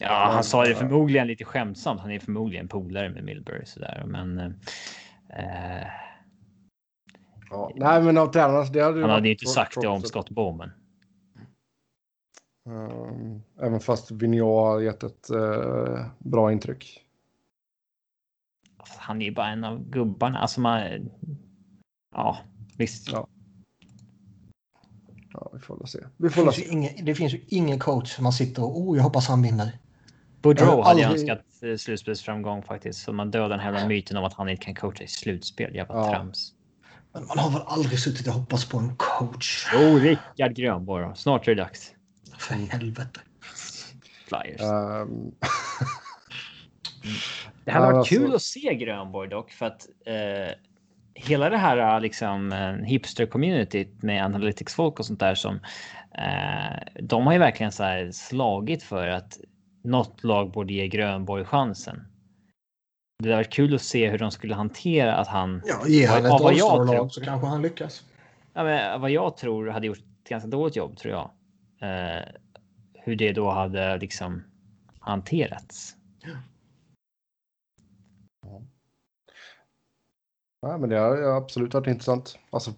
Ja, 0.00 0.30
han 0.32 0.44
sa 0.44 0.64
det 0.64 0.74
förmodligen 0.74 1.26
lite 1.26 1.44
skämtsamt. 1.44 2.00
Han 2.00 2.10
är 2.10 2.18
förmodligen 2.18 2.68
polare 2.68 3.08
med 3.08 3.24
Milbury 3.24 3.66
sådär, 3.66 4.04
men. 4.06 4.38
Eh, 5.28 5.86
Ja. 7.50 7.70
Nej, 7.74 8.02
men 8.02 8.18
av 8.18 8.26
tränarna. 8.26 8.64
Det 8.64 8.82
hade 8.82 9.00
han 9.00 9.10
hade 9.10 9.28
inte 9.30 9.46
sagt 9.46 9.80
det 9.80 9.88
om 9.88 10.02
Scott 10.02 10.30
Bowman. 10.30 10.70
Ehm, 12.68 13.42
även 13.60 13.80
fast 13.80 14.10
Vigneault 14.10 14.64
har 14.66 14.80
gett 14.80 15.02
ett 15.02 15.30
eh, 15.30 16.06
bra 16.18 16.52
intryck. 16.52 17.00
Han 18.98 19.22
är 19.22 19.26
ju 19.26 19.32
bara 19.34 19.48
en 19.48 19.64
av 19.64 19.90
gubbarna. 19.90 20.38
Alltså 20.38 20.60
man. 20.60 21.10
Ja, 22.14 22.38
visst. 22.78 23.12
Ja. 23.12 23.26
Ja, 25.32 25.50
vi 25.52 25.58
får 25.58 25.78
väl 25.78 25.86
se. 25.88 25.98
Vi 26.16 26.28
Det 26.28 26.34
får 26.34 26.44
väl 26.44 26.52
finns, 26.52 26.66
ju 26.66 26.70
se. 26.70 26.72
ingen, 26.72 27.04
det 27.04 27.14
finns 27.14 27.34
ju 27.34 27.44
ingen 27.48 27.78
coach 27.78 28.10
som 28.14 28.22
man 28.22 28.32
sitter 28.32 28.62
och 28.64 28.80
oh, 28.80 28.96
jag 28.96 29.04
hoppas 29.04 29.28
han 29.28 29.42
vinner. 29.42 29.78
Boudreau 30.44 30.82
hade 30.82 31.00
jag 31.00 31.12
önskat 31.12 31.40
eh, 31.62 31.76
slutspelsframgång 31.76 32.62
faktiskt. 32.62 33.02
Så 33.04 33.12
man 33.12 33.30
dödar 33.30 33.48
den 33.48 33.60
här 33.60 33.88
myten 33.88 34.16
om 34.16 34.24
att 34.24 34.34
han 34.34 34.48
inte 34.48 34.64
kan 34.64 34.74
coacha 34.74 35.04
i 35.04 35.08
slutspel. 35.08 35.74
Jävla 35.74 35.94
Ja. 35.94 36.10
trams. 36.10 36.52
Men 37.12 37.26
man 37.26 37.38
har 37.38 37.50
väl 37.50 37.62
aldrig 37.66 37.98
suttit 37.98 38.26
och 38.28 38.32
hoppats 38.34 38.68
på 38.68 38.78
en 38.78 38.96
coach. 38.96 39.66
Jo, 39.74 39.98
Rickard 39.98 40.54
Grönborg. 40.54 41.06
Snart 41.16 41.48
är 41.48 41.54
det 41.54 41.62
dags. 41.62 41.92
För 42.38 42.54
helvete. 42.54 43.20
Flyers. 44.28 44.60
Ehm, 44.60 45.32
Det 47.64 47.70
hade 47.72 47.86
varit 47.86 47.96
alltså- 47.96 48.14
kul 48.14 48.34
att 48.34 48.42
se 48.42 48.74
Grönborg 48.74 49.28
dock 49.30 49.50
för 49.50 49.66
att 49.66 49.86
eh, 50.06 50.54
hela 51.14 51.50
det 51.50 51.56
här 51.58 52.00
liksom 52.00 52.52
eh, 52.52 52.58
hipster-communityt 52.58 54.02
med 54.02 54.24
analytics-folk 54.24 54.98
och 54.98 55.06
sånt 55.06 55.20
där 55.20 55.34
som 55.34 55.54
eh, 56.18 57.02
de 57.02 57.26
har 57.26 57.32
ju 57.32 57.38
verkligen 57.38 57.72
så 57.72 57.82
här 57.82 58.10
slagit 58.12 58.82
för 58.82 59.08
att 59.08 59.38
något 59.84 60.24
lag 60.24 60.50
borde 60.50 60.72
ge 60.72 60.88
Grönborg 60.88 61.44
chansen. 61.44 62.06
Det 63.18 63.28
hade 63.28 63.36
varit 63.36 63.52
kul 63.52 63.74
att 63.74 63.82
se 63.82 64.10
hur 64.10 64.18
de 64.18 64.30
skulle 64.30 64.54
hantera 64.54 65.14
att 65.16 65.28
han, 65.28 65.62
Ja, 65.66 65.86
ge 65.86 66.06
han 66.06 66.24
ett 66.24 66.30
Vad- 66.30 66.54
jag 66.54 66.88
tror. 66.88 67.08
Så 67.08 67.20
kanske 67.24 67.46
han 67.46 67.62
lyckas. 67.62 68.04
ja, 68.52 68.64
men, 68.64 69.00
vad 69.00 69.10
jag 69.10 69.36
tror 69.36 69.66
hade 69.68 69.86
gjort 69.86 69.98
ett 69.98 70.28
ganska 70.28 70.48
dåligt 70.48 70.76
jobb 70.76 70.96
tror 70.96 71.14
jag. 71.14 71.30
Eh, 71.80 72.22
hur 72.94 73.16
det 73.16 73.32
då 73.32 73.50
hade 73.50 73.98
liksom 73.98 74.42
hanterats. 74.98 75.96
Nej, 80.62 80.78
men 80.78 80.88
det 80.90 80.96
har 80.98 81.22
har 81.22 81.36
absolut 81.36 81.74
varit 81.74 81.86
intressant. 81.86 82.38
Alltså, 82.50 82.72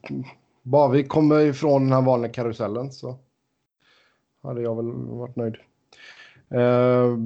bara 0.62 0.88
vi 0.88 1.04
kommer 1.04 1.40
ifrån 1.40 1.82
den 1.82 1.92
här 1.92 2.02
vanliga 2.02 2.32
karusellen 2.32 2.92
så 2.92 3.18
hade 4.42 4.62
jag 4.62 4.76
väl 4.76 4.92
varit 4.92 5.36
nöjd. 5.36 5.56
Uh, 6.54 7.18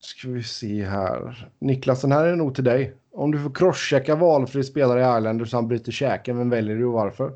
ska 0.00 0.28
vi 0.28 0.42
se 0.42 0.84
här. 0.84 1.48
Niklas, 1.58 2.00
den 2.00 2.12
här 2.12 2.24
är 2.26 2.36
nog 2.36 2.54
till 2.54 2.64
dig. 2.64 2.94
Om 3.12 3.30
du 3.30 3.42
får 3.42 3.54
crosschecka 3.54 4.14
valfri 4.16 4.64
spelare 4.64 5.00
i 5.00 5.18
Islanders 5.18 5.50
så 5.50 5.56
han 5.56 5.68
bryter 5.68 5.92
käken, 5.92 6.38
vem 6.38 6.50
väljer 6.50 6.76
du 6.76 6.84
och 6.84 6.92
varför? 6.92 7.32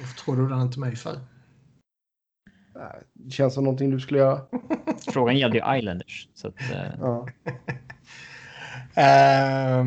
Varför 0.00 0.16
tror 0.24 0.36
du 0.36 0.48
den 0.48 0.70
till 0.70 0.80
mig 0.80 0.96
för? 0.96 1.18
Det 3.12 3.30
känns 3.30 3.54
som 3.54 3.64
någonting 3.64 3.90
du 3.90 4.00
skulle 4.00 4.18
göra. 4.18 4.40
Frågan 5.12 5.36
gällde 5.38 5.56
ju 5.58 5.78
Islanders. 5.78 6.28
Så 6.34 6.48
att, 6.48 6.54
Ja. 7.00 7.28
Eh, 8.94 9.86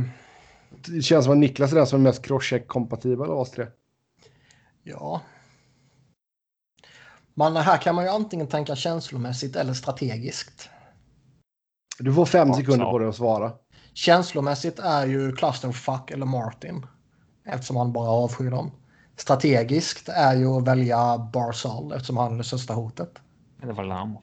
Det 0.87 1.01
känns 1.01 1.25
som 1.25 1.33
att 1.33 1.39
Niklas 1.39 1.71
är 1.71 1.75
den 1.75 1.87
som 1.87 1.99
är 1.99 2.03
mest 2.03 2.25
crosscheck-kompatibel 2.25 3.29
av 3.29 3.39
oss 3.39 3.51
tre. 3.51 3.65
ja. 4.83 5.21
Men 7.33 7.55
här 7.55 7.77
kan 7.77 7.95
man 7.95 8.03
ju 8.03 8.09
antingen 8.09 8.47
tänka 8.47 8.75
känslomässigt 8.75 9.55
eller 9.55 9.73
strategiskt. 9.73 10.69
Du 11.99 12.13
får 12.13 12.25
fem 12.25 12.47
Ja, 12.47 12.53
sekunder 12.53 12.85
på 12.85 12.99
dig 12.99 13.09
att 13.09 13.15
svara. 13.15 13.51
Känslomässigt 13.93 14.79
är 14.79 15.05
ju 15.05 15.35
Clusterfuck 15.35 16.11
eller 16.11 16.25
Martin. 16.25 16.85
Eftersom 17.45 17.75
han 17.75 17.93
bara 17.93 18.09
avskyr 18.09 18.51
dem. 18.51 18.71
Strategiskt 19.15 20.09
är 20.09 20.35
ju 20.35 20.47
att 20.47 20.67
välja 20.67 21.17
Barzal 21.17 21.91
eftersom 21.91 22.17
han 22.17 22.33
är 22.33 22.37
det 22.37 22.43
största 22.43 22.73
hotet. 22.73 23.19
det 23.61 23.73
var 23.73 23.83
Lamov. 23.83 24.21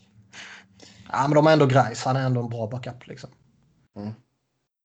Ja, 1.12 1.22
men 1.22 1.34
de 1.34 1.46
är 1.46 1.52
ändå 1.52 1.66
grejs. 1.66 2.04
Han 2.04 2.16
är 2.16 2.26
ändå 2.26 2.40
en 2.40 2.48
bra 2.48 2.66
backup 2.66 3.06
liksom. 3.06 3.30
Mm. 3.96 4.12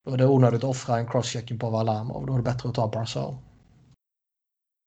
Då 0.06 0.14
är 0.14 0.18
det 0.18 0.28
onödigt 0.28 0.64
att 0.64 0.70
offra 0.70 0.98
en 0.98 1.08
crosschecking 1.08 1.60
på 1.60 1.70
Valamov. 1.70 2.26
Då 2.26 2.34
är 2.34 2.38
det 2.38 2.44
bättre 2.44 2.70
att 2.70 2.76
ta 2.76 2.88
Barzal. 2.88 3.38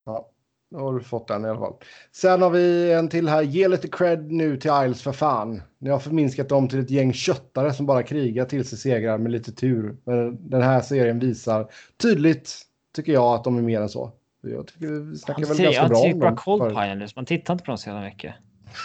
Ja, 0.05 0.29
då 0.71 0.79
har 0.79 0.95
du 0.95 1.01
fått 1.01 1.29
den 1.29 1.45
i 1.45 1.49
alla 1.49 1.59
fall. 1.59 1.75
Sen 2.13 2.43
har 2.43 2.51
vi 2.51 2.93
en 2.93 3.09
till 3.09 3.29
här. 3.29 3.43
Ge 3.43 3.69
lite 3.69 3.89
cred 3.89 4.33
nu 4.33 4.57
till 4.57 4.71
Isles 4.71 5.03
för 5.03 5.13
fan. 5.13 5.63
Ni 5.79 5.91
har 5.91 5.99
förminskat 5.99 6.49
dem 6.49 6.69
till 6.69 6.79
ett 6.79 6.91
gäng 6.91 7.13
köttare 7.13 7.75
som 7.75 7.87
bara 7.87 8.03
krigar 8.03 8.45
till 8.45 8.65
sig 8.65 8.79
segrar 8.79 9.19
med 9.19 9.33
lite 9.33 9.53
tur. 9.53 9.97
Men 10.05 10.51
den 10.51 10.63
här 10.63 10.81
serien 10.81 11.19
visar 11.19 11.71
tydligt, 12.03 12.63
tycker 12.97 13.13
jag, 13.13 13.35
att 13.35 13.45
de 13.45 13.59
är 13.59 13.63
mer 13.63 13.81
än 13.81 13.89
så. 13.89 14.13
Jag 14.43 14.67
tycker 14.67 14.87
vi 14.87 15.19
snackar 15.19 15.47
väl 15.47 15.49
ganska 15.49 15.83
jag 15.83 15.89
bra 15.89 16.03
tycker 16.03 16.15
om 16.15 16.21
dem. 16.21 16.37
Cold. 16.37 16.63
Pioneers. 16.63 17.17
Man 17.17 17.27
tittar 17.27 17.55
inte 17.55 17.65
på 17.65 17.71
dem 17.71 17.79
så 17.79 17.89
jävla 17.89 18.05
mycket. 18.05 18.35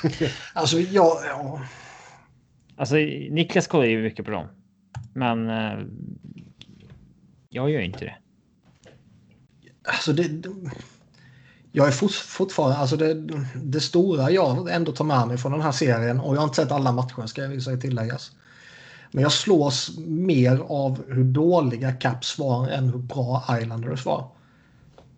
Alltså, 0.54 0.80
ja, 0.80 1.22
ja. 1.26 1.62
Alltså, 2.76 2.96
Niklas 2.96 3.68
kollar 3.68 3.86
ju 3.86 4.04
mycket 4.04 4.26
på 4.26 4.32
dem. 4.32 4.48
Men 5.14 5.50
eh, 5.50 5.86
jag 7.50 7.70
gör 7.70 7.82
inte 7.82 8.06
det. 8.06 8.16
Alltså 9.86 10.14
det, 10.14 10.28
det, 10.28 10.50
jag 11.76 11.88
är 11.88 11.92
fort, 11.92 12.12
fortfarande, 12.12 12.78
alltså 12.78 12.98
det, 12.98 13.14
det 13.56 13.80
stora 13.80 14.32
jag 14.32 14.70
ändå 14.70 14.92
tar 14.92 15.06
med 15.06 15.28
mig 15.28 15.38
från 15.38 15.52
den 15.52 15.62
här 15.62 15.72
serien 15.72 16.20
och 16.20 16.36
jag 16.36 16.40
har 16.40 16.44
inte 16.44 16.56
sett 16.56 16.72
alla 16.72 16.92
matcher 16.92 17.26
ska 17.26 17.42
jag 17.42 17.62
säga 17.62 17.78
tilläggas. 17.78 18.32
Men 19.12 19.24
jag 19.24 19.32
slås 19.32 19.98
mer 20.08 20.60
av 20.70 21.04
hur 21.08 21.24
dåliga 21.24 21.92
Caps 21.92 22.40
var 22.40 22.68
än 22.68 22.90
hur 22.90 23.00
bra 23.00 23.44
Islanders 23.62 24.06
var. 24.06 24.28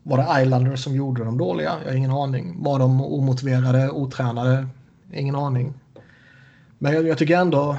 Var 0.03 0.17
det 0.17 0.43
Islanders 0.43 0.83
som 0.83 0.95
gjorde 0.95 1.23
dem 1.23 1.37
dåliga? 1.37 1.75
Jag 1.83 1.91
har 1.91 1.97
ingen 1.97 2.11
aning. 2.11 2.63
Var 2.63 2.79
de 2.79 3.01
omotiverade, 3.01 3.89
otränade? 3.91 4.67
Ingen 5.13 5.35
aning. 5.35 5.73
Men 6.77 6.93
jag, 6.93 7.07
jag 7.07 7.17
tycker 7.17 7.37
ändå 7.37 7.77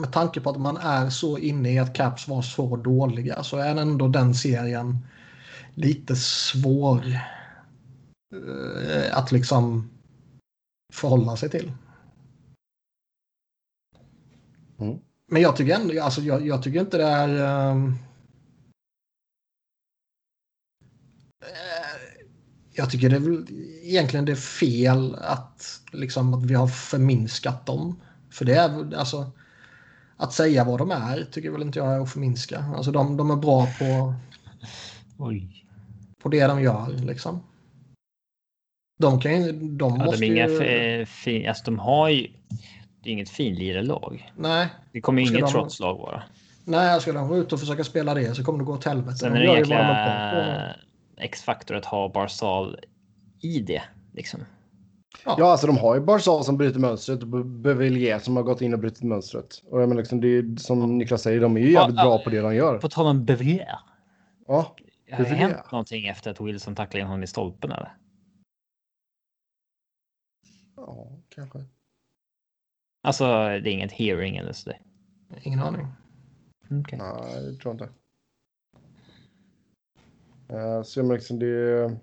med 0.00 0.12
tanke 0.12 0.40
på 0.40 0.50
att 0.50 0.60
man 0.60 0.76
är 0.76 1.10
så 1.10 1.38
inne 1.38 1.72
i 1.72 1.78
att 1.78 1.94
Caps 1.94 2.28
var 2.28 2.42
så 2.42 2.76
dåliga 2.76 3.42
så 3.42 3.56
är 3.56 3.76
ändå 3.76 4.08
den 4.08 4.34
serien 4.34 4.98
lite 5.74 6.16
svår 6.16 7.04
eh, 8.34 9.18
att 9.18 9.32
liksom 9.32 9.90
förhålla 10.92 11.36
sig 11.36 11.50
till. 11.50 11.72
Mm. 14.78 14.98
Men 15.26 15.42
jag 15.42 15.56
tycker 15.56 15.74
ändå, 15.74 16.02
alltså 16.02 16.20
jag, 16.20 16.46
jag 16.46 16.62
tycker 16.62 16.80
inte 16.80 16.96
det 16.96 17.04
är... 17.04 17.28
eh, 17.28 17.92
jag 22.76 22.90
tycker 22.90 23.10
det 23.10 23.16
är 23.16 23.20
väl 23.20 23.46
egentligen 23.82 24.24
det 24.24 24.32
är 24.32 24.36
fel 24.36 25.14
att, 25.14 25.80
liksom, 25.92 26.34
att 26.34 26.44
vi 26.44 26.54
har 26.54 26.68
förminskat 26.68 27.66
dem. 27.66 28.00
För 28.30 28.44
det 28.44 28.54
är 28.54 28.94
alltså 28.94 29.30
att 30.16 30.32
säga 30.32 30.64
vad 30.64 30.78
de 30.78 30.90
är 30.90 31.24
tycker 31.24 31.50
väl 31.50 31.62
inte 31.62 31.78
jag 31.78 31.94
är 31.94 32.00
att 32.00 32.12
förminska. 32.12 32.64
Alltså 32.76 32.92
de, 32.92 33.16
de 33.16 33.30
är 33.30 33.36
bra 33.36 33.66
på, 33.78 34.14
Oj. 35.18 35.63
På 36.24 36.28
det 36.30 36.46
de 36.46 36.62
gör 36.62 36.88
liksom. 37.06 37.40
De 38.98 39.20
kan 39.20 39.42
ju, 39.44 39.52
de 39.52 39.96
Ja, 39.98 40.04
måste 40.04 40.20
de, 40.20 40.26
är 40.26 40.30
inga 40.32 40.48
ju... 40.48 40.58
fi, 40.58 41.06
fi, 41.06 41.46
alltså, 41.46 41.64
de 41.64 41.78
har 41.78 42.08
ju 42.08 42.26
det 43.02 43.10
är 43.10 43.12
inget 43.12 43.30
finlirarlag. 43.30 44.32
Nej, 44.36 44.68
Det 44.92 45.00
kommer 45.00 45.22
ju 45.22 45.28
inget 45.28 45.40
de- 45.40 45.50
trotslag 45.52 45.94
vara. 45.98 46.22
Nej, 46.64 47.00
ska 47.00 47.12
de 47.12 47.28
gå 47.28 47.36
ut 47.36 47.52
och 47.52 47.60
försöka 47.60 47.84
spela 47.84 48.14
det 48.14 48.34
så 48.34 48.44
kommer 48.44 48.58
det 48.58 48.64
gå 48.64 48.72
åt 48.72 48.84
helvete. 48.84 49.16
Sen 49.16 49.32
De 49.32 49.38
är 49.38 49.64
det 49.64 50.74
på. 51.16 51.22
X-faktor 51.22 51.76
att 51.76 51.84
ha 51.84 52.08
Barzal 52.08 52.76
i 53.40 53.60
det. 53.60 53.82
Liksom. 54.12 54.40
Ja, 55.24 55.50
alltså 55.50 55.66
de 55.66 55.76
har 55.78 55.94
ju 55.94 56.00
Barzal 56.00 56.44
som 56.44 56.56
bryter 56.56 56.78
mönstret 56.80 57.22
och 57.22 57.28
Bevillier 57.46 58.18
som 58.18 58.36
har 58.36 58.42
gått 58.42 58.60
in 58.62 58.72
och 58.74 58.78
brutit 58.80 59.02
mönstret. 59.02 59.62
Och 59.70 59.82
jag 59.82 59.88
menar 59.88 60.02
liksom, 60.02 60.20
det 60.20 60.28
är 60.28 60.56
som 60.56 60.98
Niklas 60.98 61.22
säger, 61.22 61.40
de 61.40 61.56
är 61.56 61.60
ju 61.60 61.72
jävligt 61.72 61.96
Ja, 61.96 62.02
bra 62.04 62.12
ja. 62.12 62.20
på 62.24 62.30
det 62.30 62.40
de 62.40 62.54
gör. 62.54 62.78
På 62.78 62.88
tal 62.88 63.06
om 63.06 63.24
Bevier. 63.24 63.78
Ja, 64.46 64.76
Har 65.16 65.24
det 65.24 65.34
hänt 65.34 65.72
någonting 65.72 66.06
efter 66.06 66.30
att 66.30 66.40
Wilson 66.40 66.74
tacklade 66.74 67.00
in 67.00 67.06
honom 67.06 67.22
i 67.22 67.26
stolpen 67.26 67.72
eller? 67.72 67.96
ja 70.76 71.08
kanske. 71.28 71.64
Alltså, 73.02 73.24
det 73.24 73.70
är 73.70 73.72
inget 73.72 73.92
hearing 73.92 74.36
eller 74.36 74.52
sådär. 74.52 74.80
Ingen 75.42 75.60
aning. 75.60 75.86
Okej. 76.70 76.98
Nej, 76.98 77.42
det 77.42 77.56
tror 77.56 77.74
jag 77.74 77.74
inte. 77.74 77.88
Uh, 80.54 80.82
så 80.82 81.12
liksom 81.12 81.38
det... 81.38 81.98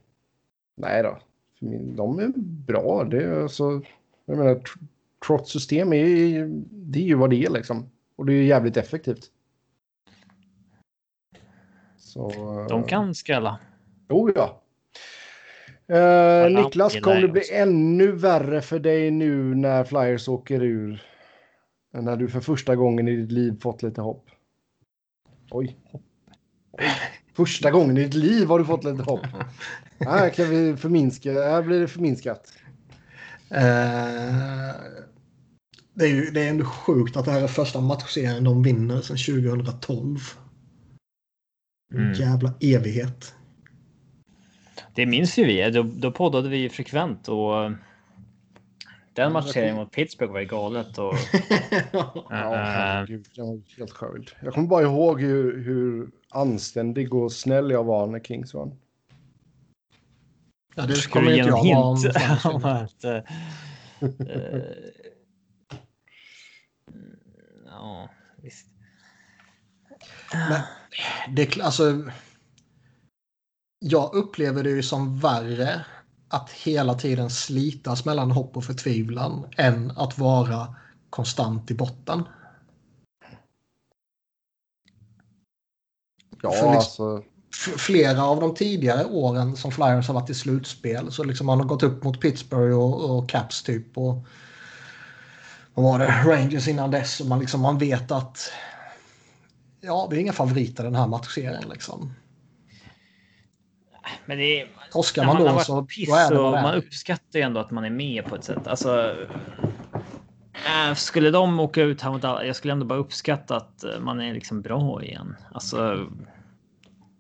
Nej 0.76 1.04
då. 1.04 1.20
För 1.60 1.66
min, 1.66 1.96
de 1.96 2.20
är 2.20 2.32
bra. 2.38 3.04
Det 3.04 3.24
är 3.24 3.42
alltså... 3.42 3.82
Jag 4.26 4.38
menar, 4.38 4.56
tr- 4.56 4.86
trots 5.28 5.52
system 5.52 5.94
är 5.94 6.06
ju- 6.06 6.64
det 6.72 7.00
är 7.00 7.04
ju 7.04 7.16
vad 7.16 7.30
det 7.30 7.46
är 7.46 7.50
liksom. 7.50 7.90
Och 8.16 8.26
det 8.26 8.34
är 8.34 8.38
ju 8.38 8.46
jävligt 8.46 8.78
effektivt. 8.78 9.32
Så... 12.12 12.30
eh, 12.62 12.68
De 12.68 12.84
kan 12.84 13.16
skrälla. 13.16 13.60
Oh 14.10 14.32
ja. 14.36 14.62
Eh, 15.96 16.64
Niklas, 16.64 17.00
kommer 17.00 17.22
det 17.22 17.28
bli 17.28 17.42
också. 17.42 17.54
ännu 17.54 18.12
värre 18.12 18.62
för 18.62 18.80
dig 18.80 19.12
nu 19.12 19.56
när 19.56 19.84
Flyers 19.84 20.28
åker 20.28 20.64
ur? 20.64 21.04
När 21.94 22.16
du 22.16 22.28
för 22.28 22.40
första 22.40 22.76
gången 22.76 23.08
i 23.08 23.16
ditt 23.16 23.32
liv 23.32 23.60
fått 23.62 23.84
lite 23.84 24.02
hopp. 24.02 24.26
Oj. 25.52 25.78
Oj. 25.92 26.02
Första 27.36 27.72
gången 27.72 27.98
i 27.98 28.04
ditt 28.04 28.14
liv 28.14 28.48
har 28.48 28.60
du 28.60 28.66
fått 28.66 28.84
lite 28.84 29.04
hopp. 29.04 29.26
Här 30.00 30.30
kan 30.30 30.50
vi 30.50 30.78
förminska. 30.78 31.32
Här 31.32 31.62
blir 31.62 31.80
det 31.80 31.88
förminskat. 31.88 32.54
Eh, 33.50 34.76
det, 35.94 36.06
är 36.06 36.08
ju, 36.08 36.32
det 36.32 36.42
är 36.42 36.50
ändå 36.50 36.66
sjukt 36.66 37.18
att 37.18 37.26
det 37.26 37.32
här 37.32 37.42
är 37.42 37.48
första 37.48 37.82
matchserien 37.82 38.44
de 38.44 38.64
vinner 38.64 39.02
sedan 39.02 39.18
2012. 39.18 40.20
Mm. 41.92 42.14
Jävla 42.14 42.54
evighet. 42.62 43.36
Det 44.96 45.06
minns 45.06 45.40
ju 45.40 45.46
vi. 45.46 45.72
Då, 45.72 45.84
då 45.84 46.12
poddade 46.12 46.50
vi 46.50 46.70
frekvent 46.70 47.28
och 47.28 47.72
den 49.14 49.34
matchserien 49.34 49.76
mot 49.76 49.92
Pittsburgh 49.92 50.34
var 50.34 50.40
ju 50.40 50.46
galet. 50.46 50.98
Och, 50.98 51.14
Ja, 51.92 52.14
Eh, 52.32 52.58
herregud. 52.58 53.28
Jag 53.34 53.46
var 53.46 53.62
helt. 53.78 54.36
Jag 54.42 54.54
kommer 54.54 54.68
bara 54.68 54.82
ihåg 54.82 55.22
hur, 55.22 55.64
hur 55.64 56.12
anständig 56.30 57.14
och 57.14 57.32
snäll 57.32 57.72
jag 57.72 57.84
var 57.84 58.08
när 58.08 58.20
Kings 58.20 58.54
vann. 58.54 58.76
Ja, 60.76 60.86
det 60.86 61.10
kommer 61.10 61.32
du 61.32 61.38
inte 61.38 61.68
ge 61.68 61.76
om 61.76 61.98
hint? 61.98 62.46
om 62.46 62.66
att, 62.66 63.04
eh, 63.04 63.16
eh, 64.02 64.62
Ja. 67.66 68.10
Men 70.34 70.62
det, 71.36 71.42
är 71.42 71.46
kl- 71.46 71.62
alltså, 71.64 72.12
jag 73.80 74.14
upplever 74.14 74.64
det 74.64 74.70
ju 74.70 74.84
som 74.84 75.20
värre 75.20 75.86
att 76.28 76.50
hela 76.50 76.94
tiden 76.94 77.30
slitas 77.30 78.06
mellan 78.06 78.32
hopp 78.32 78.58
och 78.58 78.64
förtvivlan 78.64 79.46
än 79.58 79.92
att 79.92 80.18
vara 80.18 80.76
konstant 81.10 81.72
i 81.72 81.74
botten. 81.74 82.24
Ja, 86.42 86.52
För 86.52 86.74
liksom- 86.74 86.76
alltså. 86.76 87.24
Flera 87.78 88.24
av 88.24 88.40
de 88.40 88.56
tidigare 88.56 89.06
åren 89.06 89.56
som 89.56 89.72
Flyers 89.72 90.08
har 90.08 90.14
varit 90.14 90.30
i 90.30 90.34
slutspel 90.34 91.12
så 91.12 91.24
liksom 91.24 91.48
man 91.48 91.60
har 91.60 91.68
gått 91.68 91.84
upp 91.84 92.04
mot 92.04 92.22
Pittsburgh 92.22 92.78
och, 92.78 93.18
och 93.18 93.30
Caps 93.30 93.64
typ 93.64 93.98
och 93.98 94.26
vad 95.74 95.86
var 95.86 96.00
det, 96.00 96.06
Rangers 96.26 96.68
innan 96.68 96.92
dess 96.92 97.20
och 97.20 97.28
man, 97.28 97.40
liksom, 97.40 97.62
man 97.62 97.78
vet 97.78 98.12
att 98.12 98.52
ja, 99.82 100.08
vi 100.12 100.18
är 100.18 100.22
inga 100.22 100.34
favoriter 100.34 100.84
den 100.84 100.96
här 100.96 101.08
matchserien 101.08 101.70
liksom. 101.70 102.14
Men 104.26 104.38
det 104.38 104.62
är, 104.62 104.68
Torskar 104.92 105.26
man 105.26 105.44
man 105.44 105.56
då 105.56 105.60
så 105.60 105.86
piss 105.86 106.10
då 106.10 106.16
är 106.16 106.30
det 106.30 106.36
det 106.36 106.62
man 106.62 106.76
uppskattar 106.76 107.40
ju 107.40 107.42
ändå 107.42 107.60
att 107.60 107.72
man 107.72 107.86
är 107.86 107.90
med 107.90 108.26
på 108.26 108.36
ett 108.36 108.44
sätt. 108.44 108.68
Alltså. 108.68 109.16
äh, 110.54 110.94
Skulle 110.96 111.32
de 111.32 111.60
åka 111.60 111.82
ut 111.82 112.02
här 112.02 112.12
mot 112.12 112.24
alla, 112.24 112.46
jag 112.46 112.56
skulle 112.56 112.74
ändå 112.74 112.86
bara 112.86 113.00
uppskatta 113.00 113.58
att 113.58 113.84
eh, 113.84 114.00
man 114.00 114.22
är 114.22 114.34
liksom 114.34 114.62
bra 114.62 115.04
igen. 115.04 115.36
Alltså. 115.52 116.08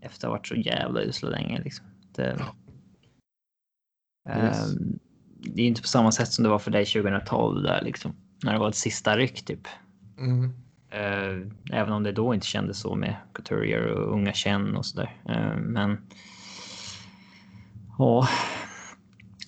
Efter 0.01 0.27
att 0.27 0.31
ha 0.31 0.37
varit 0.37 0.47
så 0.47 0.55
jävla 0.55 1.01
usla 1.01 1.29
länge 1.29 1.61
liksom. 1.61 1.85
Det, 2.15 2.37
Yes. 4.29 4.73
Ehm, 4.73 4.99
det 5.39 5.61
är 5.61 5.65
inte 5.65 5.81
på 5.81 5.87
samma 5.87 6.11
sätt 6.11 6.31
som 6.31 6.43
det 6.43 6.49
var 6.49 6.59
för 6.59 6.71
dig 6.71 6.85
2012 6.85 7.63
där 7.63 7.81
liksom. 7.81 8.15
När 8.43 8.53
det 8.53 8.59
var 8.59 8.69
ett 8.69 8.75
sista 8.75 9.17
ryck 9.17 9.45
typ. 9.45 9.67
Mm. 10.17 10.53
Eh, 10.91 11.37
även 11.79 11.93
om 11.93 12.03
det 12.03 12.11
då 12.11 12.33
inte 12.33 12.47
kändes 12.47 12.79
så 12.79 12.95
med 12.95 13.15
Couturier 13.33 13.85
och 13.85 14.13
unga 14.13 14.33
Chen 14.33 14.75
och 14.75 14.85
sådär. 14.85 15.15
Eh, 15.29 15.57
men. 15.57 15.97
Ja. 17.97 18.27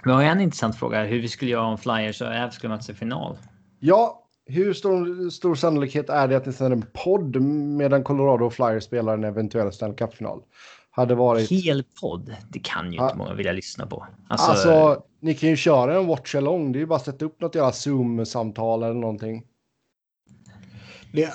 Vi 0.06 0.12
har 0.12 0.24
en 0.24 0.42
intressant 0.42 0.76
fråga 0.76 1.04
hur 1.04 1.22
vi 1.22 1.28
skulle 1.28 1.52
göra 1.52 1.66
om 1.66 1.78
Flyers 1.78 2.22
och 2.22 2.28
Avs 2.28 2.56
skulle 2.56 2.70
mötas 2.74 2.90
i 2.90 2.94
final. 2.94 3.38
Ja, 3.80 4.20
hur 4.46 4.74
stor, 4.74 5.30
stor 5.30 5.56
sannolikhet 5.56 6.10
är 6.10 6.28
det 6.28 6.38
att 6.38 6.46
ni 6.46 6.54
sänder 6.54 6.78
en 6.78 6.86
podd 7.04 7.42
medan 7.42 8.04
Colorado 8.04 8.46
och 8.46 8.54
Flyers 8.54 8.84
spelar 8.84 9.14
en 9.14 9.24
eventuell 9.24 9.72
Stanley 9.72 9.96
Cup-final? 9.98 10.42
Hade 10.92 11.16
varit... 11.16 11.52
Hel 11.52 11.84
podd, 12.02 12.36
det 12.50 12.60
kan 12.60 12.94
ju 12.94 13.00
inte 13.00 13.16
många 13.16 13.34
vilja 13.34 13.52
lyssna 13.52 13.86
på. 13.86 14.08
Alltså, 14.28 14.52
Alltså, 14.52 15.04
ni 15.20 15.34
kan 15.34 15.50
ju 15.50 15.56
köra 15.56 15.98
en 15.98 16.08
watch 16.08 16.36
along. 16.36 16.72
Det 16.72 16.78
är 16.78 16.82
ju 16.82 16.86
bara 16.86 16.96
att 16.96 17.06
sätta 17.06 17.26
upp 17.26 17.42
något 17.42 17.56
jävla 17.56 17.72
Zoom-samtal 17.72 18.84
eller 18.84 18.94
någonting. 18.94 19.44
Det, 21.14 21.34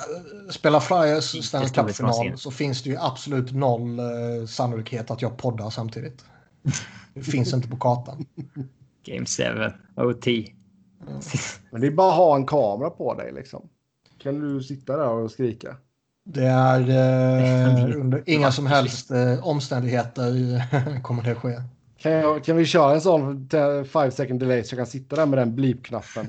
spelar 0.50 0.80
Flyers 0.80 1.46
Stanley. 1.46 1.68
Cup-final 1.68 2.38
så 2.38 2.50
finns 2.50 2.82
det 2.82 2.90
ju 2.90 2.96
absolut 2.96 3.52
noll 3.52 3.98
eh, 3.98 4.46
sannolikhet 4.46 5.10
att 5.10 5.22
jag 5.22 5.36
poddar 5.36 5.70
samtidigt. 5.70 6.24
Det 7.14 7.22
finns 7.22 7.54
inte 7.54 7.68
på 7.68 7.76
kartan. 7.76 8.26
Game 9.04 9.26
7, 9.26 9.42
OT. 9.96 10.26
Men 11.70 11.80
det 11.80 11.86
är 11.86 11.90
bara 11.90 12.10
att 12.10 12.16
ha 12.16 12.36
en 12.36 12.46
kamera 12.46 12.90
på 12.90 13.14
dig 13.14 13.32
liksom. 13.32 13.68
Kan 14.22 14.40
du 14.40 14.62
sitta 14.62 14.96
där 14.96 15.08
och 15.08 15.30
skrika? 15.30 15.76
Det 16.24 16.46
är 16.46 16.80
eh, 16.80 17.96
under 18.00 18.22
inga 18.26 18.52
som 18.52 18.66
helst 18.66 19.10
eh, 19.10 19.46
omständigheter 19.48 20.32
kommer 21.02 21.22
det 21.22 21.34
ske. 21.34 21.62
Kan, 21.96 22.12
jag, 22.12 22.44
kan 22.44 22.56
vi 22.56 22.64
köra 22.64 22.94
en 22.94 23.00
sån 23.00 23.48
5 23.92 24.10
second 24.10 24.40
delay 24.40 24.64
så 24.64 24.74
jag 24.74 24.78
kan 24.78 24.86
sitta 24.86 25.16
där 25.16 25.26
med 25.26 25.38
den 25.38 25.54
bleep-knappen? 25.54 26.28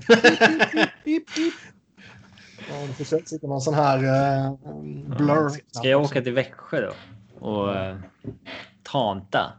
Ja, 2.69 2.87
då 2.87 2.93
får- 2.93 3.25
sitter 3.25 3.47
man 3.47 3.61
sån 3.61 3.73
här 3.73 3.97
eh, 3.97 4.53
blur. 5.17 5.49
Ska 5.71 5.87
jag 5.87 6.01
åka 6.01 6.21
till 6.21 6.33
Växjö 6.33 6.81
då? 6.81 6.91
Och 7.47 7.69
uh, 7.69 7.95
tanta? 8.83 9.53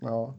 Ja. 0.00 0.34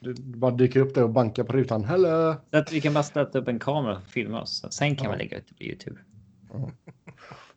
Du 0.00 0.14
bara 0.14 0.50
dyker 0.50 0.80
upp 0.80 0.94
där 0.94 1.02
och 1.02 1.10
bankar 1.10 1.44
på 1.44 1.52
rutan. 1.52 1.84
Hello! 1.84 2.34
Så 2.50 2.56
att 2.58 2.72
vi 2.72 2.80
kan 2.80 2.94
bara 2.94 3.02
sätta 3.04 3.38
upp 3.38 3.48
en 3.48 3.58
kamera 3.58 3.96
och 3.96 4.02
filma 4.02 4.42
oss. 4.42 4.64
Sen 4.70 4.96
kan 4.96 5.04
Ja. 5.04 5.10
man 5.10 5.18
lägga 5.18 5.36
ut 5.38 5.44
det 5.48 5.54
på 5.54 5.62
Youtube. 5.62 5.96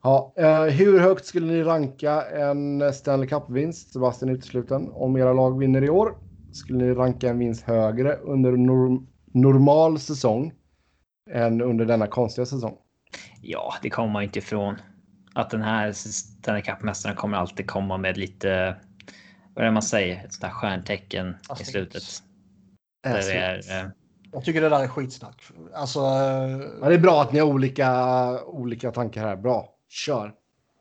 Ja, 0.04 0.34
eh, 0.38 0.64
hur 0.64 1.00
högt 1.00 1.26
skulle 1.26 1.48
ni 1.48 1.64
ranka 1.64 2.22
en 2.22 2.94
Stanley 2.94 3.28
Cup-vinst, 3.30 3.94
Sebastian 3.94 4.30
utesluten, 4.32 4.90
om 4.94 5.18
era 5.18 5.34
lag 5.34 5.60
vinner 5.60 5.84
i 5.84 5.90
år? 5.90 6.18
Skulle 6.54 6.86
ni 6.86 6.94
ranka 6.94 7.30
en 7.30 7.40
vinst 7.40 7.64
högre 7.64 8.16
under 8.16 8.52
norm 8.52 9.08
normal 9.34 10.00
säsong 10.00 10.54
än 11.32 11.62
under 11.62 11.86
denna 11.86 12.08
konstiga 12.08 12.46
säsong? 12.46 12.78
Ja, 13.42 13.74
det 13.82 13.90
kommer 13.90 14.10
man 14.10 14.24
inte 14.24 14.40
ifrån. 14.40 14.76
Att 15.34 15.50
den 15.50 15.62
här 15.62 15.92
Stanley 15.92 16.62
Cup-mästaren 16.62 17.16
kommer 17.16 17.38
alltid 17.38 17.68
komma 17.68 17.98
med 17.98 18.18
lite, 18.18 18.76
vad 19.54 19.62
är 19.62 19.66
det 19.66 19.72
man 19.72 19.82
säger, 19.82 20.26
ett 20.26 20.34
sånt 20.34 20.44
här 20.44 20.52
stjärntecken 20.52 21.30
i 21.30 21.34
Asterisk. 21.50 21.72
slutet. 21.72 22.04
Där 23.04 23.14
det 23.14 23.34
är, 23.34 23.84
eh, 23.84 23.90
Jag 24.32 24.44
tycker 24.46 24.62
det 24.62 24.70
där 24.70 24.84
är 24.84 24.88
skitsnack. 24.88 25.42
Alltså, 25.74 26.00
eh, 26.00 26.62
Ja, 26.82 26.90
det 26.90 26.94
är 26.94 27.00
bra 27.00 27.22
att 27.22 27.32
ni 27.34 27.40
har 27.40 27.48
olika, 27.48 28.44
olika 28.44 28.92
tankar 28.92 29.22
här. 29.28 29.36
Bra, 29.36 29.70
kör! 29.90 30.34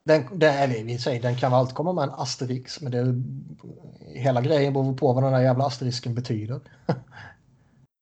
den, 0.04 0.38
det, 0.38 0.50
eller 0.50 0.84
vi 0.84 0.98
säger, 0.98 1.22
den 1.22 1.36
kan 1.36 1.50
väl 1.50 1.58
alltid 1.60 1.74
komma 1.74 1.92
med 1.92 2.04
en 2.04 2.10
asterix, 2.10 2.80
men 2.80 2.92
det, 2.92 3.22
hela 4.20 4.40
grejen 4.40 4.72
beror 4.72 4.94
på 4.94 5.12
vad 5.12 5.22
den 5.24 5.32
där 5.32 5.40
jävla 5.40 5.66
asterisken 5.66 6.14
betyder. 6.14 6.60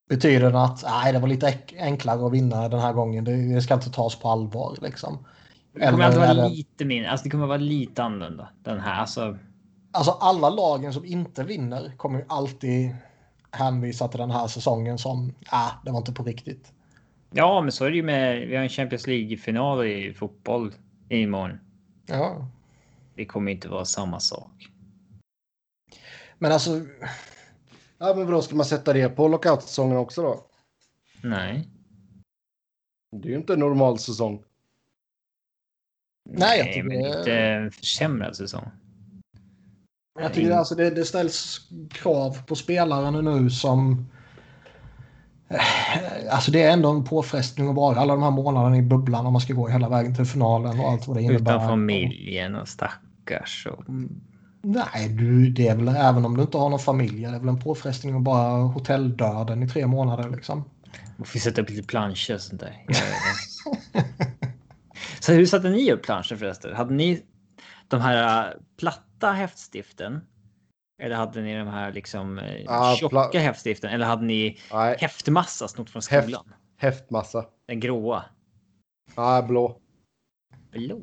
betyder 0.09 0.41
den 0.41 0.57
att 0.57 0.83
nej, 0.83 1.13
det 1.13 1.19
var 1.19 1.29
lite 1.29 1.59
enklare 1.79 2.27
att 2.27 2.33
vinna 2.33 2.69
den 2.69 2.81
här 2.81 2.93
gången, 2.93 3.25
det, 3.25 3.55
det 3.55 3.63
ska 3.63 3.75
inte 3.75 3.91
tas 3.91 4.17
på 4.17 4.29
allvar 4.29 4.77
liksom. 4.83 5.27
det 5.73 5.91
kommer 5.91 6.17
vara 6.17 6.35
det- 6.35 6.49
lite 6.49 6.85
mindre, 6.85 7.11
alltså 7.11 7.25
det 7.25 7.31
kommer 7.31 7.47
vara 7.47 7.59
lite 7.59 8.03
annorlunda. 8.03 8.49
Den 8.63 8.81
här, 8.81 9.01
alltså. 9.01 9.39
Alltså 9.93 10.11
alla 10.11 10.51
lagen 10.51 10.93
som 10.93 11.05
inte 11.05 11.45
vinner 11.45 11.93
kommer 11.97 12.19
ju 12.19 12.25
alltid 12.29 12.97
hänvisa 13.51 14.09
till 14.09 14.21
den 14.21 14.31
här 14.31 14.47
säsongen 14.47 14.99
som, 14.99 15.35
ah, 15.51 15.71
det 15.85 15.91
var 15.91 15.99
inte 15.99 16.13
på 16.13 16.23
riktigt. 16.23 16.73
Ja, 17.31 17.61
men 17.61 17.73
så 17.73 17.85
är 17.85 17.91
det 17.91 17.97
ju 17.97 18.03
med, 18.03 18.49
vi 18.49 18.57
har 18.57 18.63
en 18.63 18.69
Champions 18.69 19.07
League-final 19.07 19.87
i 19.87 20.15
fotboll 20.15 20.73
imorgon. 21.09 21.59
Ja. 22.07 22.47
Det 23.15 23.25
kommer 23.25 23.53
inte 23.53 23.69
vara 23.69 23.85
samma 23.85 24.21
sak. 24.21 24.69
Men 26.39 26.53
alltså, 26.53 26.81
Ja, 27.99 28.15
men 28.16 28.27
vadå, 28.27 28.43
ska 28.43 28.57
man 28.57 28.66
sätta 28.66 28.93
det 28.93 29.09
på 29.09 29.29
lockout-säsongen 29.29 29.97
också 29.97 30.23
då? 30.23 30.45
Nej. 31.23 31.69
Det 33.12 33.29
är 33.29 33.33
ju 33.33 33.39
inte 33.39 33.53
en 33.53 33.61
normal 33.61 33.99
säsong. 33.99 34.43
Nej, 36.31 36.59
jag 36.59 36.66
tycker 36.66 36.83
men 36.83 37.19
inte 37.19 37.39
en 37.39 37.70
försämrad 37.70 38.37
säsong. 38.37 38.70
jag 40.20 40.35
tycker 40.35 40.51
alltså 40.51 40.75
det, 40.75 40.91
det 40.91 41.05
ställs 41.05 41.61
krav 41.91 42.47
på 42.47 42.55
spelaren 42.55 43.25
nu 43.25 43.51
som... 43.51 44.07
Eh, 45.49 45.61
Alltså 46.31 46.51
det 46.51 46.62
är 46.62 46.73
ändå 46.73 46.91
en 46.91 47.05
påfrestning 47.05 47.69
att 47.69 47.75
vara 47.75 48.01
alla 48.01 48.15
de 48.15 48.23
här 48.23 48.31
månaderna 48.31 48.77
i 48.77 48.83
bubblan 48.83 49.27
om 49.27 49.33
man 49.33 49.41
ska 49.41 49.53
gå 49.55 49.69
hela 49.69 49.89
vägen 49.89 50.15
till 50.15 50.25
finalen 50.25 50.81
och 50.81 50.91
allt 50.91 51.07
vad 51.07 51.16
det 51.16 51.23
innebär. 51.23 51.55
Utan 51.57 51.69
familjen 51.69 52.55
och 52.55 52.69
stackars. 52.69 53.66
Och... 53.66 53.85
Nej, 54.63 55.09
du, 55.09 55.51
det 55.51 55.69
är 55.69 55.77
väl 55.77 55.89
även 55.89 56.25
om 56.25 56.37
du 56.37 56.43
inte 56.43 56.59
har 56.59 56.71
någon 56.71 56.79
familj. 56.79 57.23
Det 57.23 57.29
är 57.29 57.39
väl 57.39 57.49
en 57.49 57.61
påfrestning 57.61 58.17
att 58.17 58.23
bara 58.23 58.63
hotelldöden 58.63 59.63
i 59.63 59.69
tre 59.69 59.87
månader 59.87 60.31
liksom. 60.31 60.65
Man 61.17 61.27
får 61.27 61.39
sätta 61.39 61.63
upp 61.63 61.71
lite 61.71 61.87
planscher 61.87 62.35
och 62.35 62.41
sånt 62.41 62.61
där. 62.61 62.87
Så 65.21 65.33
hur 65.33 65.47
satte 65.47 65.71
ni 65.71 65.93
upp 65.93 66.03
planscher 66.03 66.37
förresten? 66.37 66.77
Hade 66.77 66.95
ni 66.95 67.23
de 67.89 68.01
här 68.01 68.47
äh, 68.49 68.53
platta 68.77 69.33
häftstiften? 69.33 70.21
Eller 71.03 71.17
hade 71.17 71.41
ni 71.43 71.59
de 71.59 71.69
här 71.69 71.93
liksom 71.93 72.41
Ja, 72.67 72.97
tjocka 72.99 73.39
häftstiften? 73.39 73.91
Eller 73.91 74.07
hade 74.07 74.25
ni 74.25 74.59
Nej, 74.73 74.97
häftmassa 75.01 75.69
snott 75.69 75.91
från 75.91 76.03
Häft. 76.11 76.25
skolan? 76.29 76.55
häftmassa. 76.77 77.45
Den 77.67 77.81
gråa? 77.81 78.25
Nej, 79.17 79.43
blå. 79.43 79.81
Blå? 80.71 81.03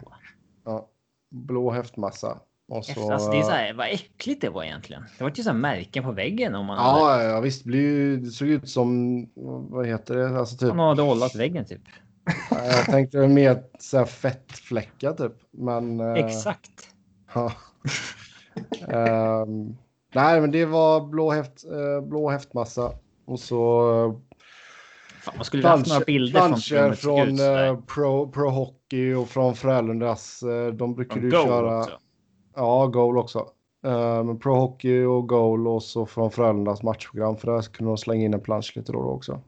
Ja. 0.66 0.90
Blå 1.32 1.72
häftmassa. 1.72 2.40
Och 2.68 2.86
så... 2.86 3.12
Alltså 3.12 3.32
det 3.32 3.38
är 3.38 3.44
så 3.44 3.52
här, 3.52 3.74
vad 3.74 3.88
äckligt 3.88 4.42
det 4.42 4.50
var 4.50 4.64
egentligen. 4.64 5.06
Det 5.18 5.24
var 5.24 5.32
ju 5.36 5.44
så 5.44 5.50
här 5.50 5.58
märken 5.58 6.04
på 6.04 6.12
väggen 6.12 6.56
om 6.56 6.66
man 6.66 6.78
Ja, 6.78 7.24
ja, 7.24 7.40
visst. 7.40 7.64
Det, 7.64 7.68
blir 7.68 7.80
ju, 7.80 8.18
det 8.18 8.32
såg 8.32 8.48
ut 8.48 8.70
som, 8.70 9.22
vad 9.70 9.88
heter 9.88 10.16
det? 10.16 10.40
Alltså 10.40 10.56
typ, 10.56 10.62
hade, 10.62 10.74
man 10.78 10.88
hade 10.88 11.02
ollat 11.02 11.36
väggen 11.36 11.66
typ. 11.66 11.82
jag 12.50 12.86
tänkte 12.86 13.28
mer 13.28 13.64
så 13.80 13.98
här 13.98 14.06
fettfläckar 14.06 15.14
typ. 15.14 15.34
Men, 15.52 16.00
eh, 16.00 16.14
Exakt. 16.14 16.90
Ja. 17.34 17.52
Ehm, 18.88 19.78
nej, 20.14 20.42
men 20.42 20.52
det 20.52 20.66
var 20.66 21.02
blå, 21.08 21.32
häft, 21.32 21.66
eh, 21.66 22.08
blå 22.08 22.30
häftmassa. 22.30 22.92
Och 23.26 23.40
så 23.40 23.90
eh, 24.06 24.16
Fan, 25.22 25.34
man 25.36 25.46
skulle 25.46 25.68
haft 25.68 25.88
några 25.88 26.06
bilder 26.06 26.40
från 26.40 26.50
planscher 26.50 26.94
från 26.94 27.38
sådär. 27.38 27.68
eh, 27.68 27.80
pro, 27.80 28.32
pro 28.32 28.50
Hockey 28.50 29.14
och 29.14 29.30
från 29.30 29.56
Frölundas. 29.56 30.44
de 30.74 30.96
brukar 30.96 31.14
Från 31.14 31.24
ju 31.24 31.32
köra. 31.32 31.80
också. 31.80 32.00
Ja, 32.56 32.88
Goal 32.88 33.18
också. 33.18 33.50
Men 34.26 34.40
Pro 34.40 34.56
Hockey 34.56 35.04
och 35.04 35.30
Goal 35.30 35.68
och 35.68 35.84
så 35.84 36.06
från 36.06 36.32
Frölundas 36.32 36.84
matchprogram. 36.84 37.38
För 37.38 37.52
där 37.52 37.62
kunde 37.62 37.92
de 37.92 37.98
slänga 37.98 38.26
in 38.26 38.34
en 38.34 38.42
plansch 38.42 38.74
lite 38.76 38.92
då 38.92 38.98
och 38.98 39.04
då 39.04 39.10
också. 39.10 39.42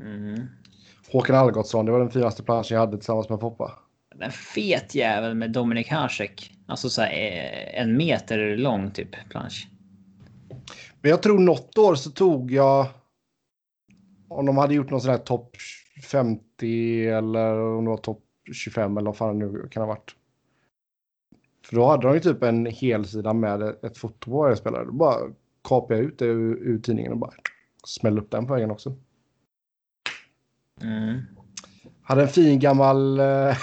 Mm. 0.00 0.46
Håkan 1.12 1.36
Algotsson, 1.36 1.86
det 1.86 1.92
var 1.92 1.98
den 1.98 2.10
finaste 2.10 2.42
planschen 2.42 2.74
jag 2.74 2.80
hade 2.80 2.96
tillsammans 2.96 3.28
med 3.28 3.40
Poppa. 3.40 3.78
En 4.20 4.30
fet 4.30 4.94
jävel 4.94 5.34
med 5.34 5.52
Dominik 5.52 5.88
Hasek. 5.90 6.50
Alltså 6.66 6.90
så 6.90 7.02
här, 7.02 7.12
eh, 7.12 7.80
en 7.80 7.96
meter 7.96 8.56
lång 8.56 8.90
typ 8.90 9.08
plansch. 9.30 9.68
Men 11.00 11.10
jag 11.10 11.22
tror 11.22 11.38
något 11.38 11.78
år 11.78 11.94
så 11.94 12.10
tog 12.10 12.52
jag... 12.52 12.86
Om 14.28 14.46
de 14.46 14.56
hade 14.56 14.74
gjort 14.74 14.90
någon 14.90 15.00
sån 15.00 15.10
här 15.10 15.18
topp 15.18 15.56
50 16.10 17.08
eller 17.08 17.60
om 17.60 17.84
det 17.84 17.90
var 17.90 17.96
topp 17.96 18.22
25 18.52 18.96
eller 18.96 19.06
vad 19.06 19.16
fan 19.16 19.38
det 19.38 19.46
nu 19.46 19.68
kan 19.70 19.82
ha 19.82 19.88
varit. 19.88 20.16
För 21.64 21.76
då 21.76 21.86
hade 21.86 22.06
de 22.06 22.14
ju 22.14 22.20
typ 22.20 22.42
en 22.42 22.66
helsida 22.66 23.32
med 23.32 23.62
ett 23.62 23.98
foto 23.98 24.30
på 24.30 24.38
varje 24.38 24.56
spelare. 24.56 24.84
Då 24.84 24.92
bara 24.92 25.18
kapade 25.68 25.94
jag 25.94 26.04
ut 26.04 26.18
det 26.18 26.24
ur, 26.24 26.56
ur 26.56 26.78
tidningen 26.78 27.12
och 27.12 27.18
bara 27.18 27.32
smällde 27.86 28.20
upp 28.20 28.30
den 28.30 28.46
på 28.46 28.54
väggen 28.54 28.70
också. 28.70 28.96
Mm. 30.82 31.20
Hade 32.02 32.22
en 32.22 32.28
fin 32.28 32.58
gammal 32.58 33.20
eh, 33.20 33.56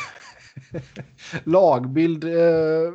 lagbild 1.44 2.24
eh, 2.24 2.94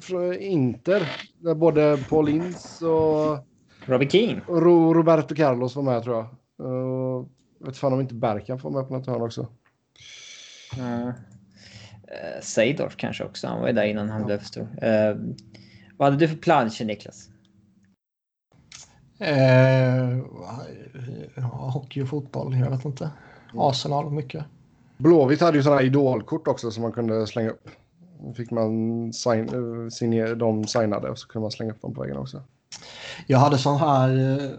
från 0.00 0.34
Inter. 0.34 1.02
Där 1.38 1.54
både 1.54 2.04
Paul 2.08 2.28
Ince 2.28 2.86
och 2.86 3.38
Robbie 3.86 4.10
Keane. 4.10 4.40
Och 4.46 4.62
Ro- 4.62 4.94
Roberto 4.94 5.34
Carlos 5.34 5.76
var 5.76 5.82
med 5.82 6.02
tror 6.02 6.16
jag. 6.16 6.26
Uh, 6.66 7.26
vet 7.58 7.76
fan 7.76 7.92
om 7.92 8.00
inte 8.00 8.14
Bergkamp 8.14 8.62
var 8.62 8.70
med 8.70 8.88
på 8.88 8.94
något 8.94 9.06
hörn 9.06 9.22
också. 9.22 9.46
Mm. 10.78 11.12
Uh, 12.12 12.40
Seidorf 12.42 12.96
kanske 12.96 13.24
också. 13.24 13.46
Han 13.46 13.60
var 13.60 13.66
ju 13.66 13.72
där 13.72 13.84
innan 13.84 14.10
han 14.10 14.26
blev 14.26 14.38
stor. 14.38 14.62
Uh, 14.62 15.34
vad 15.96 16.06
hade 16.06 16.16
du 16.16 16.28
för 16.28 16.36
planscher 16.36 16.84
Niklas? 16.84 17.28
Eh, 19.18 20.18
ja, 21.36 21.70
hockey 21.72 22.02
och 22.02 22.08
fotboll, 22.08 22.56
jag 22.56 22.70
vet 22.70 22.84
inte. 22.84 23.10
Arsenal 23.54 24.10
mycket. 24.10 24.44
Blåvitt 24.96 25.40
hade 25.40 25.56
ju 25.56 25.62
sådana 25.62 25.82
idolkort 25.82 26.48
också 26.48 26.70
som 26.70 26.82
man 26.82 26.92
kunde 26.92 27.26
slänga 27.26 27.50
upp. 27.50 27.68
Då 28.20 28.34
fick 28.34 28.50
man 28.50 29.12
sign, 29.12 29.54
uh, 29.54 29.88
signer, 29.88 30.34
de 30.34 30.64
signade 30.64 31.10
och 31.10 31.18
så 31.18 31.28
kunde 31.28 31.44
man 31.44 31.50
slänga 31.50 31.72
upp 31.72 31.82
dem 31.82 31.94
på 31.94 32.00
väggen 32.00 32.16
också. 32.16 32.42
Jag 33.26 33.38
hade 33.38 33.58
sån 33.58 33.78
här... 33.78 34.40
eh, 34.40 34.50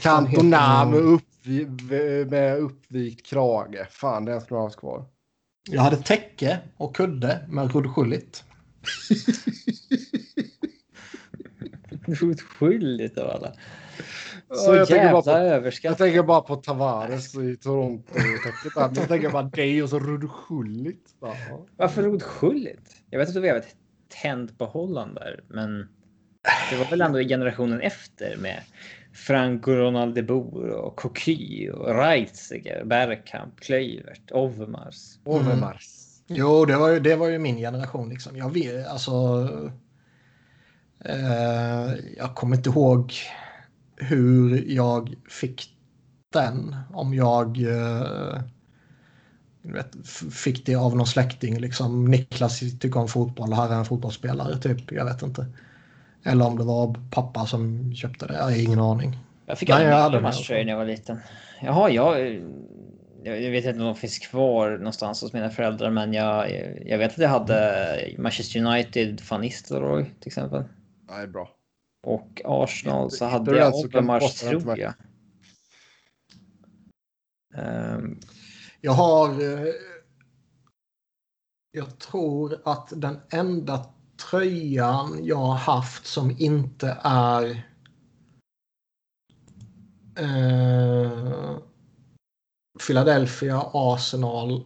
Cantona 0.00 0.84
med, 0.84 1.00
uppvi, 1.00 1.66
med 2.30 2.58
uppvikt 2.58 3.26
krage. 3.26 3.86
Fan, 3.90 4.24
den 4.24 4.40
skulle 4.40 4.54
man 4.54 4.62
ha 4.62 4.66
haft 4.66 4.80
kvar. 4.80 5.04
Jag 5.68 5.82
hade 5.82 5.96
täcke 5.96 6.58
och 6.76 6.96
kudde 6.96 7.40
med 7.48 7.72
rullskylligt. 7.74 8.44
Oskyldigt 12.08 13.18
av 13.18 13.30
alla. 13.30 13.52
Ja, 14.48 14.54
Så 14.56 14.74
jag 14.74 14.88
tänker 14.88 15.04
bara 15.12 15.16
jävla 15.16 15.22
på- 15.22 15.30
Jag 15.30 15.46
överskattat. 15.46 15.98
tänker 15.98 16.22
bara 16.22 16.40
på 16.40 16.56
Tavares 16.56 17.34
i 17.34 17.56
Toronto-täcket. 17.56 18.74
där. 18.74 18.90
Jag 19.00 19.08
tänker 19.08 19.30
bara 19.30 19.42
dig 19.42 19.82
och 19.82 19.88
så 19.88 19.98
rullskylligt. 19.98 21.10
Varför 21.76 22.02
rodskylligt? 22.02 22.96
Jag 23.10 23.18
vet 23.18 23.28
inte 23.28 23.38
om 23.38 23.42
vi 23.42 23.48
har 23.48 23.56
ett 23.56 23.76
tänd 24.22 24.58
på 24.58 24.64
Holland 24.66 25.14
där, 25.14 25.44
men 25.48 25.88
det 26.70 26.76
var 26.78 26.84
väl 26.90 27.00
ändå 27.00 27.18
generationen 27.18 27.80
efter 27.80 28.36
med 28.36 28.62
Franco 29.20 29.72
Ronaldebor 29.72 30.68
och 30.68 30.96
Coquille 30.96 31.72
och 31.72 31.94
Reitziger, 31.94 32.84
Bergkamp, 32.84 33.60
Kluivert, 33.60 34.30
Overmars. 34.32 35.18
Overmars. 35.24 36.00
Jo, 36.26 36.64
det 36.64 36.76
var 36.76 36.88
ju, 36.88 37.00
det 37.00 37.16
var 37.16 37.28
ju 37.28 37.38
min 37.38 37.56
generation. 37.56 38.08
Liksom. 38.08 38.36
Jag 38.36 38.52
vet, 38.52 38.86
alltså... 38.86 39.48
Eh, 41.04 41.94
jag 42.16 42.34
kommer 42.34 42.56
inte 42.56 42.70
ihåg 42.70 43.14
hur 43.96 44.64
jag 44.68 45.14
fick 45.28 45.76
den. 46.32 46.76
Om 46.92 47.14
jag 47.14 47.62
eh, 47.62 48.40
vet, 49.62 50.08
fick 50.32 50.66
det 50.66 50.74
av 50.74 50.96
någon 50.96 51.06
släkting. 51.06 51.58
Liksom, 51.58 52.04
Niklas 52.04 52.58
tycker 52.58 52.96
om 52.96 53.08
fotboll, 53.08 53.52
här 53.52 53.72
är 53.72 53.78
en 53.78 53.84
fotbollsspelare. 53.84 54.58
Typ, 54.58 54.92
jag 54.92 55.04
vet 55.04 55.22
inte. 55.22 55.46
Eller 56.24 56.46
om 56.46 56.58
det 56.58 56.64
var 56.64 56.94
pappa 57.10 57.46
som 57.46 57.94
köpte 57.94 58.26
det. 58.26 58.34
Jag 58.34 58.42
har 58.42 58.64
ingen 58.64 58.80
aning. 58.80 59.18
Jag 59.46 59.58
fick 59.58 59.68
Nej, 59.68 59.76
aldrig 59.76 59.92
jag 59.92 59.96
hade 60.02 60.16
Overmars 60.16 60.36
den. 60.36 60.44
tröjor 60.44 60.64
när 60.64 60.72
jag 60.72 60.78
var 60.78 60.84
liten. 60.86 61.18
Jaha, 61.62 61.90
jag, 61.90 62.20
jag 63.24 63.50
vet 63.50 63.64
inte 63.64 63.78
om 63.80 63.86
de 63.86 63.94
finns 63.96 64.18
kvar 64.18 64.70
någonstans 64.70 65.22
hos 65.22 65.32
mina 65.32 65.50
föräldrar, 65.50 65.90
men 65.90 66.12
jag, 66.12 66.50
jag 66.86 66.98
vet 66.98 67.12
att 67.12 67.18
jag 67.18 67.28
hade 67.28 68.14
Manchester 68.18 68.60
United, 68.60 69.22
Van 69.30 69.40
Nistelrooy 69.40 70.04
till 70.04 70.26
exempel. 70.28 70.64
Nej, 71.08 71.26
bra. 71.26 71.50
Och 72.06 72.42
Arsenal 72.44 73.10
så 73.10 73.24
Hittar 73.24 73.38
hade 73.38 73.58
jag 73.58 73.74
så 73.74 73.88
till 73.88 74.38
tror 74.38 74.78
jag. 74.78 74.92
Ehm, 77.54 78.18
Jag 78.80 78.92
har... 78.92 79.28
eh, 79.30 79.72
Jag 81.72 81.98
tror 81.98 82.60
att 82.64 82.92
den 82.96 83.18
enda 83.30 83.84
tröjan 84.30 85.20
jag 85.24 85.36
har 85.36 85.54
haft 85.54 86.06
som 86.06 86.36
inte 86.38 86.98
är 87.02 87.64
eh, 90.16 91.56
Philadelphia, 92.86 93.62
Arsenal 93.72 94.64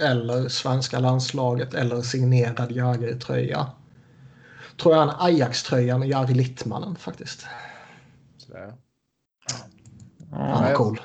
eller 0.00 0.48
svenska 0.48 0.98
landslaget 0.98 1.74
eller 1.74 2.02
signerad 2.02 2.72
Jagr-tröja. 2.72 3.70
Tror 4.76 4.94
jag 4.94 5.02
är 5.04 5.08
en 5.08 5.20
Ajax-tröja 5.20 5.98
med 5.98 6.08
Jari 6.08 6.34
Littmanen 6.34 6.96
faktiskt. 6.96 7.46
Sådär. 8.36 8.74
Han 10.30 10.64
är 10.64 10.70
Ja. 10.70 10.76
cool. 10.76 11.00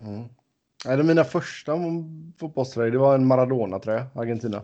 Mm. 0.00 0.28
Det 0.84 1.02
mina 1.02 1.24
första 1.24 1.72
fotbollströjor, 2.38 2.92
det 2.92 2.98
var 2.98 3.14
en 3.14 3.26
Maradona-tröja, 3.26 4.06
Argentina. 4.14 4.62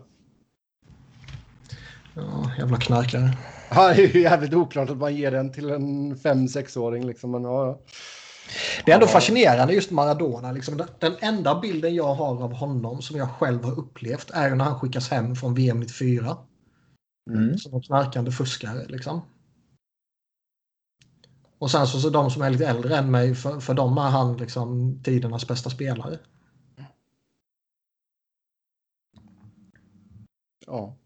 Ja, 2.15 2.51
jävla 2.57 2.77
knarkare. 2.77 3.37
Ja, 3.69 3.93
det 3.93 4.03
är 4.03 4.07
ju 4.07 4.21
jävligt 4.21 4.53
oklart 4.53 4.89
att 4.89 4.97
man 4.97 5.15
ger 5.15 5.31
den 5.31 5.51
till 5.51 5.69
en 5.69 6.15
5-6-åring 6.15 7.07
liksom, 7.07 7.31
men 7.31 7.43
ja. 7.43 7.67
ja. 7.67 7.79
Det 8.85 8.91
är 8.91 8.95
ändå 8.95 9.07
fascinerande 9.07 9.73
just 9.73 9.91
Maradona. 9.91 10.51
Liksom, 10.51 10.77
den, 10.77 10.87
den 10.99 11.15
enda 11.19 11.59
bilden 11.59 11.95
jag 11.95 12.13
har 12.13 12.43
av 12.43 12.53
honom 12.53 13.01
som 13.01 13.17
jag 13.17 13.29
själv 13.29 13.63
har 13.63 13.79
upplevt 13.79 14.31
är 14.31 14.55
när 14.55 14.65
han 14.65 14.79
skickas 14.79 15.09
hem 15.09 15.35
från 15.35 15.53
VM 15.53 15.79
94. 15.79 16.37
Mm. 17.31 17.57
Som 17.57 17.73
en 17.73 17.81
knarkande 17.81 18.31
fuskare. 18.31 18.85
Liksom. 18.87 19.21
Och 21.59 21.71
sen 21.71 21.87
så, 21.87 21.99
så 21.99 22.09
de 22.09 22.31
som 22.31 22.41
är 22.41 22.49
lite 22.49 22.67
äldre 22.67 22.97
än 22.97 23.11
mig, 23.11 23.35
för, 23.35 23.59
för 23.59 23.73
dem 23.73 23.97
är 23.97 24.09
han 24.09 24.37
liksom 24.37 24.99
tidernas 25.03 25.47
bästa 25.47 25.69
spelare. 25.69 26.19
Ja. 30.65 30.97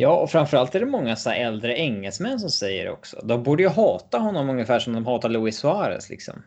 Ja, 0.00 0.20
och 0.20 0.30
framförallt 0.30 0.74
är 0.74 0.80
det 0.80 0.86
många 0.86 1.16
så 1.16 1.30
äldre 1.30 1.76
engelsmän 1.76 2.40
som 2.40 2.50
säger 2.50 2.84
det 2.84 2.90
också. 2.90 3.20
De 3.24 3.42
borde 3.42 3.62
ju 3.62 3.68
hata 3.68 4.18
honom 4.18 4.50
ungefär 4.50 4.78
som 4.78 4.92
de 4.92 5.06
hatar 5.06 5.28
Luis 5.28 5.58
Suarez 5.58 6.10
liksom. 6.10 6.42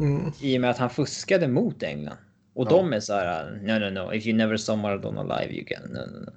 Mm. 0.00 0.32
I 0.40 0.56
och 0.56 0.60
med 0.60 0.70
att 0.70 0.78
han 0.78 0.90
fuskade 0.90 1.48
mot 1.48 1.82
England. 1.82 2.16
Och 2.54 2.66
Ja. 2.66 2.70
de 2.70 2.92
är 2.92 3.00
så 3.00 3.12
här, 3.14 3.50
no, 3.50 3.78
no, 3.78 3.90
no, 4.04 4.14
if 4.14 4.26
you 4.26 4.36
never 4.36 4.56
saw 4.56 4.82
Maradona 4.82 5.22
live 5.22 5.52
you 5.54 5.64
can, 5.66 5.82
no, 5.92 5.98
no, 5.98 6.20
no. 6.24 6.30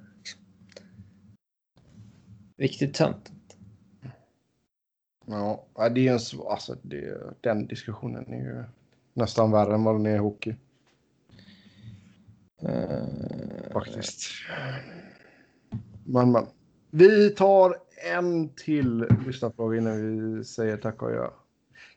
Riktigt 2.58 2.94
töntigt. 2.94 3.56
Ja, 5.26 5.66
det 5.94 6.08
är 6.08 6.12
en 6.12 6.18
sv- 6.18 6.48
alltså 6.48 6.76
det, 6.82 7.18
den 7.40 7.66
diskussionen 7.66 8.32
är 8.32 8.38
ju 8.44 8.64
nästan 9.14 9.50
värre 9.50 9.74
än 9.74 9.84
vad 9.84 9.94
den 9.94 10.06
är 10.06 10.14
i 10.14 10.18
hockey. 10.18 10.54
Eh, 12.62 13.72
Faktiskt. 13.72 14.20
Men, 16.12 16.32
men. 16.32 16.46
Vi 16.90 17.30
tar 17.30 17.76
en 18.14 18.48
till 18.48 19.06
lyssnarfråga 19.26 19.78
innan 19.78 20.36
vi 20.36 20.44
säger 20.44 20.76
tack 20.76 21.02
och 21.02 21.08
adjö. 21.08 21.28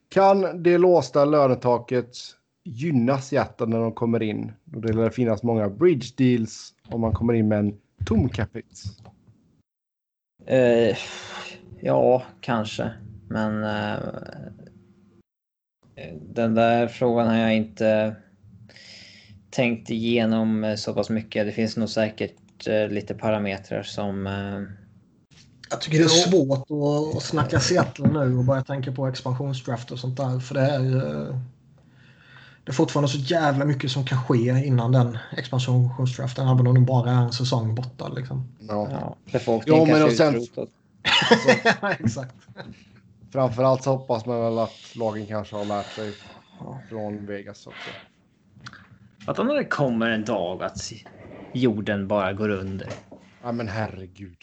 Kan 0.10 0.64
det 0.64 0.78
låsta 0.78 1.26
lönetaket 1.26 2.18
gynna 2.64 3.18
Seattle 3.18 3.66
när 3.66 3.80
de 3.80 3.92
kommer 3.92 4.24
in? 4.24 4.52
Då 4.64 4.80
det 4.80 4.94
lär 4.94 5.10
finnas 5.10 5.44
många 5.44 5.70
bridge 5.70 6.08
deals 6.18 6.74
om 6.88 7.02
man 7.02 7.14
kommer 7.14 7.34
in 7.34 7.48
med 7.48 7.60
en 7.60 7.78
tom 8.06 8.30
capita. 8.30 8.68
Eh, 10.46 10.98
ja, 11.80 12.24
kanske. 12.42 12.92
Men 13.30 13.64
eh, 13.64 14.00
den 16.22 16.56
där 16.56 16.88
frågan 16.88 17.28
har 17.28 17.38
jag 17.38 17.56
inte 17.56 18.16
tänkt 19.50 19.90
igenom 19.90 20.64
eh, 20.64 20.76
så 20.76 20.94
pass 20.94 21.10
mycket. 21.10 21.46
Det 21.46 21.52
finns 21.52 21.78
nog 21.78 21.90
säkert 21.90 22.45
eh, 22.68 22.88
lite 22.88 23.14
parametrar 23.14 23.84
som... 23.84 24.28
Eh, 24.28 24.62
Jag 25.70 25.82
tycker 25.82 25.98
det 25.98 26.04
är 26.04 26.08
svårt 26.08 26.58
att, 26.72 27.16
att 27.18 27.24
snacka 27.24 27.60
Seattle 27.60 28.08
nu 28.08 28.38
och 28.38 28.44
börja 28.44 28.64
tänka 28.64 28.92
på 28.92 29.08
expansionsdraft 29.08 29.92
och 29.92 30.00
sånt 30.00 30.18
där. 30.18 30.40
För 30.40 30.56
det 30.56 30.62
är, 30.62 30.96
eh, 30.96 31.38
det 32.64 32.72
är 32.72 32.74
fortfarande 32.74 33.10
så 33.12 33.18
jävla 33.18 33.66
mycket 33.66 33.92
som 33.92 34.06
kan 34.06 34.24
ske 34.24 34.66
innan 34.66 34.92
den 34.92 35.18
expansionsdraften. 35.38 36.48
Även 36.48 36.68
om 36.68 36.74
det 36.74 36.80
bara 36.82 37.12
är 37.12 37.16
en 37.22 37.32
säsong 37.34 37.76
borta. 37.76 38.08
Liksom. 38.08 38.48
Ja. 38.60 38.88
ja, 38.92 39.16
befolkningen 39.32 39.82
Ja, 39.82 39.86
men 39.88 40.00
kanske 40.02 40.18
sen- 40.18 40.36
utrotad. 40.36 40.68
Exakt. 42.00 42.36
Framförallt 43.32 43.84
så 43.84 43.92
hoppas 43.92 44.26
man 44.26 44.42
väl 44.42 44.60
att 44.60 44.96
lagen 44.96 45.26
kanske 45.26 45.56
har 45.56 45.66
lärt 45.66 45.92
sig 45.96 46.14
från 46.90 47.26
Vegas 47.26 47.68
också. 47.68 47.90
Att 49.28 49.40
om 49.40 49.48
det 49.48 49.66
kommer 49.66 50.10
en 50.10 50.26
dag 50.26 50.64
att 50.64 50.78
jorden 51.56 52.08
bara 52.08 52.34
går 52.34 52.50
under. 52.50 52.90
Ja, 53.44 53.52
men 53.52 53.68
herregud. 53.68 54.38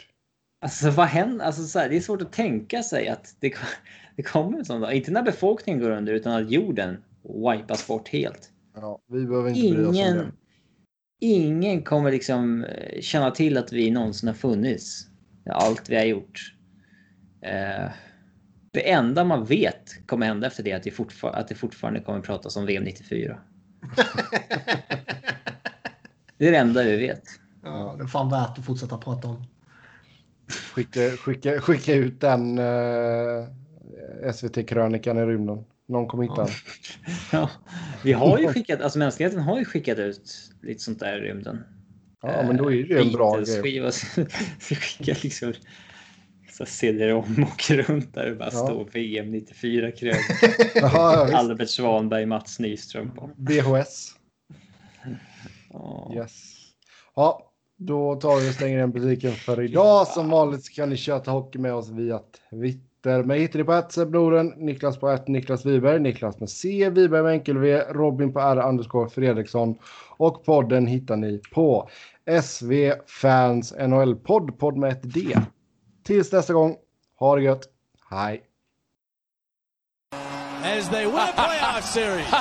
Alltså 0.60 0.90
vad 0.90 1.06
händer? 1.06 1.44
Alltså, 1.44 1.62
så 1.62 1.78
här, 1.78 1.88
det 1.88 1.96
är 1.96 2.00
svårt 2.00 2.22
att 2.22 2.32
tänka 2.32 2.82
sig 2.82 3.08
att 3.08 3.36
det, 3.40 3.54
det 4.16 4.22
kommer 4.22 4.58
en 4.58 4.64
sån 4.64 4.80
dag. 4.80 4.94
Inte 4.94 5.10
när 5.10 5.22
befolkningen 5.22 5.82
går 5.82 5.90
under 5.90 6.12
utan 6.12 6.32
att 6.42 6.50
jorden 6.50 6.96
wipas 7.22 7.86
bort 7.86 8.08
helt. 8.08 8.50
Ja, 8.74 8.98
vi 9.08 9.26
behöver 9.26 9.50
inte 9.50 9.74
bry 9.74 9.84
oss 9.84 9.88
om 9.88 9.94
det. 9.94 9.98
Ingen, 10.00 10.32
ingen 11.20 11.82
kommer 11.82 12.10
liksom 12.10 12.64
eh, 12.64 13.00
känna 13.00 13.30
till 13.30 13.56
att 13.56 13.72
vi 13.72 13.90
någonsin 13.90 14.28
har 14.28 14.34
funnits. 14.34 15.06
Allt 15.50 15.90
vi 15.90 15.96
har 15.96 16.04
gjort. 16.04 16.54
Eh, 17.40 17.90
det 18.70 18.90
enda 18.90 19.24
man 19.24 19.44
vet 19.44 20.06
kommer 20.06 20.26
hända 20.26 20.46
efter 20.46 20.62
det 20.62 20.70
är 20.70 20.76
att 20.76 20.82
det, 20.82 20.90
fortfar- 20.90 21.32
att 21.32 21.48
det 21.48 21.54
fortfarande 21.54 22.00
kommer 22.00 22.20
pratas 22.20 22.56
om 22.56 22.66
VM 22.66 22.84
94. 22.84 23.38
Det 26.42 26.48
är 26.48 26.52
det 26.52 26.58
enda 26.58 26.82
vi 26.82 26.96
vet. 26.96 27.22
Ja, 27.62 27.94
det 27.98 28.04
är 28.04 28.06
fan 28.06 28.30
värt 28.30 28.58
att 28.58 28.64
fortsätta 28.64 28.98
prata 28.98 29.28
om. 29.28 29.44
Skicka, 30.74 31.00
skicka, 31.10 31.60
skicka 31.60 31.94
ut 31.94 32.20
den 32.20 32.58
uh, 32.58 33.46
SVT-krönikan 34.34 35.18
i 35.18 35.26
rymden. 35.26 35.64
Någon 35.88 36.06
kommer 36.06 36.22
hitta 36.22 36.44
den. 36.44 36.52
Ja, 37.32 37.50
vi 38.04 38.12
har 38.12 38.38
ju 38.38 38.48
skickat, 38.48 38.80
alltså 38.80 38.98
mänskligheten 38.98 39.40
har 39.40 39.58
ju 39.58 39.64
skickat 39.64 39.98
ut 39.98 40.30
lite 40.62 40.80
sånt 40.80 41.00
där 41.00 41.18
i 41.18 41.20
rymden. 41.28 41.64
Ja, 42.22 42.42
men 42.46 42.56
då 42.56 42.72
är 42.72 42.76
det 42.76 42.94
ju 42.94 42.98
en 42.98 43.12
bra 43.12 43.36
grej. 43.36 43.62
Skiva, 43.62 43.90
vi 44.68 44.74
skickar 44.76 45.18
liksom 45.22 45.52
så 46.52 46.66
CD-ROM 46.66 47.46
åker 47.52 47.82
runt 47.82 48.14
där 48.14 48.30
och 48.30 48.36
bara 48.36 48.50
Ja. 48.52 48.66
står 48.66 48.88
VM 48.92 49.30
94 49.30 49.92
krög. 49.92 50.20
Jaha, 50.74 51.14
ja, 51.14 51.24
visst. 51.24 51.36
Albert 51.36 51.68
Svanberg, 51.68 52.26
Mats 52.26 52.58
Nyström 52.58 53.10
på. 53.10 53.30
VHS. 53.36 54.16
Ja. 55.72 56.10
Yes. 56.14 56.58
Ja, 57.16 57.52
då 57.76 58.16
tar 58.16 58.40
vi 58.40 58.50
och 58.50 58.54
stänger 58.54 58.78
den 58.78 58.90
butiken 58.90 59.32
för 59.32 59.62
idag. 59.62 60.06
Som 60.06 60.30
vanligt 60.30 60.64
så 60.64 60.72
kan 60.72 60.88
ni 60.88 60.96
köta 60.96 61.30
hockey 61.30 61.58
med 61.58 61.74
oss 61.74 61.90
via 61.90 62.20
Twitter. 62.50 63.22
Mig 63.22 63.40
hittar 63.40 63.58
ni 63.58 63.64
på 63.64 63.82
Sebnoren, 63.90 64.46
Niklas 64.56 64.98
på 64.98 65.08
ett 65.08 65.28
Niklas 65.28 65.66
Wiberg, 65.66 66.00
Niklas 66.00 66.40
med 66.40 66.50
C, 66.50 66.90
Wiberg 66.90 67.22
med 67.22 67.32
enkel 67.32 67.58
V, 67.58 67.78
Robin 67.90 68.32
på 68.32 68.40
R 68.40 68.68
underscore 68.68 69.10
Fredriksson 69.10 69.78
och 70.16 70.44
podden 70.44 70.86
hittar 70.86 71.16
ni 71.16 71.40
på 71.52 71.88
SV 72.42 72.92
Fans 73.06 73.74
NHL 73.78 74.14
podd, 74.14 74.58
podd 74.58 74.76
med 74.76 74.92
ett 74.92 75.14
D. 75.14 75.20
Tills 76.04 76.32
nästa 76.32 76.52
gång, 76.52 76.76
ha 77.18 77.36
det 77.36 77.42
gött. 77.42 77.62
Hej! 78.10 78.42
As 80.64 80.90
they 80.90 81.06
win 81.06 81.14
a 81.14 81.32
playoff 81.34 81.84
series. 81.84 82.32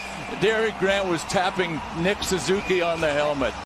Derek 0.40 0.78
Grant 0.78 1.08
was 1.08 1.22
tapping 1.24 1.80
Nick 1.98 2.22
Suzuki 2.22 2.82
on 2.82 3.00
the 3.00 3.12
helmet. 3.12 3.54